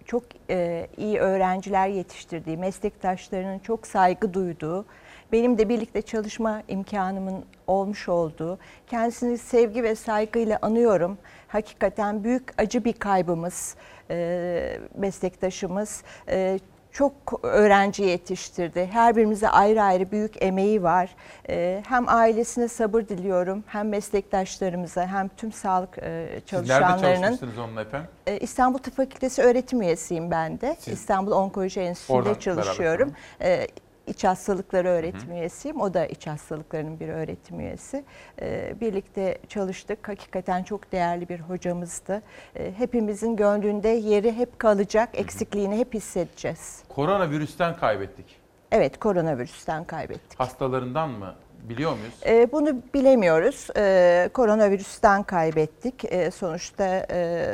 çok 0.05 0.23
e, 0.51 0.87
iyi 0.97 1.19
öğrenciler 1.19 1.89
yetiştirdiği, 1.89 2.57
meslektaşlarının 2.57 3.59
çok 3.59 3.87
saygı 3.87 4.35
duyduğu, 4.35 4.87
benim 5.33 5.59
de 5.59 5.69
birlikte 5.69 6.03
çalışma 6.03 6.63
imkanımın 6.69 7.45
olmuş 7.67 8.09
olduğu, 8.09 8.59
kendisini 8.87 9.39
sevgi 9.39 9.83
ve 9.83 9.95
saygıyla 9.95 10.59
anıyorum. 10.63 11.19
Hakikaten 11.49 12.25
büyük 12.25 12.61
acı 12.61 12.85
bir 12.85 12.93
kaybımız, 12.93 13.77
e, 14.11 14.79
meslektaşımız. 14.95 16.03
E, 16.29 16.59
çok 16.93 17.13
öğrenci 17.43 18.03
yetiştirdi. 18.03 18.89
Her 18.93 19.17
birimize 19.17 19.49
ayrı 19.49 19.83
ayrı 19.83 20.11
büyük 20.11 20.43
emeği 20.43 20.83
var. 20.83 21.15
Ee, 21.49 21.83
hem 21.89 22.05
ailesine 22.09 22.69
sabır 22.69 23.03
diliyorum, 23.03 23.65
hem 23.67 23.89
meslektaşlarımıza, 23.89 25.07
hem 25.07 25.29
tüm 25.29 25.53
sağlık 25.53 25.99
e, 25.99 26.27
Siz 26.47 26.53
nerede 26.53 26.67
çalışanlarının. 26.67 27.15
çalışmışsınız 27.23 27.59
onunla 27.59 27.83
efendim? 27.83 28.09
Ee, 28.27 28.39
İstanbul 28.39 28.79
Tıp 28.79 28.97
Fakültesi 28.97 29.43
öğretim 29.43 29.83
üyesiyim 29.83 30.31
ben 30.31 30.61
de. 30.61 30.77
Siz- 30.81 30.95
İstanbul 30.95 31.33
Onkoloji 31.33 31.81
Enstitüsü'nde 31.81 32.25
beraber, 32.25 32.41
çalışıyorum. 32.41 33.13
Ee, 33.43 33.67
İç 34.11 34.25
hastalıkları 34.25 34.89
öğretim 34.89 35.33
üyesiyim. 35.33 35.81
O 35.81 35.95
da 35.95 36.07
iç 36.07 36.27
hastalıklarının 36.27 37.01
bir 37.01 37.09
öğretim 37.09 37.61
üyesi. 37.61 38.05
Ee, 38.43 38.75
birlikte 38.81 39.39
çalıştık. 39.49 40.09
Hakikaten 40.09 40.63
çok 40.63 40.93
değerli 40.93 41.29
bir 41.29 41.41
hocamızdı. 41.41 42.23
Ee, 42.57 42.73
hepimizin 42.79 43.37
gönlünde 43.37 43.89
yeri 43.89 44.33
hep 44.33 44.59
kalacak. 44.59 45.09
Eksikliğini 45.15 45.79
hep 45.79 45.95
hissedeceğiz. 45.95 46.83
Koronavirüsten 46.89 47.77
kaybettik. 47.77 48.41
Evet, 48.73 48.99
koronavirüsten 48.99 49.85
kaybettik. 49.85 50.41
Hastalarından 50.41 51.11
mı 51.11 51.35
biliyor 51.69 51.93
muyuz? 51.93 52.15
Ee, 52.27 52.53
bunu 52.53 52.77
bilemiyoruz. 52.95 53.69
Ee, 53.77 54.31
koronavirüsten 54.35 55.23
kaybettik. 55.23 56.05
Ee, 56.05 56.31
sonuçta 56.31 57.07
e, 57.11 57.47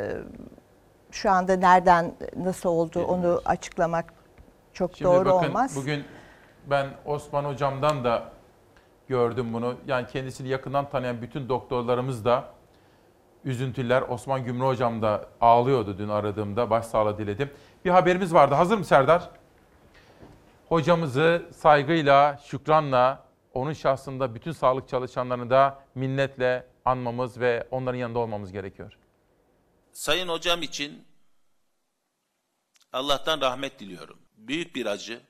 şu 1.11 1.31
anda 1.31 1.55
nereden 1.55 2.11
nasıl 2.37 2.69
oldu 2.69 3.03
onu 3.03 3.41
açıklamak 3.45 4.13
çok 4.73 4.97
Şimdi 4.97 5.11
doğru 5.11 5.25
bakın 5.29 5.47
olmaz. 5.47 5.75
bugün 5.75 6.03
ben 6.69 6.97
Osman 7.05 7.45
hocamdan 7.45 8.03
da 8.03 8.31
gördüm 9.07 9.53
bunu. 9.53 9.75
Yani 9.87 10.07
kendisini 10.07 10.47
yakından 10.47 10.89
tanıyan 10.89 11.21
bütün 11.21 11.49
doktorlarımız 11.49 12.25
da 12.25 12.53
üzüntüler. 13.45 14.01
Osman 14.01 14.45
Gümrü 14.45 14.65
hocam 14.65 15.01
da 15.01 15.29
ağlıyordu 15.41 15.97
dün 15.97 16.09
aradığımda. 16.09 16.69
Başsağlığı 16.69 17.17
diledim. 17.17 17.49
Bir 17.85 17.89
haberimiz 17.89 18.33
vardı. 18.33 18.55
Hazır 18.55 18.77
mı 18.77 18.85
Serdar? 18.85 19.29
Hocamızı 20.69 21.45
saygıyla, 21.55 22.39
şükranla, 22.43 23.23
onun 23.53 23.73
şahsında 23.73 24.35
bütün 24.35 24.51
sağlık 24.51 24.89
çalışanlarını 24.89 25.49
da 25.49 25.83
minnetle 25.95 26.67
anmamız 26.85 27.39
ve 27.39 27.67
onların 27.71 27.97
yanında 27.99 28.19
olmamız 28.19 28.51
gerekiyor. 28.51 28.97
Sayın 29.91 30.27
hocam 30.27 30.61
için 30.61 31.05
Allah'tan 32.93 33.41
rahmet 33.41 33.79
diliyorum. 33.79 34.19
Büyük 34.37 34.75
bir 34.75 34.85
acı. 34.85 35.21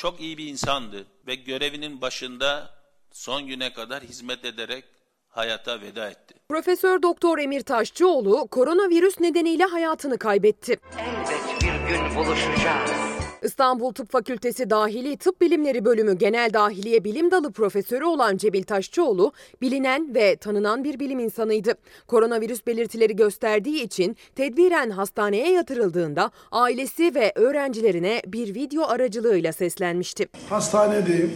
Çok 0.00 0.20
iyi 0.20 0.38
bir 0.38 0.46
insandı 0.46 1.06
ve 1.26 1.34
görevinin 1.34 2.00
başında 2.00 2.70
son 3.12 3.46
güne 3.46 3.72
kadar 3.72 4.02
hizmet 4.02 4.44
ederek 4.44 4.84
hayata 5.28 5.80
veda 5.80 6.10
etti. 6.10 6.34
Profesör 6.48 7.02
Doktor 7.02 7.38
Emir 7.38 7.60
Taşçıoğlu 7.60 8.48
koronavirüs 8.48 9.20
nedeniyle 9.20 9.64
hayatını 9.64 10.18
kaybetti. 10.18 10.80
Elbet 10.98 11.62
bir 11.62 11.88
gün 11.88 12.14
buluşacağız. 12.16 13.19
İstanbul 13.42 13.92
Tıp 13.92 14.12
Fakültesi 14.12 14.70
Dahili 14.70 15.16
Tıp 15.16 15.40
Bilimleri 15.40 15.84
Bölümü 15.84 16.18
Genel 16.18 16.52
Dahiliye 16.52 17.04
Bilim 17.04 17.30
Dalı 17.30 17.52
Profesörü 17.52 18.04
olan 18.04 18.36
Cebil 18.36 18.62
Taşçıoğlu 18.62 19.32
bilinen 19.60 20.14
ve 20.14 20.36
tanınan 20.36 20.84
bir 20.84 21.00
bilim 21.00 21.18
insanıydı. 21.18 21.74
Koronavirüs 22.06 22.66
belirtileri 22.66 23.16
gösterdiği 23.16 23.82
için 23.82 24.16
tedbiren 24.34 24.90
hastaneye 24.90 25.52
yatırıldığında 25.52 26.30
ailesi 26.52 27.14
ve 27.14 27.32
öğrencilerine 27.34 28.22
bir 28.26 28.54
video 28.54 28.84
aracılığıyla 28.84 29.52
seslenmişti. 29.52 30.28
Hastanedeyim. 30.48 31.32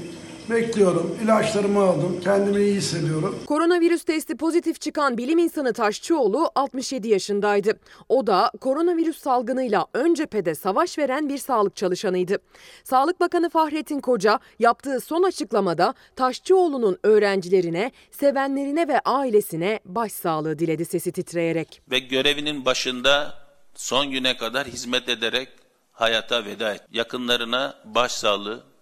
Bekliyorum. 0.51 1.19
İlaçlarımı 1.25 1.81
aldım. 1.81 2.21
Kendimi 2.25 2.63
iyi 2.63 2.75
hissediyorum. 2.75 3.39
Koronavirüs 3.47 4.05
testi 4.05 4.37
pozitif 4.37 4.81
çıkan 4.81 5.19
bilim 5.19 5.39
insanı 5.39 5.73
Taşçıoğlu 5.73 6.51
67 6.55 7.09
yaşındaydı. 7.09 7.79
O 8.09 8.27
da 8.27 8.51
koronavirüs 8.61 9.19
salgınıyla 9.19 9.87
ön 9.95 10.15
cephede 10.15 10.55
savaş 10.55 10.99
veren 10.99 11.29
bir 11.29 11.39
sağlık 11.39 11.77
çalışanıydı. 11.77 12.39
Sağlık 12.85 13.21
Bakanı 13.21 13.51
Fahrettin 13.51 14.01
Koca 14.01 14.41
yaptığı 14.59 15.01
son 15.01 15.23
açıklamada 15.23 15.95
Taşçıoğlu'nun 16.17 16.99
öğrencilerine, 17.03 17.93
sevenlerine 18.11 18.89
ve 18.89 19.01
ailesine 19.01 19.81
başsağlığı 19.85 20.59
diledi 20.59 20.85
sesi 20.85 21.13
titreyerek. 21.13 21.83
Ve 21.91 21.99
görevinin 21.99 22.65
başında 22.65 23.35
son 23.75 24.11
güne 24.11 24.37
kadar 24.37 24.67
hizmet 24.67 25.09
ederek 25.09 25.49
hayata 25.93 26.45
veda 26.45 26.75
etti. 26.75 26.85
Yakınlarına 26.93 27.75
başsağlığı 27.85 28.74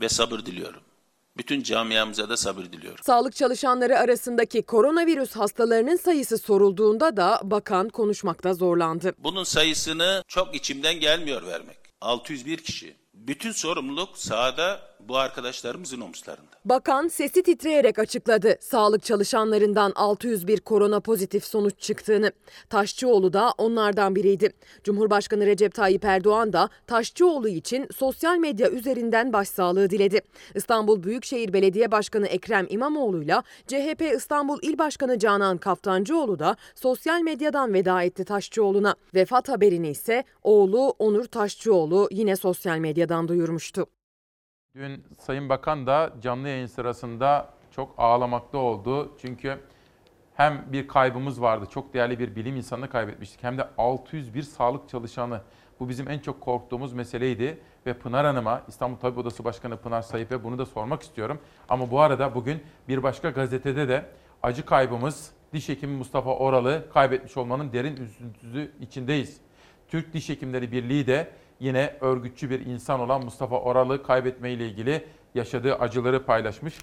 ve 0.00 0.08
sabır 0.08 0.38
diliyorum. 0.38 0.82
Bütün 1.36 1.62
camiamıza 1.62 2.28
da 2.28 2.36
sabır 2.36 2.64
diliyorum. 2.64 3.04
Sağlık 3.04 3.36
çalışanları 3.36 3.98
arasındaki 3.98 4.62
koronavirüs 4.62 5.32
hastalarının 5.32 5.96
sayısı 5.96 6.38
sorulduğunda 6.38 7.16
da 7.16 7.40
bakan 7.42 7.88
konuşmakta 7.88 8.54
zorlandı. 8.54 9.12
Bunun 9.18 9.44
sayısını 9.44 10.24
çok 10.28 10.54
içimden 10.54 11.00
gelmiyor 11.00 11.46
vermek. 11.46 11.78
601 12.00 12.58
kişi. 12.58 12.96
Bütün 13.14 13.52
sorumluluk 13.52 14.18
sahada 14.18 14.80
bu 15.00 15.16
arkadaşlarımızın 15.18 16.00
omuzlarında. 16.00 16.49
Bakan 16.64 17.08
sesi 17.08 17.42
titreyerek 17.42 17.98
açıkladı 17.98 18.56
sağlık 18.60 19.02
çalışanlarından 19.02 19.92
601 19.94 20.60
korona 20.60 21.00
pozitif 21.00 21.44
sonuç 21.44 21.78
çıktığını. 21.78 22.32
Taşçıoğlu 22.70 23.32
da 23.32 23.52
onlardan 23.58 24.16
biriydi. 24.16 24.48
Cumhurbaşkanı 24.84 25.46
Recep 25.46 25.74
Tayyip 25.74 26.04
Erdoğan 26.04 26.52
da 26.52 26.68
Taşçıoğlu 26.86 27.48
için 27.48 27.86
sosyal 27.96 28.38
medya 28.38 28.70
üzerinden 28.70 29.32
başsağlığı 29.32 29.90
diledi. 29.90 30.20
İstanbul 30.54 31.02
Büyükşehir 31.02 31.52
Belediye 31.52 31.92
Başkanı 31.92 32.26
Ekrem 32.26 32.66
İmamoğlu'yla 32.68 33.42
CHP 33.66 34.02
İstanbul 34.16 34.58
İl 34.62 34.78
Başkanı 34.78 35.18
Canan 35.18 35.58
Kaftancıoğlu 35.58 36.38
da 36.38 36.56
sosyal 36.74 37.20
medyadan 37.20 37.74
veda 37.74 38.02
etti 38.02 38.24
Taşçıoğlu'na. 38.24 38.94
Vefat 39.14 39.48
haberini 39.48 39.88
ise 39.88 40.24
oğlu 40.42 40.90
Onur 40.98 41.24
Taşçıoğlu 41.24 42.08
yine 42.10 42.36
sosyal 42.36 42.78
medyadan 42.78 43.28
duyurmuştu. 43.28 43.86
Dün 44.74 45.04
Sayın 45.18 45.48
Bakan 45.48 45.86
da 45.86 46.12
canlı 46.22 46.48
yayın 46.48 46.66
sırasında 46.66 47.48
çok 47.70 47.94
ağlamakta 47.98 48.58
oldu. 48.58 49.12
Çünkü 49.20 49.58
hem 50.34 50.64
bir 50.72 50.88
kaybımız 50.88 51.42
vardı. 51.42 51.66
Çok 51.70 51.94
değerli 51.94 52.18
bir 52.18 52.36
bilim 52.36 52.56
insanını 52.56 52.90
kaybetmiştik. 52.90 53.42
Hem 53.42 53.58
de 53.58 53.68
601 53.78 54.42
sağlık 54.42 54.88
çalışanı. 54.88 55.40
Bu 55.80 55.88
bizim 55.88 56.10
en 56.10 56.18
çok 56.18 56.40
korktuğumuz 56.40 56.92
meseleydi. 56.92 57.58
Ve 57.86 57.94
Pınar 57.94 58.26
Hanım'a, 58.26 58.62
İstanbul 58.68 58.96
Tabip 58.96 59.18
Odası 59.18 59.44
Başkanı 59.44 59.76
Pınar 59.76 60.02
Sayıp'e 60.02 60.44
bunu 60.44 60.58
da 60.58 60.66
sormak 60.66 61.02
istiyorum. 61.02 61.40
Ama 61.68 61.90
bu 61.90 62.00
arada 62.00 62.34
bugün 62.34 62.62
bir 62.88 63.02
başka 63.02 63.30
gazetede 63.30 63.88
de 63.88 64.06
acı 64.42 64.64
kaybımız 64.64 65.32
diş 65.52 65.68
hekimi 65.68 65.96
Mustafa 65.96 66.34
Oralı 66.34 66.90
kaybetmiş 66.92 67.36
olmanın 67.36 67.72
derin 67.72 67.96
üzüntüsü 67.96 68.72
içindeyiz. 68.80 69.40
Türk 69.88 70.12
Diş 70.12 70.28
Hekimleri 70.28 70.72
Birliği 70.72 71.06
de 71.06 71.30
yine 71.60 71.96
örgütçü 72.00 72.50
bir 72.50 72.66
insan 72.66 73.00
olan 73.00 73.24
Mustafa 73.24 73.60
Oralı 73.60 74.02
kaybetmeyle 74.02 74.68
ilgili 74.68 75.06
yaşadığı 75.34 75.74
acıları 75.74 76.24
paylaşmış. 76.24 76.78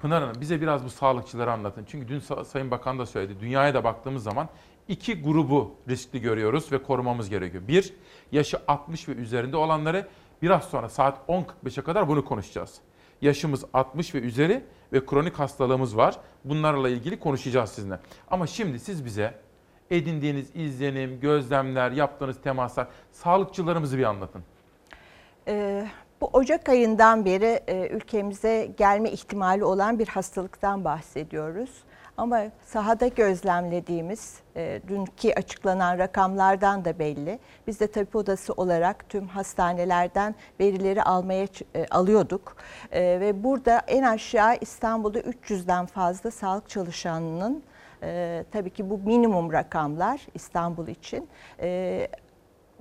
Pınar 0.00 0.22
Hanım 0.22 0.40
bize 0.40 0.60
biraz 0.60 0.84
bu 0.84 0.90
sağlıkçıları 0.90 1.52
anlatın. 1.52 1.84
Çünkü 1.88 2.08
dün 2.08 2.18
Sayın 2.44 2.70
Bakan 2.70 2.98
da 2.98 3.06
söyledi. 3.06 3.40
Dünyaya 3.40 3.74
da 3.74 3.84
baktığımız 3.84 4.22
zaman 4.22 4.48
iki 4.88 5.22
grubu 5.22 5.74
riskli 5.88 6.20
görüyoruz 6.20 6.72
ve 6.72 6.82
korumamız 6.82 7.30
gerekiyor. 7.30 7.68
Bir, 7.68 7.92
yaşı 8.32 8.58
60 8.68 9.08
ve 9.08 9.12
üzerinde 9.12 9.56
olanları 9.56 10.08
biraz 10.42 10.64
sonra 10.64 10.88
saat 10.88 11.28
10.45'e 11.28 11.84
kadar 11.84 12.08
bunu 12.08 12.24
konuşacağız. 12.24 12.74
Yaşımız 13.22 13.64
60 13.74 14.14
ve 14.14 14.18
üzeri 14.18 14.64
ve 14.92 15.06
kronik 15.06 15.38
hastalığımız 15.38 15.96
var. 15.96 16.16
Bunlarla 16.44 16.88
ilgili 16.88 17.20
konuşacağız 17.20 17.70
sizinle. 17.70 18.00
Ama 18.30 18.46
şimdi 18.46 18.78
siz 18.78 19.04
bize 19.04 19.34
edindiğiniz 19.90 20.56
izlenim, 20.56 21.20
gözlemler, 21.20 21.90
yaptığınız 21.90 22.36
temaslar, 22.40 22.86
sağlıkçılarımızı 23.12 23.98
bir 23.98 24.04
anlatın. 24.04 24.42
Ee, 25.48 25.86
bu 26.20 26.30
Ocak 26.32 26.68
ayından 26.68 27.24
beri 27.24 27.60
e, 27.66 27.88
ülkemize 27.88 28.70
gelme 28.76 29.10
ihtimali 29.10 29.64
olan 29.64 29.98
bir 29.98 30.08
hastalıktan 30.08 30.84
bahsediyoruz. 30.84 31.70
Ama 32.16 32.42
sahada 32.64 33.06
gözlemlediğimiz 33.06 34.34
e, 34.56 34.80
dünkü 34.88 35.32
açıklanan 35.32 35.98
rakamlardan 35.98 36.84
da 36.84 36.98
belli. 36.98 37.38
Biz 37.66 37.80
de 37.80 37.86
tabip 37.86 38.16
odası 38.16 38.52
olarak 38.52 39.08
tüm 39.08 39.28
hastanelerden 39.28 40.34
verileri 40.60 41.02
almaya 41.02 41.46
e, 41.74 41.86
alıyorduk. 41.90 42.56
E, 42.92 43.20
ve 43.20 43.44
burada 43.44 43.82
en 43.86 44.02
aşağı 44.02 44.56
İstanbul'da 44.60 45.20
300'den 45.20 45.86
fazla 45.86 46.30
sağlık 46.30 46.68
çalışanının 46.68 47.62
e, 48.02 48.44
tabii 48.50 48.70
ki 48.70 48.90
bu 48.90 48.98
minimum 48.98 49.52
rakamlar 49.52 50.26
İstanbul 50.34 50.86
için. 50.86 51.28
E, 51.60 52.08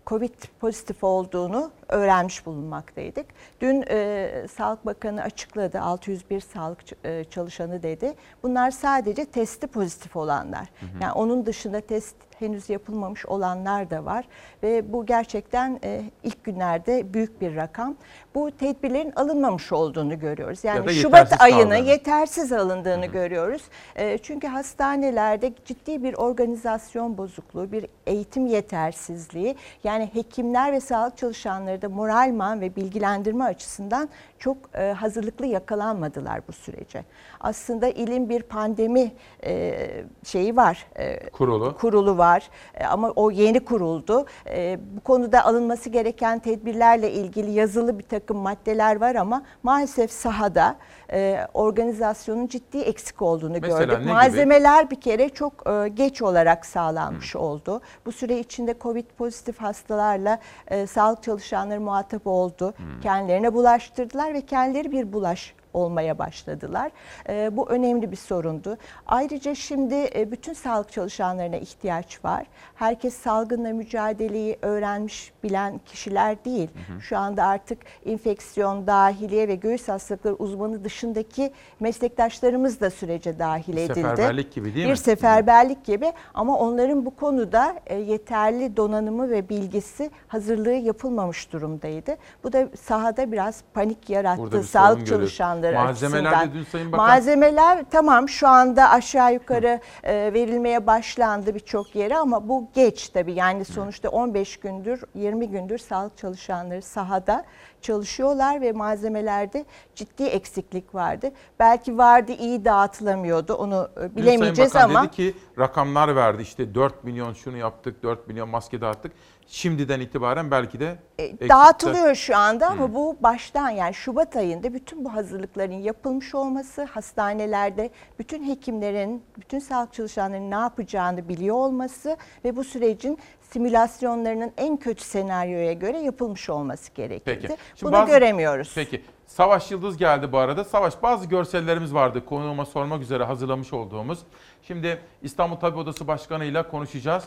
Covid 0.08 0.34
pozitif 0.60 1.04
olduğunu 1.04 1.72
öğrenmiş 1.90 2.46
bulunmaktaydık. 2.46 3.26
Dün 3.62 3.84
e, 3.90 4.30
Sağlık 4.58 4.86
Bakanı 4.86 5.22
açıkladı 5.22 5.82
601 5.82 6.40
sağlık 6.40 6.80
e, 7.06 7.24
çalışanı 7.24 7.84
dedi. 7.84 8.14
Bunlar 8.44 8.72
sadece 8.72 9.26
testi 9.26 9.68
pozitif 9.68 10.16
olanlar. 10.16 10.70
Hı 10.80 10.86
hı. 10.86 11.04
Yani 11.04 11.14
onun 11.14 11.46
dışında 11.46 11.82
test 11.82 12.16
henüz 12.40 12.70
yapılmamış 12.70 13.26
olanlar 13.26 13.90
da 13.90 14.06
var 14.06 14.26
ve 14.64 14.94
bu 14.94 15.06
gerçekten 15.06 15.80
e, 15.84 16.02
ilk 16.24 16.44
günlerde 16.44 17.14
büyük 17.14 17.42
bir 17.42 17.56
rakam. 17.56 17.96
Bu 18.36 18.52
tedbirlerin 18.52 19.12
alınmamış 19.16 19.72
olduğunu 19.72 20.20
görüyoruz. 20.20 20.64
Yani 20.64 20.94
Şubat 20.94 21.42
ayını 21.42 21.70
kaldığını. 21.70 21.90
yetersiz 21.90 22.52
alındığını 22.52 23.06
Hı-hı. 23.06 23.12
görüyoruz. 23.12 23.62
E, 23.96 24.18
çünkü 24.18 24.48
hastanelerde 24.48 25.54
ciddi 25.66 26.04
bir 26.04 26.14
organizasyon 26.14 27.18
bozukluğu, 27.18 27.72
bir 27.72 27.86
eğitim 28.08 28.46
yetersizliği, 28.46 29.56
yani 29.84 30.10
hekimler 30.14 30.72
ve 30.72 30.80
sağlık 30.80 31.18
çalışanları 31.18 31.75
da 31.82 31.90
moralman 31.90 32.62
ve 32.62 32.76
bilgilendirme 32.76 33.44
açısından 33.44 34.10
çok 34.40 34.58
e, 34.74 34.92
hazırlıklı 34.92 35.46
yakalanmadılar 35.46 36.42
bu 36.48 36.52
sürece. 36.52 37.04
Aslında 37.40 37.88
ilim 37.88 38.30
bir 38.30 38.44
pandemi 38.44 39.12
e, 39.44 39.78
şeyi 40.24 40.56
var. 40.56 40.88
E, 40.96 41.30
kurulu. 41.30 41.78
Kurulu 41.78 42.18
var 42.18 42.50
e, 42.74 42.86
ama 42.86 43.12
o 43.16 43.32
yeni 43.32 43.60
kuruldu. 43.60 44.26
E, 44.48 44.80
bu 44.98 45.02
konuda 45.02 45.46
alınması 45.46 45.90
gereken 45.90 46.40
tedbirlerle 46.40 47.12
ilgili 47.12 47.52
yazılı 47.52 48.00
bir 48.00 48.04
takım 48.04 48.38
maddeler 48.38 49.02
var 49.02 49.16
ama 49.16 49.44
maalesef 49.64 50.12
sahada 50.12 50.76
e, 51.12 51.48
organizasyonun 51.54 52.48
ciddi 52.48 52.78
eksik 52.78 53.22
olduğunu 53.22 53.58
Mesela 53.62 53.84
gördük. 53.84 54.08
Malzemeler 54.08 54.84
gibi? 54.84 54.92
bir 54.92 55.02
kere 55.02 55.30
çok 55.30 55.54
e, 55.70 55.88
geç 55.88 56.22
olarak 56.22 56.66
sağlanmış 56.66 57.34
hmm. 57.34 57.42
oldu. 57.42 57.82
Bu 58.06 58.12
süre 58.12 58.40
içinde 58.40 58.76
Covid 58.82 59.06
pozitif 59.18 59.62
hastalarla 59.62 60.40
e, 60.68 60.88
sağlık 60.88 61.24
çalışanları 61.24 61.82
muhatap 61.82 62.28
oldu. 62.28 62.74
Hmm. 62.78 63.02
Kendilerine 63.02 63.54
bulaştırdılar 63.54 64.35
ve 64.36 64.42
kendileri 64.42 64.92
bir 64.92 65.14
bulaş 65.14 65.54
olmaya 65.76 66.20
başladılar. 66.20 66.92
E, 67.30 67.58
bu 67.58 67.70
önemli 67.70 68.12
bir 68.12 68.16
sorundu. 68.16 68.78
Ayrıca 69.08 69.56
şimdi 69.56 70.10
e, 70.16 70.32
bütün 70.32 70.54
sağlık 70.54 70.92
çalışanlarına 70.92 71.56
ihtiyaç 71.56 72.26
var. 72.26 72.46
Herkes 72.76 73.14
salgınla 73.14 73.70
mücadeleyi 73.70 74.58
öğrenmiş, 74.62 75.34
bilen 75.44 75.80
kişiler 75.86 76.46
değil. 76.46 76.70
Hı 76.88 76.94
hı. 76.94 77.02
Şu 77.02 77.18
anda 77.18 77.44
artık 77.44 77.80
infeksiyon, 78.06 78.88
dahiliye 78.88 79.48
ve 79.48 79.56
göğüs 79.56 79.88
hastalıkları 79.88 80.36
uzmanı 80.36 80.84
dışındaki 80.84 81.52
meslektaşlarımız 81.80 82.82
da 82.82 82.90
sürece 82.90 83.40
dahil 83.40 83.78
edildi. 83.78 83.94
Seferberlik 83.94 84.54
gibi 84.54 84.66
değil 84.66 84.86
bir 84.86 84.86
mi? 84.86 84.92
Bir 84.92 84.96
seferberlik 84.96 85.86
gibi 85.86 86.14
ama 86.34 86.58
onların 86.58 87.06
bu 87.06 87.16
konuda 87.16 87.76
e, 87.86 87.96
yeterli 87.96 88.78
donanımı 88.78 89.30
ve 89.30 89.50
bilgisi 89.50 90.12
hazırlığı 90.28 90.74
yapılmamış 90.74 91.54
durumdaydı. 91.54 92.16
Bu 92.44 92.54
da 92.54 92.68
sahada 92.82 93.32
biraz 93.32 93.64
panik 93.74 94.10
yarattı 94.10 94.64
sağlık 94.64 95.08
çalışanları 95.08 95.65
Malzemeler 95.74 96.30
açısından. 96.30 96.50
de 96.50 96.54
dün 96.54 96.64
Sayın 96.64 96.92
Bakan... 96.92 97.08
Malzemeler 97.08 97.86
tamam 97.92 98.30
şu 98.30 98.48
anda 98.48 98.90
aşağı 98.90 99.34
yukarı 99.34 99.80
e, 100.04 100.34
verilmeye 100.34 100.88
başlandı 100.88 101.56
birçok 101.56 101.96
yere 101.96 102.18
ama 102.18 102.50
bu 102.50 102.70
geç 102.74 103.10
tabii. 103.10 103.34
Yani 103.34 103.66
sonuçta 103.66 104.10
15 104.10 104.58
gündür 104.58 105.04
20 105.16 105.50
gündür 105.50 105.78
sağlık 105.78 106.18
çalışanları 106.18 106.82
sahada 106.82 107.46
çalışıyorlar 107.82 108.62
ve 108.62 108.72
malzemelerde 108.72 109.66
ciddi 109.96 110.24
eksiklik 110.24 110.96
vardı. 110.96 111.32
Belki 111.60 111.98
vardı 111.98 112.32
iyi 112.32 112.66
dağıtılamıyordu 112.66 113.54
onu 113.54 113.90
e, 114.02 114.16
bilemeyeceğiz 114.16 114.72
Sayın 114.72 114.90
Bakan 114.90 115.08
dedi 115.08 115.16
ki 115.16 115.34
rakamlar 115.60 116.16
verdi 116.16 116.42
işte 116.42 116.76
4 116.76 117.04
milyon 117.04 117.34
şunu 117.34 117.58
yaptık 117.58 118.04
4 118.04 118.28
milyon 118.28 118.50
maske 118.50 118.82
dağıttık. 118.82 119.12
Şimdiden 119.48 120.00
itibaren 120.00 120.52
belki 120.52 120.80
de 120.80 120.98
e, 121.20 121.50
dağıtılıyor 121.50 122.16
şu 122.16 122.38
anda 122.38 122.68
ama 122.68 122.88
hmm. 122.88 122.96
bu 122.96 123.18
baştan 123.22 123.70
yani 123.70 123.94
Şubat 123.94 124.36
ayında 124.36 124.74
bütün 124.74 125.06
bu 125.06 125.14
hazırlıkların 125.14 125.74
yapılmış 125.74 126.36
olması, 126.36 126.84
hastanelerde 126.84 127.90
bütün 128.20 128.48
hekimlerin, 128.48 129.24
bütün 129.38 129.60
sağlık 129.60 129.94
çalışanlarının 129.94 130.52
ne 130.52 130.56
yapacağını 130.56 131.30
biliyor 131.30 131.56
olması 131.56 132.18
ve 132.46 132.56
bu 132.56 132.64
sürecin 132.64 133.20
simülasyonlarının 133.42 134.52
en 134.58 134.78
kötü 134.78 135.04
senaryoya 135.04 135.74
göre 135.74 135.98
yapılmış 135.98 136.50
olması 136.50 136.92
gerekirdi. 136.94 137.48
Peki. 137.48 137.58
Bunu 137.82 137.92
bazı, 137.92 138.12
göremiyoruz. 138.12 138.72
Peki. 138.76 139.02
Savaş 139.28 139.72
Yıldız 139.72 139.98
geldi 139.98 140.32
bu 140.32 140.38
arada. 140.38 140.64
Savaş 140.64 141.04
bazı 141.04 141.26
görsellerimiz 141.26 141.94
vardı 141.94 142.26
konuğuma 142.26 142.66
sormak 142.66 143.02
üzere 143.02 143.24
hazırlamış 143.24 143.74
olduğumuz. 143.74 144.20
Şimdi 144.62 145.00
İstanbul 145.22 145.56
Tabip 145.56 145.78
Odası 145.78 146.08
Başkanı 146.08 146.46
ile 146.46 146.68
konuşacağız. 146.68 147.24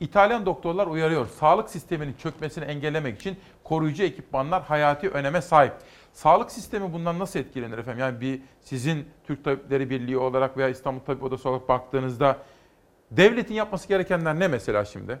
İtalyan 0.00 0.46
doktorlar 0.46 0.86
uyarıyor. 0.86 1.26
Sağlık 1.26 1.70
sisteminin 1.70 2.14
çökmesini 2.14 2.64
engellemek 2.64 3.20
için 3.20 3.36
koruyucu 3.64 4.02
ekipmanlar 4.02 4.62
hayati 4.62 5.10
öneme 5.10 5.42
sahip. 5.42 5.72
Sağlık 6.12 6.52
sistemi 6.52 6.92
bundan 6.92 7.18
nasıl 7.18 7.38
etkilenir 7.40 7.78
efendim? 7.78 8.00
Yani 8.00 8.20
bir 8.20 8.40
sizin 8.60 9.08
Türk 9.26 9.44
Tabipleri 9.44 9.90
Birliği 9.90 10.18
olarak 10.18 10.56
veya 10.56 10.68
İstanbul 10.68 11.00
Tabip 11.00 11.22
Odası 11.22 11.48
olarak 11.48 11.68
baktığınızda 11.68 12.38
devletin 13.10 13.54
yapması 13.54 13.88
gerekenler 13.88 14.38
ne 14.40 14.48
mesela 14.48 14.84
şimdi? 14.84 15.20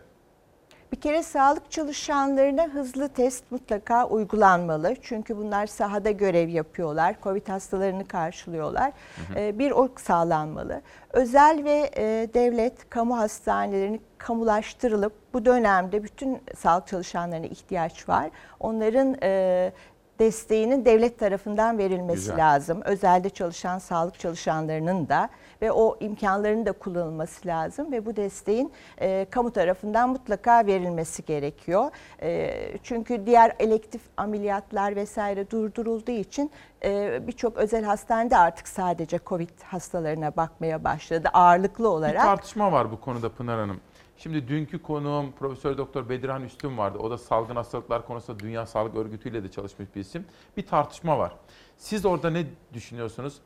Bir 0.94 1.00
kere 1.00 1.22
sağlık 1.22 1.70
çalışanlarına 1.70 2.62
hızlı 2.64 3.08
test 3.08 3.44
mutlaka 3.50 4.06
uygulanmalı. 4.06 4.94
Çünkü 5.02 5.36
bunlar 5.36 5.66
sahada 5.66 6.10
görev 6.10 6.48
yapıyorlar. 6.48 7.16
Covid 7.22 7.48
hastalarını 7.48 8.08
karşılıyorlar. 8.08 8.92
Hı 9.16 9.32
hı. 9.34 9.38
Ee, 9.38 9.58
bir 9.58 9.70
o 9.70 9.88
sağlanmalı. 9.96 10.80
Özel 11.12 11.64
ve 11.64 11.90
e, 11.96 12.02
devlet 12.34 12.90
kamu 12.90 13.18
hastanelerini 13.18 14.00
kamulaştırılıp 14.18 15.12
bu 15.32 15.44
dönemde 15.44 16.04
bütün 16.04 16.42
sağlık 16.56 16.86
çalışanlarına 16.86 17.46
ihtiyaç 17.46 18.08
var. 18.08 18.30
Onların 18.60 19.16
e, 19.22 19.72
desteğinin 20.18 20.84
devlet 20.84 21.18
tarafından 21.18 21.78
verilmesi 21.78 22.20
Güzel. 22.20 22.38
lazım. 22.38 22.82
Özelde 22.84 23.30
çalışan 23.30 23.78
sağlık 23.78 24.18
çalışanlarının 24.18 25.08
da 25.08 25.28
ve 25.64 25.72
o 25.72 25.96
imkanların 26.00 26.66
da 26.66 26.72
kullanılması 26.72 27.48
lazım 27.48 27.92
ve 27.92 28.06
bu 28.06 28.16
desteğin 28.16 28.72
e, 28.98 29.26
kamu 29.30 29.50
tarafından 29.50 30.10
mutlaka 30.10 30.66
verilmesi 30.66 31.24
gerekiyor. 31.24 31.90
E, 32.22 32.78
çünkü 32.82 33.26
diğer 33.26 33.56
elektif 33.58 34.00
ameliyatlar 34.16 34.96
vesaire 34.96 35.50
durdurulduğu 35.50 36.10
için 36.10 36.50
e, 36.84 37.20
birçok 37.26 37.56
özel 37.56 37.84
hastanede 37.84 38.36
artık 38.36 38.68
sadece 38.68 39.18
COVID 39.26 39.62
hastalarına 39.64 40.36
bakmaya 40.36 40.84
başladı 40.84 41.28
ağırlıklı 41.32 41.88
olarak. 41.88 42.14
Bir 42.14 42.20
tartışma 42.20 42.72
var 42.72 42.92
bu 42.92 43.00
konuda 43.00 43.28
Pınar 43.28 43.60
Hanım. 43.60 43.80
Şimdi 44.16 44.48
dünkü 44.48 44.82
konuğum 44.82 45.32
Profesör 45.32 45.78
Doktor 45.78 46.08
Bedirhan 46.08 46.42
Üstün 46.42 46.78
vardı. 46.78 46.98
O 46.98 47.10
da 47.10 47.18
salgın 47.18 47.56
hastalıklar 47.56 48.06
konusunda 48.06 48.38
Dünya 48.38 48.66
Sağlık 48.66 48.96
Örgütü 48.96 49.28
ile 49.28 49.44
de 49.44 49.50
çalışmış 49.50 49.88
bir 49.94 50.00
isim. 50.00 50.26
Bir 50.56 50.66
tartışma 50.66 51.18
var. 51.18 51.32
Siz 51.76 52.06
orada 52.06 52.30
ne 52.30 52.46
düşünüyorsunuz? 52.72 53.40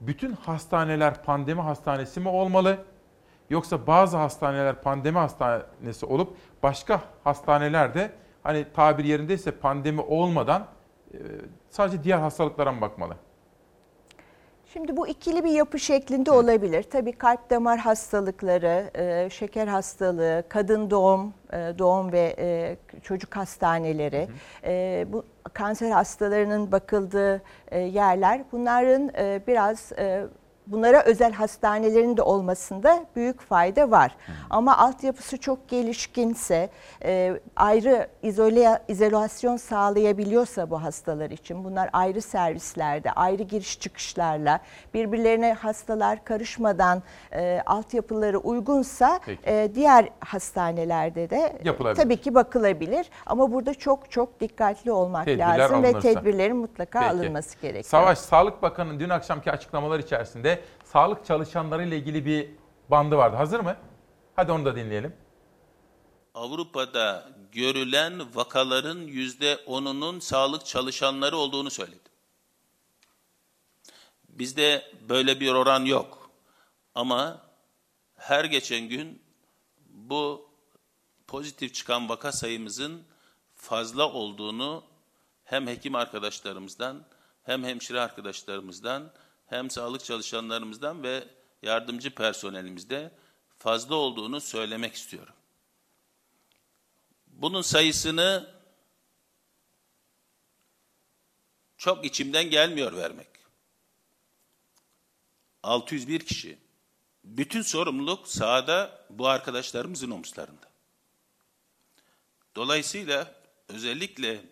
Bütün 0.00 0.32
hastaneler 0.32 1.22
pandemi 1.22 1.60
hastanesi 1.60 2.20
mi 2.20 2.28
olmalı? 2.28 2.78
Yoksa 3.50 3.86
bazı 3.86 4.16
hastaneler 4.16 4.82
pandemi 4.82 5.18
hastanesi 5.18 6.06
olup 6.06 6.36
başka 6.62 7.00
hastanelerde 7.24 8.10
hani 8.42 8.66
tabir 8.74 9.04
yerindeyse 9.04 9.50
pandemi 9.50 10.00
olmadan 10.00 10.66
e, 11.14 11.18
sadece 11.70 12.04
diğer 12.04 12.18
hastalıklara 12.18 12.72
mı 12.72 12.80
bakmalı? 12.80 13.16
Şimdi 14.74 14.96
bu 14.96 15.08
ikili 15.08 15.44
bir 15.44 15.50
yapı 15.50 15.78
şeklinde 15.78 16.30
olabilir. 16.30 16.82
Tabii 16.82 17.12
kalp 17.12 17.50
damar 17.50 17.78
hastalıkları, 17.78 18.90
e, 18.94 19.30
şeker 19.30 19.66
hastalığı, 19.66 20.44
kadın 20.48 20.90
doğum, 20.90 21.34
e, 21.52 21.56
doğum 21.78 22.12
ve 22.12 22.34
e, 22.38 22.76
çocuk 23.02 23.36
hastaneleri, 23.36 24.28
bu 25.12 25.24
kanser 25.52 25.90
hastalarının 25.90 26.72
bakıldığı 26.72 27.42
yerler. 27.72 28.44
Bunların 28.52 29.08
biraz 29.46 29.92
bunlara 30.66 31.02
özel 31.02 31.32
hastanelerin 31.32 32.16
de 32.16 32.22
olmasında 32.22 33.04
büyük 33.16 33.40
fayda 33.40 33.90
var. 33.90 34.16
Hı. 34.26 34.32
Ama 34.50 34.78
altyapısı 34.78 35.38
çok 35.38 35.68
gelişkinse, 35.68 36.70
e, 37.04 37.40
ayrı 37.56 38.08
izole, 38.22 38.78
izolasyon 38.88 39.56
sağlayabiliyorsa 39.56 40.70
bu 40.70 40.82
hastalar 40.82 41.30
için, 41.30 41.64
bunlar 41.64 41.90
ayrı 41.92 42.22
servislerde, 42.22 43.12
ayrı 43.12 43.42
giriş 43.42 43.80
çıkışlarla, 43.80 44.60
birbirlerine 44.94 45.52
hastalar 45.52 46.24
karışmadan 46.24 47.02
e, 47.32 47.62
altyapıları 47.66 48.38
uygunsa 48.38 49.20
e, 49.46 49.70
diğer 49.74 50.08
hastanelerde 50.20 51.30
de 51.30 51.58
tabii 51.96 52.16
ki 52.16 52.34
bakılabilir. 52.34 53.06
Ama 53.26 53.52
burada 53.52 53.74
çok 53.74 54.10
çok 54.10 54.40
dikkatli 54.40 54.92
olmak 54.92 55.24
Tedbirler 55.24 55.58
lazım 55.58 55.76
alınırsa. 55.76 55.98
ve 55.98 56.14
tedbirlerin 56.14 56.56
mutlaka 56.56 57.00
Peki. 57.00 57.10
alınması 57.10 57.60
gerekiyor. 57.60 57.84
Savaş, 57.84 58.18
Sağlık 58.18 58.62
Bakanı'nın 58.62 59.00
dün 59.00 59.08
akşamki 59.08 59.52
açıklamalar 59.52 59.98
içerisinde 59.98 60.54
sağlık 60.94 61.26
çalışanları 61.26 61.84
ile 61.88 61.98
ilgili 61.98 62.26
bir 62.26 62.50
bandı 62.88 63.16
vardı. 63.16 63.36
Hazır 63.36 63.60
mı? 63.60 63.76
Hadi 64.36 64.52
onu 64.52 64.64
da 64.64 64.76
dinleyelim. 64.76 65.16
Avrupa'da 66.34 67.28
görülen 67.52 68.34
vakaların 68.34 68.98
yüzde 68.98 69.58
onunun 69.66 70.20
sağlık 70.20 70.66
çalışanları 70.66 71.36
olduğunu 71.36 71.70
söyledi. 71.70 72.10
Bizde 74.28 74.92
böyle 75.08 75.40
bir 75.40 75.52
oran 75.52 75.84
yok. 75.84 76.30
Ama 76.94 77.42
her 78.16 78.44
geçen 78.44 78.88
gün 78.88 79.22
bu 79.86 80.48
pozitif 81.26 81.74
çıkan 81.74 82.08
vaka 82.08 82.32
sayımızın 82.32 83.02
fazla 83.54 84.12
olduğunu 84.12 84.84
hem 85.44 85.66
hekim 85.66 85.94
arkadaşlarımızdan 85.94 87.04
hem 87.42 87.64
hemşire 87.64 88.00
arkadaşlarımızdan 88.00 89.12
hem 89.46 89.70
sağlık 89.70 90.04
çalışanlarımızdan 90.04 91.02
ve 91.02 91.24
yardımcı 91.62 92.14
personelimizde 92.14 93.10
fazla 93.58 93.94
olduğunu 93.94 94.40
söylemek 94.40 94.94
istiyorum. 94.94 95.34
Bunun 97.26 97.62
sayısını 97.62 98.54
çok 101.76 102.04
içimden 102.04 102.50
gelmiyor 102.50 102.96
vermek. 102.96 103.28
601 105.62 106.20
kişi. 106.20 106.58
Bütün 107.24 107.62
sorumluluk 107.62 108.28
sahada 108.28 109.06
bu 109.10 109.28
arkadaşlarımızın 109.28 110.10
omuzlarında. 110.10 110.70
Dolayısıyla 112.56 113.34
özellikle 113.68 114.44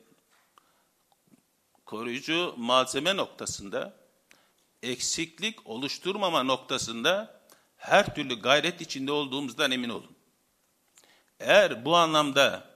koruyucu 1.84 2.54
malzeme 2.56 3.16
noktasında 3.16 4.01
eksiklik 4.82 5.66
oluşturmama 5.66 6.42
noktasında 6.42 7.42
her 7.76 8.14
türlü 8.14 8.40
gayret 8.40 8.80
içinde 8.80 9.12
olduğumuzdan 9.12 9.70
emin 9.70 9.88
olun. 9.88 10.16
Eğer 11.40 11.84
bu 11.84 11.96
anlamda 11.96 12.70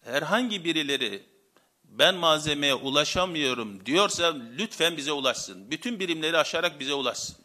herhangi 0.00 0.64
birileri 0.64 1.22
ben 1.84 2.14
malzemeye 2.14 2.74
ulaşamıyorum 2.74 3.86
diyorsa 3.86 4.36
lütfen 4.58 4.96
bize 4.96 5.12
ulaşsın. 5.12 5.70
Bütün 5.70 6.00
birimleri 6.00 6.38
aşarak 6.38 6.80
bize 6.80 6.94
ulaşsın. 6.94 7.36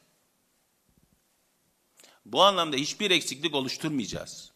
Bu 2.25 2.43
anlamda 2.43 2.75
hiçbir 2.77 3.11
eksiklik 3.11 3.55
oluşturmayacağız. 3.55 4.51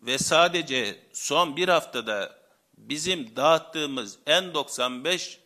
Ve 0.00 0.18
sadece 0.18 1.06
son 1.12 1.56
bir 1.56 1.68
haftada 1.68 2.38
bizim 2.78 3.36
dağıttığımız 3.36 4.18
N95 4.26 5.38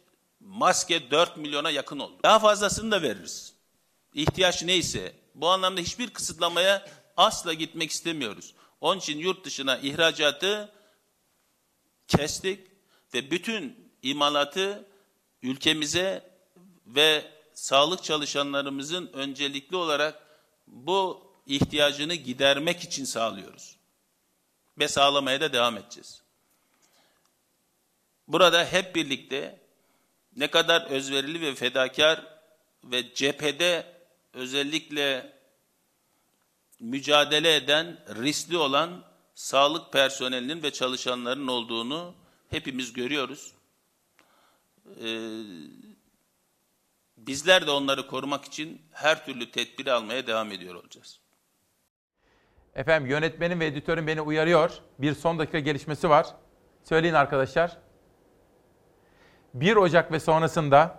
maske 0.47 1.11
4 1.11 1.37
milyona 1.37 1.71
yakın 1.71 1.99
oldu. 1.99 2.17
Daha 2.23 2.39
fazlasını 2.39 2.91
da 2.91 3.03
veririz. 3.03 3.55
İhtiyaç 4.15 4.63
neyse. 4.63 5.13
Bu 5.35 5.49
anlamda 5.49 5.81
hiçbir 5.81 6.11
kısıtlamaya 6.11 6.87
asla 7.17 7.53
gitmek 7.53 7.91
istemiyoruz. 7.91 8.55
Onun 8.81 8.99
için 8.99 9.19
yurt 9.19 9.45
dışına 9.45 9.79
ihracatı 9.79 10.73
kestik 12.09 12.67
ve 13.15 13.31
bütün 13.31 13.93
imalatı 14.03 14.89
ülkemize 15.43 16.33
ve 16.87 17.31
sağlık 17.55 18.05
çalışanlarımızın 18.05 19.11
öncelikli 19.13 19.77
olarak 19.77 20.27
bu 20.67 21.27
ihtiyacını 21.47 22.15
gidermek 22.15 22.81
için 22.81 23.05
sağlıyoruz. 23.05 23.77
Ve 24.79 24.89
sağlamaya 24.89 25.41
da 25.41 25.53
devam 25.53 25.77
edeceğiz. 25.77 26.23
Burada 28.29 28.65
hep 28.65 28.95
birlikte 28.95 29.62
ne 30.37 30.47
kadar 30.47 30.83
özverili 30.91 31.41
ve 31.41 31.55
fedakar 31.55 32.27
ve 32.85 33.15
cephede 33.15 33.87
özellikle 34.33 35.33
mücadele 36.81 37.57
eden, 37.57 38.05
riskli 38.09 38.57
olan 38.57 39.05
sağlık 39.35 39.93
personelinin 39.93 40.63
ve 40.63 40.71
çalışanların 40.71 41.49
olduğunu 41.49 42.15
hepimiz 42.51 42.93
görüyoruz. 42.93 43.53
Ee, 45.05 45.43
bizler 47.17 47.67
de 47.67 47.71
onları 47.71 48.07
korumak 48.07 48.45
için 48.45 48.83
her 48.93 49.27
türlü 49.27 49.51
tedbiri 49.51 49.93
almaya 49.93 50.27
devam 50.27 50.53
ediyor 50.53 50.75
olacağız. 50.75 51.21
Efendim 52.75 53.11
yönetmenim 53.11 53.61
ve 53.61 53.67
editörüm 53.67 54.07
beni 54.07 54.21
uyarıyor. 54.21 54.71
Bir 54.99 55.15
son 55.15 55.39
dakika 55.39 55.59
gelişmesi 55.59 56.09
var. 56.09 56.27
Söyleyin 56.85 57.15
arkadaşlar. 57.15 57.79
1 59.55 59.77
Ocak 59.77 60.13
ve 60.13 60.21
sonrasında 60.21 60.99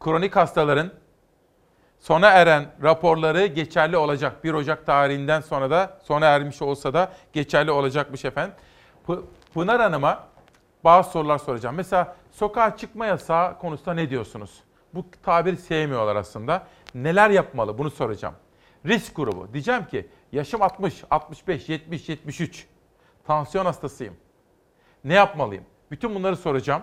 kronik 0.00 0.36
hastaların 0.36 0.90
sona 1.98 2.30
eren 2.30 2.66
raporları 2.82 3.46
geçerli 3.46 3.96
olacak. 3.96 4.44
1 4.44 4.54
Ocak 4.54 4.86
tarihinden 4.86 5.40
sonra 5.40 5.70
da 5.70 5.98
sona 6.02 6.26
ermiş 6.26 6.62
olsa 6.62 6.94
da 6.94 7.12
geçerli 7.32 7.70
olacakmış 7.70 8.24
efendim. 8.24 8.54
Pınar 9.54 9.80
Hanım'a 9.80 10.24
bazı 10.84 11.10
sorular 11.10 11.38
soracağım. 11.38 11.76
Mesela 11.76 12.16
sokağa 12.32 12.76
çıkma 12.76 13.06
yasağı 13.06 13.58
konusunda 13.58 13.94
ne 13.94 14.10
diyorsunuz? 14.10 14.62
Bu 14.94 15.04
tabiri 15.22 15.56
sevmiyorlar 15.56 16.16
aslında. 16.16 16.66
Neler 16.94 17.30
yapmalı 17.30 17.78
bunu 17.78 17.90
soracağım. 17.90 18.34
Risk 18.86 19.16
grubu. 19.16 19.52
Diyeceğim 19.52 19.84
ki 19.86 20.08
yaşım 20.32 20.62
60, 20.62 21.04
65, 21.10 21.68
70, 21.68 22.08
73. 22.08 22.66
Tansiyon 23.26 23.64
hastasıyım. 23.64 24.16
Ne 25.04 25.14
yapmalıyım? 25.14 25.64
Bütün 25.90 26.14
bunları 26.14 26.36
soracağım. 26.36 26.82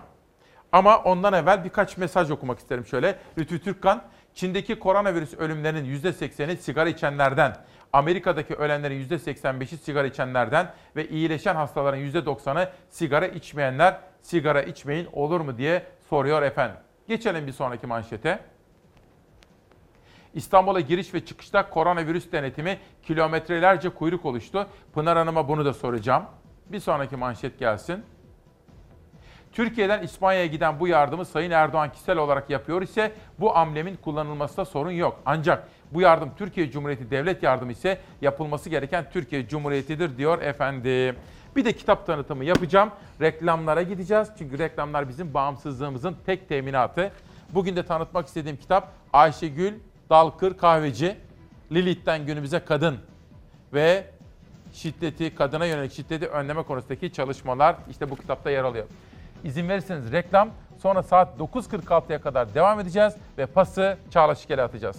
Ama 0.74 0.98
ondan 0.98 1.32
evvel 1.32 1.64
birkaç 1.64 1.96
mesaj 1.96 2.30
okumak 2.30 2.58
isterim 2.58 2.86
şöyle. 2.86 3.18
Lütfü 3.38 3.60
Türkkan, 3.60 4.02
Çin'deki 4.34 4.78
koronavirüs 4.78 5.34
ölümlerinin 5.34 6.00
%80'i 6.00 6.56
sigara 6.56 6.88
içenlerden, 6.88 7.56
Amerika'daki 7.92 8.54
ölenlerin 8.54 9.08
%85'i 9.08 9.76
sigara 9.76 10.06
içenlerden 10.06 10.72
ve 10.96 11.08
iyileşen 11.08 11.54
hastaların 11.54 12.00
%90'ı 12.00 12.72
sigara 12.90 13.26
içmeyenler 13.26 14.00
sigara 14.22 14.62
içmeyin 14.62 15.08
olur 15.12 15.40
mu 15.40 15.58
diye 15.58 15.82
soruyor 16.10 16.42
efendim. 16.42 16.76
Geçelim 17.08 17.46
bir 17.46 17.52
sonraki 17.52 17.86
manşete. 17.86 18.38
İstanbul'a 20.34 20.80
giriş 20.80 21.14
ve 21.14 21.24
çıkışta 21.24 21.70
koronavirüs 21.70 22.32
denetimi 22.32 22.78
kilometrelerce 23.02 23.88
kuyruk 23.88 24.24
oluştu. 24.24 24.66
Pınar 24.94 25.18
Hanım'a 25.18 25.48
bunu 25.48 25.64
da 25.64 25.74
soracağım. 25.74 26.24
Bir 26.66 26.80
sonraki 26.80 27.16
manşet 27.16 27.58
gelsin. 27.58 28.04
Türkiye'den 29.54 30.02
İspanya'ya 30.02 30.46
giden 30.46 30.80
bu 30.80 30.88
yardımı 30.88 31.24
Sayın 31.24 31.50
Erdoğan 31.50 31.92
kişisel 31.92 32.18
olarak 32.18 32.50
yapıyor 32.50 32.82
ise 32.82 33.12
bu 33.40 33.56
amblemin 33.56 33.96
kullanılmasında 33.96 34.64
sorun 34.64 34.90
yok. 34.90 35.20
Ancak 35.26 35.68
bu 35.92 36.00
yardım 36.00 36.30
Türkiye 36.38 36.70
Cumhuriyeti 36.70 37.10
devlet 37.10 37.42
yardımı 37.42 37.72
ise 37.72 37.98
yapılması 38.22 38.70
gereken 38.70 39.10
Türkiye 39.12 39.48
Cumhuriyeti'dir 39.48 40.18
diyor 40.18 40.42
efendim. 40.42 41.16
Bir 41.56 41.64
de 41.64 41.72
kitap 41.72 42.06
tanıtımı 42.06 42.44
yapacağım. 42.44 42.90
Reklamlara 43.20 43.82
gideceğiz. 43.82 44.28
Çünkü 44.38 44.58
reklamlar 44.58 45.08
bizim 45.08 45.34
bağımsızlığımızın 45.34 46.16
tek 46.26 46.48
teminatı. 46.48 47.12
Bugün 47.50 47.76
de 47.76 47.86
tanıtmak 47.86 48.26
istediğim 48.26 48.56
kitap 48.56 48.88
Ayşegül 49.12 49.72
Dalkır 50.10 50.56
Kahveci. 50.56 51.16
Lilith'ten 51.72 52.26
günümüze 52.26 52.58
kadın 52.58 52.98
ve 53.72 54.04
şiddeti, 54.72 55.34
kadına 55.34 55.66
yönelik 55.66 55.92
şiddeti 55.92 56.26
önleme 56.26 56.62
konusundaki 56.62 57.12
çalışmalar 57.12 57.76
işte 57.90 58.10
bu 58.10 58.16
kitapta 58.16 58.50
yer 58.50 58.64
alıyor. 58.64 58.86
İzin 59.44 59.68
verirseniz 59.68 60.12
reklam 60.12 60.50
Sonra 60.82 61.02
saat 61.02 61.28
9.46'ya 61.38 62.20
kadar 62.20 62.54
devam 62.54 62.80
edeceğiz 62.80 63.14
ve 63.38 63.46
pası 63.46 63.96
Çağla 64.10 64.34
Şikel'e 64.34 64.62
atacağız. 64.62 64.96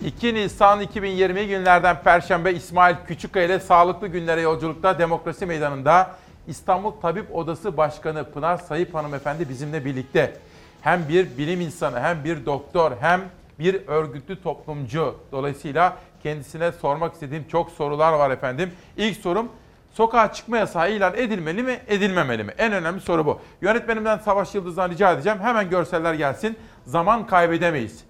2 0.00 0.34
Nisan 0.34 0.80
2020 0.80 1.48
günlerden 1.48 2.02
Perşembe 2.02 2.52
İsmail 2.52 2.96
Küçükkaya 3.06 3.46
ile 3.46 3.60
Sağlıklı 3.60 4.08
Günlere 4.08 4.40
Yolculukta 4.40 4.98
Demokrasi 4.98 5.46
Meydanı'nda 5.46 6.10
İstanbul 6.46 6.90
Tabip 6.90 7.36
Odası 7.36 7.76
Başkanı 7.76 8.24
Pınar 8.24 8.56
Sayıp 8.56 8.94
Hanımefendi 8.94 9.48
bizimle 9.48 9.84
birlikte. 9.84 10.36
Hem 10.80 11.08
bir 11.08 11.38
bilim 11.38 11.60
insanı 11.60 12.00
hem 12.00 12.24
bir 12.24 12.46
doktor 12.46 12.92
hem 13.00 13.20
bir 13.58 13.88
örgütlü 13.88 14.42
toplumcu. 14.42 15.16
Dolayısıyla 15.32 15.96
kendisine 16.22 16.72
sormak 16.72 17.14
istediğim 17.14 17.48
çok 17.48 17.70
sorular 17.70 18.12
var 18.12 18.30
efendim. 18.30 18.70
İlk 18.96 19.16
sorum 19.16 19.48
sokağa 19.94 20.32
çıkma 20.32 20.56
yasağı 20.58 20.92
ilan 20.92 21.14
edilmeli 21.16 21.62
mi, 21.62 21.80
edilmemeli 21.86 22.44
mi? 22.44 22.52
En 22.58 22.72
önemli 22.72 23.00
soru 23.00 23.26
bu. 23.26 23.40
Yönetmenimden 23.60 24.18
Savaş 24.18 24.54
Yıldız'dan 24.54 24.90
rica 24.90 25.12
edeceğim. 25.12 25.38
Hemen 25.42 25.70
görseller 25.70 26.14
gelsin. 26.14 26.58
Zaman 26.84 27.26
kaybedemeyiz. 27.26 28.04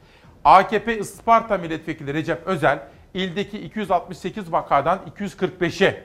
AKP 0.45 0.99
Isparta 0.99 1.59
Milletvekili 1.59 2.15
Recep 2.15 2.47
Özel, 2.47 2.79
ildeki 3.15 3.59
268 3.61 4.53
vakadan 4.53 4.99
245'e 5.19 6.05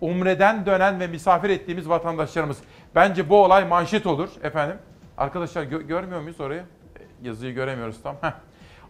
Umre'den 0.00 0.66
dönen 0.66 1.00
ve 1.00 1.06
misafir 1.06 1.50
ettiğimiz 1.50 1.88
vatandaşlarımız. 1.88 2.58
Bence 2.94 3.28
bu 3.28 3.44
olay 3.44 3.64
manşet 3.68 4.06
olur 4.06 4.28
efendim. 4.42 4.76
Arkadaşlar 5.18 5.62
gö- 5.62 5.86
görmüyor 5.86 6.20
muyuz 6.20 6.40
orayı? 6.40 6.60
E, 6.96 7.26
Yazıyı 7.28 7.54
göremiyoruz 7.54 8.02
tam. 8.02 8.16
Heh. 8.20 8.32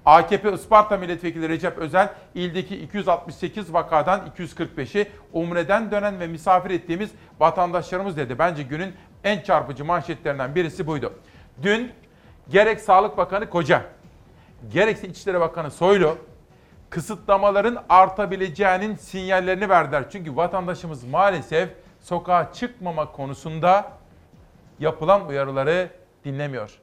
AKP 0.08 0.52
Isparta 0.52 0.96
Milletvekili 0.96 1.48
Recep 1.48 1.78
Özel, 1.78 2.08
ildeki 2.34 2.76
268 2.76 3.72
vakadan 3.72 4.30
245'i 4.38 5.08
Umre'den 5.32 5.90
dönen 5.90 6.20
ve 6.20 6.26
misafir 6.26 6.70
ettiğimiz 6.70 7.10
vatandaşlarımız 7.40 8.16
dedi. 8.16 8.38
Bence 8.38 8.62
günün 8.62 8.94
en 9.24 9.40
çarpıcı 9.40 9.84
manşetlerinden 9.84 10.54
birisi 10.54 10.86
buydu. 10.86 11.12
Dün 11.62 11.92
gerek 12.50 12.80
Sağlık 12.80 13.16
Bakanı 13.16 13.50
Koca, 13.50 13.82
gerekse 14.72 15.08
İçişleri 15.08 15.40
Bakanı 15.40 15.70
Soylu 15.70 16.18
kısıtlamaların 16.90 17.84
artabileceğinin 17.88 18.94
sinyallerini 18.94 19.68
verdiler. 19.68 20.10
Çünkü 20.10 20.36
vatandaşımız 20.36 21.04
maalesef 21.04 21.68
sokağa 22.00 22.52
çıkmama 22.52 23.12
konusunda 23.12 23.92
yapılan 24.78 25.28
uyarıları 25.28 25.90
dinlemiyor. 26.24 26.78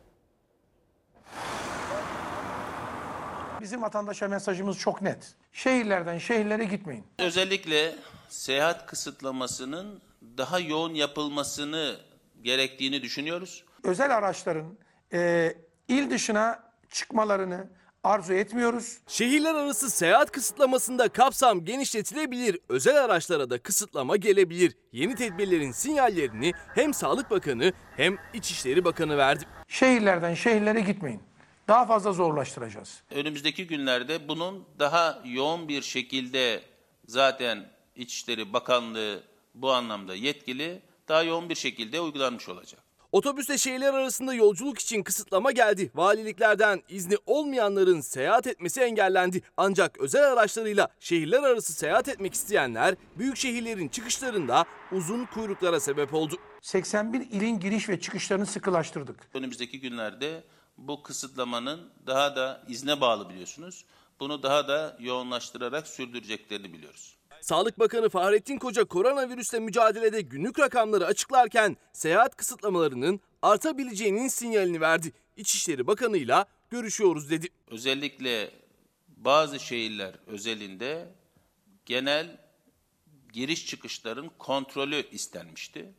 Bizim 3.66 3.82
vatandaşa 3.82 4.28
mesajımız 4.28 4.80
çok 4.80 5.02
net. 5.02 5.34
Şehirlerden 5.54 6.18
şehirlere 6.18 6.66
gitmeyin. 6.66 7.04
Özellikle 7.20 7.96
seyahat 8.30 8.86
kısıtlamasının 8.86 10.02
daha 10.38 10.60
yoğun 10.60 10.94
yapılmasını 10.94 11.96
gerektiğini 12.42 13.02
düşünüyoruz. 13.02 13.64
Özel 13.84 14.18
araçların 14.18 14.78
e, 15.14 15.54
il 15.88 16.10
dışına 16.10 16.64
çıkmalarını 16.92 17.68
arzu 18.04 18.34
etmiyoruz. 18.34 18.98
Şehirler 19.08 19.56
arası 19.56 19.90
seyahat 19.90 20.32
kısıtlamasında 20.32 21.10
kapsam 21.10 21.66
genişletilebilir, 21.66 22.60
özel 22.70 23.04
araçlara 23.04 23.50
da 23.50 23.60
kısıtlama 23.60 24.16
gelebilir. 24.16 24.78
Yeni 24.92 25.16
tedbirlerin 25.16 25.72
sinyallerini 25.72 26.52
hem 26.76 26.94
Sağlık 26.94 27.32
Bakanı 27.32 27.74
hem 27.98 28.18
İçişleri 28.34 28.86
Bakanı 28.86 29.18
verdi. 29.18 29.46
Şehirlerden 29.68 30.34
şehirlere 30.34 30.82
gitmeyin. 30.82 31.22
Daha 31.68 31.86
fazla 31.86 32.14
zorlaştıracağız. 32.14 33.04
Önümüzdeki 33.12 33.68
günlerde 33.68 34.28
bunun 34.28 34.66
daha 34.80 35.22
yoğun 35.26 35.68
bir 35.68 35.82
şekilde 35.82 36.62
zaten 37.08 37.66
İçişleri 37.96 38.54
Bakanlığı 38.54 39.24
bu 39.56 39.72
anlamda 39.72 40.16
yetkili, 40.16 40.82
daha 41.08 41.24
yoğun 41.24 41.50
bir 41.50 41.56
şekilde 41.56 42.00
uygulanmış 42.02 42.50
olacak. 42.50 42.86
Otobüste 43.12 43.58
şehirler 43.58 43.94
arasında 43.94 44.34
yolculuk 44.34 44.80
için 44.80 45.04
kısıtlama 45.04 45.52
geldi. 45.52 45.92
Valiliklerden 45.96 46.82
izni 46.90 47.16
olmayanların 47.26 48.02
seyahat 48.02 48.48
etmesi 48.48 48.82
engellendi. 48.82 49.42
Ancak 49.58 49.98
özel 49.98 50.32
araçlarıyla 50.34 50.88
şehirler 51.00 51.44
arası 51.44 51.74
seyahat 51.74 52.08
etmek 52.08 52.34
isteyenler 52.34 52.96
büyük 53.18 53.38
şehirlerin 53.38 53.88
çıkışlarında 53.88 54.66
uzun 54.92 55.26
kuyruklara 55.26 55.80
sebep 55.80 56.14
oldu. 56.14 56.36
81 56.62 57.20
ilin 57.20 57.60
giriş 57.60 57.90
ve 57.90 58.00
çıkışlarını 58.00 58.46
sıkılaştırdık. 58.46 59.30
Önümüzdeki 59.34 59.80
günlerde 59.80 60.44
bu 60.78 61.04
kısıtlamanın 61.04 61.90
daha 62.08 62.36
da 62.36 62.64
izne 62.68 63.02
bağlı 63.02 63.30
biliyorsunuz. 63.30 63.86
Bunu 64.20 64.44
daha 64.44 64.68
da 64.68 64.98
yoğunlaştırarak 65.00 65.88
sürdüreceklerini 65.88 66.74
biliyoruz. 66.74 67.16
Sağlık 67.42 67.80
Bakanı 67.80 68.10
Fahrettin 68.10 68.58
Koca 68.58 68.86
koronavirüsle 68.86 69.60
mücadelede 69.60 70.22
günlük 70.22 70.60
rakamları 70.60 71.06
açıklarken 71.06 71.78
seyahat 71.94 72.36
kısıtlamalarının 72.36 73.20
artabileceğinin 73.42 74.28
sinyalini 74.28 74.82
verdi. 74.82 75.12
İçişleri 75.38 75.88
Bakanı'yla 75.88 76.46
görüşüyoruz 76.70 77.30
dedi. 77.30 77.48
Özellikle 77.68 78.52
bazı 79.08 79.60
şehirler 79.60 80.16
özelinde 80.28 81.08
genel 81.86 82.38
giriş 83.34 83.68
çıkışların 83.68 84.32
kontrolü 84.38 85.10
istenmişti. 85.12 85.94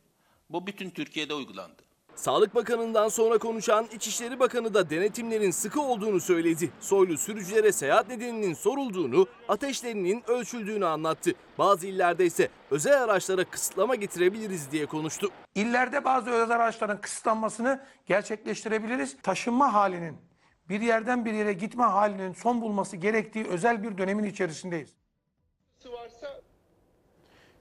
Bu 0.49 0.67
bütün 0.67 0.89
Türkiye'de 0.89 1.33
uygulandı. 1.33 1.86
Sağlık 2.17 2.55
Bakanı'ndan 2.55 3.09
sonra 3.09 3.37
konuşan 3.37 3.85
İçişleri 3.95 4.39
Bakanı 4.39 4.73
da 4.73 4.89
denetimlerin 4.89 5.51
sıkı 5.51 5.81
olduğunu 5.81 6.19
söyledi. 6.19 6.71
Soylu 6.79 7.17
sürücülere 7.17 7.71
seyahat 7.71 8.07
nedeninin 8.07 8.53
sorulduğunu, 8.53 9.27
ateşlerinin 9.49 10.23
ölçüldüğünü 10.27 10.85
anlattı. 10.85 11.31
Bazı 11.57 11.87
illerde 11.87 12.25
ise 12.25 12.49
özel 12.71 13.03
araçlara 13.03 13.43
kısıtlama 13.43 13.95
getirebiliriz 13.95 14.71
diye 14.71 14.85
konuştu. 14.85 15.29
İllerde 15.55 16.05
bazı 16.05 16.29
özel 16.29 16.55
araçların 16.55 17.01
kısıtlanmasını 17.01 17.83
gerçekleştirebiliriz. 18.05 19.17
Taşınma 19.23 19.73
halinin, 19.73 20.17
bir 20.69 20.81
yerden 20.81 21.25
bir 21.25 21.33
yere 21.33 21.53
gitme 21.53 21.83
halinin 21.83 22.33
son 22.33 22.61
bulması 22.61 22.97
gerektiği 22.97 23.45
özel 23.47 23.83
bir 23.83 23.97
dönemin 23.97 24.23
içerisindeyiz. 24.23 24.93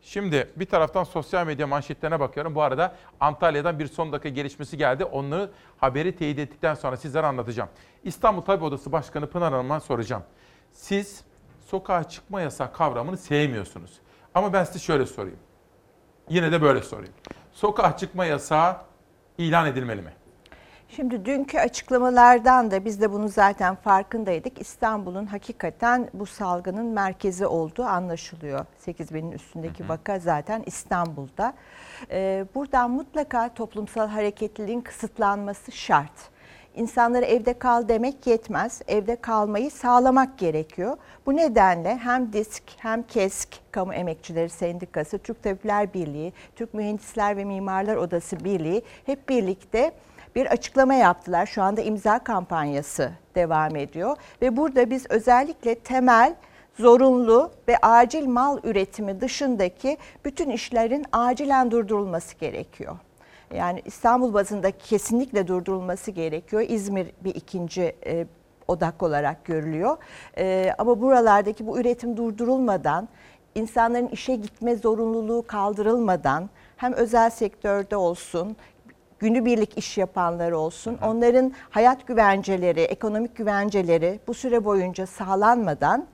Şimdi 0.07 0.49
bir 0.57 0.67
taraftan 0.67 1.05
sosyal 1.05 1.47
medya 1.47 1.67
manşetlerine 1.67 2.21
bakıyorum. 2.21 2.55
Bu 2.55 2.63
arada 2.63 2.95
Antalya'dan 3.21 3.79
bir 3.79 3.87
son 3.87 4.13
dakika 4.13 4.29
gelişmesi 4.29 4.77
geldi. 4.77 5.05
Onları 5.05 5.51
haberi 5.79 6.17
teyit 6.17 6.39
ettikten 6.39 6.75
sonra 6.75 6.97
sizlere 6.97 7.27
anlatacağım. 7.27 7.69
İstanbul 8.05 8.43
Tabip 8.43 8.63
Odası 8.63 8.93
Başkanı 8.93 9.31
Pınar 9.31 9.53
Hanım'a 9.53 9.81
soracağım. 9.81 10.23
Siz 10.73 11.25
sokağa 11.67 12.05
çıkma 12.05 12.41
yasağı 12.41 12.73
kavramını 12.73 13.17
sevmiyorsunuz. 13.17 14.01
Ama 14.35 14.53
ben 14.53 14.65
size 14.65 14.79
şöyle 14.79 15.07
sorayım. 15.07 15.39
Yine 16.29 16.53
de 16.53 16.63
böyle 16.63 16.83
sorayım. 16.83 17.15
Sokağa 17.53 17.97
çıkma 17.97 18.25
yasağı 18.25 18.77
ilan 19.39 19.67
edilmeli 19.67 20.03
mi? 20.03 20.13
Şimdi 20.89 21.25
dünkü 21.25 21.59
açıklamalardan 21.59 22.71
da 22.71 22.85
biz 22.85 23.01
de 23.01 23.13
bunu 23.13 23.29
zaten 23.29 23.75
farkındaydık. 23.75 24.61
İstanbul'un 24.61 25.27
hakikaten 25.27 26.09
bu 26.15 26.27
salgının 26.27 26.87
merkezi 26.87 27.47
olduğu 27.47 27.85
anlaşılıyor. 27.85 28.67
8 28.79 29.15
binin 29.15 29.33
üstündeki 29.33 29.89
vaka 29.89 30.19
zaten 30.19 30.63
İstanbul'da. 30.67 31.55
Ee, 32.11 32.45
buradan 32.55 32.91
mutlaka 32.91 33.55
toplumsal 33.55 34.09
hareketliliğin 34.09 34.81
kısıtlanması 34.81 35.73
şart. 35.73 36.31
İnsanlara 36.75 37.27
evde 37.27 37.59
kal 37.59 37.89
demek 37.89 38.27
yetmez. 38.27 38.83
Evde 38.89 39.17
kalmayı 39.17 39.71
sağlamak 39.71 40.39
gerekiyor. 40.39 40.97
Bu 41.27 41.37
nedenle 41.37 41.97
hem 41.97 42.33
DİSK 42.33 42.63
hem 42.77 43.03
KESK, 43.03 43.49
Kamu 43.71 43.95
Emekçileri 43.95 44.49
Sendikası, 44.49 45.19
Türk 45.19 45.43
Tabipler 45.43 45.95
Birliği, 45.95 46.33
Türk 46.57 46.75
Mühendisler 46.75 47.37
ve 47.37 47.45
Mimarlar 47.45 47.97
Odası 47.97 48.45
Birliği 48.45 48.83
hep 49.07 49.29
birlikte 49.29 49.93
bir 50.37 50.47
açıklama 50.47 50.95
yaptılar. 50.95 51.47
Şu 51.47 51.63
anda 51.63 51.81
imza 51.81 52.19
kampanyası 52.19 53.11
devam 53.35 53.77
ediyor 53.77 54.17
ve 54.43 54.57
burada 54.57 54.91
biz 54.91 55.07
özellikle 55.11 55.75
temel 55.75 56.35
zorunlu 56.75 57.51
ve 57.69 57.77
acil 57.83 58.27
mal 58.27 58.59
üretimi 58.65 59.21
dışındaki 59.21 59.97
bütün 60.25 60.51
işlerin 60.51 61.05
acilen 61.13 61.71
durdurulması 61.71 62.37
gerekiyor. 62.37 62.97
Yani 63.55 63.83
İstanbul 63.85 64.35
bazında 64.35 64.71
kesinlikle 64.71 65.47
durdurulması 65.47 66.11
gerekiyor. 66.11 66.63
İzmir 66.69 67.11
bir 67.25 67.35
ikinci 67.35 67.97
e, 68.07 68.27
odak 68.69 69.03
olarak 69.03 69.45
görülüyor. 69.45 69.97
E, 70.39 70.73
ama 70.79 71.01
buralardaki 71.01 71.67
bu 71.67 71.81
üretim 71.81 72.17
durdurulmadan, 72.17 73.09
insanların 73.55 74.09
işe 74.09 74.37
gitme 74.37 74.77
zorunluluğu 74.77 75.47
kaldırılmadan 75.47 76.51
hem 76.77 76.93
özel 76.93 77.31
sektörde 77.31 77.97
olsun, 77.97 78.57
günübirlik 79.19 79.79
iş 79.79 79.99
yapanlar 79.99 80.53
olsun, 80.53 80.99
onların 81.03 81.53
hayat 81.71 82.07
güvenceleri, 82.07 82.81
ekonomik 82.81 83.37
güvenceleri 83.37 84.21
bu 84.27 84.35
süre 84.35 84.65
boyunca 84.65 85.07
sağlanmadan 85.07 86.07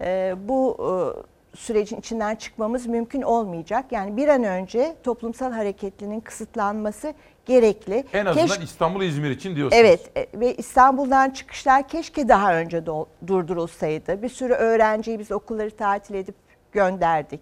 e, 0.00 0.34
bu 0.48 0.76
e, 0.80 1.56
sürecin 1.56 1.96
içinden 1.96 2.34
çıkmamız 2.34 2.86
mümkün 2.86 3.22
olmayacak. 3.22 3.84
Yani 3.90 4.16
bir 4.16 4.28
an 4.28 4.44
önce 4.44 4.96
toplumsal 5.02 5.52
hareketliliğin 5.52 6.20
kısıtlanması 6.20 7.14
gerekli. 7.46 8.04
En 8.12 8.26
azından 8.26 8.46
Keş- 8.46 8.64
İstanbul 8.64 9.02
İzmir 9.02 9.30
için 9.30 9.56
diyorsunuz. 9.56 9.80
Evet 9.84 10.10
e, 10.16 10.40
ve 10.40 10.54
İstanbul'dan 10.54 11.30
çıkışlar 11.30 11.88
keşke 11.88 12.28
daha 12.28 12.54
önce 12.54 12.78
do- 12.78 13.06
durdurulsaydı. 13.26 14.22
Bir 14.22 14.28
sürü 14.28 14.52
öğrenciyi 14.52 15.18
biz 15.18 15.32
okulları 15.32 15.70
tatil 15.76 16.14
edip 16.14 16.34
gönderdik. 16.72 17.40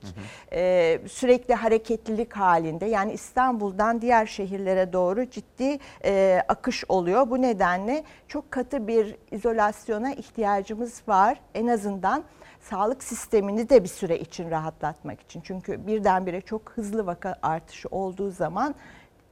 Ee, 0.53 1.01
sürekli 1.09 1.55
hareketlilik 1.55 2.33
halinde 2.33 2.87
yani 2.87 3.13
İstanbul'dan 3.13 4.01
diğer 4.01 4.27
şehirlere 4.27 4.93
doğru 4.93 5.31
ciddi 5.31 5.79
e, 6.05 6.43
akış 6.49 6.85
oluyor. 6.89 7.31
Bu 7.31 7.43
nedenle 7.43 8.05
çok 8.29 8.51
katı 8.51 8.87
bir 8.87 9.17
izolasyona 9.31 10.13
ihtiyacımız 10.13 11.03
var. 11.09 11.41
En 11.55 11.67
azından 11.67 12.25
sağlık 12.61 13.05
sistemini 13.05 13.69
de 13.69 13.85
bir 13.85 13.89
süre 13.89 14.19
için 14.19 14.51
rahatlatmak 14.51 15.21
için. 15.21 15.41
Çünkü 15.41 15.87
birdenbire 15.87 16.41
çok 16.41 16.71
hızlı 16.71 17.07
vaka 17.07 17.37
artışı 17.43 17.89
olduğu 17.91 18.31
zaman 18.31 18.75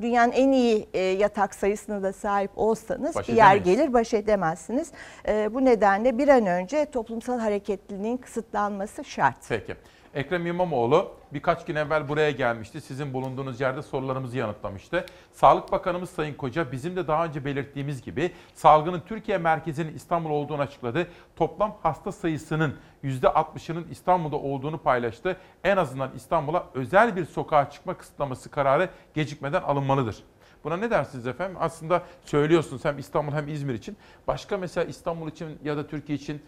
dünyanın 0.01 0.33
en 0.33 0.53
iyi 0.53 0.89
e, 0.95 0.99
yatak 1.01 1.55
sayısına 1.55 2.03
da 2.03 2.13
sahip 2.13 2.51
olsanız 2.57 3.15
Baş 3.17 3.29
bir 3.29 3.35
yer 3.35 3.57
edemeyiz. 3.57 3.79
gelir 3.81 3.93
baş 3.93 4.15
edemezsiniz. 4.15 4.91
E, 5.29 5.55
bu 5.55 5.65
nedenle 5.65 6.19
bir 6.19 6.29
an 6.29 6.47
önce 6.47 6.87
toplumsal 6.87 7.39
hareketliliğin 7.39 8.17
kısıtlanması 8.17 9.05
şart. 9.05 9.37
Peki. 9.49 9.77
Ekrem 10.15 10.47
İmamoğlu 10.47 11.11
birkaç 11.33 11.65
gün 11.65 11.75
evvel 11.75 12.09
buraya 12.09 12.31
gelmişti. 12.31 12.81
Sizin 12.81 13.13
bulunduğunuz 13.13 13.61
yerde 13.61 13.83
sorularımızı 13.83 14.39
yanıtlamıştı. 14.39 15.07
Sağlık 15.33 15.73
Bakanımız 15.73 16.11
Sayın 16.11 16.35
Koca 16.35 16.73
bizim 16.73 16.97
de 16.97 17.07
daha 17.07 17.25
önce 17.25 17.45
belirttiğimiz 17.45 18.03
gibi 18.03 18.33
salgının 18.55 19.01
Türkiye 19.01 19.39
merkezinin 19.39 19.95
İstanbul 19.95 20.31
olduğunu 20.31 20.63
açıkladı. 20.63 21.07
Toplam 21.37 21.77
hasta 21.83 22.13
sayısının 22.13 22.77
%60'ının 23.05 23.87
İstanbul'da 23.91 24.37
olduğunu 24.37 24.79
paylaştı. 24.79 25.37
En 25.65 25.77
azından 25.77 26.11
İstanbul'a 26.17 26.67
özel 26.75 27.17
bir 27.17 27.25
sokağa 27.25 27.71
çıkma 27.71 27.95
kısıtlaması 27.95 28.51
kararı 28.51 28.89
gecikmeden 29.15 29.63
alınmalıdır. 29.63 30.17
Buna 30.65 30.77
ne 30.77 30.91
dersiniz 30.91 31.27
efendim? 31.27 31.57
Aslında 31.61 32.03
söylüyorsunuz 32.25 32.85
hem 32.85 32.99
İstanbul 32.99 33.33
hem 33.33 33.49
İzmir 33.49 33.75
için. 33.75 33.97
Başka 34.27 34.57
mesela 34.57 34.85
İstanbul 34.85 35.29
için 35.29 35.59
ya 35.65 35.77
da 35.77 35.87
Türkiye 35.87 36.19
için 36.19 36.43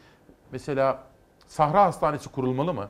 mesela 0.52 1.02
Sahra 1.46 1.84
Hastanesi 1.84 2.28
kurulmalı 2.28 2.74
mı? 2.74 2.88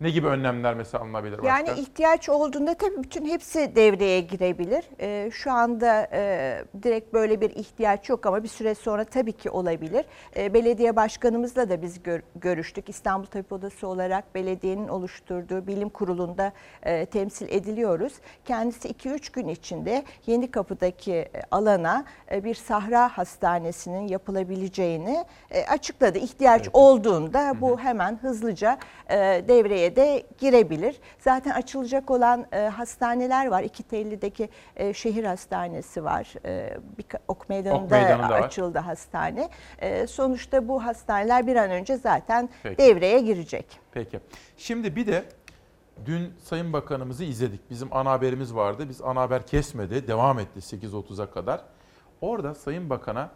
Ne 0.00 0.10
gibi 0.10 0.26
önlemler 0.26 0.74
mesela 0.74 1.04
alınabilir 1.04 1.38
başka? 1.38 1.48
Yani 1.48 1.80
ihtiyaç 1.80 2.28
olduğunda 2.28 2.74
tabii 2.74 3.02
bütün 3.02 3.24
hepsi 3.26 3.76
devreye 3.76 4.20
girebilir. 4.20 4.84
Ee, 5.00 5.30
şu 5.32 5.52
anda 5.52 6.08
e, 6.12 6.64
direkt 6.82 7.14
böyle 7.14 7.40
bir 7.40 7.50
ihtiyaç 7.50 8.08
yok 8.08 8.26
ama 8.26 8.42
bir 8.42 8.48
süre 8.48 8.74
sonra 8.74 9.04
tabii 9.04 9.32
ki 9.32 9.50
olabilir. 9.50 10.04
Ee, 10.36 10.54
belediye 10.54 10.96
başkanımızla 10.96 11.68
da 11.68 11.82
biz 11.82 12.02
gör- 12.02 12.22
görüştük. 12.36 12.88
İstanbul 12.88 13.26
Tabip 13.26 13.52
Odası 13.52 13.88
olarak 13.88 14.34
belediyenin 14.34 14.88
oluşturduğu 14.88 15.66
bilim 15.66 15.88
kurulunda 15.88 16.52
e, 16.82 17.06
temsil 17.06 17.48
ediliyoruz. 17.50 18.12
Kendisi 18.44 18.88
2-3 18.88 19.32
gün 19.32 19.48
içinde 19.48 20.04
Yeni 20.26 20.50
Kapı'daki 20.50 21.12
e, 21.14 21.30
alana 21.50 22.04
e, 22.32 22.44
bir 22.44 22.54
sahra 22.54 23.08
hastanesinin 23.18 24.08
yapılabileceğini 24.08 25.24
e, 25.50 25.64
açıkladı. 25.66 26.18
İhtiyaç 26.18 26.68
olduğunda 26.72 27.54
bu 27.60 27.80
hemen 27.80 28.18
hızlıca 28.22 28.78
e, 29.10 29.16
devreye 29.48 29.87
de 29.96 30.22
girebilir. 30.38 31.00
Zaten 31.18 31.50
açılacak 31.50 32.10
olan 32.10 32.46
e, 32.52 32.58
hastaneler 32.58 33.46
var. 33.46 33.62
İki 33.62 33.82
Telli'deki 33.82 34.48
e, 34.76 34.94
şehir 34.94 35.24
hastanesi 35.24 36.04
var. 36.04 36.34
E, 36.44 36.76
bir, 36.98 37.06
Ok 37.28 37.48
Meydanı'nda, 37.48 37.84
Ok 37.84 37.90
Meydanı'nda 37.90 38.28
var. 38.28 38.42
açıldı 38.42 38.78
hastane. 38.78 39.48
E, 39.78 40.06
sonuçta 40.06 40.68
bu 40.68 40.84
hastaneler 40.84 41.46
bir 41.46 41.56
an 41.56 41.70
önce 41.70 41.96
zaten 41.96 42.48
Peki. 42.62 42.78
devreye 42.78 43.20
girecek. 43.20 43.80
Peki. 43.92 44.20
Şimdi 44.56 44.96
bir 44.96 45.06
de 45.06 45.24
dün 46.06 46.32
Sayın 46.44 46.72
Bakanımızı 46.72 47.24
izledik. 47.24 47.70
Bizim 47.70 47.88
ana 47.96 48.10
haberimiz 48.10 48.54
vardı. 48.54 48.88
Biz 48.88 49.02
ana 49.02 49.20
haber 49.20 49.46
kesmedi. 49.46 50.08
Devam 50.08 50.38
etti 50.38 50.58
8.30'a 50.60 51.30
kadar. 51.30 51.60
Orada 52.20 52.54
Sayın 52.54 52.90
Bakan'a 52.90 53.30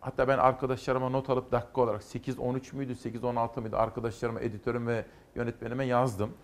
hatta 0.00 0.28
ben 0.28 0.38
arkadaşlarıma 0.38 1.08
not 1.08 1.30
alıp 1.30 1.52
dakika 1.52 1.80
olarak 1.80 2.02
8.13 2.02 2.76
müydü 2.76 2.92
8.16 2.92 3.60
mıydı 3.60 3.76
arkadaşlarıma, 3.76 4.40
editörüm 4.40 4.86
ve 4.86 5.04
yönetmenime 5.34 5.84
yazdım. 5.84 6.34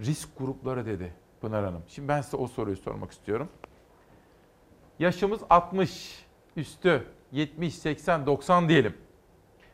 Risk 0.00 0.38
grupları 0.38 0.86
dedi 0.86 1.12
Pınar 1.40 1.64
Hanım. 1.64 1.82
Şimdi 1.88 2.08
ben 2.08 2.20
size 2.20 2.36
o 2.36 2.46
soruyu 2.46 2.76
sormak 2.76 3.12
istiyorum. 3.12 3.48
Yaşımız 4.98 5.40
60 5.50 6.26
üstü 6.56 7.06
70, 7.32 7.74
80, 7.74 8.26
90 8.26 8.68
diyelim. 8.68 8.96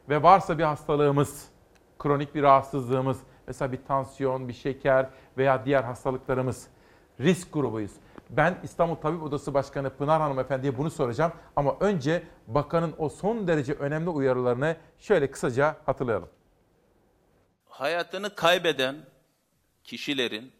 Ve 0.09 0.23
varsa 0.23 0.59
bir 0.59 0.65
hastalığımız, 0.65 1.49
kronik 1.99 2.35
bir 2.35 2.43
rahatsızlığımız, 2.43 3.21
mesela 3.47 3.73
bir 3.73 3.85
tansiyon, 3.85 4.49
bir 4.49 4.53
şeker 4.53 5.09
veya 5.39 5.65
diğer 5.65 5.83
hastalıklarımız 5.83 6.67
risk 7.21 7.53
grubuyuz. 7.53 7.93
Ben 8.37 8.61
İstanbul 8.63 8.95
Tabip 8.95 9.23
Odası 9.23 9.55
Başkanı 9.55 9.97
Pınar 9.97 10.21
Hanımefendi'ye 10.21 10.79
bunu 10.79 10.91
soracağım 10.91 11.33
ama 11.57 11.77
önce 11.81 12.23
bakanın 12.47 12.95
o 12.99 13.09
son 13.09 13.47
derece 13.49 13.73
önemli 13.73 14.11
uyarılarını 14.11 14.77
şöyle 14.99 15.31
kısaca 15.31 15.77
hatırlayalım. 15.87 16.29
hayatını 17.69 18.35
kaybeden 18.35 18.97
kişilerin 19.85 20.53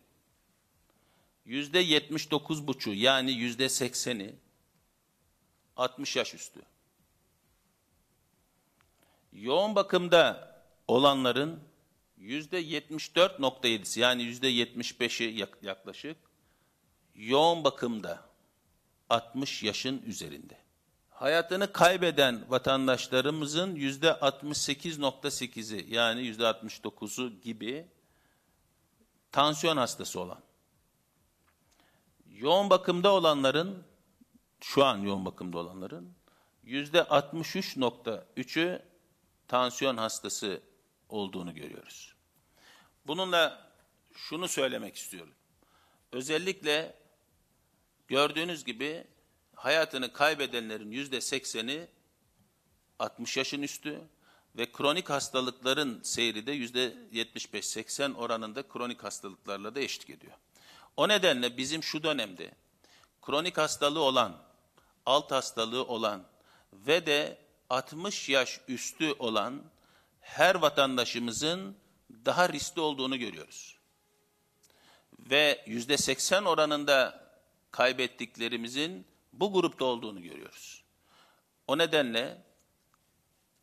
yüzde 1.45 1.83
79,5'u 1.85 2.93
yani 2.95 3.33
yüzde 3.33 3.65
80'i 3.65 4.35
60 5.77 6.17
yaş 6.17 6.35
üstü. 6.35 6.61
Yoğun 9.33 9.75
bakımda 9.75 10.53
olanların 10.89 11.61
yüzde 12.17 12.63
74,7'si 12.63 14.01
yani 14.01 14.23
yüzde 14.23 14.51
75'i 14.51 15.39
yak- 15.39 15.63
yaklaşık 15.63 16.17
yoğun 17.23 17.65
bakımda 17.65 18.25
60 19.11 19.63
yaşın 19.63 20.03
üzerinde. 20.03 20.59
Hayatını 21.11 21.73
kaybeden 21.73 22.45
vatandaşlarımızın 22.51 23.75
yüzde 23.75 24.09
68.8'i 24.09 25.95
yani 25.95 26.23
yüzde 26.23 26.43
69'u 26.43 27.41
gibi 27.41 27.87
tansiyon 29.33 29.77
hastası 29.77 30.21
olan. 30.21 30.41
Yoğun 32.31 32.71
bakımda 32.71 33.13
olanların, 33.13 33.85
şu 34.61 34.85
an 34.85 34.99
yoğun 34.99 35.25
bakımda 35.25 35.59
olanların 35.59 36.15
yüzde 36.63 36.99
63.3'ü 36.99 38.83
tansiyon 39.49 39.97
hastası 39.97 40.63
olduğunu 41.09 41.55
görüyoruz. 41.55 42.15
Bununla 43.07 43.73
şunu 44.15 44.49
söylemek 44.49 44.97
istiyorum. 44.97 45.35
Özellikle 46.13 47.02
gördüğünüz 48.13 48.65
gibi 48.65 49.05
hayatını 49.55 50.13
kaybedenlerin 50.13 50.91
yüzde 50.91 51.21
sekseni 51.21 51.87
60 52.99 53.37
yaşın 53.37 53.63
üstü 53.63 54.01
ve 54.57 54.73
kronik 54.73 55.11
hastalıkların 55.11 56.01
seyri 56.03 56.47
de 56.47 56.53
yüzde 56.53 56.95
75-80 57.13 58.15
oranında 58.15 58.69
kronik 58.69 59.05
hastalıklarla 59.05 59.75
da 59.75 59.81
eşlik 59.81 60.11
ediyor. 60.11 60.33
O 60.97 61.09
nedenle 61.09 61.57
bizim 61.57 61.83
şu 61.83 62.03
dönemde 62.03 62.55
kronik 63.23 63.59
hastalığı 63.59 64.03
olan, 64.03 64.37
alt 65.07 65.31
hastalığı 65.31 65.85
olan 65.85 66.25
ve 66.73 67.07
de 67.07 67.39
60 67.71 68.29
yaş 68.29 68.61
üstü 68.69 69.13
olan 69.19 69.63
her 70.21 70.55
vatandaşımızın 70.55 71.77
daha 72.25 72.49
riskli 72.49 72.81
olduğunu 72.81 73.19
görüyoruz. 73.19 73.77
Ve 75.19 75.65
yüzde 75.67 75.97
80 75.97 76.45
oranında 76.45 77.22
kaybettiklerimizin 77.73 79.07
bu 79.33 79.53
grupta 79.53 79.85
olduğunu 79.85 80.23
görüyoruz. 80.23 80.85
O 81.67 81.79
nedenle 81.79 82.43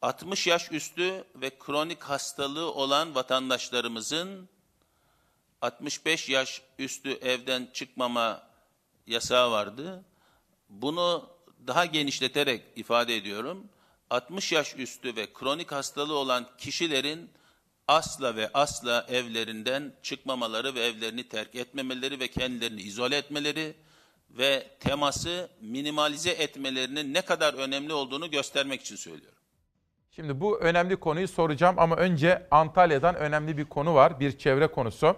60 0.01 0.47
yaş 0.47 0.71
üstü 0.71 1.23
ve 1.35 1.59
kronik 1.59 2.03
hastalığı 2.03 2.73
olan 2.73 3.15
vatandaşlarımızın 3.15 4.49
65 5.61 6.29
yaş 6.29 6.61
üstü 6.79 7.11
evden 7.11 7.69
çıkmama 7.73 8.43
yasağı 9.07 9.51
vardı. 9.51 10.03
Bunu 10.69 11.29
daha 11.67 11.85
genişleterek 11.85 12.63
ifade 12.75 13.15
ediyorum. 13.15 13.69
60 14.09 14.51
yaş 14.51 14.75
üstü 14.75 15.15
ve 15.15 15.33
kronik 15.33 15.71
hastalığı 15.71 16.17
olan 16.17 16.47
kişilerin 16.57 17.29
asla 17.87 18.35
ve 18.35 18.49
asla 18.53 19.05
evlerinden 19.09 19.93
çıkmamaları 20.03 20.75
ve 20.75 20.85
evlerini 20.85 21.29
terk 21.29 21.55
etmemeleri 21.55 22.19
ve 22.19 22.27
kendilerini 22.27 22.81
izole 22.81 23.17
etmeleri 23.17 23.75
ve 24.29 24.67
teması 24.79 25.49
minimalize 25.61 26.31
etmelerinin 26.31 27.13
ne 27.13 27.21
kadar 27.21 27.53
önemli 27.53 27.93
olduğunu 27.93 28.31
göstermek 28.31 28.81
için 28.81 28.95
söylüyorum. 28.95 29.39
Şimdi 30.11 30.41
bu 30.41 30.59
önemli 30.59 30.95
konuyu 30.95 31.27
soracağım 31.27 31.75
ama 31.79 31.95
önce 31.95 32.47
Antalya'dan 32.51 33.15
önemli 33.15 33.57
bir 33.57 33.65
konu 33.65 33.93
var. 33.93 34.19
Bir 34.19 34.37
çevre 34.37 34.67
konusu. 34.67 35.15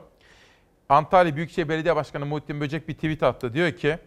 Antalya 0.90 1.36
Büyükşehir 1.36 1.70
Belediye 1.70 1.96
Başkanı 1.96 2.26
Muhittin 2.26 2.62
Böcek 2.62 2.88
bir 2.88 2.94
tweet 2.94 3.24
attı. 3.24 3.54
Diyor 3.54 3.72
ki, 3.72 3.98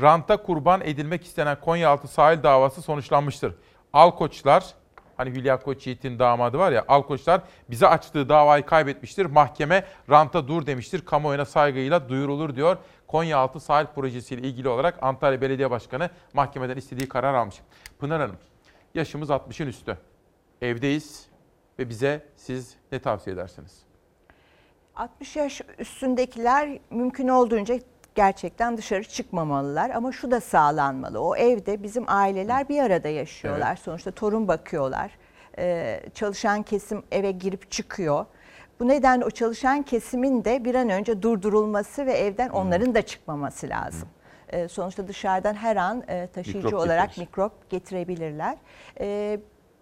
ranta 0.00 0.36
kurban 0.36 0.80
edilmek 0.80 1.24
istenen 1.24 1.60
Konyaaltı 1.60 2.08
sahil 2.08 2.42
davası 2.42 2.82
sonuçlanmıştır. 2.82 3.54
Alkoçlar, 3.92 4.64
hani 5.16 5.30
Hülya 5.30 5.62
Koçyiğit'in 5.62 6.18
damadı 6.18 6.58
var 6.58 6.72
ya, 6.72 6.84
Alkoçlar 6.88 7.40
bize 7.70 7.86
açtığı 7.86 8.28
davayı 8.28 8.66
kaybetmiştir. 8.66 9.26
Mahkeme 9.26 9.84
ranta 10.10 10.48
dur 10.48 10.66
demiştir. 10.66 11.04
Kamuoyuna 11.04 11.44
saygıyla 11.44 12.08
duyurulur 12.08 12.56
diyor. 12.56 12.76
Konyaaltı 13.14 13.60
sahil 13.60 13.86
projesiyle 13.86 14.48
ilgili 14.48 14.68
olarak 14.68 15.02
Antalya 15.02 15.40
Belediye 15.40 15.70
Başkanı 15.70 16.10
mahkemeden 16.32 16.76
istediği 16.76 17.08
karar 17.08 17.34
almış. 17.34 17.60
Pınar 17.98 18.20
Hanım, 18.20 18.36
yaşımız 18.94 19.30
60'ın 19.30 19.66
üstü. 19.66 19.98
Evdeyiz. 20.62 21.26
ve 21.78 21.88
bize 21.88 22.26
siz 22.36 22.76
ne 22.92 22.98
tavsiye 22.98 23.34
edersiniz? 23.34 23.82
60 24.96 25.36
yaş 25.36 25.60
üstündekiler 25.78 26.78
mümkün 26.90 27.28
olduğunca 27.28 27.78
gerçekten 28.14 28.76
dışarı 28.76 29.04
çıkmamalılar 29.04 29.90
ama 29.90 30.12
şu 30.12 30.30
da 30.30 30.40
sağlanmalı. 30.40 31.20
O 31.20 31.36
evde 31.36 31.82
bizim 31.82 32.04
aileler 32.06 32.68
bir 32.68 32.82
arada 32.82 33.08
yaşıyorlar. 33.08 33.68
Evet. 33.68 33.78
Sonuçta 33.78 34.10
torun 34.10 34.48
bakıyorlar. 34.48 35.10
Ee, 35.58 36.00
çalışan 36.14 36.62
kesim 36.62 37.02
eve 37.10 37.30
girip 37.30 37.70
çıkıyor. 37.70 38.26
Bu 38.80 38.88
nedenle 38.88 39.24
o 39.24 39.30
çalışan 39.30 39.82
kesimin 39.82 40.44
de 40.44 40.64
bir 40.64 40.74
an 40.74 40.88
önce 40.88 41.22
durdurulması 41.22 42.06
ve 42.06 42.12
evden 42.12 42.48
onların 42.48 42.94
da 42.94 43.02
çıkmaması 43.02 43.68
lazım. 43.68 44.08
Ee, 44.48 44.68
sonuçta 44.68 45.08
dışarıdan 45.08 45.54
her 45.54 45.76
an 45.76 46.02
e, 46.08 46.26
taşıyıcı 46.26 46.64
Mikrop 46.64 46.80
olarak 46.80 47.08
getirir. 47.08 47.26
mikrop 47.26 47.70
getirebilirler. 47.70 48.56
Ee, 49.00 49.40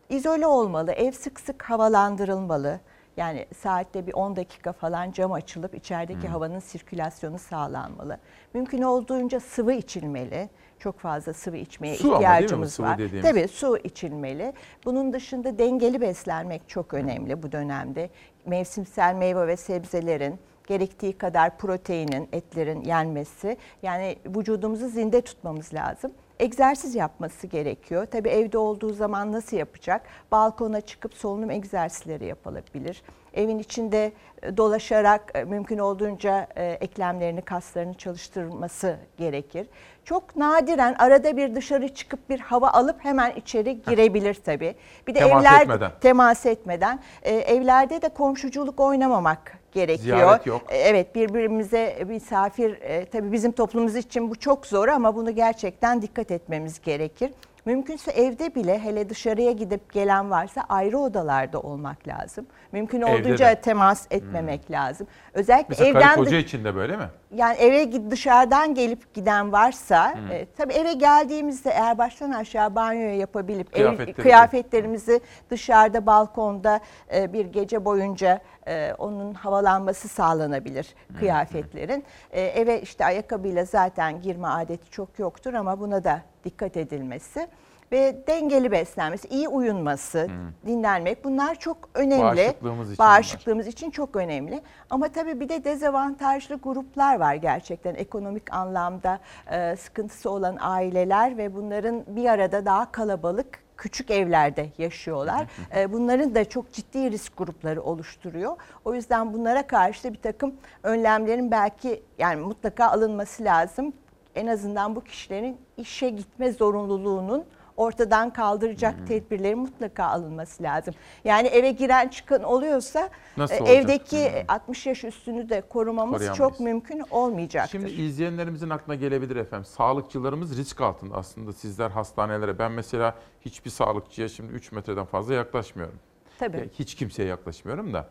izole 0.09 0.47
olmalı, 0.47 0.93
ev 0.93 1.13
sık 1.13 1.41
sık 1.41 1.63
havalandırılmalı. 1.63 2.81
Yani 3.17 3.47
saatte 3.59 4.07
bir 4.07 4.13
10 4.13 4.37
dakika 4.37 4.73
falan 4.73 5.13
cam 5.13 5.33
açılıp 5.33 5.75
içerideki 5.75 6.29
havanın 6.29 6.59
sirkülasyonu 6.59 7.39
sağlanmalı. 7.39 8.19
Mümkün 8.55 8.83
olduğunca 8.83 9.41
sıvı 9.41 9.73
içilmeli. 9.73 10.49
Çok 10.79 10.99
fazla 10.99 11.33
sıvı 11.33 11.57
içmeye 11.57 11.97
Su 11.97 12.09
ama 12.09 12.21
değil 12.21 12.31
mi 12.31 12.35
ihtiyacımız 12.35 12.73
sıvı 12.75 12.87
var. 12.87 12.99
dediğimiz? 12.99 13.31
Tabii 13.31 13.49
su 13.49 13.79
içilmeli. 13.79 14.53
Bunun 14.85 15.13
dışında 15.13 15.59
dengeli 15.59 16.01
beslenmek 16.01 16.69
çok 16.69 16.95
önemli 16.95 17.43
bu 17.43 17.53
dönemde. 17.53 18.11
Mevsimsel 18.47 19.15
meyve 19.15 19.47
ve 19.47 19.57
sebzelerin 19.57 20.39
gerektiği 20.67 21.13
kadar 21.13 21.59
proteinin, 21.59 22.29
etlerin 22.33 22.81
yenmesi. 22.81 23.57
Yani 23.83 24.17
vücudumuzu 24.27 24.89
zinde 24.89 25.21
tutmamız 25.21 25.75
lazım. 25.75 26.13
Egzersiz 26.39 26.95
yapması 26.95 27.47
gerekiyor. 27.47 28.07
Tabii 28.07 28.29
evde 28.29 28.59
olduğu 28.59 28.93
zaman 28.93 29.33
nasıl 29.33 29.57
yapacak? 29.57 30.03
Balkona 30.33 30.81
çıkıp 30.81 31.15
solunum 31.15 31.51
egzersizleri 31.51 32.27
yapılabilir. 32.27 33.03
Evin 33.35 33.59
içinde 33.59 34.13
e, 34.43 34.57
dolaşarak 34.57 35.33
e, 35.35 35.45
mümkün 35.45 35.79
olduğunca 35.79 36.47
e, 36.57 36.65
eklemlerini, 36.65 37.43
kaslarını 37.43 37.95
çalıştırması 37.95 38.97
gerekir. 39.19 39.67
Çok 40.05 40.37
nadiren 40.37 40.95
arada 40.99 41.37
bir 41.37 41.55
dışarı 41.55 41.89
çıkıp 41.95 42.31
bir 42.31 42.41
hava 42.41 42.71
alıp 42.71 43.05
hemen 43.05 43.33
içeri 43.37 43.83
girebilir 43.83 44.35
tabii. 44.35 44.75
Bir 45.07 45.15
de 45.15 45.19
Temas 45.19 45.43
evler 45.45 45.61
etmeden. 45.63 45.91
temas 46.01 46.47
etmeden 46.47 47.01
evlerde 47.23 48.03
de 48.03 48.09
komşuculuk 48.09 48.81
oynamamak 48.81 49.59
gerekiyor. 49.73 50.17
Ziyaret 50.17 50.47
yok. 50.47 50.63
Evet 50.71 51.15
birbirimize 51.15 52.05
misafir 52.07 52.79
tabii 53.13 53.33
bizim 53.33 53.53
toplumumuz 53.53 53.97
için 53.97 54.31
bu 54.31 54.37
çok 54.39 54.67
zor 54.67 54.89
ama 54.89 55.17
bunu 55.17 55.31
gerçekten 55.31 56.03
dikkat 56.03 56.31
etmemiz 56.31 56.81
gerekir. 56.83 57.31
Mümkünse 57.65 58.11
evde 58.13 58.55
bile 58.55 58.79
hele 58.79 59.09
dışarıya 59.09 59.53
gidip 59.53 59.93
gelen 59.93 60.31
varsa 60.31 60.65
ayrı 60.69 60.99
odalarda 60.99 61.61
olmak 61.61 62.09
lazım. 62.09 62.47
Mümkün 62.73 63.03
Evde 63.03 63.11
olduğunca 63.21 63.49
de. 63.51 63.61
temas 63.61 64.07
etmemek 64.11 64.71
lazım. 64.71 65.07
Özellikle 65.35 65.67
Mesela 65.69 65.91
evden 65.91 66.03
karı 66.03 66.25
koca 66.25 66.37
için 66.39 66.65
de 66.65 66.75
böyle 66.75 66.97
mi? 66.97 67.05
yani 67.35 67.57
eve 67.57 68.11
dışarıdan 68.11 68.75
gelip 68.75 69.15
giden 69.15 69.53
varsa 69.53 70.15
Hmm. 70.15 70.33
e, 70.33 70.47
tabii 70.57 70.73
eve 70.73 70.93
geldiğimizde 70.93 71.71
eğer 71.71 71.99
baştan 71.99 72.31
aşağı 72.31 72.75
banyoya 72.75 73.17
yapabilip 73.17 73.67
ev- 73.77 73.81
Kıyafetleri 73.83 74.17
de. 74.17 74.23
kıyafetlerimizi 74.23 75.21
dışarıda 75.51 76.07
balkonda 76.07 76.81
e, 77.15 77.33
bir 77.33 77.47
gece 77.47 77.85
boyunca 77.85 78.41
e, 78.67 78.93
onun 78.99 79.35
havalanması 79.35 80.09
sağlanabilir 80.09 80.95
Hmm, 81.09 81.17
kıyafetlerin. 81.19 82.05
E, 82.31 82.41
eve 82.43 82.81
işte 82.81 83.05
ayakkabıyla 83.05 83.65
zaten 83.65 84.21
girme 84.23 84.49
adeti 84.49 84.91
çok 84.91 85.19
yoktur 85.19 85.55
ama 85.55 85.81
buna 85.81 86.05
da 86.05 86.21
dikkat 86.45 86.77
edilmesi 86.77 87.49
ve 87.93 88.23
dengeli 88.27 88.73
beslenmesi, 88.73 89.29
iyi 89.29 89.49
uyunması, 89.49 90.29
dinlenmek 90.67 91.25
bunlar 91.25 91.55
çok 91.55 91.77
önemli. 91.95 92.23
Bağışıklığımız 92.23 92.89
için 92.91 92.99
bunlar. 92.99 93.09
Bağışıklığımız 93.17 93.67
için 93.67 93.91
çok 93.91 94.17
önemli. 94.17 94.61
Ama 94.91 95.09
tabii 95.09 95.41
bir 95.41 95.49
de 95.49 95.65
dezavantajlı 95.65 96.55
gruplar 96.57 97.21
var 97.21 97.35
gerçekten 97.35 97.95
ekonomik 97.95 98.55
anlamda 98.55 99.19
e, 99.51 99.77
sıkıntısı 99.77 100.31
olan 100.31 100.57
aileler 100.61 101.37
ve 101.39 101.55
bunların 101.55 102.05
bir 102.07 102.25
arada 102.29 102.65
daha 102.65 102.93
kalabalık 102.93 103.63
küçük 103.77 104.11
evlerde 104.11 104.67
yaşıyorlar. 104.79 105.47
E, 105.77 105.93
Bunların 105.93 106.35
da 106.35 106.45
çok 106.49 106.73
ciddi 106.73 107.11
risk 107.11 107.37
grupları 107.37 107.83
oluşturuyor. 107.83 108.57
O 108.85 108.95
yüzden 108.95 109.33
bunlara 109.33 109.67
karşı 109.67 110.05
da 110.05 110.13
bir 110.13 110.21
takım 110.21 110.55
önlemlerin 110.83 111.51
belki 111.51 112.03
yani 112.19 112.41
mutlaka 112.41 112.87
alınması 112.87 113.45
lazım. 113.45 113.93
En 114.35 114.47
azından 114.47 114.97
bu 114.97 115.05
kişilerin 115.05 115.57
işe 115.77 116.11
gitme 116.11 116.53
zorunluluğunun 116.53 117.45
ortadan 117.77 118.33
kaldıracak 118.33 119.07
tedbirlerin 119.09 119.59
mutlaka 119.59 120.05
alınması 120.05 120.63
lazım. 120.63 120.95
Yani 121.25 121.49
eve 121.49 121.71
giren 121.71 122.09
çıkan 122.09 122.43
oluyorsa 122.43 123.11
Nasıl 123.37 123.55
e, 123.55 123.61
olacak? 123.61 123.77
evdeki 123.77 124.45
60 124.49 124.87
yaş 124.87 125.05
üstünü 125.05 125.49
de 125.49 125.61
korumamız 125.61 126.35
çok 126.35 126.61
mümkün 126.61 127.03
olmayacaktır. 127.11 127.71
Şimdi 127.71 127.91
izleyenlerimizin 127.91 128.71
aklına 128.71 128.95
gelebilir 128.95 129.37
efendim. 129.37 129.65
Sağlıkçılarımız 129.65 130.57
risk 130.59 130.81
altında 130.81 131.17
aslında 131.17 131.53
sizler 131.53 131.91
hastanelere. 131.91 132.59
Ben 132.59 132.73
mesela 132.73 133.15
hiçbir 133.41 133.71
sağlıkçıya 133.71 134.29
şimdi 134.29 134.53
3 134.53 134.73
metreden 134.73 135.05
fazla 135.05 135.35
yaklaşmıyorum. 135.35 135.99
Tabii. 136.39 136.71
Hiç 136.79 136.95
kimseye 136.95 137.29
yaklaşmıyorum 137.29 137.93
da. 137.93 138.09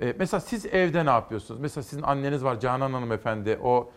E, 0.00 0.14
mesela 0.18 0.40
siz 0.40 0.66
evde 0.66 1.06
ne 1.06 1.10
yapıyorsunuz? 1.10 1.60
Mesela 1.60 1.82
sizin 1.82 2.02
anneniz 2.02 2.44
var 2.44 2.60
Canan 2.60 2.92
Hanım 2.92 3.12
efendi. 3.12 3.58
O 3.62 3.90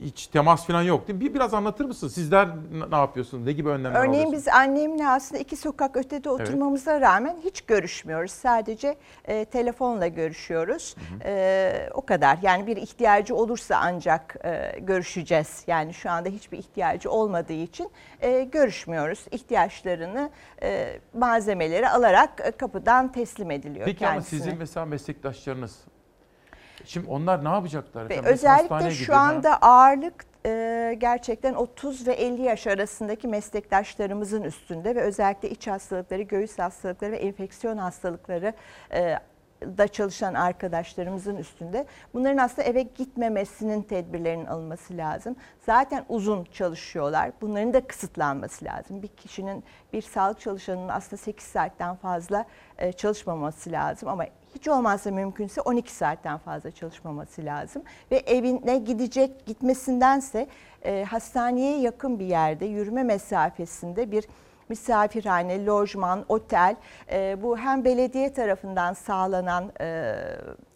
hiç 0.00 0.26
temas 0.26 0.66
falan 0.66 0.82
yok 0.82 1.08
değil 1.08 1.18
mi? 1.18 1.24
Bir 1.24 1.34
biraz 1.34 1.54
anlatır 1.54 1.84
mısın? 1.84 2.08
Sizler 2.08 2.48
ne 2.90 2.96
yapıyorsunuz? 2.96 3.44
Ne 3.44 3.52
gibi 3.52 3.68
önlemler 3.68 4.00
Örneğin 4.00 4.12
alıyorsunuz? 4.12 4.38
biz 4.38 4.48
annemle 4.48 5.08
aslında 5.08 5.42
iki 5.42 5.56
sokak 5.56 5.96
ötede 5.96 6.30
oturmamıza 6.30 7.00
rağmen 7.00 7.36
hiç 7.44 7.60
görüşmüyoruz. 7.60 8.30
Sadece 8.30 8.96
e, 9.24 9.44
telefonla 9.44 10.06
görüşüyoruz. 10.06 10.96
E, 11.24 11.88
o 11.94 12.06
kadar. 12.06 12.38
Yani 12.42 12.66
bir 12.66 12.76
ihtiyacı 12.76 13.34
olursa 13.34 13.76
ancak 13.82 14.36
e, 14.44 14.78
görüşeceğiz. 14.80 15.64
Yani 15.66 15.94
şu 15.94 16.10
anda 16.10 16.28
hiçbir 16.28 16.58
ihtiyacı 16.58 17.10
olmadığı 17.10 17.52
için 17.52 17.90
e, 18.20 18.42
görüşmüyoruz. 18.42 19.24
İhtiyaçlarını, 19.30 20.30
e, 20.62 20.98
malzemeleri 21.14 21.88
alarak 21.88 22.30
e, 22.44 22.50
kapıdan 22.50 23.12
teslim 23.12 23.50
ediliyor 23.50 23.84
Peki 23.86 24.06
ama 24.06 24.14
kendisine. 24.14 24.40
sizin 24.40 24.58
mesela 24.58 24.86
meslektaşlarınız 24.86 25.78
Şimdi 26.86 27.10
onlar 27.10 27.44
ne 27.44 27.48
yapacaklar? 27.48 28.10
Ve 28.10 28.20
özellikle 28.20 28.90
şu 28.90 28.98
gidiyoruz, 28.98 29.08
ha? 29.08 29.20
anda 29.20 29.56
ağırlık 29.56 30.24
e, 30.46 30.94
gerçekten 30.98 31.54
30 31.54 32.06
ve 32.06 32.12
50 32.12 32.42
yaş 32.42 32.66
arasındaki 32.66 33.28
meslektaşlarımızın 33.28 34.42
üstünde 34.42 34.94
ve 34.94 35.00
özellikle 35.00 35.50
iç 35.50 35.66
hastalıkları, 35.66 36.22
göğüs 36.22 36.58
hastalıkları 36.58 37.12
ve 37.12 37.16
enfeksiyon 37.16 37.76
hastalıkları 37.76 38.52
e, 38.92 39.18
da 39.62 39.88
çalışan 39.88 40.34
arkadaşlarımızın 40.34 41.36
üstünde. 41.36 41.86
Bunların 42.14 42.36
aslında 42.36 42.68
eve 42.68 42.82
gitmemesinin 42.82 43.82
tedbirlerinin 43.82 44.46
alınması 44.46 44.96
lazım. 44.96 45.36
Zaten 45.66 46.04
uzun 46.08 46.44
çalışıyorlar. 46.44 47.30
Bunların 47.40 47.74
da 47.74 47.86
kısıtlanması 47.86 48.64
lazım. 48.64 49.02
Bir 49.02 49.08
kişinin, 49.08 49.64
bir 49.92 50.02
sağlık 50.02 50.40
çalışanının 50.40 50.88
aslında 50.88 51.16
8 51.16 51.46
saatten 51.46 51.96
fazla 51.96 52.44
e, 52.78 52.92
çalışmaması 52.92 53.72
lazım 53.72 54.08
ama 54.08 54.24
hiç 54.56 54.68
olmazsa 54.68 55.10
mümkünse 55.10 55.60
12 55.60 55.92
saatten 55.92 56.38
fazla 56.38 56.70
çalışmaması 56.70 57.44
lazım. 57.44 57.82
Ve 58.10 58.16
evine 58.16 58.78
gidecek 58.78 59.46
gitmesindense 59.46 60.48
e, 60.84 61.04
hastaneye 61.04 61.80
yakın 61.80 62.18
bir 62.18 62.26
yerde 62.26 62.66
yürüme 62.66 63.02
mesafesinde 63.02 64.10
bir 64.10 64.24
misafirhane, 64.68 65.66
lojman, 65.66 66.24
otel 66.28 66.76
e, 67.12 67.42
bu 67.42 67.58
hem 67.58 67.84
belediye 67.84 68.32
tarafından 68.32 68.92
sağlanan 68.92 69.72
e, 69.80 70.14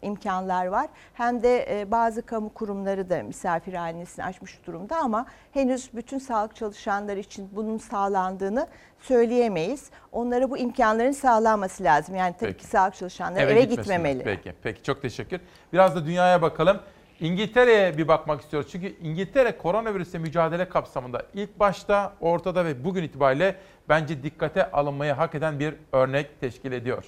imkanlar 0.02 0.66
var 0.66 0.86
hem 1.14 1.42
de 1.42 1.80
e, 1.80 1.90
bazı 1.90 2.22
kamu 2.22 2.54
kurumları 2.54 3.10
da 3.10 3.22
misafirhanesini 3.22 4.24
açmış 4.24 4.66
durumda 4.66 4.96
ama 4.96 5.26
henüz 5.52 5.90
bütün 5.94 6.18
sağlık 6.18 6.56
çalışanları 6.56 7.18
için 7.18 7.48
bunun 7.52 7.78
sağlandığını 7.78 8.66
söyleyemeyiz. 9.00 9.90
Onlara 10.12 10.50
bu 10.50 10.58
imkanların 10.58 11.12
sağlanması 11.12 11.84
lazım. 11.84 12.14
Yani 12.14 12.34
tabii 12.40 12.52
Peki. 12.52 12.64
ki 12.64 12.70
sağlık 12.70 12.94
çalışanları 12.94 13.42
eve, 13.42 13.60
gitmesinler. 13.60 13.82
gitmemeli. 13.82 14.24
Peki, 14.24 14.52
peki 14.62 14.82
çok 14.82 15.02
teşekkür. 15.02 15.40
Biraz 15.72 15.96
da 15.96 16.06
dünyaya 16.06 16.42
bakalım. 16.42 16.80
İngiltere'ye 17.20 17.98
bir 17.98 18.08
bakmak 18.08 18.40
istiyoruz. 18.40 18.68
Çünkü 18.72 18.96
İngiltere 19.02 19.58
koronavirüsle 19.58 20.18
mücadele 20.18 20.68
kapsamında 20.68 21.22
ilk 21.34 21.60
başta, 21.60 22.12
ortada 22.20 22.64
ve 22.64 22.84
bugün 22.84 23.02
itibariyle 23.02 23.56
bence 23.90 24.22
dikkate 24.22 24.70
alınmayı 24.70 25.12
hak 25.12 25.34
eden 25.34 25.60
bir 25.60 25.74
örnek 25.92 26.40
teşkil 26.40 26.72
ediyor. 26.72 27.04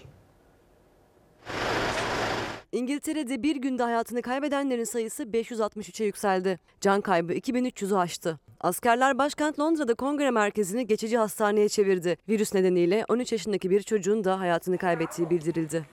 İngiltere'de 2.72 3.42
bir 3.42 3.56
günde 3.56 3.82
hayatını 3.82 4.22
kaybedenlerin 4.22 4.84
sayısı 4.84 5.22
563'e 5.22 6.06
yükseldi. 6.06 6.58
Can 6.80 7.00
kaybı 7.00 7.32
2300'ü 7.32 7.96
aştı. 7.96 8.38
Askerler 8.60 9.18
başkent 9.18 9.60
Londra'da 9.60 9.94
kongre 9.94 10.30
merkezini 10.30 10.86
geçici 10.86 11.18
hastaneye 11.18 11.68
çevirdi. 11.68 12.16
Virüs 12.28 12.54
nedeniyle 12.54 13.04
13 13.08 13.32
yaşındaki 13.32 13.70
bir 13.70 13.82
çocuğun 13.82 14.24
da 14.24 14.40
hayatını 14.40 14.78
kaybettiği 14.78 15.30
bildirildi. 15.30 15.86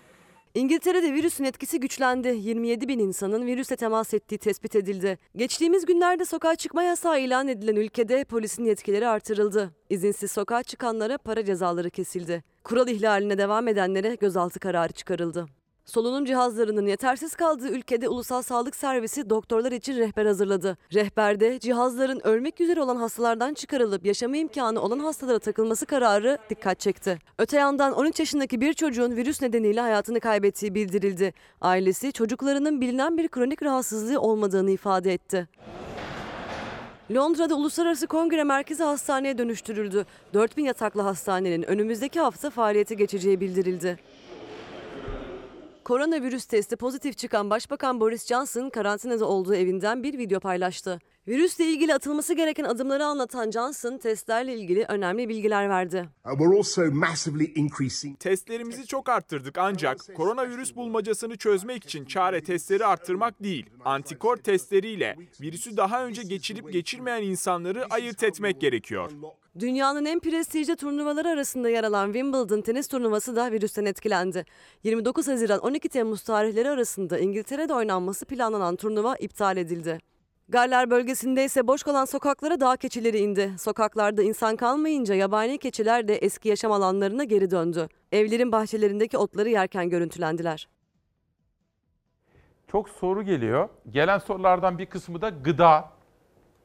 İngiltere'de 0.53 1.13
virüsün 1.13 1.43
etkisi 1.43 1.79
güçlendi. 1.79 2.27
27 2.27 2.87
bin 2.87 2.99
insanın 2.99 3.45
virüse 3.45 3.75
temas 3.75 4.13
ettiği 4.13 4.37
tespit 4.37 4.75
edildi. 4.75 5.17
Geçtiğimiz 5.35 5.85
günlerde 5.85 6.25
sokağa 6.25 6.55
çıkma 6.55 6.83
yasağı 6.83 7.19
ilan 7.19 7.47
edilen 7.47 7.75
ülkede 7.75 8.23
polisin 8.23 8.63
yetkileri 8.65 9.07
artırıldı. 9.07 9.71
İzinsiz 9.89 10.31
sokağa 10.31 10.63
çıkanlara 10.63 11.17
para 11.17 11.45
cezaları 11.45 11.89
kesildi. 11.89 12.43
Kural 12.63 12.87
ihlaline 12.87 13.37
devam 13.37 13.67
edenlere 13.67 14.15
gözaltı 14.15 14.59
kararı 14.59 14.93
çıkarıldı. 14.93 15.58
Solunum 15.85 16.25
cihazlarının 16.25 16.87
yetersiz 16.87 17.35
kaldığı 17.35 17.69
ülkede 17.69 18.09
Ulusal 18.09 18.41
Sağlık 18.41 18.75
Servisi 18.75 19.29
doktorlar 19.29 19.71
için 19.71 19.97
rehber 19.97 20.25
hazırladı. 20.25 20.77
Rehberde 20.93 21.59
cihazların 21.59 22.27
ölmek 22.27 22.61
üzere 22.61 22.81
olan 22.81 22.95
hastalardan 22.95 23.53
çıkarılıp 23.53 24.05
yaşama 24.05 24.37
imkanı 24.37 24.81
olan 24.81 24.99
hastalara 24.99 25.39
takılması 25.39 25.85
kararı 25.85 26.37
dikkat 26.49 26.79
çekti. 26.79 27.19
Öte 27.37 27.57
yandan 27.57 27.93
13 27.93 28.19
yaşındaki 28.19 28.61
bir 28.61 28.73
çocuğun 28.73 29.15
virüs 29.15 29.41
nedeniyle 29.41 29.81
hayatını 29.81 30.19
kaybettiği 30.19 30.75
bildirildi. 30.75 31.33
Ailesi 31.61 32.11
çocuklarının 32.11 32.81
bilinen 32.81 33.17
bir 33.17 33.27
kronik 33.27 33.63
rahatsızlığı 33.63 34.21
olmadığını 34.21 34.71
ifade 34.71 35.13
etti. 35.13 35.47
Londra'da 37.15 37.55
Uluslararası 37.55 38.07
Kongre 38.07 38.43
Merkezi 38.43 38.83
hastaneye 38.83 39.37
dönüştürüldü. 39.37 40.05
4000 40.33 40.63
yataklı 40.63 41.01
hastanenin 41.01 41.63
önümüzdeki 41.63 42.19
hafta 42.19 42.49
faaliyete 42.49 42.95
geçeceği 42.95 43.39
bildirildi. 43.39 43.99
Koronavirüs 45.89 46.45
testi 46.45 46.75
pozitif 46.75 47.17
çıkan 47.17 47.49
Başbakan 47.49 47.99
Boris 47.99 48.27
Johnson 48.27 48.69
karantinada 48.69 49.25
olduğu 49.25 49.55
evinden 49.55 50.03
bir 50.03 50.17
video 50.17 50.39
paylaştı. 50.39 50.99
Virüsle 51.27 51.65
ilgili 51.65 51.93
atılması 51.93 52.33
gereken 52.33 52.63
adımları 52.63 53.05
anlatan 53.05 53.51
Johnson 53.51 53.97
testlerle 53.97 54.55
ilgili 54.55 54.85
önemli 54.89 55.29
bilgiler 55.29 55.69
verdi. 55.69 56.09
Testlerimizi 58.13 58.85
çok 58.85 59.09
arttırdık 59.09 59.57
ancak 59.57 60.15
koronavirüs 60.15 60.75
bulmacasını 60.75 61.37
çözmek 61.37 61.83
için 61.83 62.05
çare 62.05 62.43
testleri 62.43 62.85
arttırmak 62.85 63.43
değil. 63.43 63.69
Antikor 63.85 64.37
testleriyle 64.37 65.15
virüsü 65.41 65.77
daha 65.77 66.05
önce 66.05 66.23
geçirip 66.23 66.73
geçirmeyen 66.73 67.23
insanları 67.23 67.85
ayırt 67.89 68.23
etmek 68.23 68.61
gerekiyor. 68.61 69.11
Dünyanın 69.59 70.05
en 70.05 70.19
prestijli 70.19 70.75
turnuvaları 70.75 71.29
arasında 71.29 71.69
yer 71.69 71.83
alan 71.83 72.05
Wimbledon 72.05 72.61
tenis 72.61 72.87
turnuvası 72.87 73.35
da 73.35 73.51
virüsten 73.51 73.85
etkilendi. 73.85 74.45
29 74.83 75.27
Haziran 75.27 75.59
12 75.59 75.89
Temmuz 75.89 76.21
tarihleri 76.23 76.69
arasında 76.69 77.19
İngiltere'de 77.19 77.73
oynanması 77.73 78.25
planlanan 78.25 78.75
turnuva 78.75 79.15
iptal 79.15 79.57
edildi. 79.57 79.99
Galler 80.49 80.89
bölgesinde 80.89 81.45
ise 81.45 81.67
boş 81.67 81.83
kalan 81.83 82.05
sokaklara 82.05 82.59
dağ 82.59 82.77
keçileri 82.77 83.17
indi. 83.17 83.51
Sokaklarda 83.59 84.23
insan 84.23 84.55
kalmayınca 84.55 85.15
yabani 85.15 85.57
keçiler 85.57 86.07
de 86.07 86.15
eski 86.15 86.49
yaşam 86.49 86.71
alanlarına 86.71 87.23
geri 87.23 87.51
döndü. 87.51 87.87
Evlerin 88.11 88.51
bahçelerindeki 88.51 89.17
otları 89.17 89.49
yerken 89.49 89.89
görüntülendiler. 89.89 90.67
Çok 92.67 92.89
soru 92.89 93.23
geliyor. 93.23 93.69
Gelen 93.89 94.17
sorulardan 94.17 94.77
bir 94.77 94.85
kısmı 94.85 95.21
da 95.21 95.29
gıda, 95.29 95.89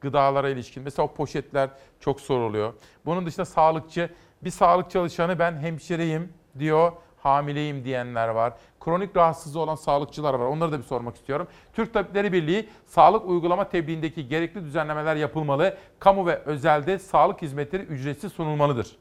gıdalara 0.04 0.48
ilişkin. 0.48 0.82
Mesela 0.82 1.06
o 1.06 1.14
poşetler 1.14 1.70
çok 2.00 2.20
soruluyor. 2.20 2.74
Bunun 3.06 3.26
dışında 3.26 3.44
sağlıkçı, 3.44 4.10
bir 4.44 4.50
sağlık 4.50 4.90
çalışanı 4.90 5.38
ben 5.38 5.56
hemşireyim 5.56 6.32
diyor, 6.58 6.92
hamileyim 7.24 7.84
diyenler 7.84 8.28
var. 8.28 8.52
Kronik 8.80 9.16
rahatsızlığı 9.16 9.60
olan 9.60 9.74
sağlıkçılar 9.74 10.34
var. 10.34 10.46
Onları 10.46 10.72
da 10.72 10.78
bir 10.78 10.84
sormak 10.84 11.16
istiyorum. 11.16 11.48
Türk 11.72 11.94
Tabipleri 11.94 12.32
Birliği 12.32 12.68
sağlık 12.86 13.26
uygulama 13.26 13.68
tebliğindeki 13.68 14.28
gerekli 14.28 14.64
düzenlemeler 14.64 15.16
yapılmalı. 15.16 15.76
Kamu 15.98 16.26
ve 16.26 16.36
özelde 16.36 16.98
sağlık 16.98 17.42
hizmetleri 17.42 17.82
ücretsiz 17.82 18.32
sunulmalıdır. 18.32 18.96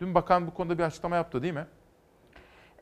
Dün 0.00 0.14
bakan 0.14 0.46
bu 0.46 0.54
konuda 0.54 0.78
bir 0.78 0.82
açıklama 0.82 1.16
yaptı 1.16 1.42
değil 1.42 1.54
mi? 1.54 1.66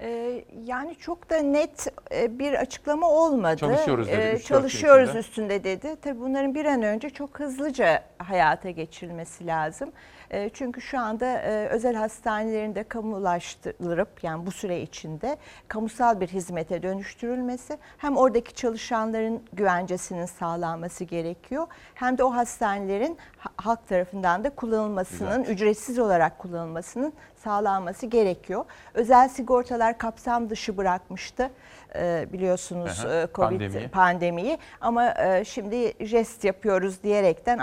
Ee, 0.01 0.45
yani 0.65 0.95
çok 0.95 1.31
da 1.31 1.37
net 1.39 1.87
e, 2.13 2.39
bir 2.39 2.53
açıklama 2.53 3.11
olmadı. 3.11 3.57
Çalışıyoruz 3.57 4.09
dedi, 4.09 4.17
Ee, 4.17 4.39
çalışıyoruz 4.39 5.17
üstünde 5.17 5.65
dedi. 5.65 5.97
Tabii 6.03 6.21
bunların 6.21 6.55
bir 6.55 6.65
an 6.65 6.83
önce 6.83 7.11
çok 7.11 7.41
hızlıca 7.41 8.03
hayata 8.19 8.71
geçirilmesi 8.71 9.47
lazım. 9.47 9.93
E, 10.31 10.49
Çünkü 10.49 10.81
şu 10.81 10.99
anda 11.01 11.27
e, 11.39 11.69
özel 11.69 11.95
hastanelerinde 11.95 12.83
kamulaştırılıp 12.83 14.25
yani 14.25 14.47
bu 14.47 14.51
süre 14.51 14.81
içinde 14.81 15.37
kamusal 15.69 16.21
bir 16.21 16.29
hizmete 16.29 16.83
dönüştürülmesi 16.83 17.79
hem 17.99 18.17
oradaki 18.17 18.55
çalışanların 18.55 19.43
güvencesinin 19.53 20.27
sağlanması 20.27 21.05
gerekiyor 21.05 21.67
hem 21.95 22.19
de 22.19 22.25
o 22.25 22.35
hastanelerin 22.35 23.19
ha- 23.39 23.51
halk 23.57 23.89
tarafından 23.89 24.45
da 24.45 24.51
kullanılmasının 24.51 25.45
ücretsiz 25.45 25.99
olarak 25.99 26.39
kullanılmasının 26.39 27.13
sağlanması 27.37 28.07
gerekiyor. 28.07 28.65
Özel 28.95 29.29
sigortalar 29.29 29.99
kapsam 29.99 30.51
dışı 30.51 30.77
bırakmıştı 30.77 31.51
e, 31.97 32.27
biliyorsunuz 32.33 33.05
Aha, 33.07 33.15
e, 33.15 33.27
Covid 33.35 33.49
pandemiyi. 33.51 33.89
pandemiyi 33.89 34.59
ama 34.81 35.15
e, 35.15 35.45
şimdi 35.45 35.93
jest 36.07 36.45
yapıyoruz 36.45 37.03
diyerekten 37.03 37.59
e, 37.59 37.63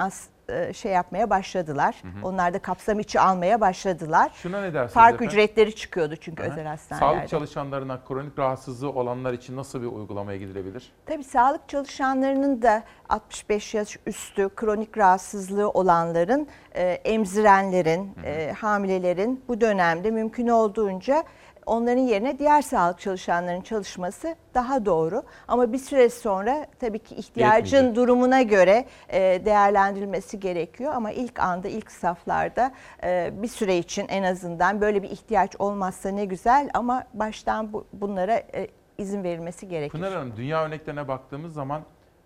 şey 0.74 0.92
yapmaya 0.92 1.30
başladılar. 1.30 1.96
hı. 2.04 2.28
Onlar 2.28 2.54
da 2.54 2.60
kapsam 2.60 3.00
içi 3.00 3.20
almaya 3.20 3.62
başladılar. 3.62 4.32
Şuna 4.36 4.62
ne 4.62 4.74
dersiniz 4.74 4.94
Fark 4.94 5.14
efendim? 5.16 5.28
ücretleri 5.28 5.76
çıkıyordu 5.76 6.16
çünkü 6.16 6.44
Aha. 6.44 6.52
özel 6.52 6.66
hastanelerde. 6.66 7.16
Sağlık 7.18 7.30
çalışanlarına 7.30 8.00
kronik 8.08 8.40
rahatsızlığı 8.40 8.90
olanlar 8.90 9.34
için 9.34 9.56
nasıl 9.58 9.82
bir 9.82 9.88
uygulamaya 9.88 10.38
gidilebilir? 10.38 10.92
Tabii 11.06 11.24
sağlık 11.24 11.70
çalışanlarının 11.70 12.62
da 12.62 12.84
65 13.10 13.74
yaş 13.74 13.98
üstü 14.06 14.50
kronik 14.56 14.98
rahatsızlığı 14.98 15.70
olanların, 15.70 16.48
e, 16.76 16.84
emzirenlerin, 16.84 18.12
e, 18.26 18.52
hamilelerin 18.60 19.44
bu 19.48 19.62
dönemde 19.62 20.12
mümkün 20.12 20.48
olduğunca 20.48 21.24
onların 21.66 22.02
yerine 22.02 22.40
diğer 22.40 22.62
sağlık 22.62 23.00
çalışanlarının 23.00 23.62
çalışması 23.62 24.36
daha 24.54 24.86
doğru. 24.86 25.24
Ama 25.48 25.74
bir 25.74 25.78
süre 25.78 26.10
sonra 26.10 26.68
tabii 26.80 27.00
ki 27.00 27.16
ihtiyacın 27.16 27.78
Yetmeyecek. 27.78 27.96
durumuna 27.96 28.42
göre 28.42 28.86
e, 29.10 29.46
değerlendirilmesi 29.46 30.40
gerekiyor. 30.40 30.94
Ama 30.96 31.12
ilk 31.12 31.40
anda, 31.40 31.68
ilk 31.68 31.92
saflarda 31.92 32.72
e, 33.04 33.32
bir 33.42 33.48
süre 33.48 33.78
için 33.78 34.08
en 34.08 34.24
azından 34.24 34.82
böyle 34.82 35.04
bir 35.04 35.10
ihtiyaç 35.10 35.56
olmazsa 35.60 36.10
ne 36.10 36.26
güzel 36.26 36.70
ama 36.74 37.04
baştan 37.14 37.74
bu, 37.74 37.86
bunlara 37.94 38.36
e, 38.36 38.68
izin 38.98 39.24
verilmesi 39.24 39.68
gerekir. 39.68 39.92
Pınar 39.92 40.14
Hanım 40.14 40.34
dünya 40.38 40.66
örneklerine 40.66 41.08
baktığımız 41.08 41.54
zaman 41.54 41.82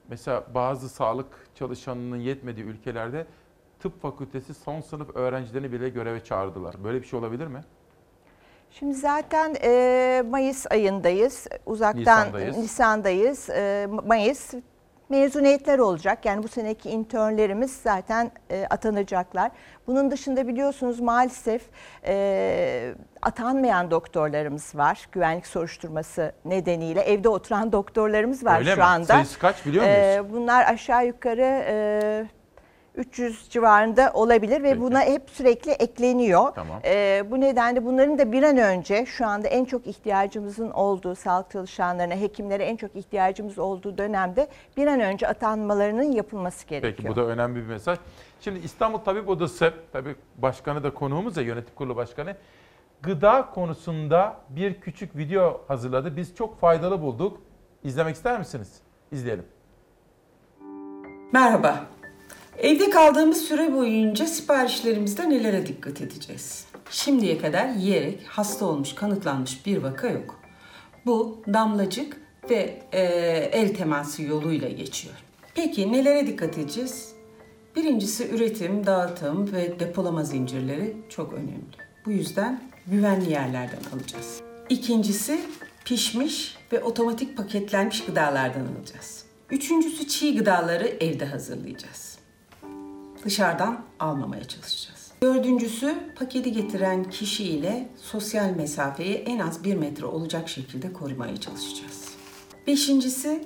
mesela 0.10 0.44
bazı 0.56 0.90
sağlık 0.90 1.48
çalışanının 1.56 2.18
yetmediği 2.18 2.66
ülkelerde 2.66 3.26
tıp 3.80 4.02
fakültesi 4.02 4.54
son 4.54 4.82
sınıf 4.82 5.16
öğrencilerini 5.16 5.72
bile 5.72 5.90
göreve 5.90 6.24
çağırdılar. 6.24 6.76
Böyle 6.84 7.02
bir 7.02 7.08
şey 7.08 7.20
olabilir 7.20 7.48
mi? 7.48 7.62
Şimdi 8.80 8.94
zaten 8.94 9.56
e, 9.64 10.24
Mayıs 10.30 10.66
ayındayız. 10.72 11.48
Uzaktan 11.66 12.00
Nisan'dayız. 12.02 12.58
Nisandayız. 12.58 13.50
E, 13.50 13.88
Mayıs 14.06 14.54
mezuniyetler 15.10 15.80
olacak. 15.80 16.26
Yani 16.26 16.44
bu 16.44 16.48
seneki 16.48 16.90
internlerimiz 16.90 17.80
zaten 17.84 18.32
e, 18.52 18.68
atanacaklar. 18.70 19.52
Bunun 19.88 20.12
dışında 20.12 20.48
biliyorsunuz 20.48 21.00
maalesef 21.00 21.62
e, 22.06 22.94
atanmayan 23.22 23.92
doktorlarımız 23.92 24.76
var. 24.76 25.08
Güvenlik 25.12 25.48
soruşturması 25.48 26.32
nedeniyle 26.46 27.02
evde 27.02 27.30
oturan 27.30 27.72
doktorlarımız 27.72 28.46
var 28.46 28.60
Öyle 28.60 28.72
şu 28.72 28.78
mi? 28.78 28.84
anda. 28.84 29.06
Sayısı 29.06 29.40
kaç 29.40 29.66
biliyor 29.66 29.84
muyuz? 29.84 29.98
E, 29.98 30.24
bunlar 30.34 30.66
aşağı 30.74 31.06
yukarı 31.08 31.64
e, 31.68 32.26
300 32.98 33.50
civarında 33.50 34.12
olabilir 34.14 34.64
ve 34.64 34.70
Peki. 34.70 34.82
buna 34.82 35.02
hep 35.02 35.30
sürekli 35.30 35.72
ekleniyor. 35.72 36.52
Tamam. 36.56 36.80
Ee, 36.86 37.24
bu 37.32 37.42
nedenle 37.42 37.86
bunların 37.86 38.18
da 38.18 38.32
bir 38.32 38.44
an 38.44 38.58
önce 38.58 39.06
şu 39.06 39.26
anda 39.26 39.48
en 39.48 39.66
çok 39.66 39.88
ihtiyacımızın 39.88 40.70
olduğu 40.70 41.16
sağlık 41.16 41.52
çalışanlarına, 41.52 42.16
hekimlere 42.16 42.64
en 42.64 42.76
çok 42.76 42.96
ihtiyacımız 42.96 43.60
olduğu 43.60 43.98
dönemde 43.98 44.48
bir 44.78 44.88
an 44.88 45.00
önce 45.00 45.28
atanmalarının 45.28 46.12
yapılması 46.12 46.68
gerekiyor. 46.68 46.94
Peki 46.98 47.10
bu 47.10 47.16
da 47.16 47.26
önemli 47.26 47.56
bir 47.56 47.68
mesaj. 47.68 48.00
Şimdi 48.42 48.60
İstanbul 48.60 48.98
Tabip 48.98 49.30
Odası, 49.30 49.74
tabii 49.94 50.16
başkanı 50.38 50.84
da 50.84 50.94
konuğumuz 50.94 51.38
ya 51.38 51.44
yönetim 51.44 51.76
kurulu 51.76 51.96
başkanı. 51.96 52.36
Gıda 53.02 53.50
konusunda 53.54 54.38
bir 54.50 54.82
küçük 54.82 55.18
video 55.18 55.62
hazırladı. 55.68 56.18
Biz 56.18 56.36
çok 56.36 56.60
faydalı 56.60 57.02
bulduk. 57.02 57.42
İzlemek 57.84 58.16
ister 58.16 58.40
misiniz? 58.40 58.82
İzleyelim. 59.12 59.46
Merhaba. 61.34 61.97
Evde 62.58 62.90
kaldığımız 62.90 63.42
süre 63.42 63.74
boyunca 63.74 64.26
siparişlerimizde 64.26 65.30
nelere 65.30 65.66
dikkat 65.66 66.02
edeceğiz? 66.02 66.66
Şimdiye 66.92 67.38
kadar 67.38 67.70
yiyerek 67.70 68.24
hasta 68.28 68.66
olmuş, 68.66 68.96
kanıtlanmış 68.96 69.66
bir 69.66 69.78
vaka 69.78 70.08
yok. 70.08 70.40
Bu 71.06 71.42
damlacık 71.54 72.18
ve 72.50 72.84
e, 72.92 73.02
el 73.52 73.76
teması 73.76 74.24
yoluyla 74.24 74.70
geçiyor. 74.70 75.16
Peki 75.56 75.92
nelere 75.94 76.28
dikkat 76.28 76.58
edeceğiz? 76.58 77.12
Birincisi 77.76 78.30
üretim, 78.30 78.86
dağıtım 78.86 79.52
ve 79.54 79.80
depolama 79.80 80.24
zincirleri 80.24 80.98
çok 81.10 81.34
önemli. 81.34 81.78
Bu 82.06 82.12
yüzden 82.12 82.62
güvenli 82.88 83.32
yerlerden 83.32 83.82
alacağız. 83.94 84.42
İkincisi 84.70 85.40
pişmiş 85.86 86.58
ve 86.72 86.84
otomatik 86.84 87.38
paketlenmiş 87.38 88.06
gıdalardan 88.06 88.66
alacağız. 88.78 89.26
Üçüncüsü 89.50 90.08
çiğ 90.08 90.38
gıdaları 90.38 90.88
evde 90.88 91.26
hazırlayacağız. 91.26 92.17
Dışarıdan 93.26 93.82
almamaya 94.00 94.44
çalışacağız. 94.44 95.12
Dördüncüsü 95.22 95.96
paketi 96.16 96.52
getiren 96.52 97.04
kişi 97.04 97.44
ile 97.44 97.90
sosyal 98.02 98.50
mesafeyi 98.50 99.16
en 99.16 99.40
az 99.40 99.64
bir 99.64 99.76
metre 99.76 100.06
olacak 100.06 100.50
şekilde 100.50 100.94
korumaya 100.94 101.38
çalışacağız. 101.38 102.12
Beşincisi 102.68 103.44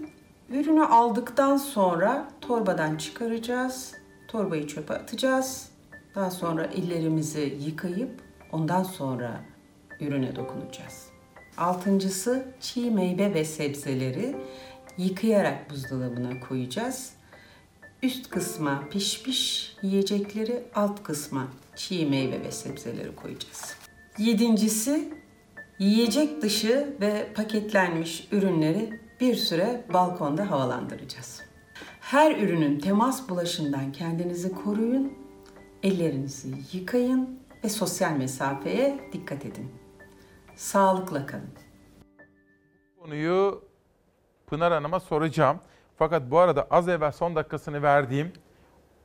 ürünü 0.50 0.86
aldıktan 0.86 1.58
sonra 1.58 2.28
torbadan 2.42 2.98
çıkaracağız. 2.98 3.92
Torbayı 4.28 4.68
çöpe 4.68 4.94
atacağız. 4.94 5.70
Daha 6.16 6.32
sonra 6.32 6.66
ellerimizi 6.66 7.58
yıkayıp 7.66 8.22
ondan 8.52 8.84
sonra 8.84 9.42
ürüne 10.00 10.36
dokunacağız. 10.36 11.06
Altıncısı 11.58 12.46
çiğ 12.60 12.92
meyve 12.92 13.34
ve 13.34 13.46
sebzeleri 13.46 14.36
yıkayarak 14.98 15.70
buzdolabına 15.70 16.40
koyacağız. 16.40 17.14
Üst 18.04 18.30
kısma 18.30 18.84
piş 18.92 19.24
piş 19.24 19.76
yiyecekleri, 19.82 20.64
alt 20.76 21.04
kısma 21.04 21.48
çiğ 21.76 22.06
meyve 22.06 22.44
ve 22.44 22.52
sebzeleri 22.52 23.16
koyacağız. 23.16 23.78
Yedincisi 24.18 25.14
yiyecek 25.80 26.42
dışı 26.42 26.98
ve 27.02 27.34
paketlenmiş 27.36 28.28
ürünleri 28.32 29.00
bir 29.20 29.36
süre 29.36 29.86
balkonda 29.94 30.52
havalandıracağız. 30.52 31.42
Her 32.00 32.38
ürünün 32.38 32.80
temas 32.80 33.30
bulaşından 33.30 33.92
kendinizi 33.92 34.52
koruyun, 34.56 35.14
ellerinizi 35.84 36.56
yıkayın 36.74 37.40
ve 37.64 37.70
sosyal 37.70 38.12
mesafeye 38.12 39.10
dikkat 39.14 39.46
edin. 39.46 39.72
Sağlıkla 40.56 41.26
kalın. 41.26 41.54
Konuyu 43.00 43.64
Pınar 44.48 44.74
Hanım'a 44.74 45.00
soracağım. 45.00 45.60
Fakat 46.02 46.32
bu 46.32 46.40
arada 46.40 46.68
az 46.72 46.88
evvel 46.88 47.12
son 47.12 47.36
dakikasını 47.36 47.84
verdiğim 47.84 48.34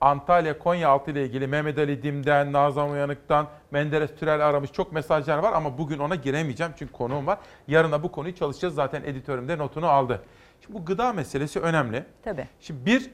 Antalya 0.00 0.58
Konyaaltı 0.58 1.10
ile 1.10 1.24
ilgili 1.24 1.46
Mehmet 1.46 1.78
Ali 1.78 2.02
Dim'den, 2.02 2.52
Nazan 2.52 2.90
Uyanık'tan, 2.90 3.46
Menderes 3.70 4.10
Türel 4.18 4.46
aramış 4.46 4.72
çok 4.72 4.92
mesajlar 4.92 5.38
var 5.38 5.52
ama 5.52 5.78
bugün 5.78 5.98
ona 5.98 6.14
giremeyeceğim 6.14 6.72
çünkü 6.78 6.92
konuğum 6.92 7.26
var. 7.26 7.38
Yarına 7.68 8.02
bu 8.02 8.12
konuyu 8.12 8.34
çalışacağız 8.34 8.74
zaten 8.74 9.02
editörüm 9.02 9.48
de 9.48 9.58
notunu 9.58 9.86
aldı. 9.86 10.22
Şimdi 10.60 10.78
bu 10.78 10.84
gıda 10.84 11.12
meselesi 11.12 11.60
önemli. 11.60 12.04
Tabii. 12.22 12.48
Şimdi 12.60 12.86
bir 12.86 13.10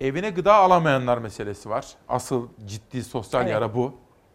evine 0.00 0.30
gıda 0.30 0.54
alamayanlar 0.54 1.18
meselesi 1.18 1.70
var. 1.70 1.86
Asıl 2.08 2.48
ciddi 2.66 3.04
sosyal 3.04 3.42
Evet. 3.42 3.52
yara 3.52 3.74
bu. 3.74 3.94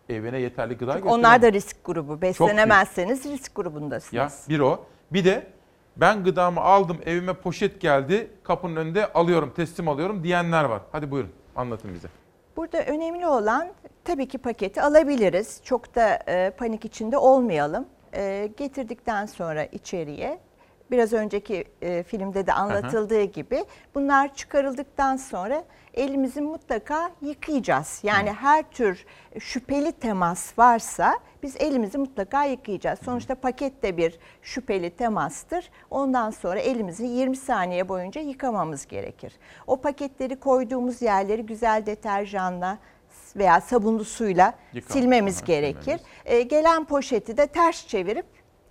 Evine 0.10 0.40
yeterli 0.40 0.78
gıda 0.78 0.94
götüremez. 0.94 1.18
onlar 1.20 1.42
da 1.42 1.54
risk 1.54 1.86
grubu. 1.86 2.22
Beslenemezseniz 2.22 3.26
risk 3.26 3.56
grubundasınız. 3.56 4.14
Ya 4.14 4.32
bir 4.50 4.60
o. 4.60 4.86
Bir 5.12 5.26
de 5.26 5.53
ben 5.98 6.24
gıdamı 6.24 6.62
aldım 6.62 6.98
evime 7.06 7.34
poşet 7.34 7.82
geldi 7.82 8.32
kapının 8.44 8.76
önünde 8.76 9.14
alıyorum 9.14 9.54
teslim 9.56 9.88
alıyorum 9.88 10.24
diyenler 10.24 10.64
var. 10.64 10.82
Hadi 10.92 11.12
buyurun 11.12 11.32
anlatın 11.56 11.94
bize. 11.94 12.08
Burada 12.58 12.84
önemli 12.84 13.28
olan 13.28 13.70
tabii 14.04 14.28
ki 14.28 14.38
paketi 14.38 14.82
alabiliriz. 14.82 15.62
Çok 15.64 15.96
da 15.96 16.20
e, 16.28 16.50
panik 16.50 16.86
içinde 16.86 17.18
olmayalım. 17.18 17.86
E, 18.14 18.50
getirdikten 18.58 19.26
sonra 19.26 19.64
içeriye 19.66 20.40
biraz 20.92 21.14
önceki 21.14 21.66
e, 21.82 22.04
filmde 22.04 22.48
de 22.48 22.54
anlatıldığı 22.54 23.24
gibi 23.24 23.66
bunlar 23.96 24.36
çıkarıldıktan 24.36 25.16
sonra 25.16 25.64
elimizi 25.94 26.42
mutlaka 26.42 27.12
yıkayacağız. 27.22 28.00
Yani 28.04 28.32
her 28.32 28.64
tür 28.72 29.06
şüpheli 29.40 29.92
temas 29.92 30.58
varsa 30.58 31.20
biz 31.44 31.56
elimizi 31.60 31.98
mutlaka 31.98 32.46
yıkayacağız. 32.46 33.00
Sonuçta 33.06 33.36
paket 33.36 33.84
de 33.84 33.98
bir 33.98 34.20
şüpheli 34.42 34.90
temastır. 34.90 35.70
Ondan 35.90 36.32
sonra 36.32 36.60
elimizi 36.60 37.06
20 37.06 37.36
saniye 37.36 37.90
boyunca 37.90 38.22
yıkamamız 38.22 38.86
gerekir. 38.86 39.34
O 39.68 39.82
paketleri 39.82 40.40
koyduğumuz 40.40 41.02
yerleri 41.02 41.46
güzel 41.46 41.86
deterjanla 41.86 42.78
veya 43.36 43.62
sabunlu 43.62 44.06
suyla 44.06 44.54
Yıkama, 44.74 44.94
silmemiz 44.94 45.44
gerekir. 45.44 46.00
E, 46.26 46.42
gelen 46.42 46.86
poşeti 46.86 47.38
de 47.38 47.48
ters 47.48 47.88
çevirip 47.88 48.26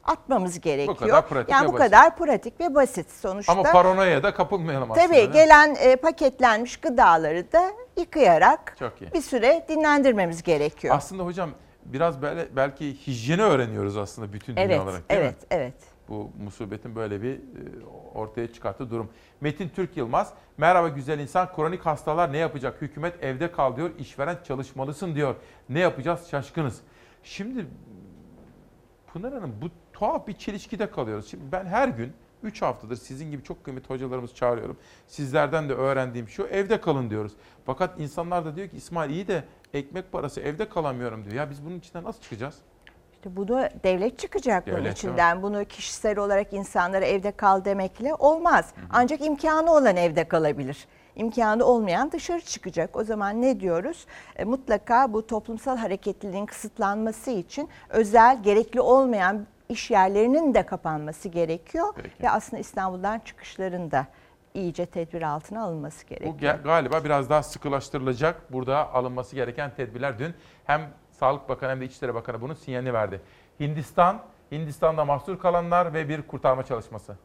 atmamız 0.04 0.60
gerekiyor. 0.60 0.96
kadar 0.96 1.28
pratik 1.28 1.52
yani 1.52 1.68
bu 1.68 1.72
basit. 1.72 1.84
kadar 1.84 2.16
pratik 2.16 2.60
ve 2.60 2.74
basit 2.74 3.10
sonuçta. 3.10 3.52
Ama 3.52 3.62
paranoya 3.62 4.22
da 4.22 4.34
kapılmayalım 4.34 4.92
aslında. 4.92 5.06
Tabii 5.06 5.32
gelen 5.32 5.76
e, 5.80 5.96
paketlenmiş 5.96 6.76
gıdaları 6.76 7.52
da 7.52 7.72
yıkayarak 7.96 8.76
bir 9.14 9.20
süre 9.20 9.66
dinlendirmemiz 9.68 10.42
gerekiyor. 10.42 10.94
Aslında 10.96 11.24
hocam 11.24 11.50
biraz 11.84 12.22
böyle 12.22 12.56
belki 12.56 13.06
hijyeni 13.06 13.42
öğreniyoruz 13.42 13.96
aslında 13.96 14.32
bütün 14.32 14.56
dünya 14.56 14.64
evet, 14.64 14.80
olarak 14.80 15.10
değil 15.10 15.20
evet, 15.20 15.40
mi? 15.40 15.46
evet. 15.50 15.74
Bu 16.08 16.30
musibetin 16.44 16.96
böyle 16.96 17.22
bir 17.22 17.34
e, 17.34 17.40
ortaya 18.14 18.52
çıkarttığı 18.52 18.90
durum. 18.90 19.10
Metin 19.40 19.68
Türk 19.68 19.96
Yılmaz, 19.96 20.32
merhaba 20.56 20.88
güzel 20.88 21.18
insan, 21.18 21.52
kronik 21.56 21.86
hastalar 21.86 22.32
ne 22.32 22.38
yapacak? 22.38 22.82
Hükümet 22.82 23.24
evde 23.24 23.52
kal 23.52 23.76
diyor, 23.76 23.90
işveren 23.98 24.38
çalışmalısın 24.44 25.14
diyor. 25.14 25.34
Ne 25.68 25.80
yapacağız? 25.80 26.28
Şaşkınız. 26.30 26.80
Şimdi 27.22 27.66
Pınar 29.12 29.32
Hanım 29.32 29.54
bu 29.62 29.68
tuhaf 30.02 30.26
bir 30.26 30.32
çelişkide 30.32 30.90
kalıyoruz. 30.90 31.30
Şimdi 31.30 31.44
ben 31.52 31.64
her 31.64 31.88
gün 31.88 32.12
3 32.42 32.62
haftadır 32.62 32.96
sizin 32.96 33.30
gibi 33.30 33.42
çok 33.42 33.64
kıymetli 33.64 33.88
hocalarımızı 33.88 34.34
çağırıyorum. 34.34 34.76
Sizlerden 35.06 35.68
de 35.68 35.72
öğrendiğim 35.72 36.28
şu 36.28 36.42
evde 36.42 36.80
kalın 36.80 37.10
diyoruz. 37.10 37.32
Fakat 37.66 38.00
insanlar 38.00 38.44
da 38.44 38.56
diyor 38.56 38.68
ki 38.68 38.76
İsmail 38.76 39.10
iyi 39.10 39.28
de 39.28 39.44
ekmek 39.74 40.12
parası 40.12 40.40
evde 40.40 40.68
kalamıyorum 40.68 41.24
diyor. 41.24 41.34
Ya 41.36 41.50
biz 41.50 41.64
bunun 41.66 41.78
içinden 41.78 42.04
nasıl 42.04 42.20
çıkacağız? 42.20 42.54
İşte 43.12 43.36
bunu 43.36 43.68
devlet 43.84 44.18
çıkacak 44.18 44.66
bunun 44.66 44.76
Devlet, 44.76 44.98
içinden. 44.98 45.42
Bunu 45.42 45.64
kişisel 45.64 46.18
olarak 46.18 46.52
insanlara 46.52 47.04
evde 47.04 47.32
kal 47.32 47.64
demekle 47.64 48.14
olmaz. 48.14 48.74
Ancak 48.90 49.26
imkanı 49.26 49.72
olan 49.72 49.96
evde 49.96 50.24
kalabilir. 50.24 50.86
İmkanı 51.16 51.64
olmayan 51.64 52.12
dışarı 52.12 52.40
çıkacak. 52.40 52.96
O 52.96 53.04
zaman 53.04 53.42
ne 53.42 53.60
diyoruz? 53.60 54.06
E, 54.36 54.44
mutlaka 54.44 55.12
bu 55.12 55.26
toplumsal 55.26 55.76
hareketliliğin 55.76 56.46
kısıtlanması 56.46 57.30
için 57.30 57.68
özel, 57.88 58.42
gerekli 58.42 58.80
olmayan 58.80 59.46
iş 59.72 59.90
yerlerinin 59.90 60.54
de 60.54 60.66
kapanması 60.66 61.28
gerekiyor. 61.28 61.94
Ve 62.22 62.30
aslında 62.30 62.60
İstanbul'dan 62.60 63.18
çıkışların 63.18 63.90
da 63.90 64.06
iyice 64.54 64.86
tedbir 64.86 65.22
altına 65.22 65.62
alınması 65.62 66.06
gerekiyor. 66.06 66.58
Bu 66.58 66.64
galiba 66.64 67.04
biraz 67.04 67.30
daha 67.30 67.42
sıkılaştırılacak. 67.42 68.52
Burada 68.52 68.94
alınması 68.94 69.36
gereken 69.36 69.74
tedbirler 69.74 70.18
dün 70.18 70.34
hem 70.64 70.80
Sağlık 71.10 71.48
Bakanı 71.48 71.70
hem 71.70 71.80
de 71.80 71.84
İçişleri 71.84 72.14
Bakanı 72.14 72.40
bunun 72.40 72.54
sinyalini 72.54 72.92
verdi. 72.92 73.20
Hindistan, 73.60 74.22
Hindistan'da 74.52 75.04
mahsur 75.04 75.38
kalanlar 75.38 75.94
ve 75.94 76.08
bir 76.08 76.22
kurtarma 76.22 76.62
çalışması. 76.62 77.16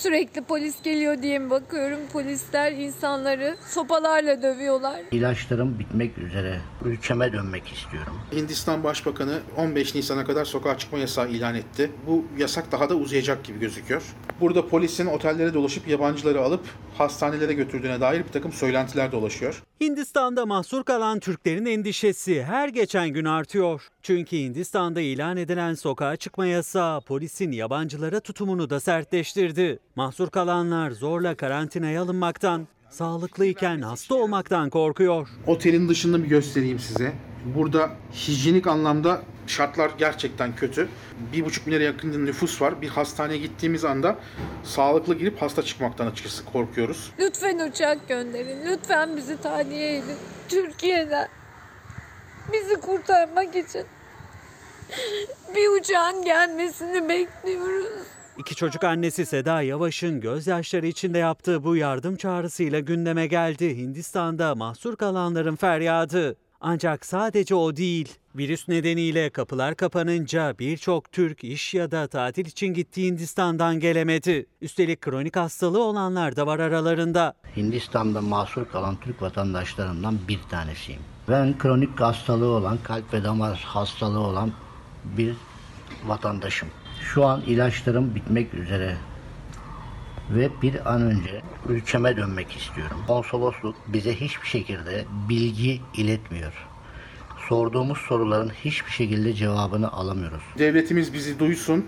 Sürekli 0.00 0.40
polis 0.42 0.82
geliyor 0.82 1.22
diye 1.22 1.38
mi 1.38 1.50
bakıyorum? 1.50 1.98
Polisler 2.12 2.72
insanları 2.72 3.56
sopalarla 3.66 4.42
dövüyorlar. 4.42 5.00
İlaçlarım 5.12 5.78
bitmek 5.78 6.18
üzere. 6.18 6.60
Ülkeme 6.84 7.32
dönmek 7.32 7.72
istiyorum. 7.72 8.20
Hindistan 8.32 8.84
Başbakanı 8.84 9.38
15 9.56 9.94
Nisan'a 9.94 10.24
kadar 10.24 10.44
sokağa 10.44 10.78
çıkma 10.78 10.98
yasağı 10.98 11.28
ilan 11.28 11.54
etti. 11.54 11.90
Bu 12.06 12.24
yasak 12.38 12.72
daha 12.72 12.90
da 12.90 12.94
uzayacak 12.94 13.44
gibi 13.44 13.58
gözüküyor. 13.60 14.02
Burada 14.40 14.68
polisin 14.68 15.06
otellere 15.06 15.54
dolaşıp 15.54 15.88
yabancıları 15.88 16.40
alıp 16.40 16.60
hastanelere 16.98 17.52
götürdüğüne 17.52 18.00
dair 18.00 18.24
bir 18.24 18.32
takım 18.32 18.52
söylentiler 18.52 19.12
dolaşıyor. 19.12 19.62
Hindistan'da 19.80 20.46
mahsur 20.46 20.84
kalan 20.84 21.20
Türklerin 21.20 21.66
endişesi 21.66 22.42
her 22.42 22.68
geçen 22.68 23.08
gün 23.08 23.24
artıyor. 23.24 23.88
Çünkü 24.02 24.36
Hindistan'da 24.36 25.00
ilan 25.00 25.36
edilen 25.36 25.74
sokağa 25.74 26.16
çıkma 26.16 26.46
yasağı 26.46 27.00
polisin 27.00 27.52
yabancılara 27.52 28.20
tutumunu 28.20 28.70
da 28.70 28.80
sertleştirdi. 28.80 29.78
Mahsur 29.96 30.30
kalanlar 30.30 30.90
zorla 30.90 31.34
karantinaya 31.34 32.02
alınmaktan, 32.02 32.68
sağlıklıyken 32.90 33.80
hasta 33.80 34.14
olmaktan 34.14 34.70
korkuyor. 34.70 35.28
Otelin 35.46 35.88
dışında 35.88 36.22
bir 36.22 36.28
göstereyim 36.28 36.78
size. 36.78 37.12
Burada 37.44 37.90
hijyenik 38.12 38.66
anlamda 38.66 39.22
şartlar 39.46 39.90
gerçekten 39.98 40.56
kötü. 40.56 40.88
Bir 41.32 41.44
buçuk 41.44 41.66
milyara 41.66 41.84
yakın 41.84 42.26
nüfus 42.26 42.62
var. 42.62 42.82
Bir 42.82 42.88
hastaneye 42.88 43.38
gittiğimiz 43.38 43.84
anda 43.84 44.16
sağlıklı 44.64 45.18
girip 45.18 45.42
hasta 45.42 45.62
çıkmaktan 45.62 46.06
açıkçası 46.06 46.44
korkuyoruz. 46.44 47.12
Lütfen 47.18 47.58
uçak 47.58 48.08
gönderin. 48.08 48.58
Lütfen 48.66 49.16
bizi 49.16 49.40
tahliye 49.40 49.96
edin. 49.96 50.16
Türkiye'den. 50.48 51.28
Bizi 52.52 52.80
kurtarmak 52.80 53.56
için. 53.56 53.84
Bir 55.56 55.80
uçağın 55.80 56.24
gelmesini 56.24 57.08
bekliyoruz. 57.08 58.06
İki 58.38 58.54
çocuk 58.56 58.84
annesi 58.84 59.26
Seda 59.26 59.62
Yavaş'ın 59.62 60.20
gözyaşları 60.20 60.86
içinde 60.86 61.18
yaptığı 61.18 61.64
bu 61.64 61.76
yardım 61.76 62.16
çağrısıyla 62.16 62.80
gündeme 62.80 63.26
geldi 63.26 63.76
Hindistan'da 63.76 64.54
mahsur 64.54 64.96
kalanların 64.96 65.56
feryadı. 65.56 66.36
Ancak 66.60 67.06
sadece 67.06 67.54
o 67.54 67.76
değil. 67.76 68.08
Virüs 68.36 68.68
nedeniyle 68.68 69.30
kapılar 69.30 69.74
kapanınca 69.74 70.54
birçok 70.58 71.12
Türk 71.12 71.44
iş 71.44 71.74
ya 71.74 71.90
da 71.90 72.06
tatil 72.06 72.46
için 72.46 72.66
gittiği 72.66 73.10
Hindistan'dan 73.10 73.80
gelemedi. 73.80 74.46
Üstelik 74.60 75.00
kronik 75.00 75.36
hastalığı 75.36 75.82
olanlar 75.82 76.36
da 76.36 76.46
var 76.46 76.58
aralarında. 76.58 77.34
Hindistan'da 77.56 78.20
mahsur 78.20 78.64
kalan 78.64 78.96
Türk 78.96 79.22
vatandaşlarından 79.22 80.18
bir 80.28 80.40
tanesiyim. 80.50 81.00
Ben 81.28 81.58
kronik 81.58 82.00
hastalığı 82.00 82.48
olan, 82.48 82.78
kalp 82.82 83.14
ve 83.14 83.24
damar 83.24 83.58
hastalığı 83.66 84.20
olan 84.20 84.52
bir 85.04 85.34
vatandaşım. 86.06 86.68
Şu 87.00 87.24
an 87.24 87.40
ilaçlarım 87.40 88.14
bitmek 88.14 88.54
üzere. 88.54 88.96
Ve 90.34 90.50
bir 90.62 90.94
an 90.94 91.02
önce 91.02 91.42
ülkeme 91.68 92.16
dönmek 92.16 92.56
istiyorum. 92.56 92.96
Konsolosluk 93.06 93.76
bize 93.88 94.14
hiçbir 94.14 94.46
şekilde 94.46 95.04
bilgi 95.28 95.80
iletmiyor. 95.94 96.52
Sorduğumuz 97.48 97.98
soruların 97.98 98.50
hiçbir 98.64 98.90
şekilde 98.90 99.34
cevabını 99.34 99.92
alamıyoruz. 99.92 100.42
Devletimiz 100.58 101.12
bizi 101.12 101.38
duysun, 101.38 101.86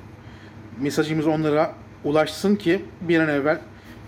mesajımız 0.81 1.27
onlara 1.27 1.75
ulaşsın 2.05 2.57
ki 2.57 2.85
bir 3.01 3.21
an 3.21 3.29
evvel 3.29 3.61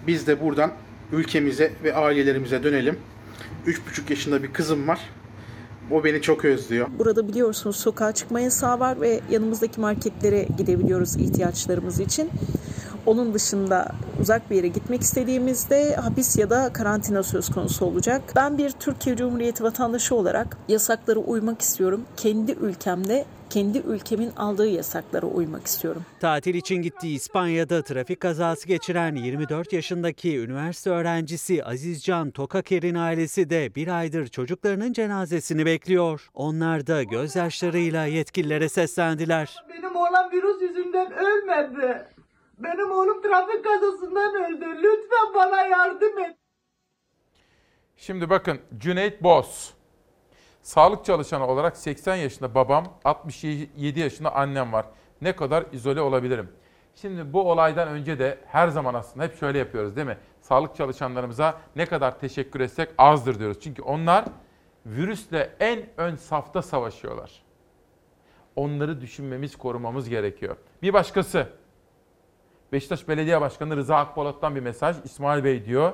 biz 0.07 0.27
de 0.27 0.41
buradan 0.41 0.73
ülkemize 1.13 1.73
ve 1.85 1.95
ailelerimize 1.95 2.63
dönelim. 2.63 2.99
3,5 3.67 4.11
yaşında 4.11 4.43
bir 4.43 4.53
kızım 4.53 4.89
var. 4.89 5.01
O 5.91 6.05
beni 6.05 6.23
çok 6.23 6.45
özlüyor. 6.45 6.89
Burada 6.99 7.29
biliyorsunuz 7.29 7.77
sokağa 7.77 8.13
çıkma 8.13 8.41
yasağı 8.41 8.81
var 8.81 9.01
ve 9.01 9.21
yanımızdaki 9.31 9.81
marketlere 9.81 10.49
gidebiliyoruz 10.59 11.17
ihtiyaçlarımız 11.17 12.01
için. 12.01 12.31
Onun 13.07 13.35
dışında 13.35 13.89
uzak 14.21 14.51
bir 14.51 14.57
yere 14.57 14.69
gitmek 14.69 15.03
istediğimizde 15.03 15.97
hapis 15.97 16.39
ya 16.39 16.51
da 16.51 16.73
karantina 16.73 17.23
söz 17.23 17.51
konusu 17.51 17.85
olacak. 17.85 18.23
Ben 18.37 18.59
bir 18.59 18.71
Türkiye 18.71 19.17
Cumhuriyeti 19.17 19.65
vatandaşı 19.65 20.15
olarak 20.15 20.57
yasaklara 20.69 21.19
uymak 21.19 21.63
istiyorum. 21.63 22.05
Kendi 22.17 22.53
ülkemde 22.53 23.25
kendi 23.51 23.79
ülkemin 23.79 24.31
aldığı 24.37 24.67
yasaklara 24.67 25.27
uymak 25.27 25.67
istiyorum. 25.67 26.03
Tatil 26.21 26.55
için 26.55 26.77
gittiği 26.77 27.15
İspanya'da 27.15 27.83
trafik 27.83 28.21
kazası 28.21 28.69
geçiren 28.69 29.15
24 29.15 29.73
yaşındaki 29.73 30.39
üniversite 30.39 30.91
öğrencisi 30.91 31.65
Azizcan 31.65 32.31
Tokaker'in 32.31 32.95
ailesi 32.95 33.51
de 33.51 33.75
bir 33.75 33.89
aydır 33.89 34.27
çocuklarının 34.27 34.93
cenazesini 34.93 35.67
bekliyor. 35.67 36.31
Onlar 36.35 36.87
da 36.87 37.03
gözyaşlarıyla 37.03 38.07
yetkililere 38.07 38.69
seslendiler. 38.69 39.57
Benim 39.71 39.97
oğlan 39.97 40.33
virüs 40.33 40.63
yüzünden 40.63 41.13
ölmedi. 41.13 42.07
Benim 42.59 42.91
oğlum 42.91 43.23
trafik 43.23 43.65
kazasından 43.65 44.35
öldü. 44.35 44.67
Lütfen 44.83 45.35
bana 45.35 45.63
yardım 45.63 46.19
et. 46.19 46.37
Şimdi 47.97 48.31
bakın 48.31 48.61
Cüneyt 48.79 49.23
Boz. 49.23 49.75
Sağlık 50.63 51.05
çalışanı 51.05 51.47
olarak 51.47 51.77
80 51.77 52.17
yaşında 52.17 52.55
babam, 52.55 52.99
67 53.05 54.01
yaşında 54.01 54.35
annem 54.35 54.73
var. 54.73 54.87
Ne 55.21 55.37
kadar 55.37 55.65
izole 55.73 56.01
olabilirim? 56.01 56.53
Şimdi 56.95 57.33
bu 57.33 57.51
olaydan 57.51 57.89
önce 57.89 58.19
de 58.19 58.39
her 58.47 58.69
zaman 58.69 58.95
aslında 58.95 59.25
hep 59.25 59.39
şöyle 59.39 59.59
yapıyoruz 59.59 59.97
değil 59.97 60.07
mi? 60.07 60.19
Sağlık 60.41 60.77
çalışanlarımıza 60.77 61.61
ne 61.77 61.87
kadar 61.87 62.19
teşekkür 62.19 62.61
etsek 62.61 62.89
azdır 62.99 63.39
diyoruz. 63.39 63.61
Çünkü 63.61 63.83
onlar 63.83 64.25
virüsle 64.87 65.57
en 65.61 65.87
ön 65.97 66.17
safta 66.17 66.63
savaşıyorlar. 66.63 67.43
Onları 68.57 69.01
düşünmemiz, 69.01 69.57
korumamız 69.57 70.09
gerekiyor. 70.09 70.57
Bir 70.83 70.93
başkası. 70.93 71.49
Beşiktaş 72.75 73.09
Belediye 73.09 73.41
Başkanı 73.41 73.77
Rıza 73.77 73.97
Akpolat'tan 73.97 74.55
bir 74.55 74.61
mesaj. 74.61 74.97
İsmail 75.05 75.45
Bey 75.45 75.65
diyor. 75.65 75.93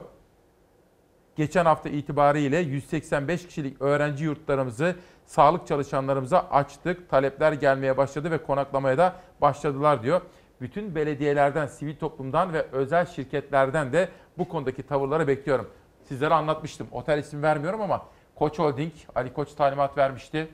Geçen 1.36 1.65
hafta 1.65 1.89
itibariyle 1.89 2.59
185 2.59 3.47
kişilik 3.47 3.82
öğrenci 3.82 4.24
yurtlarımızı 4.24 4.97
sağlık 5.27 5.66
çalışanlarımıza 5.66 6.40
açtık. 6.51 7.11
Talepler 7.11 7.52
gelmeye 7.52 7.97
başladı 7.97 8.31
ve 8.31 8.43
konaklamaya 8.43 8.98
da 8.98 9.15
başladılar 9.40 10.02
diyor. 10.02 10.20
Bütün 10.61 10.94
belediyelerden, 10.94 11.66
sivil 11.66 11.97
toplumdan 11.97 12.52
ve 12.52 12.62
özel 12.73 13.07
şirketlerden 13.07 13.93
de 13.93 14.09
bu 14.39 14.48
konudaki 14.48 14.82
tavırları 14.82 15.28
bekliyorum. 15.28 15.70
Sizlere 16.05 16.35
anlatmıştım. 16.35 16.86
Otel 16.93 17.19
isim 17.19 17.43
vermiyorum 17.43 17.81
ama 17.81 18.02
Koç 18.35 18.59
Holding, 18.59 18.93
Ali 19.15 19.32
Koç 19.32 19.55
talimat 19.55 19.98
vermişti. 19.98 20.48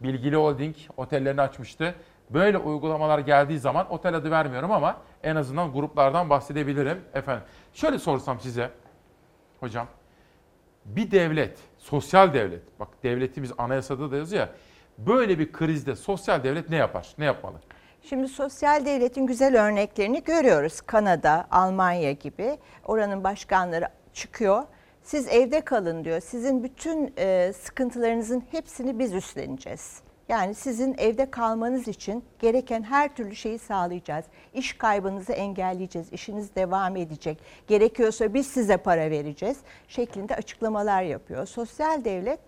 Bilgili 0.00 0.36
Holding 0.36 0.76
otellerini 0.96 1.40
açmıştı. 1.40 1.94
Böyle 2.30 2.58
uygulamalar 2.58 3.18
geldiği 3.18 3.58
zaman 3.58 3.92
otel 3.92 4.14
adı 4.14 4.30
vermiyorum 4.30 4.72
ama 4.72 4.96
en 5.22 5.36
azından 5.36 5.72
gruplardan 5.72 6.30
bahsedebilirim. 6.30 7.00
Efendim 7.14 7.44
şöyle 7.74 7.98
sorsam 7.98 8.40
size 8.40 8.70
hocam 9.60 9.86
bir 10.84 11.10
devlet, 11.10 11.58
sosyal 11.78 12.34
devlet, 12.34 12.80
bak 12.80 12.88
devletimiz 13.02 13.52
anayasada 13.58 14.10
da 14.10 14.16
yazıyor 14.16 14.42
ya, 14.42 14.48
böyle 14.98 15.38
bir 15.38 15.52
krizde 15.52 15.96
sosyal 15.96 16.44
devlet 16.44 16.70
ne 16.70 16.76
yapar, 16.76 17.14
ne 17.18 17.24
yapmalı? 17.24 17.56
Şimdi 18.02 18.28
sosyal 18.28 18.86
devletin 18.86 19.26
güzel 19.26 19.66
örneklerini 19.66 20.24
görüyoruz. 20.24 20.80
Kanada, 20.80 21.46
Almanya 21.50 22.12
gibi. 22.12 22.58
Oranın 22.84 23.24
başkanları 23.24 23.88
çıkıyor. 24.12 24.62
Siz 25.02 25.28
evde 25.28 25.60
kalın 25.60 26.04
diyor. 26.04 26.20
Sizin 26.20 26.64
bütün 26.64 27.14
e, 27.18 27.52
sıkıntılarınızın 27.52 28.44
hepsini 28.50 28.98
biz 28.98 29.14
üstleneceğiz. 29.14 30.00
Yani 30.28 30.54
sizin 30.54 30.94
evde 30.98 31.30
kalmanız 31.30 31.88
için 31.88 32.24
gereken 32.38 32.82
her 32.82 33.14
türlü 33.14 33.36
şeyi 33.36 33.58
sağlayacağız. 33.58 34.24
İş 34.54 34.72
kaybınızı 34.72 35.32
engelleyeceğiz. 35.32 36.12
İşiniz 36.12 36.54
devam 36.54 36.96
edecek. 36.96 37.38
Gerekiyorsa 37.66 38.34
biz 38.34 38.46
size 38.46 38.76
para 38.76 39.10
vereceğiz 39.10 39.58
şeklinde 39.88 40.34
açıklamalar 40.36 41.02
yapıyor. 41.02 41.46
Sosyal 41.46 42.04
devlet 42.04 42.40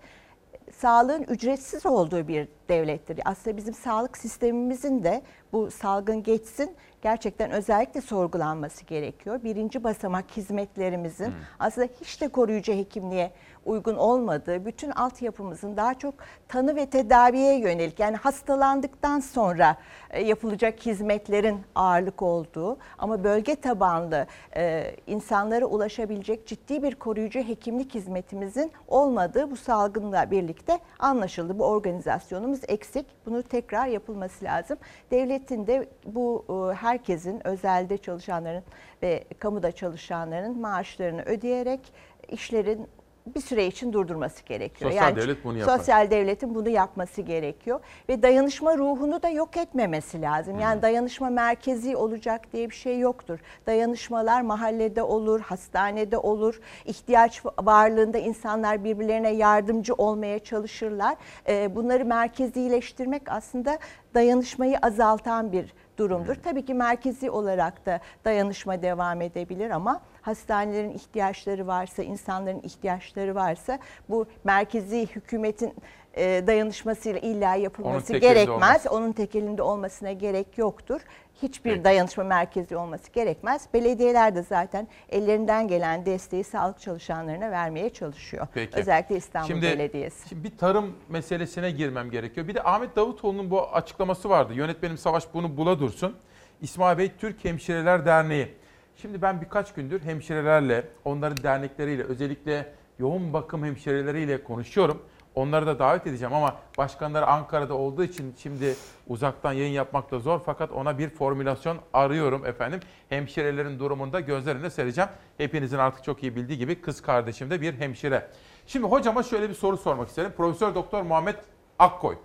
sağlığın 0.77 1.23
ücretsiz 1.23 1.87
olduğu 1.87 2.29
bir 2.29 2.49
devlettir. 2.69 3.21
Aslında 3.25 3.57
bizim 3.57 3.75
sağlık 3.75 4.19
sistemimizin 4.19 5.05
de 5.05 5.23
bu 5.53 5.71
salgın 5.71 6.23
geçsin 6.23 6.77
gerçekten 7.03 7.51
özellikle 7.51 8.01
sorgulanması 8.01 8.85
gerekiyor. 8.85 9.41
Birinci 9.45 9.85
basamak 9.85 10.37
hizmetlerimizin 10.37 11.27
hmm. 11.27 11.35
aslında 11.59 11.89
hiç 12.01 12.21
de 12.21 12.29
koruyucu 12.29 12.73
hekimliğe 12.73 13.33
uygun 13.65 13.95
olmadığı, 13.95 14.67
bütün 14.67 14.91
altyapımızın 14.91 15.77
daha 15.77 15.95
çok 15.95 16.15
tanı 16.49 16.77
ve 16.77 16.87
tedaviye 16.87 17.59
yönelik 17.59 18.01
yani 18.01 18.17
hastalandıktan 18.17 19.21
sonra 19.21 19.77
e, 20.11 20.25
yapılacak 20.25 20.87
hizmetlerin 20.87 21.61
ağırlık 21.75 22.23
olduğu 22.23 22.79
ama 22.99 23.25
bölge 23.25 23.57
tabanlı 23.57 24.27
e, 24.57 24.95
insanlara 25.07 25.67
ulaşabilecek 25.67 26.47
ciddi 26.47 26.83
bir 26.83 26.95
koruyucu 26.95 27.41
hekimlik 27.41 27.95
hizmetimizin 27.95 28.73
olmadığı 28.89 29.51
bu 29.51 29.57
salgınla 29.57 30.31
birlikte 30.31 30.79
anlaşıldı. 30.99 31.59
Bu 31.59 31.65
organizasyonumuz 31.65 32.61
eksik. 32.69 33.07
Bunu 33.27 33.43
tekrar 33.43 33.87
yapılması 33.87 34.45
lazım. 34.45 34.79
Devletin 35.11 35.67
de 35.67 35.89
bu 36.07 36.45
e, 36.49 36.75
herkesin 36.75 37.47
özelde 37.47 37.99
çalışanların 37.99 38.63
ve 39.03 39.25
kamuda 39.39 39.73
çalışanların 39.73 40.61
maaşlarını 40.61 41.23
ödeyerek 41.23 41.81
işlerin 42.29 42.89
bir 43.27 43.41
süre 43.41 43.67
için 43.67 43.93
durdurması 43.93 44.45
gerekiyor. 44.45 44.91
Sosyal 44.91 45.07
yani 45.07 45.17
devlet 45.17 45.45
bunu 45.45 45.59
yapar. 45.59 45.79
Sosyal 45.79 46.11
devletin 46.11 46.55
bunu 46.55 46.69
yapması 46.69 47.23
gerekiyor 47.23 47.81
ve 48.09 48.23
dayanışma 48.23 48.79
ruhunu 48.79 49.23
da 49.23 49.29
yok 49.29 49.57
etmemesi 49.57 50.23
lazım. 50.23 50.59
Yani 50.59 50.75
hmm. 50.75 50.83
dayanışma 50.83 51.31
merkezi 51.31 51.97
olacak 51.97 52.53
diye 52.53 52.71
bir 52.71 52.75
şey 52.75 52.99
yoktur. 52.99 53.39
Dayanışmalar 53.67 54.43
mahallede 54.43 55.03
olur, 55.03 55.41
hastanede 55.41 56.19
olur. 56.19 56.61
İhtiyaç 56.87 57.43
varlığında 57.63 58.19
insanlar 58.19 58.85
birbirlerine 58.85 59.31
yardımcı 59.31 59.95
olmaya 59.95 60.39
çalışırlar. 60.39 61.17
Ee, 61.49 61.77
bunları 61.77 62.05
merkezileştirmek 62.05 63.23
aslında 63.27 63.79
dayanışmayı 64.15 64.79
azaltan 64.79 65.53
bir 65.53 65.75
durumdur. 65.97 66.35
Tabii 66.35 66.65
ki 66.65 66.75
merkezi 66.75 67.31
olarak 67.31 67.87
da 67.87 68.01
dayanışma 68.25 68.83
devam 68.83 69.21
edebilir 69.21 69.71
ama 69.71 70.01
hastanelerin 70.23 70.91
ihtiyaçları 70.91 71.67
varsa, 71.67 72.03
insanların 72.03 72.61
ihtiyaçları 72.63 73.35
varsa 73.35 73.79
bu 74.09 74.27
merkezi 74.45 75.07
hükümetin 75.07 75.75
e, 76.15 76.45
dayanışmasıyla 76.47 77.21
illa 77.21 77.55
yapılması 77.55 78.13
Onun 78.13 78.21
gerekmez. 78.21 78.87
Onun 78.87 79.13
tekelinde 79.13 79.63
olmasına 79.63 80.13
gerek 80.13 80.59
yoktur. 80.59 81.01
Hiçbir 81.43 81.71
Peki. 81.71 81.85
dayanışma 81.85 82.25
merkezi 82.25 82.77
olması 82.77 83.13
gerekmez. 83.13 83.67
Belediyeler 83.75 84.35
de 84.35 84.43
zaten 84.43 84.89
ellerinden 85.09 85.69
gelen 85.69 86.07
desteği 86.07 86.45
sağlık 86.45 86.81
çalışanlarına 86.81 87.51
vermeye 87.51 87.91
çalışıyor. 87.91 88.47
Peki. 88.55 88.79
Özellikle 88.79 89.17
İstanbul 89.17 89.49
şimdi, 89.49 89.63
Belediyesi. 89.63 90.29
Şimdi 90.29 90.45
bir 90.45 90.59
tarım 90.59 90.97
meselesine 91.09 91.71
girmem 91.71 92.11
gerekiyor. 92.11 92.49
Bir 92.49 92.55
de 92.55 92.63
Ahmet 92.63 92.97
Davutoğlu'nun 92.97 93.51
bu 93.51 93.63
açıklaması 93.63 94.31
vardı. 94.31 94.55
Yönetmenim 94.55 94.99
Savaş 94.99 95.25
bunu 95.35 95.57
bula 95.57 95.79
dursun. 95.81 96.17
İsmail 96.63 96.99
Bey 96.99 97.13
Türk 97.19 97.45
Hemşireler 97.45 98.07
Derneği. 98.07 98.55
Şimdi 99.03 99.23
ben 99.23 99.41
birkaç 99.41 99.75
gündür 99.75 100.03
hemşirelerle, 100.03 100.85
onların 101.05 101.43
dernekleriyle, 101.43 102.03
özellikle 102.03 102.73
yoğun 102.99 103.33
bakım 103.33 103.65
hemşireleriyle 103.65 104.45
konuşuyorum. 104.45 105.03
Onları 105.35 105.67
da 105.67 105.79
davet 105.79 106.07
edeceğim 106.07 106.35
ama 106.35 106.57
başkanları 106.79 107.27
Ankara'da 107.27 107.75
olduğu 107.75 108.05
için 108.05 108.35
şimdi 108.39 108.75
uzaktan 109.09 109.53
yayın 109.53 109.73
yapmak 109.73 110.11
da 110.11 110.19
zor. 110.19 110.41
Fakat 110.47 110.73
ona 110.73 110.99
bir 110.99 111.11
formülasyon 111.11 111.79
arıyorum 111.93 112.47
efendim. 112.47 112.81
Hemşirelerin 113.09 113.79
durumunda 113.79 114.21
gözlerine 114.21 114.71
sereceğim. 114.71 115.11
Hepinizin 115.39 115.79
artık 115.79 116.05
çok 116.05 116.23
iyi 116.23 116.37
bildiği 116.37 116.59
gibi 116.59 116.81
kız 116.81 117.03
kardeşim 117.03 117.51
de 117.51 117.61
bir 117.61 117.75
hemşire. 117.75 118.31
Şimdi 118.67 118.87
hocama 118.87 119.23
şöyle 119.23 119.49
bir 119.49 119.55
soru 119.55 119.77
sormak 119.77 120.09
isterim. 120.09 120.33
Profesör 120.37 120.75
Doktor 120.75 121.03
Muhammed 121.03 121.37
Akkoy. 121.79 122.17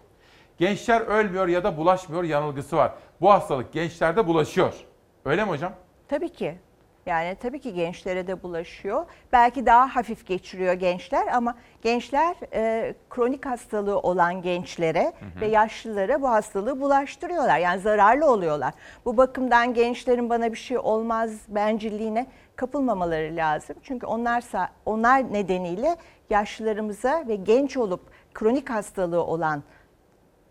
Gençler 0.57 1.01
ölmüyor 1.01 1.47
ya 1.47 1.63
da 1.63 1.77
bulaşmıyor 1.77 2.23
yanılgısı 2.23 2.77
var. 2.77 2.93
Bu 3.21 3.31
hastalık 3.31 3.73
gençlerde 3.73 4.27
bulaşıyor. 4.27 4.73
Öyle 5.25 5.43
mi 5.45 5.49
hocam? 5.49 5.73
Tabii 6.07 6.29
ki. 6.29 6.57
Yani 7.05 7.35
tabii 7.39 7.59
ki 7.59 7.73
gençlere 7.73 8.27
de 8.27 8.43
bulaşıyor. 8.43 9.05
Belki 9.31 9.65
daha 9.65 9.95
hafif 9.95 10.25
geçiriyor 10.25 10.73
gençler 10.73 11.27
ama 11.27 11.55
gençler 11.81 12.35
e, 12.53 12.93
kronik 13.09 13.45
hastalığı 13.45 13.99
olan 13.99 14.41
gençlere 14.41 15.13
ve 15.41 15.47
yaşlılara 15.47 16.21
bu 16.21 16.29
hastalığı 16.29 16.81
bulaştırıyorlar. 16.81 17.59
Yani 17.59 17.81
zararlı 17.81 18.31
oluyorlar. 18.31 18.73
Bu 19.05 19.17
bakımdan 19.17 19.73
gençlerin 19.73 20.29
bana 20.29 20.51
bir 20.51 20.57
şey 20.57 20.77
olmaz 20.77 21.41
bencilliğine 21.47 22.27
kapılmamaları 22.55 23.35
lazım. 23.35 23.75
Çünkü 23.83 24.05
onlar 24.05 24.43
onlar 24.85 25.33
nedeniyle 25.33 25.95
yaşlılarımıza 26.29 27.23
ve 27.27 27.35
genç 27.35 27.77
olup 27.77 28.01
kronik 28.33 28.69
hastalığı 28.69 29.23
olan 29.23 29.63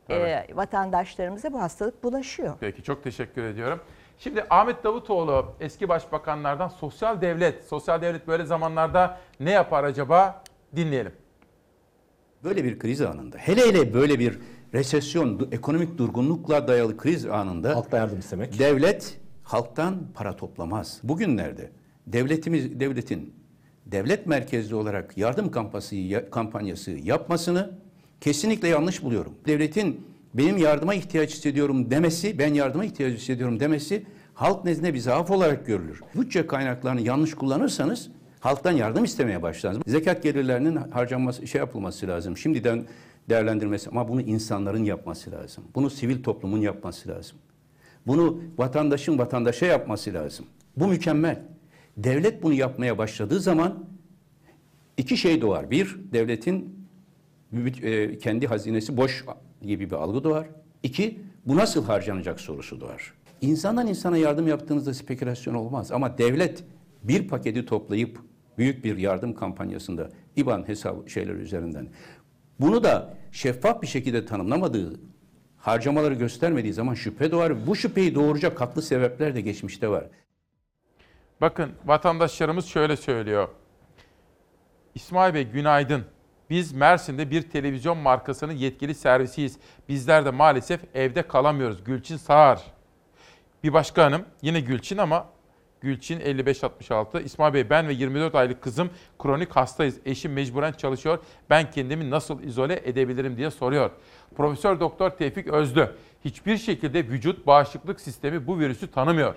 Evet. 0.08 0.50
e, 0.50 0.56
vatandaşlarımıza 0.56 1.52
bu 1.52 1.60
hastalık 1.60 2.04
bulaşıyor. 2.04 2.54
Peki 2.60 2.82
çok 2.82 3.04
teşekkür 3.04 3.44
ediyorum. 3.44 3.80
Şimdi 4.18 4.44
Ahmet 4.50 4.84
Davutoğlu 4.84 5.46
eski 5.60 5.88
başbakanlardan 5.88 6.68
sosyal 6.68 7.20
devlet, 7.20 7.64
sosyal 7.64 8.02
devlet 8.02 8.28
böyle 8.28 8.44
zamanlarda 8.46 9.18
ne 9.40 9.50
yapar 9.50 9.84
acaba 9.84 10.42
dinleyelim. 10.76 11.12
Böyle 12.44 12.64
bir 12.64 12.78
kriz 12.78 13.00
anında, 13.00 13.36
hele 13.38 13.60
hele 13.60 13.94
böyle 13.94 14.18
bir 14.18 14.38
resesyon, 14.74 15.48
ekonomik 15.52 15.98
durgunlukla 15.98 16.68
dayalı 16.68 16.96
kriz 16.96 17.26
anında 17.26 17.76
halkta 17.76 17.96
yardım 17.96 18.18
istemek. 18.18 18.58
Devlet 18.58 19.18
halktan 19.42 20.02
para 20.14 20.36
toplamaz. 20.36 21.00
Bugünlerde 21.02 21.70
devletimiz 22.06 22.80
devletin 22.80 23.34
devlet 23.86 24.26
merkezli 24.26 24.74
olarak 24.74 25.18
yardım 25.18 25.50
kampanyası 25.50 25.96
ya- 25.96 26.30
kampanyası 26.30 26.90
yapmasını 26.90 27.70
kesinlikle 28.20 28.68
yanlış 28.68 29.02
buluyorum. 29.02 29.34
Devletin 29.46 30.06
benim 30.34 30.56
yardıma 30.56 30.94
ihtiyaç 30.94 31.30
hissediyorum 31.30 31.90
demesi, 31.90 32.38
ben 32.38 32.54
yardıma 32.54 32.84
ihtiyaç 32.84 33.14
hissediyorum 33.14 33.60
demesi 33.60 34.06
halk 34.34 34.64
nezdinde 34.64 34.94
bir 34.94 34.98
zaaf 34.98 35.30
olarak 35.30 35.66
görülür. 35.66 36.00
Bütçe 36.14 36.46
kaynaklarını 36.46 37.00
yanlış 37.00 37.34
kullanırsanız 37.34 38.10
halktan 38.40 38.72
yardım 38.72 39.04
istemeye 39.04 39.42
başlarsınız. 39.42 39.84
Zekat 39.86 40.22
gelirlerinin 40.22 40.76
harcanması, 40.76 41.46
şey 41.46 41.58
yapılması 41.58 42.08
lazım. 42.08 42.36
Şimdiden 42.36 42.86
değerlendirmesi 43.28 43.90
ama 43.90 44.08
bunu 44.08 44.20
insanların 44.20 44.84
yapması 44.84 45.30
lazım. 45.30 45.64
Bunu 45.74 45.90
sivil 45.90 46.22
toplumun 46.22 46.58
yapması 46.58 47.08
lazım. 47.08 47.38
Bunu 48.06 48.40
vatandaşın 48.58 49.18
vatandaşa 49.18 49.66
yapması 49.66 50.14
lazım. 50.14 50.46
Bu 50.76 50.86
mükemmel. 50.86 51.42
Devlet 51.96 52.42
bunu 52.42 52.54
yapmaya 52.54 52.98
başladığı 52.98 53.40
zaman 53.40 53.84
iki 54.96 55.16
şey 55.16 55.40
doğar. 55.40 55.70
Bir, 55.70 55.96
devletin 56.12 56.86
e, 57.82 58.18
kendi 58.18 58.46
hazinesi 58.46 58.96
boş 58.96 59.24
gibi 59.66 59.90
bir 59.90 59.96
algı 59.96 60.24
doğar. 60.24 60.46
İki, 60.82 61.20
bu 61.46 61.56
nasıl 61.56 61.84
harcanacak 61.84 62.40
sorusu 62.40 62.80
doğar. 62.80 63.14
İnsandan 63.40 63.86
insana 63.86 64.16
yardım 64.16 64.48
yaptığınızda 64.48 64.94
spekülasyon 64.94 65.54
olmaz. 65.54 65.92
Ama 65.92 66.18
devlet 66.18 66.64
bir 67.02 67.28
paketi 67.28 67.66
toplayıp 67.66 68.18
büyük 68.58 68.84
bir 68.84 68.98
yardım 68.98 69.34
kampanyasında 69.34 70.10
IBAN 70.36 70.68
hesabı 70.68 71.10
şeyler 71.10 71.34
üzerinden 71.34 71.88
bunu 72.60 72.84
da 72.84 73.14
şeffaf 73.32 73.82
bir 73.82 73.86
şekilde 73.86 74.26
tanımlamadığı 74.26 75.00
harcamaları 75.56 76.14
göstermediği 76.14 76.72
zaman 76.72 76.94
şüphe 76.94 77.30
doğar. 77.30 77.66
Bu 77.66 77.76
şüpheyi 77.76 78.14
doğuracak 78.14 78.60
haklı 78.60 78.82
sebepler 78.82 79.34
de 79.34 79.40
geçmişte 79.40 79.88
var. 79.88 80.04
Bakın 81.40 81.70
vatandaşlarımız 81.84 82.66
şöyle 82.66 82.96
söylüyor. 82.96 83.48
İsmail 84.94 85.34
Bey 85.34 85.44
günaydın. 85.44 86.04
Biz 86.50 86.72
Mersin'de 86.72 87.30
bir 87.30 87.42
televizyon 87.42 87.98
markasının 87.98 88.52
yetkili 88.52 88.94
servisiyiz. 88.94 89.58
Bizler 89.88 90.24
de 90.24 90.30
maalesef 90.30 90.80
evde 90.94 91.22
kalamıyoruz. 91.22 91.84
Gülçin 91.84 92.16
Sağar. 92.16 92.62
Bir 93.64 93.72
başka 93.72 94.04
hanım 94.04 94.24
yine 94.42 94.60
Gülçin 94.60 94.98
ama 94.98 95.26
Gülçin 95.80 96.20
5566. 96.20 97.20
İsmail 97.20 97.54
Bey 97.54 97.70
ben 97.70 97.88
ve 97.88 97.92
24 97.92 98.34
aylık 98.34 98.62
kızım 98.62 98.90
kronik 99.18 99.56
hastayız. 99.56 99.98
Eşim 100.04 100.32
mecburen 100.32 100.72
çalışıyor. 100.72 101.18
Ben 101.50 101.70
kendimi 101.70 102.10
nasıl 102.10 102.42
izole 102.42 102.80
edebilirim 102.84 103.36
diye 103.36 103.50
soruyor. 103.50 103.90
Profesör 104.36 104.80
Doktor 104.80 105.10
Tevfik 105.10 105.46
Özlü. 105.46 105.90
Hiçbir 106.24 106.58
şekilde 106.58 107.08
vücut 107.08 107.46
bağışıklık 107.46 108.00
sistemi 108.00 108.46
bu 108.46 108.58
virüsü 108.58 108.90
tanımıyor. 108.90 109.34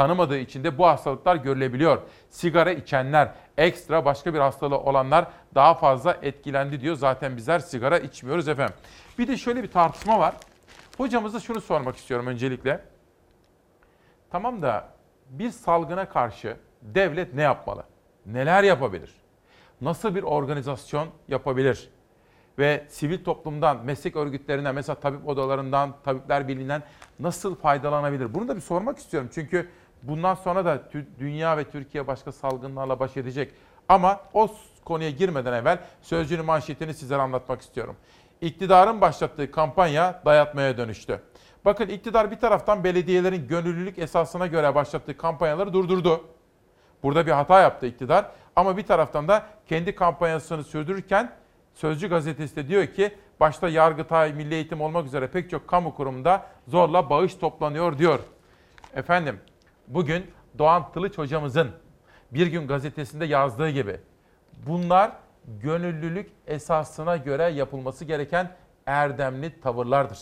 Tanımadığı 0.00 0.38
için 0.38 0.64
de 0.64 0.78
bu 0.78 0.86
hastalıklar 0.86 1.36
görülebiliyor. 1.36 1.98
Sigara 2.30 2.72
içenler, 2.72 3.32
ekstra 3.58 4.04
başka 4.04 4.34
bir 4.34 4.38
hastalığı 4.38 4.78
olanlar 4.78 5.26
daha 5.54 5.74
fazla 5.74 6.16
etkilendi 6.22 6.80
diyor. 6.80 6.96
Zaten 6.96 7.36
bizler 7.36 7.58
sigara 7.58 7.98
içmiyoruz 7.98 8.48
efendim. 8.48 8.74
Bir 9.18 9.28
de 9.28 9.36
şöyle 9.36 9.62
bir 9.62 9.70
tartışma 9.70 10.18
var. 10.18 10.34
Hocamıza 10.96 11.40
şunu 11.40 11.60
sormak 11.60 11.96
istiyorum 11.96 12.26
öncelikle. 12.26 12.80
Tamam 14.30 14.62
da 14.62 14.88
bir 15.30 15.50
salgına 15.50 16.08
karşı 16.08 16.56
devlet 16.82 17.34
ne 17.34 17.42
yapmalı? 17.42 17.84
Neler 18.26 18.62
yapabilir? 18.62 19.14
Nasıl 19.80 20.14
bir 20.14 20.22
organizasyon 20.22 21.08
yapabilir? 21.28 21.90
Ve 22.58 22.84
sivil 22.88 23.24
toplumdan, 23.24 23.84
meslek 23.84 24.16
örgütlerinden, 24.16 24.74
mesela 24.74 25.00
tabip 25.00 25.28
odalarından, 25.28 25.94
tabipler 26.04 26.48
birliğinden 26.48 26.82
nasıl 27.18 27.54
faydalanabilir? 27.54 28.34
Bunu 28.34 28.48
da 28.48 28.56
bir 28.56 28.60
sormak 28.60 28.98
istiyorum. 28.98 29.30
Çünkü 29.34 29.68
bundan 30.02 30.34
sonra 30.34 30.64
da 30.64 30.82
dünya 31.18 31.56
ve 31.56 31.64
Türkiye 31.64 32.06
başka 32.06 32.32
salgınlarla 32.32 33.00
baş 33.00 33.16
edecek. 33.16 33.52
Ama 33.88 34.20
o 34.34 34.48
konuya 34.84 35.10
girmeden 35.10 35.52
evvel 35.52 35.78
sözcüğünün 36.02 36.44
manşetini 36.44 36.94
sizlere 36.94 37.22
anlatmak 37.22 37.60
istiyorum. 37.60 37.96
İktidarın 38.40 39.00
başlattığı 39.00 39.50
kampanya 39.50 40.22
dayatmaya 40.24 40.76
dönüştü. 40.76 41.20
Bakın 41.64 41.88
iktidar 41.88 42.30
bir 42.30 42.36
taraftan 42.36 42.84
belediyelerin 42.84 43.48
gönüllülük 43.48 43.98
esasına 43.98 44.46
göre 44.46 44.74
başlattığı 44.74 45.16
kampanyaları 45.16 45.72
durdurdu. 45.72 46.24
Burada 47.02 47.26
bir 47.26 47.32
hata 47.32 47.60
yaptı 47.60 47.86
iktidar 47.86 48.26
ama 48.56 48.76
bir 48.76 48.86
taraftan 48.86 49.28
da 49.28 49.42
kendi 49.66 49.94
kampanyasını 49.94 50.64
sürdürürken 50.64 51.32
Sözcü 51.74 52.08
gazetesi 52.08 52.56
de 52.56 52.68
diyor 52.68 52.86
ki 52.86 53.14
başta 53.40 53.68
Yargıtay, 53.68 54.32
Milli 54.32 54.54
Eğitim 54.54 54.80
olmak 54.80 55.06
üzere 55.06 55.26
pek 55.26 55.50
çok 55.50 55.68
kamu 55.68 55.94
kurumunda 55.94 56.46
zorla 56.68 57.10
bağış 57.10 57.34
toplanıyor 57.34 57.98
diyor. 57.98 58.20
Efendim 58.94 59.40
bugün 59.94 60.26
Doğan 60.58 60.92
Tılıç 60.92 61.18
hocamızın 61.18 61.70
Bir 62.30 62.46
Gün 62.46 62.66
gazetesinde 62.66 63.24
yazdığı 63.24 63.70
gibi 63.70 64.00
bunlar 64.66 65.12
gönüllülük 65.62 66.30
esasına 66.46 67.16
göre 67.16 67.44
yapılması 67.44 68.04
gereken 68.04 68.56
erdemli 68.86 69.60
tavırlardır. 69.60 70.18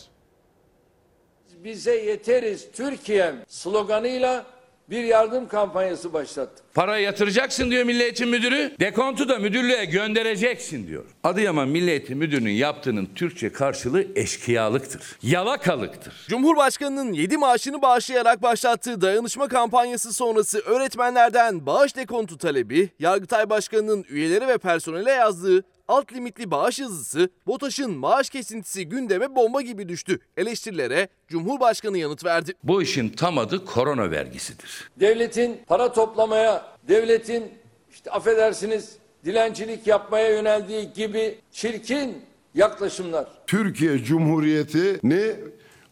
Bize 1.65 1.95
yeteriz 1.97 2.73
Türkiye'm 2.73 3.37
sloganıyla 3.49 4.47
bir 4.91 5.05
yardım 5.05 5.49
kampanyası 5.49 6.13
başlattı. 6.13 6.63
Para 6.75 6.99
yatıracaksın 6.99 7.71
diyor 7.71 7.85
Milli 7.85 8.03
Eğitim 8.03 8.31
Müdürü. 8.31 8.73
Dekontu 8.81 9.29
da 9.29 9.39
müdürlüğe 9.39 9.85
göndereceksin 9.85 10.87
diyor. 10.87 11.05
Adıyaman 11.25 11.69
Milli 11.69 11.91
Eğitim 11.91 12.19
Müdürü'nün 12.19 12.51
yaptığının 12.51 13.09
Türkçe 13.15 13.53
karşılığı 13.53 14.07
eşkıyalıktır. 14.17 15.03
Yalakalıktır. 15.23 16.15
Cumhurbaşkanının 16.29 17.13
7 17.13 17.37
maaşını 17.37 17.83
bağışlayarak 17.83 18.43
başlattığı 18.43 19.01
dayanışma 19.01 19.49
kampanyası 19.49 20.13
sonrası 20.13 20.59
öğretmenlerden 20.59 21.67
bağış 21.67 21.97
dekontu 21.97 22.39
talebi, 22.39 22.89
Yargıtay 22.99 23.51
Başkanı'nın 23.51 24.05
üyeleri 24.09 24.49
ve 24.49 24.59
personele 24.59 25.11
yazdığı 25.11 25.65
alt 25.89 26.13
limitli 26.13 26.51
bağış 26.51 26.79
yazısı, 26.79 27.31
BOTAŞ'ın 27.47 27.91
maaş 27.91 28.31
kesintisi 28.31 28.89
gündeme 28.89 29.35
bomba 29.35 29.63
gibi 29.63 29.89
düştü. 29.89 30.21
Eleştirilere 30.37 31.09
Cumhurbaşkanı 31.29 31.99
yanıt 31.99 32.25
verdi. 32.25 32.53
Bu 32.65 32.83
işin 32.83 33.09
tam 33.09 33.39
adı 33.39 33.65
korona 33.65 34.11
vergisidir. 34.11 34.91
Devletin 35.01 35.61
para 35.67 35.93
toplamaya, 35.93 36.67
devletin 36.89 37.45
işte 37.93 38.11
affedersiniz 38.11 38.97
dilencilik 39.25 39.87
yapmaya 39.87 40.31
yöneldiği 40.31 40.93
gibi 40.93 41.39
çirkin 41.53 42.23
yaklaşımlar. 42.55 43.27
Türkiye 43.47 43.99
Cumhuriyeti'ni 43.99 45.37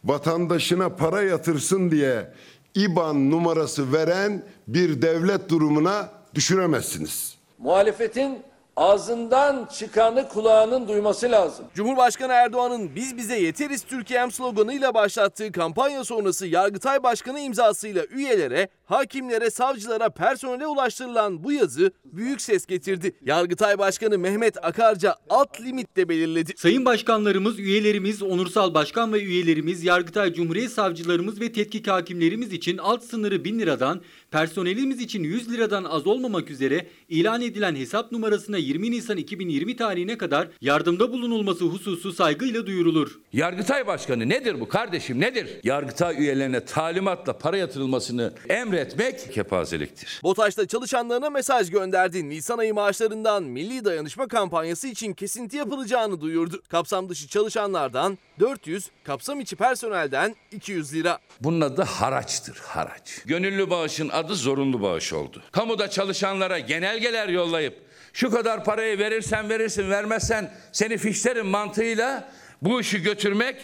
vatandaşına 0.03 0.89
para 0.89 1.21
yatırsın 1.21 1.91
diye 1.91 2.33
IBAN 2.75 3.31
numarası 3.31 3.93
veren 3.93 4.43
bir 4.67 5.01
devlet 5.01 5.49
durumuna 5.49 6.09
düşüremezsiniz. 6.35 7.37
Muhalefetin 7.57 8.39
ağzından 8.77 9.65
çıkanı 9.65 10.27
kulağının 10.27 10.87
duyması 10.87 11.31
lazım. 11.31 11.65
Cumhurbaşkanı 11.75 12.33
Erdoğan'ın 12.33 12.95
biz 12.95 13.17
bize 13.17 13.39
yeteriz 13.39 13.83
Türkiye'm 13.83 14.31
sloganıyla 14.31 14.93
başlattığı 14.93 15.51
kampanya 15.51 16.03
sonrası 16.03 16.47
Yargıtay 16.47 17.03
Başkanı 17.03 17.39
imzasıyla 17.39 18.05
üyelere, 18.05 18.69
hakimlere, 18.85 19.49
savcılara, 19.49 20.09
personele 20.09 20.67
ulaştırılan 20.67 21.43
bu 21.43 21.51
yazı 21.51 21.91
büyük 22.05 22.41
ses 22.41 22.65
getirdi. 22.65 23.11
Yargıtay 23.25 23.79
Başkanı 23.79 24.17
Mehmet 24.17 24.65
Akarca 24.65 25.15
alt 25.29 25.61
limit 25.61 25.97
de 25.97 26.09
belirledi. 26.09 26.53
Sayın 26.57 26.85
başkanlarımız, 26.85 27.59
üyelerimiz, 27.59 28.23
onursal 28.23 28.73
başkan 28.73 29.13
ve 29.13 29.21
üyelerimiz, 29.21 29.83
Yargıtay 29.83 30.33
Cumhuriyet 30.33 30.71
savcılarımız 30.71 31.41
ve 31.41 31.51
tetkik 31.51 31.87
hakimlerimiz 31.87 32.53
için 32.53 32.77
alt 32.77 33.03
sınırı 33.03 33.43
1000 33.43 33.59
liradan, 33.59 34.01
personelimiz 34.31 35.01
için 35.01 35.23
100 35.23 35.51
liradan 35.51 35.83
az 35.83 36.07
olmamak 36.07 36.51
üzere 36.51 36.87
ilan 37.09 37.41
edilen 37.41 37.75
hesap 37.75 38.11
numarasına 38.11 38.57
20 38.67 38.91
Nisan 38.91 39.17
2020 39.17 39.75
tarihine 39.75 40.17
kadar 40.17 40.47
yardımda 40.61 41.11
bulunulması 41.11 41.65
hususu 41.65 42.13
saygıyla 42.13 42.65
duyurulur. 42.65 43.19
Yargıtay 43.33 43.87
Başkanı 43.87 44.29
nedir 44.29 44.59
bu 44.59 44.67
kardeşim 44.67 45.19
nedir? 45.19 45.49
Yargıtay 45.63 46.21
üyelerine 46.23 46.65
talimatla 46.65 47.37
para 47.37 47.57
yatırılmasını 47.57 48.33
emret 48.49 48.77
emretmek 48.77 49.33
kepazeliktir. 49.33 50.19
BOTAŞ'ta 50.23 50.67
çalışanlarına 50.67 51.29
mesaj 51.29 51.71
gönderdi. 51.71 52.29
Nisan 52.29 52.57
ayı 52.57 52.73
maaşlarından 52.73 53.43
milli 53.43 53.85
dayanışma 53.85 54.27
kampanyası 54.27 54.87
için 54.87 55.13
kesinti 55.13 55.57
yapılacağını 55.57 56.21
duyurdu. 56.21 56.61
Kapsam 56.69 57.09
dışı 57.09 57.27
çalışanlardan 57.27 58.17
400, 58.39 58.89
kapsam 59.03 59.39
içi 59.39 59.55
personelden 59.55 60.35
200 60.51 60.93
lira. 60.93 61.19
Bunun 61.41 61.61
adı 61.61 61.81
haraçtır, 61.81 62.57
haraç. 62.57 63.21
Gönüllü 63.25 63.69
bağışın 63.69 64.09
adı 64.09 64.35
zorunlu 64.35 64.81
bağış 64.81 65.13
oldu. 65.13 65.41
Kamuda 65.51 65.89
çalışanlara 65.89 66.59
genelgeler 66.59 67.29
yollayıp 67.29 67.86
şu 68.17 68.31
kadar 68.31 68.63
parayı 68.63 68.99
verirsen 68.99 69.49
verirsin, 69.49 69.89
vermezsen 69.89 70.51
seni 70.71 70.97
fişlerim 70.97 71.47
mantığıyla 71.47 72.31
bu 72.61 72.81
işi 72.81 73.01
götürmek 73.01 73.55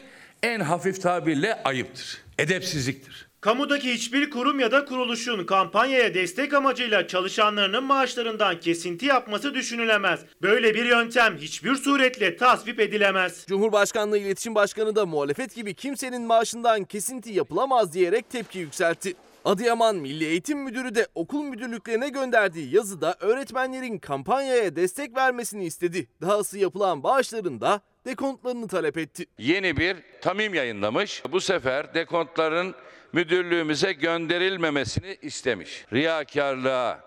en 0.43 0.59
hafif 0.59 1.01
tabirle 1.01 1.63
ayıptır, 1.63 2.21
edepsizliktir. 2.37 3.27
Kamudaki 3.41 3.93
hiçbir 3.93 4.29
kurum 4.29 4.59
ya 4.59 4.71
da 4.71 4.85
kuruluşun 4.85 5.45
kampanyaya 5.45 6.13
destek 6.13 6.53
amacıyla 6.53 7.07
çalışanlarının 7.07 7.83
maaşlarından 7.83 8.59
kesinti 8.59 9.05
yapması 9.05 9.53
düşünülemez. 9.53 10.19
Böyle 10.41 10.75
bir 10.75 10.85
yöntem 10.85 11.37
hiçbir 11.37 11.75
suretle 11.75 12.37
tasvip 12.37 12.79
edilemez. 12.79 13.45
Cumhurbaşkanlığı 13.47 14.17
İletişim 14.17 14.55
Başkanı 14.55 14.95
da 14.95 15.05
muhalefet 15.05 15.55
gibi 15.55 15.73
kimsenin 15.73 16.21
maaşından 16.21 16.83
kesinti 16.83 17.31
yapılamaz 17.31 17.93
diyerek 17.93 18.29
tepki 18.29 18.59
yükseltti. 18.59 19.13
Adıyaman 19.45 19.95
Milli 19.95 20.25
Eğitim 20.25 20.59
Müdürü 20.59 20.95
de 20.95 21.07
okul 21.15 21.43
müdürlüklerine 21.43 22.09
gönderdiği 22.09 22.75
yazıda 22.75 23.15
öğretmenlerin 23.19 23.97
kampanyaya 23.97 24.75
destek 24.75 25.15
vermesini 25.15 25.65
istedi. 25.65 26.07
Dahası 26.21 26.59
yapılan 26.59 27.03
bağışların 27.03 27.61
da 27.61 27.81
dekontlarını 28.05 28.67
talep 28.67 28.97
etti. 28.97 29.25
Yeni 29.37 29.77
bir 29.77 29.97
tamim 30.21 30.53
yayınlamış. 30.53 31.23
Bu 31.31 31.41
sefer 31.41 31.93
dekontların 31.93 32.75
müdürlüğümüze 33.13 33.93
gönderilmemesini 33.93 35.17
istemiş. 35.21 35.85
Riyakarlığa, 35.93 36.99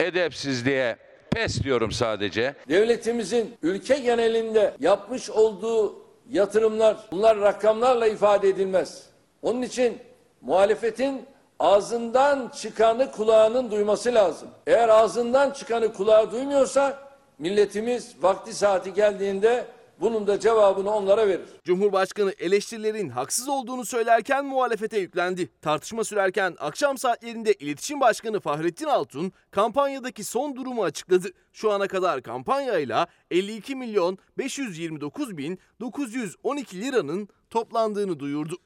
edepsizliğe 0.00 0.96
pes 1.30 1.62
diyorum 1.62 1.92
sadece. 1.92 2.54
Devletimizin 2.68 3.54
ülke 3.62 3.98
genelinde 3.98 4.74
yapmış 4.80 5.30
olduğu 5.30 6.02
yatırımlar 6.30 6.96
bunlar 7.12 7.40
rakamlarla 7.40 8.06
ifade 8.06 8.48
edilmez. 8.48 9.06
Onun 9.42 9.62
için 9.62 9.98
muhalefetin 10.40 11.33
ağzından 11.58 12.48
çıkanı 12.48 13.12
kulağının 13.12 13.70
duyması 13.70 14.14
lazım. 14.14 14.48
Eğer 14.66 14.88
ağzından 14.88 15.50
çıkanı 15.50 15.92
kulağı 15.92 16.32
duymuyorsa 16.32 16.98
milletimiz 17.38 18.14
vakti 18.22 18.54
saati 18.54 18.94
geldiğinde 18.94 19.66
bunun 20.00 20.26
da 20.26 20.40
cevabını 20.40 20.94
onlara 20.94 21.28
verir. 21.28 21.48
Cumhurbaşkanı 21.64 22.32
eleştirilerin 22.38 23.08
haksız 23.08 23.48
olduğunu 23.48 23.84
söylerken 23.84 24.44
muhalefete 24.44 24.98
yüklendi. 24.98 25.48
Tartışma 25.62 26.04
sürerken 26.04 26.56
akşam 26.58 26.98
saatlerinde 26.98 27.52
İletişim 27.52 28.00
Başkanı 28.00 28.40
Fahrettin 28.40 28.86
Altun 28.86 29.32
kampanyadaki 29.50 30.24
son 30.24 30.56
durumu 30.56 30.84
açıkladı. 30.84 31.28
Şu 31.52 31.72
ana 31.72 31.88
kadar 31.88 32.22
kampanyayla 32.22 33.06
52 33.30 33.76
milyon 33.76 34.18
529 34.38 35.36
bin 35.36 35.58
912 35.80 36.80
liranın 36.80 37.28
toplandığını 37.50 38.20
duyurdu. 38.20 38.56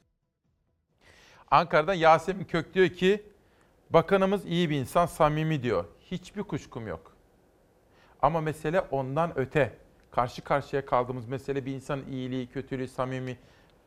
Ankara'dan 1.50 1.94
Yasemin 1.94 2.44
Kök 2.44 2.74
diyor 2.74 2.88
ki 2.88 3.22
bakanımız 3.90 4.46
iyi 4.46 4.70
bir 4.70 4.76
insan, 4.76 5.06
samimi 5.06 5.62
diyor. 5.62 5.84
Hiçbir 6.10 6.42
kuşkum 6.42 6.86
yok. 6.86 7.12
Ama 8.22 8.40
mesele 8.40 8.80
ondan 8.80 9.38
öte. 9.38 9.76
Karşı 10.10 10.42
karşıya 10.44 10.86
kaldığımız 10.86 11.26
mesele 11.26 11.66
bir 11.66 11.74
insanın 11.74 12.06
iyiliği, 12.06 12.46
kötülüğü, 12.46 12.88
samimi. 12.88 13.36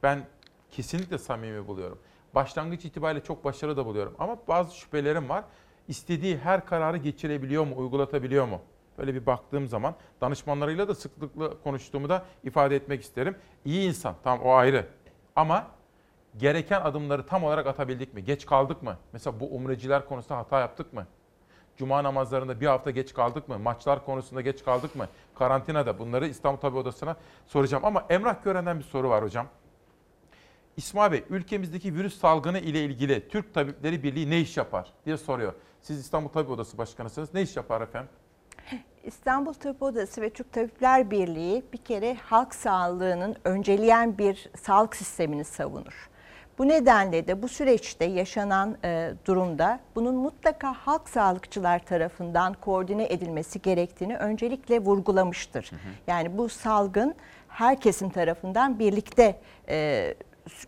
Ben 0.04 0.26
kesinlikle 0.72 1.18
samimi 1.18 1.68
buluyorum. 1.68 2.00
Başlangıç 2.36 2.86
itibariyle 2.86 3.24
çok 3.24 3.44
başarılı 3.44 3.78
da 3.78 3.86
buluyorum. 3.86 4.16
Ama 4.20 4.38
bazı 4.48 4.78
şüphelerim 4.78 5.30
var. 5.30 5.44
İstediği 5.88 6.38
her 6.38 6.66
kararı 6.66 6.98
geçirebiliyor 6.98 7.66
mu, 7.66 7.78
uygulatabiliyor 7.78 8.48
mu? 8.48 8.62
Böyle 8.98 9.14
bir 9.14 9.26
baktığım 9.26 9.68
zaman 9.68 9.96
danışmanlarıyla 10.22 10.88
da 10.88 10.96
sıklıkla 10.96 11.62
konuştuğumu 11.64 12.10
da 12.10 12.26
ifade 12.44 12.76
etmek 12.76 13.02
isterim. 13.02 13.36
İyi 13.66 13.88
insan, 13.88 14.16
tamam 14.24 14.46
o 14.46 14.52
ayrı. 14.54 14.88
Ama 15.36 15.68
gereken 16.38 16.82
adımları 16.82 17.26
tam 17.26 17.43
olarak 17.43 17.68
atabildik 17.68 18.14
mi? 18.14 18.24
Geç 18.24 18.45
kaldık 18.45 18.84
mı? 18.84 18.98
Mesela 19.14 19.40
bu 19.40 19.45
umreciler 19.56 20.06
konusunda 20.06 20.38
hata 20.38 20.60
yaptık 20.60 20.93
mı? 20.93 21.08
Cuma 21.77 22.03
namazlarında 22.03 22.61
bir 22.61 22.68
hafta 22.68 22.92
geç 22.92 23.14
kaldık 23.14 23.48
mı? 23.48 23.60
Maçlar 23.60 24.06
konusunda 24.06 24.42
geç 24.42 24.64
kaldık 24.66 24.95
mı? 24.95 25.08
Karantinada 25.35 26.00
bunları 26.00 26.27
İstanbul 26.27 26.60
Tabip 26.60 26.77
Odası'na 26.77 27.16
soracağım. 27.48 27.85
Ama 27.85 28.06
Emrah 28.10 28.43
Gören'den 28.43 28.80
bir 28.80 28.84
soru 28.84 29.10
var 29.10 29.24
hocam. 29.24 29.48
İsmail 30.77 31.11
Bey, 31.11 31.24
ülkemizdeki 31.30 31.95
virüs 31.95 32.19
salgını 32.19 32.60
ile 32.60 32.85
ilgili 32.85 33.27
Türk 33.30 33.53
Tabipleri 33.53 34.03
Birliği 34.03 34.30
ne 34.30 34.40
iş 34.40 34.58
yapar 34.58 34.93
diye 35.06 35.18
soruyor. 35.18 35.53
Siz 35.82 36.00
İstanbul 36.00 36.30
Tabip 36.30 36.50
Odası 36.50 36.77
Başkanısınız. 36.77 37.34
Ne 37.34 37.42
iş 37.42 37.56
yapar 37.56 37.82
efendim? 37.82 38.10
İstanbul 39.03 39.53
Tabip 39.53 39.82
Odası 39.82 40.22
ve 40.22 40.30
Türk 40.30 40.53
Tabipler 40.53 41.11
Birliği 41.11 41.64
bir 41.74 41.77
kere 41.77 42.16
halk 42.16 42.56
sağlığının 42.56 43.35
önceleyen 43.43 44.18
bir 44.18 44.50
sağlık 44.61 44.95
sistemini 44.95 45.43
savunur. 45.43 46.11
Bu 46.62 46.68
nedenle 46.68 47.28
de 47.28 47.42
bu 47.42 47.48
süreçte 47.48 48.06
yaşanan 48.06 48.78
e, 48.84 49.12
durumda 49.26 49.80
bunun 49.96 50.16
mutlaka 50.16 50.74
halk 50.74 51.10
sağlıkçılar 51.10 51.80
tarafından 51.80 52.54
koordine 52.54 53.06
edilmesi 53.06 53.62
gerektiğini 53.62 54.18
öncelikle 54.18 54.80
vurgulamıştır. 54.80 55.72
Hı 55.72 55.76
hı. 55.76 55.80
Yani 56.08 56.38
bu 56.38 56.50
salgın 56.50 57.16
herkesin 57.48 58.10
tarafından 58.10 58.80
birlikte 58.80 59.36
e, 59.70 60.14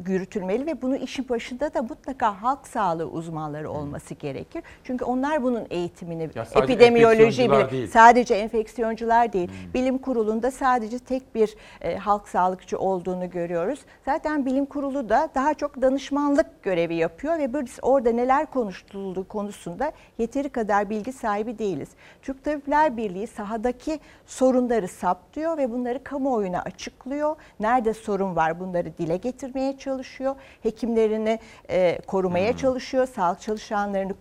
yürütülmeli 0.08 0.66
ve 0.66 0.82
bunu 0.82 0.96
işin 0.96 1.30
başında 1.30 1.74
da 1.74 1.82
mutlaka 1.82 2.42
halk 2.42 2.68
sağlığı 2.68 3.06
uzmanları 3.06 3.72
olması 3.72 4.14
gerekir. 4.14 4.64
Çünkü 4.84 5.06
onlar 5.06 5.44
bunun 5.44 5.68
eğitimini, 5.70 6.30
epidemiyoloji 6.56 7.52
bile, 7.52 7.72
değil. 7.72 7.88
sadece 7.88 8.36
enfeksiyoncular 8.36 9.34
değil. 9.34 9.48
Hmm. 9.48 9.74
Bilim 9.74 9.98
kurulunda 9.98 10.52
sadece 10.52 11.00
tek 11.00 11.36
bir 11.36 11.56
e, 11.82 11.98
halk 11.98 12.28
sağlıkçı 12.28 12.80
olduğunu 12.80 13.30
görüyoruz. 13.30 13.80
Zaten 14.06 14.46
bilim 14.46 14.66
kurulu 14.66 15.10
da 15.10 15.30
daha 15.36 15.54
çok 15.54 15.82
danışmanlık 15.82 16.64
görevi 16.64 16.96
yapıyor 16.96 17.40
ve 17.40 17.54
biz 17.66 17.80
orada 17.82 18.12
neler 18.12 18.46
konuşulduğu 18.46 19.28
konusunda 19.28 19.92
yeteri 20.18 20.50
kadar 20.50 20.90
bilgi 20.90 21.14
sahibi 21.14 21.60
değiliz. 21.60 21.90
Türk 22.22 22.44
Tabipler 22.44 22.98
Birliği 22.98 23.28
sahadaki 23.28 24.00
sorunları 24.26 24.88
saptıyor 24.88 25.58
ve 25.58 25.72
bunları 25.72 26.04
kamuoyuna 26.04 26.62
açıklıyor. 26.62 27.36
Nerede 27.60 27.94
sorun 27.94 28.36
var 28.36 28.60
bunları 28.60 28.98
dile 28.98 29.18
getirmeye 29.18 29.63
çalışıyor. 29.78 30.36
Hekimlerini 30.64 31.40
e, 31.70 32.00
korumaya 32.08 32.52
hmm. 32.52 32.58
çalışıyor. 32.58 33.08
Sağlık 33.08 33.42
çalışanlarını 33.42 34.14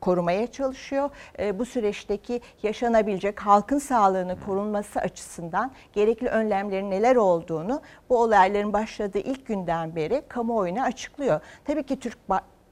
korumaya 0.00 0.46
çalışıyor. 0.46 1.10
E, 1.38 1.58
bu 1.58 1.64
süreçteki 1.64 2.40
yaşanabilecek 2.62 3.40
halkın 3.40 3.78
sağlığını 3.78 4.36
korunması 4.46 5.00
açısından 5.00 5.72
gerekli 5.92 6.28
önlemlerin 6.28 6.90
neler 6.90 7.16
olduğunu 7.16 7.80
bu 8.08 8.18
olayların 8.22 8.72
başladığı 8.72 9.18
ilk 9.18 9.46
günden 9.46 9.96
beri 9.96 10.22
kamuoyuna 10.28 10.82
açıklıyor. 10.82 11.40
Tabii 11.64 11.82
ki 11.82 12.00
Türk 12.00 12.18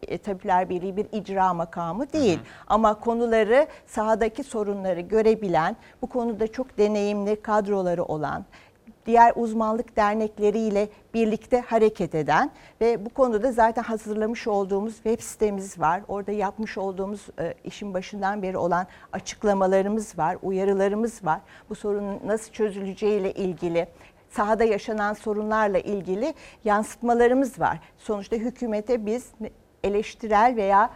e, 0.03 0.19
Tabipler 0.19 0.69
Birliği 0.69 0.97
bir 0.97 1.07
icra 1.13 1.55
makamı 1.55 2.13
değil. 2.13 2.39
Hı 2.39 2.43
hı. 2.43 2.47
Ama 2.67 3.01
konuları 3.01 3.67
sahadaki 3.87 4.45
sorunları 4.45 5.01
görebilen, 5.01 5.77
bu 6.03 6.07
konuda 6.07 6.47
çok 6.53 6.79
deneyimli 6.79 7.43
kadroları 7.43 8.05
olan, 8.05 8.45
diğer 9.09 9.33
uzmanlık 9.37 9.97
dernekleriyle 9.97 10.89
birlikte 11.15 11.61
hareket 11.61 12.15
eden 12.15 12.51
ve 12.81 13.05
bu 13.05 13.11
konuda 13.11 13.53
zaten 13.53 13.83
hazırlamış 13.83 14.47
olduğumuz 14.47 14.95
web 14.95 15.21
sitemiz 15.21 15.81
var. 15.81 16.03
Orada 16.09 16.33
yapmış 16.33 16.79
olduğumuz 16.79 17.27
e, 17.41 17.55
işin 17.65 17.95
başından 17.95 18.43
beri 18.43 18.57
olan 18.57 18.87
açıklamalarımız 19.13 20.19
var, 20.19 20.37
uyarılarımız 20.43 21.25
var. 21.25 21.41
Bu 21.71 21.75
sorunun 21.75 22.21
nasıl 22.27 22.53
çözüleceğiyle 22.53 23.33
ilgili 23.33 23.87
sahada 24.31 24.65
yaşanan 24.65 25.13
sorunlarla 25.13 25.79
ilgili 25.79 26.35
yansıtmalarımız 26.65 27.61
var. 27.61 27.81
Sonuçta 27.99 28.37
hükümete 28.37 29.07
biz 29.07 29.31
eleştirel 29.85 30.55
veya 30.57 30.91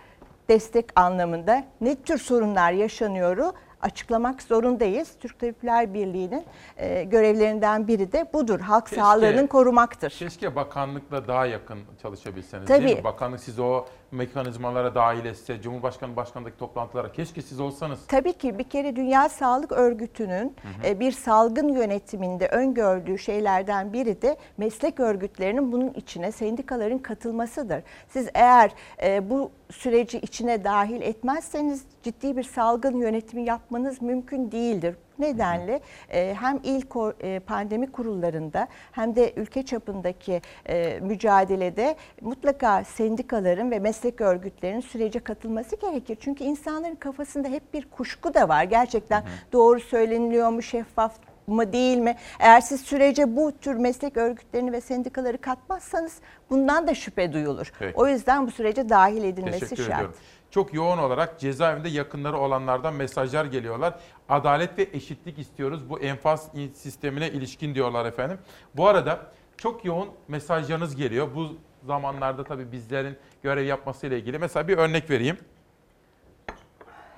destek 0.49 1.01
anlamında 1.01 1.65
ne 1.81 1.95
tür 1.95 2.19
sorunlar 2.19 2.73
yaşanıyoru 2.73 3.53
açıklamak 3.83 4.43
zorundayız. 4.43 5.13
Türk 5.21 5.39
Tabipler 5.39 5.95
Birliği'nin 5.95 6.45
e, 6.77 7.05
görevlerinden 7.05 7.89
biri 7.89 8.13
de 8.13 8.31
budur. 8.33 8.61
Halk 8.61 8.87
keşke, 8.87 9.01
sağlığının 9.01 9.47
korumaktır. 9.47 10.11
Keşke 10.11 10.57
bakanlıkla 10.57 11.29
daha 11.29 11.47
yakın 11.47 11.79
çalışabilseniz 12.03 12.69
Tabii. 12.69 12.87
değil 12.87 12.97
mi? 12.97 13.05
Bakanlık 13.05 13.41
sizi 13.41 13.63
o 13.63 13.87
mekanizmalara 14.13 14.95
dahil 14.95 15.25
etse, 15.25 15.63
Cumhurbaşkanı 15.63 16.17
başkanındaki 16.17 16.59
toplantılara 16.59 17.13
keşke 17.13 17.43
siz 17.43 17.61
olsanız. 17.61 18.07
Tabii 18.07 18.33
ki 18.33 18.59
bir 18.59 18.65
kere 18.65 18.97
Dünya 18.97 19.29
Sağlık 19.29 19.73
Örgütü'nün 19.73 20.57
hı 20.63 20.69
hı. 20.69 20.87
E, 20.87 21.01
bir 21.01 21.13
salgın 21.13 21.69
yönetiminde 21.69 22.49
öngördüğü 22.49 23.19
şeylerden 23.19 23.93
biri 23.93 24.23
de 24.23 24.37
meslek 24.57 25.01
örgütlerinin 25.01 25.73
bunun 25.73 25.91
içine 25.91 26.33
sendikaların 26.33 26.99
katılmasıdır. 26.99 27.83
Siz 28.09 28.29
eğer 28.35 28.71
e, 29.03 29.31
bu 29.31 29.51
süreci 29.71 30.19
içine 30.19 30.65
dahil 30.65 31.03
etmezseniz 31.03 31.85
ciddi 32.03 32.37
bir 32.37 32.43
salgın 32.43 32.97
yönetimi 32.97 33.45
yapmanız 33.45 34.03
mümkün 34.03 34.53
değildir. 34.53 34.97
Nedenle 35.19 35.81
e, 36.13 36.35
hem 36.41 36.61
il 36.65 36.83
e, 37.23 37.39
pandemi 37.39 37.93
kurullarında 37.93 38.69
hem 38.93 39.17
de 39.17 39.33
ülke 39.37 39.63
çapındaki 39.63 40.43
e, 40.69 40.99
mücadelede 41.03 41.97
mutlaka 42.21 42.85
sendikaların 42.85 43.71
ve 43.71 43.79
meslek 43.79 44.21
örgütlerinin 44.21 44.81
sürece 44.81 45.21
katılması 45.21 45.77
gerekir. 45.77 46.19
Çünkü 46.21 46.45
insanların 46.45 46.95
kafasında 46.95 47.49
hep 47.49 47.75
bir 47.75 47.91
kuşku 47.91 48.35
da 48.35 48.49
var. 48.49 48.65
Gerçekten 48.65 49.25
doğru 49.53 49.81
söyleniliyor 49.81 50.51
mu, 50.51 50.63
şeffaf 50.63 51.13
mı 51.47 51.73
değil 51.73 51.99
mi? 51.99 52.17
Eğer 52.39 52.61
siz 52.61 52.81
sürece 52.81 53.37
bu 53.37 53.53
tür 53.53 53.75
meslek 53.75 54.17
örgütlerini 54.17 54.73
ve 54.73 54.81
sendikaları 54.81 55.39
katmazsanız 55.39 56.21
bundan 56.51 56.87
da 56.87 56.95
şüphe 56.95 57.33
duyulur. 57.33 57.73
Peki. 57.79 57.97
O 57.97 58.07
yüzden 58.07 58.47
bu 58.47 58.51
sürece 58.51 58.89
dahil 58.89 59.25
edilmesi 59.25 59.61
Teşekkür 59.61 59.83
şart. 59.83 59.95
ediyorum. 59.95 60.15
Çok 60.53 60.75
yoğun 60.75 60.99
olarak 60.99 61.41
cezaevinde 61.41 61.89
yakınları 61.89 62.39
olanlardan 62.39 62.95
mesajlar 62.95 63.45
geliyorlar. 63.45 63.95
Adalet 64.29 64.79
ve 64.79 64.89
eşitlik 64.93 65.39
istiyoruz 65.39 65.91
bu 65.91 66.01
enfaz 66.01 66.51
sistemine 66.75 67.31
ilişkin 67.31 67.75
diyorlar 67.75 68.07
efendim. 68.07 68.39
Bu 68.75 68.89
arada 68.89 69.33
çok 69.57 69.85
yoğun 69.85 70.09
mesajlarınız 70.29 70.97
geliyor. 70.97 71.29
Bu 71.35 71.49
zamanlarda 71.87 72.45
tabii 72.45 72.73
bizlerin 72.73 73.17
görev 73.43 73.67
yapmasıyla 73.67 74.17
ilgili. 74.17 74.39
Mesela 74.39 74.69
bir 74.69 74.79
örnek 74.79 75.11
vereyim. 75.11 75.39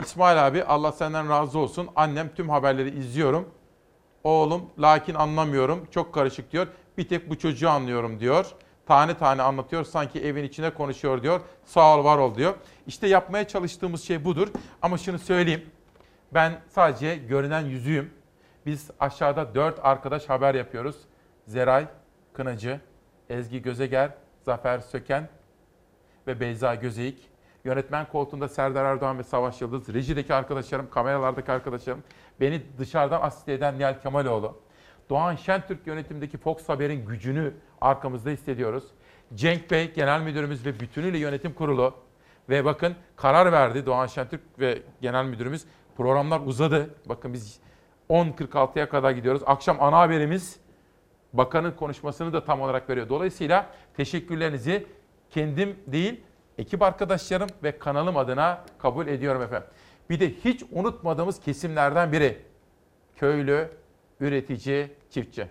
İsmail 0.00 0.46
abi 0.46 0.64
Allah 0.64 0.92
senden 0.92 1.28
razı 1.28 1.58
olsun. 1.58 1.88
Annem 1.96 2.34
tüm 2.34 2.48
haberleri 2.48 2.98
izliyorum. 2.98 3.48
Oğlum 4.24 4.70
lakin 4.78 5.14
anlamıyorum. 5.14 5.88
Çok 5.90 6.14
karışık 6.14 6.52
diyor. 6.52 6.66
Bir 6.98 7.08
tek 7.08 7.30
bu 7.30 7.38
çocuğu 7.38 7.70
anlıyorum 7.70 8.20
diyor. 8.20 8.54
Tane 8.86 9.14
tane 9.16 9.42
anlatıyor. 9.42 9.84
Sanki 9.84 10.20
evin 10.20 10.44
içine 10.44 10.70
konuşuyor 10.70 11.22
diyor. 11.22 11.40
Sağ 11.64 11.98
ol 11.98 12.04
var 12.04 12.18
ol 12.18 12.34
diyor. 12.34 12.54
İşte 12.86 13.06
yapmaya 13.06 13.48
çalıştığımız 13.48 14.02
şey 14.02 14.24
budur. 14.24 14.48
Ama 14.82 14.98
şunu 14.98 15.18
söyleyeyim. 15.18 15.70
Ben 16.34 16.60
sadece 16.68 17.16
görünen 17.16 17.60
yüzüyüm. 17.60 18.10
Biz 18.66 18.90
aşağıda 19.00 19.54
dört 19.54 19.78
arkadaş 19.82 20.28
haber 20.28 20.54
yapıyoruz. 20.54 20.96
Zeray 21.46 21.86
Kınacı, 22.32 22.80
Ezgi 23.30 23.62
Gözeger, 23.62 24.10
Zafer 24.42 24.78
Söken 24.78 25.28
ve 26.26 26.40
Beyza 26.40 26.74
Gözeyik. 26.74 27.28
Yönetmen 27.64 28.06
koltuğunda 28.08 28.48
Serdar 28.48 28.84
Erdoğan 28.84 29.18
ve 29.18 29.22
Savaş 29.22 29.60
Yıldız. 29.60 29.94
Rejideki 29.94 30.34
arkadaşlarım, 30.34 30.90
kameralardaki 30.90 31.52
arkadaşlarım. 31.52 32.02
Beni 32.40 32.62
dışarıdan 32.78 33.20
asist 33.22 33.48
eden 33.48 33.78
Nihal 33.78 34.00
Kemaloğlu. 34.00 34.63
Doğan 35.10 35.36
Şentürk 35.36 35.86
yönetimdeki 35.86 36.38
Fox 36.38 36.68
Haber'in 36.68 37.06
gücünü 37.06 37.54
arkamızda 37.80 38.30
hissediyoruz. 38.30 38.84
Cenk 39.34 39.70
Bey, 39.70 39.92
genel 39.92 40.20
müdürümüz 40.20 40.66
ve 40.66 40.80
bütünüyle 40.80 41.18
yönetim 41.18 41.52
kurulu. 41.52 41.94
Ve 42.48 42.64
bakın 42.64 42.94
karar 43.16 43.52
verdi 43.52 43.86
Doğan 43.86 44.06
Şentürk 44.06 44.40
ve 44.58 44.82
genel 45.00 45.24
müdürümüz. 45.24 45.64
Programlar 45.96 46.40
uzadı. 46.40 46.94
Bakın 47.06 47.32
biz 47.32 47.58
10.46'ya 48.10 48.88
kadar 48.88 49.10
gidiyoruz. 49.10 49.42
Akşam 49.46 49.76
ana 49.80 49.98
haberimiz 49.98 50.60
bakanın 51.32 51.72
konuşmasını 51.72 52.32
da 52.32 52.44
tam 52.44 52.60
olarak 52.60 52.90
veriyor. 52.90 53.08
Dolayısıyla 53.08 53.70
teşekkürlerinizi 53.96 54.86
kendim 55.30 55.76
değil, 55.86 56.20
ekip 56.58 56.82
arkadaşlarım 56.82 57.48
ve 57.62 57.78
kanalım 57.78 58.16
adına 58.16 58.64
kabul 58.78 59.06
ediyorum 59.06 59.42
efendim. 59.42 59.68
Bir 60.10 60.20
de 60.20 60.30
hiç 60.30 60.62
unutmadığımız 60.72 61.40
kesimlerden 61.40 62.12
biri. 62.12 62.42
Köylü, 63.16 63.68
üretici, 64.24 64.90
çiftçi. 65.10 65.46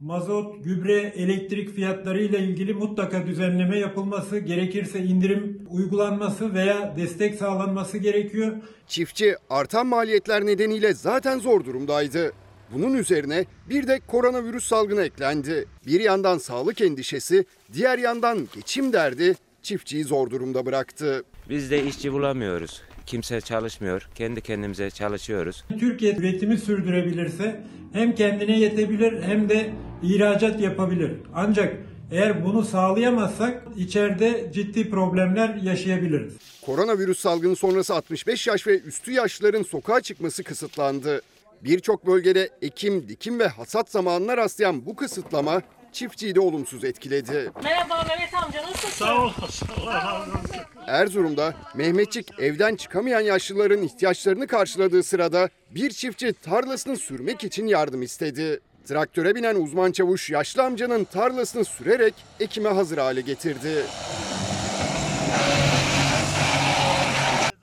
mazot, 0.00 0.64
gübre, 0.64 1.12
elektrik 1.16 1.74
fiyatları 1.74 2.22
ile 2.22 2.38
ilgili 2.38 2.74
mutlaka 2.74 3.26
düzenleme 3.26 3.78
yapılması, 3.78 4.38
gerekirse 4.38 4.98
indirim 4.98 5.66
uygulanması 5.70 6.54
veya 6.54 6.96
destek 6.96 7.34
sağlanması 7.34 7.98
gerekiyor. 7.98 8.52
Çiftçi 8.86 9.36
artan 9.50 9.86
maliyetler 9.86 10.46
nedeniyle 10.46 10.94
zaten 10.94 11.38
zor 11.38 11.64
durumdaydı. 11.64 12.32
Bunun 12.74 12.94
üzerine 12.94 13.44
bir 13.68 13.86
de 13.88 14.00
koronavirüs 14.06 14.64
salgını 14.64 15.02
eklendi. 15.02 15.64
Bir 15.86 16.00
yandan 16.00 16.38
sağlık 16.38 16.80
endişesi, 16.80 17.44
diğer 17.72 17.98
yandan 17.98 18.48
geçim 18.54 18.92
derdi 18.92 19.34
çiftçiyi 19.62 20.04
zor 20.04 20.30
durumda 20.30 20.66
bıraktı. 20.66 21.22
Biz 21.48 21.70
de 21.70 21.84
işçi 21.84 22.12
bulamıyoruz. 22.12 22.82
Kimse 23.06 23.40
çalışmıyor. 23.40 24.08
Kendi 24.14 24.40
kendimize 24.40 24.90
çalışıyoruz. 24.90 25.64
Türkiye 25.78 26.16
üretimi 26.16 26.58
sürdürebilirse 26.58 27.60
hem 27.92 28.14
kendine 28.14 28.58
yetebilir 28.58 29.22
hem 29.22 29.48
de 29.48 29.70
ihracat 30.02 30.60
yapabilir. 30.60 31.12
Ancak 31.34 31.76
eğer 32.12 32.44
bunu 32.44 32.64
sağlayamazsak 32.64 33.62
içeride 33.76 34.50
ciddi 34.52 34.90
problemler 34.90 35.54
yaşayabiliriz. 35.54 36.32
Koronavirüs 36.66 37.18
salgını 37.18 37.56
sonrası 37.56 37.94
65 37.94 38.46
yaş 38.46 38.66
ve 38.66 38.80
üstü 38.80 39.12
yaşlıların 39.12 39.62
sokağa 39.62 40.00
çıkması 40.00 40.44
kısıtlandı. 40.44 41.22
Birçok 41.64 42.06
bölgede 42.06 42.50
ekim, 42.62 43.08
dikim 43.08 43.38
ve 43.38 43.48
hasat 43.48 43.90
zamanına 43.90 44.36
rastlayan 44.36 44.86
bu 44.86 44.96
kısıtlama 44.96 45.62
çiftçiyi 45.94 46.34
de 46.34 46.40
olumsuz 46.40 46.84
etkiledi. 46.84 47.50
Merhaba 47.64 48.04
Mehmet 48.08 48.34
amca 48.34 48.62
nasılsın? 48.62 48.88
Sağ 48.88 49.22
olasın. 49.22 49.68
Allah 49.80 49.94
razı 49.94 50.30
olsun. 50.30 50.64
Erzurum'da 50.86 51.54
Mehmetçik 51.74 52.38
evden 52.38 52.76
çıkamayan 52.76 53.20
yaşlıların 53.20 53.82
ihtiyaçlarını 53.82 54.46
karşıladığı 54.46 55.02
sırada 55.02 55.48
bir 55.70 55.90
çiftçi 55.90 56.32
tarlasını 56.32 56.96
sürmek 56.96 57.44
için 57.44 57.66
yardım 57.66 58.02
istedi. 58.02 58.60
Traktöre 58.88 59.34
binen 59.34 59.54
uzman 59.54 59.92
çavuş 59.92 60.30
yaşlı 60.30 60.62
amcanın 60.62 61.04
tarlasını 61.04 61.64
sürerek 61.64 62.14
ekime 62.40 62.68
hazır 62.68 62.98
hale 62.98 63.20
getirdi. 63.20 63.84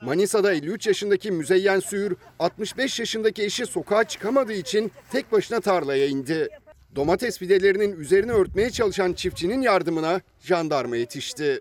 Manisa'da 0.02 0.52
53 0.52 0.86
yaşındaki 0.86 1.30
Müzeyyen 1.30 1.80
Suyur, 1.80 2.16
65 2.38 3.00
yaşındaki 3.00 3.42
eşi 3.42 3.66
sokağa 3.66 4.04
çıkamadığı 4.04 4.52
için 4.52 4.92
tek 5.12 5.32
başına 5.32 5.60
tarlaya 5.60 6.06
indi. 6.06 6.48
Domates 6.96 7.38
fidelerinin 7.38 8.00
üzerine 8.00 8.32
örtmeye 8.32 8.70
çalışan 8.70 9.12
çiftçinin 9.12 9.62
yardımına 9.62 10.20
jandarma 10.40 10.96
yetişti. 10.96 11.60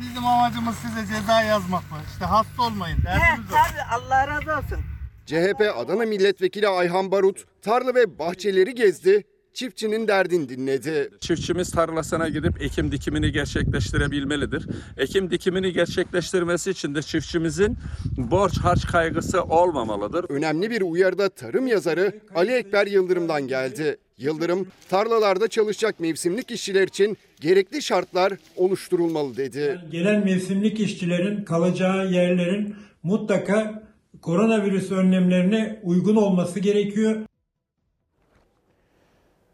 Bizim 0.00 0.26
amacımız 0.26 0.74
size 0.76 1.14
ceza 1.20 1.42
yazmak 1.42 1.92
var. 1.92 2.00
İşte 2.12 2.24
hasta 2.24 2.62
olmayın. 2.62 2.98
Derdimiz 3.04 3.50
o. 3.50 3.54
Tabii 3.54 4.02
Allah 4.02 4.28
razı 4.28 4.52
olsun. 4.64 4.78
CHP 5.26 5.60
Adana 5.76 6.02
Milletvekili 6.04 6.68
Ayhan 6.68 7.10
Barut 7.10 7.44
tarla 7.62 7.94
ve 7.94 8.18
bahçeleri 8.18 8.74
gezdi, 8.74 9.24
çiftçinin 9.52 10.08
derdini 10.08 10.48
dinledi. 10.48 11.10
Çiftçimiz 11.20 11.70
tarlasına 11.70 12.28
gidip 12.28 12.62
ekim 12.62 12.92
dikimini 12.92 13.32
gerçekleştirebilmelidir. 13.32 14.66
Ekim 14.96 15.30
dikimini 15.30 15.72
gerçekleştirmesi 15.72 16.70
için 16.70 16.94
de 16.94 17.02
çiftçimizin 17.02 17.76
borç 18.16 18.58
harç 18.58 18.86
kaygısı 18.86 19.42
olmamalıdır. 19.42 20.26
Önemli 20.28 20.70
bir 20.70 20.82
uyarıda 20.82 21.28
tarım 21.28 21.66
yazarı 21.66 22.20
Ali 22.34 22.52
Ekber 22.52 22.86
Yıldırım'dan 22.86 23.42
geldi. 23.48 23.96
Yıldırım, 24.18 24.68
tarlalarda 24.88 25.48
çalışacak 25.48 26.00
mevsimlik 26.00 26.50
işçiler 26.50 26.88
için 26.88 27.18
gerekli 27.40 27.82
şartlar 27.82 28.32
oluşturulmalı 28.56 29.36
dedi. 29.36 29.80
Gelen 29.90 30.24
mevsimlik 30.24 30.80
işçilerin 30.80 31.44
kalacağı 31.44 32.12
yerlerin 32.12 32.76
mutlaka 33.02 33.82
koronavirüs 34.22 34.92
önlemlerine 34.92 35.80
uygun 35.82 36.16
olması 36.16 36.60
gerekiyor. 36.60 37.16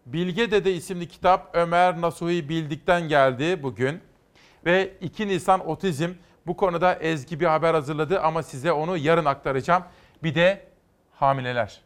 Bilge 0.07 0.51
Dede 0.51 0.75
isimli 0.75 1.09
kitap 1.09 1.51
Ömer 1.55 2.01
Nasuhi 2.01 2.49
Bildik'ten 2.49 3.09
geldi 3.09 3.63
bugün. 3.63 4.01
Ve 4.67 4.93
2 5.01 5.29
Nisan 5.29 5.69
Otizm 5.69 6.11
bu 6.47 6.57
konuda 6.57 6.95
Ezgi 6.95 7.41
bir 7.41 7.47
haber 7.47 7.75
hazırladı 7.75 8.21
ama 8.21 8.43
size 8.43 8.73
onu 8.73 8.97
yarın 8.97 9.25
aktaracağım. 9.25 9.83
Bir 10.23 10.35
de 10.35 10.61
hamileler. 11.13 11.81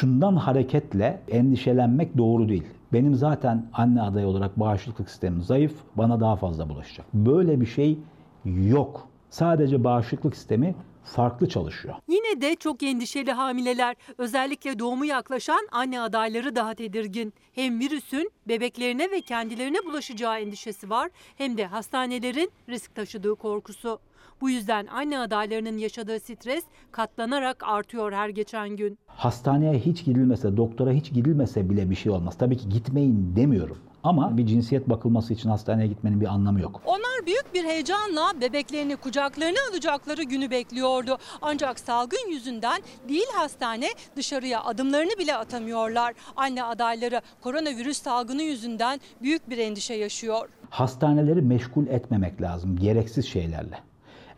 Şundan 0.00 0.36
hareketle 0.36 1.20
endişelenmek 1.28 2.18
doğru 2.18 2.48
değil. 2.48 2.64
Benim 2.92 3.14
zaten 3.14 3.66
anne 3.72 4.02
adayı 4.02 4.26
olarak 4.26 4.60
bağışıklık 4.60 5.10
sistemim 5.10 5.42
zayıf, 5.42 5.72
bana 5.96 6.20
daha 6.20 6.36
fazla 6.36 6.68
bulaşacak. 6.68 7.06
Böyle 7.14 7.60
bir 7.60 7.66
şey 7.66 7.98
yok. 8.44 9.08
Sadece 9.30 9.84
bağışıklık 9.84 10.36
sistemi 10.36 10.74
farklı 11.04 11.48
çalışıyor. 11.48 11.94
Yine 12.08 12.40
de 12.40 12.56
çok 12.56 12.82
endişeli 12.82 13.32
hamileler, 13.32 13.96
özellikle 14.18 14.78
doğumu 14.78 15.04
yaklaşan 15.04 15.68
anne 15.72 16.00
adayları 16.00 16.56
daha 16.56 16.74
tedirgin. 16.74 17.32
Hem 17.52 17.80
virüsün 17.80 18.30
bebeklerine 18.48 19.10
ve 19.10 19.20
kendilerine 19.20 19.78
bulaşacağı 19.86 20.40
endişesi 20.40 20.90
var 20.90 21.10
hem 21.36 21.56
de 21.56 21.66
hastanelerin 21.66 22.50
risk 22.68 22.94
taşıdığı 22.94 23.34
korkusu. 23.34 23.98
Bu 24.44 24.50
yüzden 24.50 24.86
anne 24.86 25.18
adaylarının 25.18 25.78
yaşadığı 25.78 26.20
stres 26.20 26.64
katlanarak 26.92 27.62
artıyor 27.66 28.12
her 28.12 28.28
geçen 28.28 28.68
gün. 28.68 28.98
Hastaneye 29.06 29.78
hiç 29.78 30.04
gidilmese, 30.04 30.56
doktora 30.56 30.90
hiç 30.90 31.12
gidilmese 31.12 31.70
bile 31.70 31.90
bir 31.90 31.94
şey 31.94 32.12
olmaz. 32.12 32.38
Tabii 32.38 32.56
ki 32.56 32.68
gitmeyin 32.68 33.36
demiyorum. 33.36 33.78
Ama 34.02 34.36
bir 34.36 34.46
cinsiyet 34.46 34.88
bakılması 34.88 35.34
için 35.34 35.48
hastaneye 35.48 35.86
gitmenin 35.86 36.20
bir 36.20 36.26
anlamı 36.26 36.60
yok. 36.60 36.80
Onlar 36.86 37.26
büyük 37.26 37.54
bir 37.54 37.64
heyecanla 37.64 38.32
bebeklerini 38.40 38.96
kucaklarına 38.96 39.58
alacakları 39.70 40.22
günü 40.22 40.50
bekliyordu. 40.50 41.18
Ancak 41.42 41.80
salgın 41.80 42.30
yüzünden 42.30 42.82
değil 43.08 43.26
hastane 43.34 43.88
dışarıya 44.16 44.64
adımlarını 44.64 45.18
bile 45.18 45.36
atamıyorlar. 45.36 46.14
Anne 46.36 46.64
adayları 46.64 47.20
koronavirüs 47.40 48.02
salgını 48.02 48.42
yüzünden 48.42 49.00
büyük 49.22 49.50
bir 49.50 49.58
endişe 49.58 49.94
yaşıyor. 49.94 50.48
Hastaneleri 50.70 51.42
meşgul 51.42 51.86
etmemek 51.86 52.42
lazım 52.42 52.76
gereksiz 52.76 53.26
şeylerle. 53.26 53.93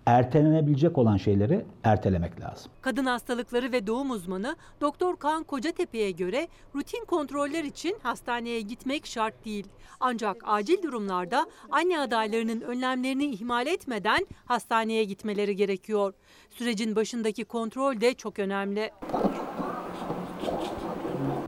Ertelenebilecek 0.07 0.99
olan 0.99 1.17
şeyleri 1.17 1.65
ertelemek 1.85 2.41
lazım. 2.41 2.73
Kadın 2.81 3.05
hastalıkları 3.07 3.73
ve 3.73 3.87
doğum 3.87 4.11
uzmanı 4.11 4.57
Doktor 4.81 5.17
Kaan 5.17 5.45
Kocatepe'ye 5.45 6.11
göre 6.11 6.49
rutin 6.75 7.05
kontroller 7.05 7.65
için 7.65 7.97
hastaneye 8.03 8.61
gitmek 8.61 9.07
şart 9.07 9.45
değil. 9.45 9.67
Ancak 10.01 10.37
acil 10.47 10.83
durumlarda 10.83 11.47
anne 11.71 12.01
adaylarının 12.01 12.61
önlemlerini 12.61 13.25
ihmal 13.25 13.67
etmeden 13.67 14.27
hastaneye 14.45 15.05
gitmeleri 15.05 15.57
gerekiyor. 15.57 16.13
Sürecin 16.51 16.97
başındaki 16.97 17.45
kontrol 17.45 18.01
de 18.01 18.15
çok 18.15 18.39
önemli. 18.39 18.91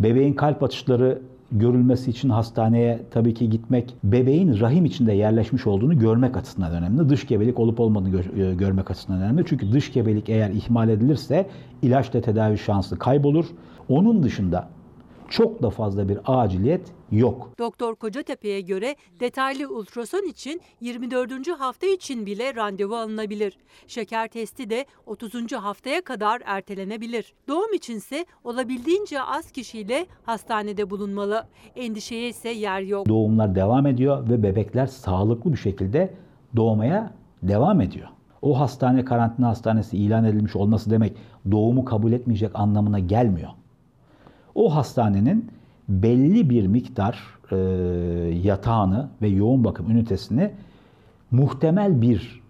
Bebeğin 0.00 0.34
kalp 0.34 0.62
atışları 0.62 1.22
görülmesi 1.52 2.10
için 2.10 2.28
hastaneye 2.28 3.00
tabii 3.10 3.34
ki 3.34 3.50
gitmek, 3.50 3.94
bebeğin 4.04 4.60
rahim 4.60 4.84
içinde 4.84 5.12
yerleşmiş 5.12 5.66
olduğunu 5.66 5.98
görmek 5.98 6.36
açısından 6.36 6.72
önemli. 6.72 7.08
Dış 7.08 7.26
gebelik 7.26 7.58
olup 7.58 7.80
olmadığını 7.80 8.16
gö- 8.16 8.50
e, 8.50 8.54
görmek 8.54 8.90
açısından 8.90 9.22
önemli. 9.22 9.44
Çünkü 9.46 9.72
dış 9.72 9.92
gebelik 9.92 10.28
eğer 10.28 10.50
ihmal 10.50 10.88
edilirse 10.88 11.46
ilaçla 11.82 12.20
tedavi 12.20 12.58
şansı 12.58 12.98
kaybolur. 12.98 13.46
Onun 13.88 14.22
dışında 14.22 14.68
çok 15.28 15.62
da 15.62 15.70
fazla 15.70 16.08
bir 16.08 16.18
aciliyet 16.24 16.92
yok. 17.10 17.50
Doktor 17.58 17.94
Kocatepe'ye 17.94 18.60
göre 18.60 18.96
detaylı 19.20 19.68
ultrason 19.74 20.28
için 20.30 20.60
24. 20.80 21.48
hafta 21.58 21.86
için 21.86 22.26
bile 22.26 22.54
randevu 22.54 22.96
alınabilir. 22.96 23.58
Şeker 23.86 24.28
testi 24.28 24.70
de 24.70 24.86
30. 25.06 25.52
haftaya 25.52 26.00
kadar 26.00 26.42
ertelenebilir. 26.44 27.34
Doğum 27.48 27.72
içinse 27.74 28.26
olabildiğince 28.44 29.22
az 29.22 29.52
kişiyle 29.52 30.06
hastanede 30.22 30.90
bulunmalı. 30.90 31.46
Endişeye 31.76 32.28
ise 32.28 32.48
yer 32.48 32.80
yok. 32.80 33.08
Doğumlar 33.08 33.54
devam 33.54 33.86
ediyor 33.86 34.28
ve 34.28 34.42
bebekler 34.42 34.86
sağlıklı 34.86 35.52
bir 35.52 35.58
şekilde 35.58 36.14
doğmaya 36.56 37.12
devam 37.42 37.80
ediyor. 37.80 38.08
O 38.42 38.60
hastane 38.60 39.04
karantina 39.04 39.48
hastanesi 39.48 39.96
ilan 39.96 40.24
edilmiş 40.24 40.56
olması 40.56 40.90
demek 40.90 41.16
doğumu 41.50 41.84
kabul 41.84 42.12
etmeyecek 42.12 42.50
anlamına 42.54 42.98
gelmiyor. 42.98 43.50
O 44.58 44.74
hastanenin 44.74 45.50
belli 45.88 46.50
bir 46.50 46.66
miktar 46.66 47.38
e, 47.50 47.56
yatağını 48.42 49.08
ve 49.22 49.28
yoğun 49.28 49.64
bakım 49.64 49.90
ünitesini 49.90 50.50
muhtemel 51.30 52.02
bir 52.02 52.42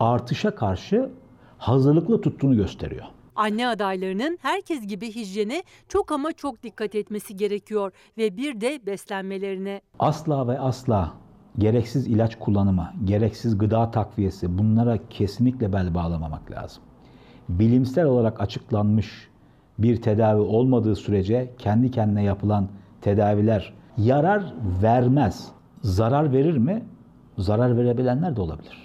artışa 0.00 0.54
karşı 0.54 1.10
hazırlıklı 1.58 2.20
tuttuğunu 2.20 2.56
gösteriyor. 2.56 3.04
Anne 3.36 3.68
adaylarının 3.68 4.38
herkes 4.42 4.86
gibi 4.86 5.14
hijyene 5.14 5.62
çok 5.88 6.12
ama 6.12 6.32
çok 6.32 6.62
dikkat 6.62 6.94
etmesi 6.94 7.36
gerekiyor 7.36 7.92
ve 8.18 8.36
bir 8.36 8.60
de 8.60 8.80
beslenmelerine. 8.86 9.80
Asla 9.98 10.48
ve 10.48 10.58
asla 10.60 11.12
gereksiz 11.58 12.06
ilaç 12.06 12.38
kullanımı, 12.38 12.92
gereksiz 13.04 13.58
gıda 13.58 13.90
takviyesi 13.90 14.58
bunlara 14.58 14.98
kesinlikle 15.10 15.72
bel 15.72 15.94
bağlamamak 15.94 16.50
lazım. 16.50 16.82
Bilimsel 17.48 18.04
olarak 18.04 18.40
açıklanmış 18.40 19.28
bir 19.78 20.02
tedavi 20.02 20.40
olmadığı 20.40 20.96
sürece 20.96 21.50
kendi 21.58 21.90
kendine 21.90 22.22
yapılan 22.22 22.68
tedaviler 23.00 23.72
yarar 23.98 24.54
vermez. 24.82 25.48
Zarar 25.82 26.32
verir 26.32 26.56
mi? 26.56 26.82
Zarar 27.38 27.76
verebilenler 27.76 28.36
de 28.36 28.40
olabilir. 28.40 28.83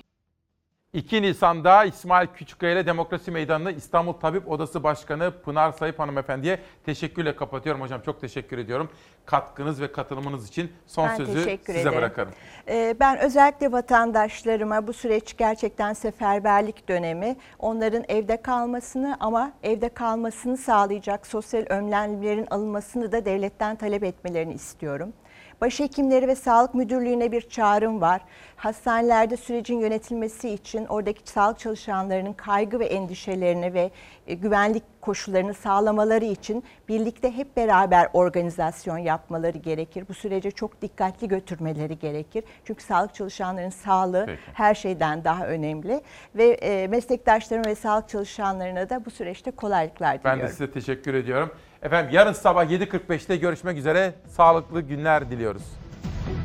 2 0.94 1.22
Nisan'da 1.22 1.86
İsmail 1.86 2.28
Küçükkaya 2.28 2.74
ile 2.74 2.86
Demokrasi 2.86 3.32
Meydanı'nı 3.32 3.72
İstanbul 3.72 4.14
Tabip 4.14 4.52
Odası 4.52 4.84
Başkanı 4.84 5.32
Pınar 5.46 5.72
Sayıp 5.72 6.00
Hanımefendi'ye 6.00 6.60
teşekkürle 6.86 7.36
kapatıyorum. 7.36 7.82
Hocam 7.82 8.02
çok 8.02 8.22
teşekkür 8.22 8.58
ediyorum. 8.58 8.90
Katkınız 9.26 9.82
ve 9.82 9.92
katılımınız 9.92 10.48
için 10.48 10.72
son 10.88 11.10
Ben 11.10 11.16
sözü 11.16 11.32
size 11.42 11.52
ederim. 11.52 11.98
bırakarım. 11.98 12.32
Ee, 12.68 12.96
Ben 13.00 13.18
özellikle 13.18 13.72
vatandaşlarıma 13.72 14.88
bu 14.88 14.94
süreç 14.94 15.38
gerçekten 15.38 15.94
seferberlik 15.94 16.90
dönemi, 16.90 17.36
onların 17.60 18.04
evde 18.08 18.42
kalmasını 18.42 19.18
ama 19.20 19.52
evde 19.64 19.90
kalmasını 19.90 20.58
sağlayacak 20.58 21.28
sosyal 21.28 21.66
önlemlerin 21.70 22.48
alınmasını 22.52 23.12
da 23.12 23.26
devletten 23.26 23.76
talep 23.76 24.04
etmelerini 24.04 24.54
istiyorum. 24.54 25.14
Başhekimleri 25.62 26.28
ve 26.28 26.36
Sağlık 26.36 26.74
Müdürlüğü'ne 26.74 27.32
bir 27.32 27.42
çağrım 27.42 28.02
var. 28.02 28.22
Hastanelerde 28.56 29.38
sürecin 29.38 29.80
yönetilmesi 29.80 30.50
için 30.50 30.86
oradaki 30.86 31.30
sağlık 31.30 31.60
çalışanlarının 31.60 32.34
kaygı 32.34 32.80
ve 32.80 32.86
endişelerini 32.86 33.74
ve 33.74 33.92
e, 34.28 34.34
güvenlik 34.34 34.84
koşullarını 35.02 35.54
sağlamaları 35.54 36.26
için 36.26 36.64
birlikte 36.90 37.38
hep 37.38 37.58
beraber 37.58 38.08
organizasyon 38.14 38.98
yapmaları 38.98 39.58
gerekir. 39.58 40.06
Bu 40.10 40.14
sürece 40.14 40.52
çok 40.52 40.82
dikkatli 40.82 41.28
götürmeleri 41.28 42.00
gerekir. 42.00 42.44
Çünkü 42.66 42.84
sağlık 42.84 43.16
çalışanlarının 43.16 43.70
sağlığı 43.70 44.26
Peki. 44.26 44.40
her 44.54 44.76
şeyden 44.76 45.24
daha 45.24 45.48
önemli 45.48 46.02
ve 46.36 46.46
e, 46.46 46.88
meslektaşlarım 46.88 47.66
ve 47.66 47.76
sağlık 47.76 48.10
çalışanlarına 48.10 48.90
da 48.90 49.06
bu 49.06 49.12
süreçte 49.12 49.52
kolaylıklar 49.52 50.20
diliyorum. 50.20 50.42
Ben 50.42 50.48
de 50.48 50.52
size 50.52 50.72
teşekkür 50.72 51.14
ediyorum. 51.14 51.52
Efendim 51.84 52.12
yarın 52.14 52.34
sabah 52.34 52.66
7.45'te 52.66 53.36
görüşmek 53.36 53.78
üzere. 53.78 54.14
Sağlıklı 54.28 54.82
günler 54.82 55.30
diliyoruz. 55.30 55.64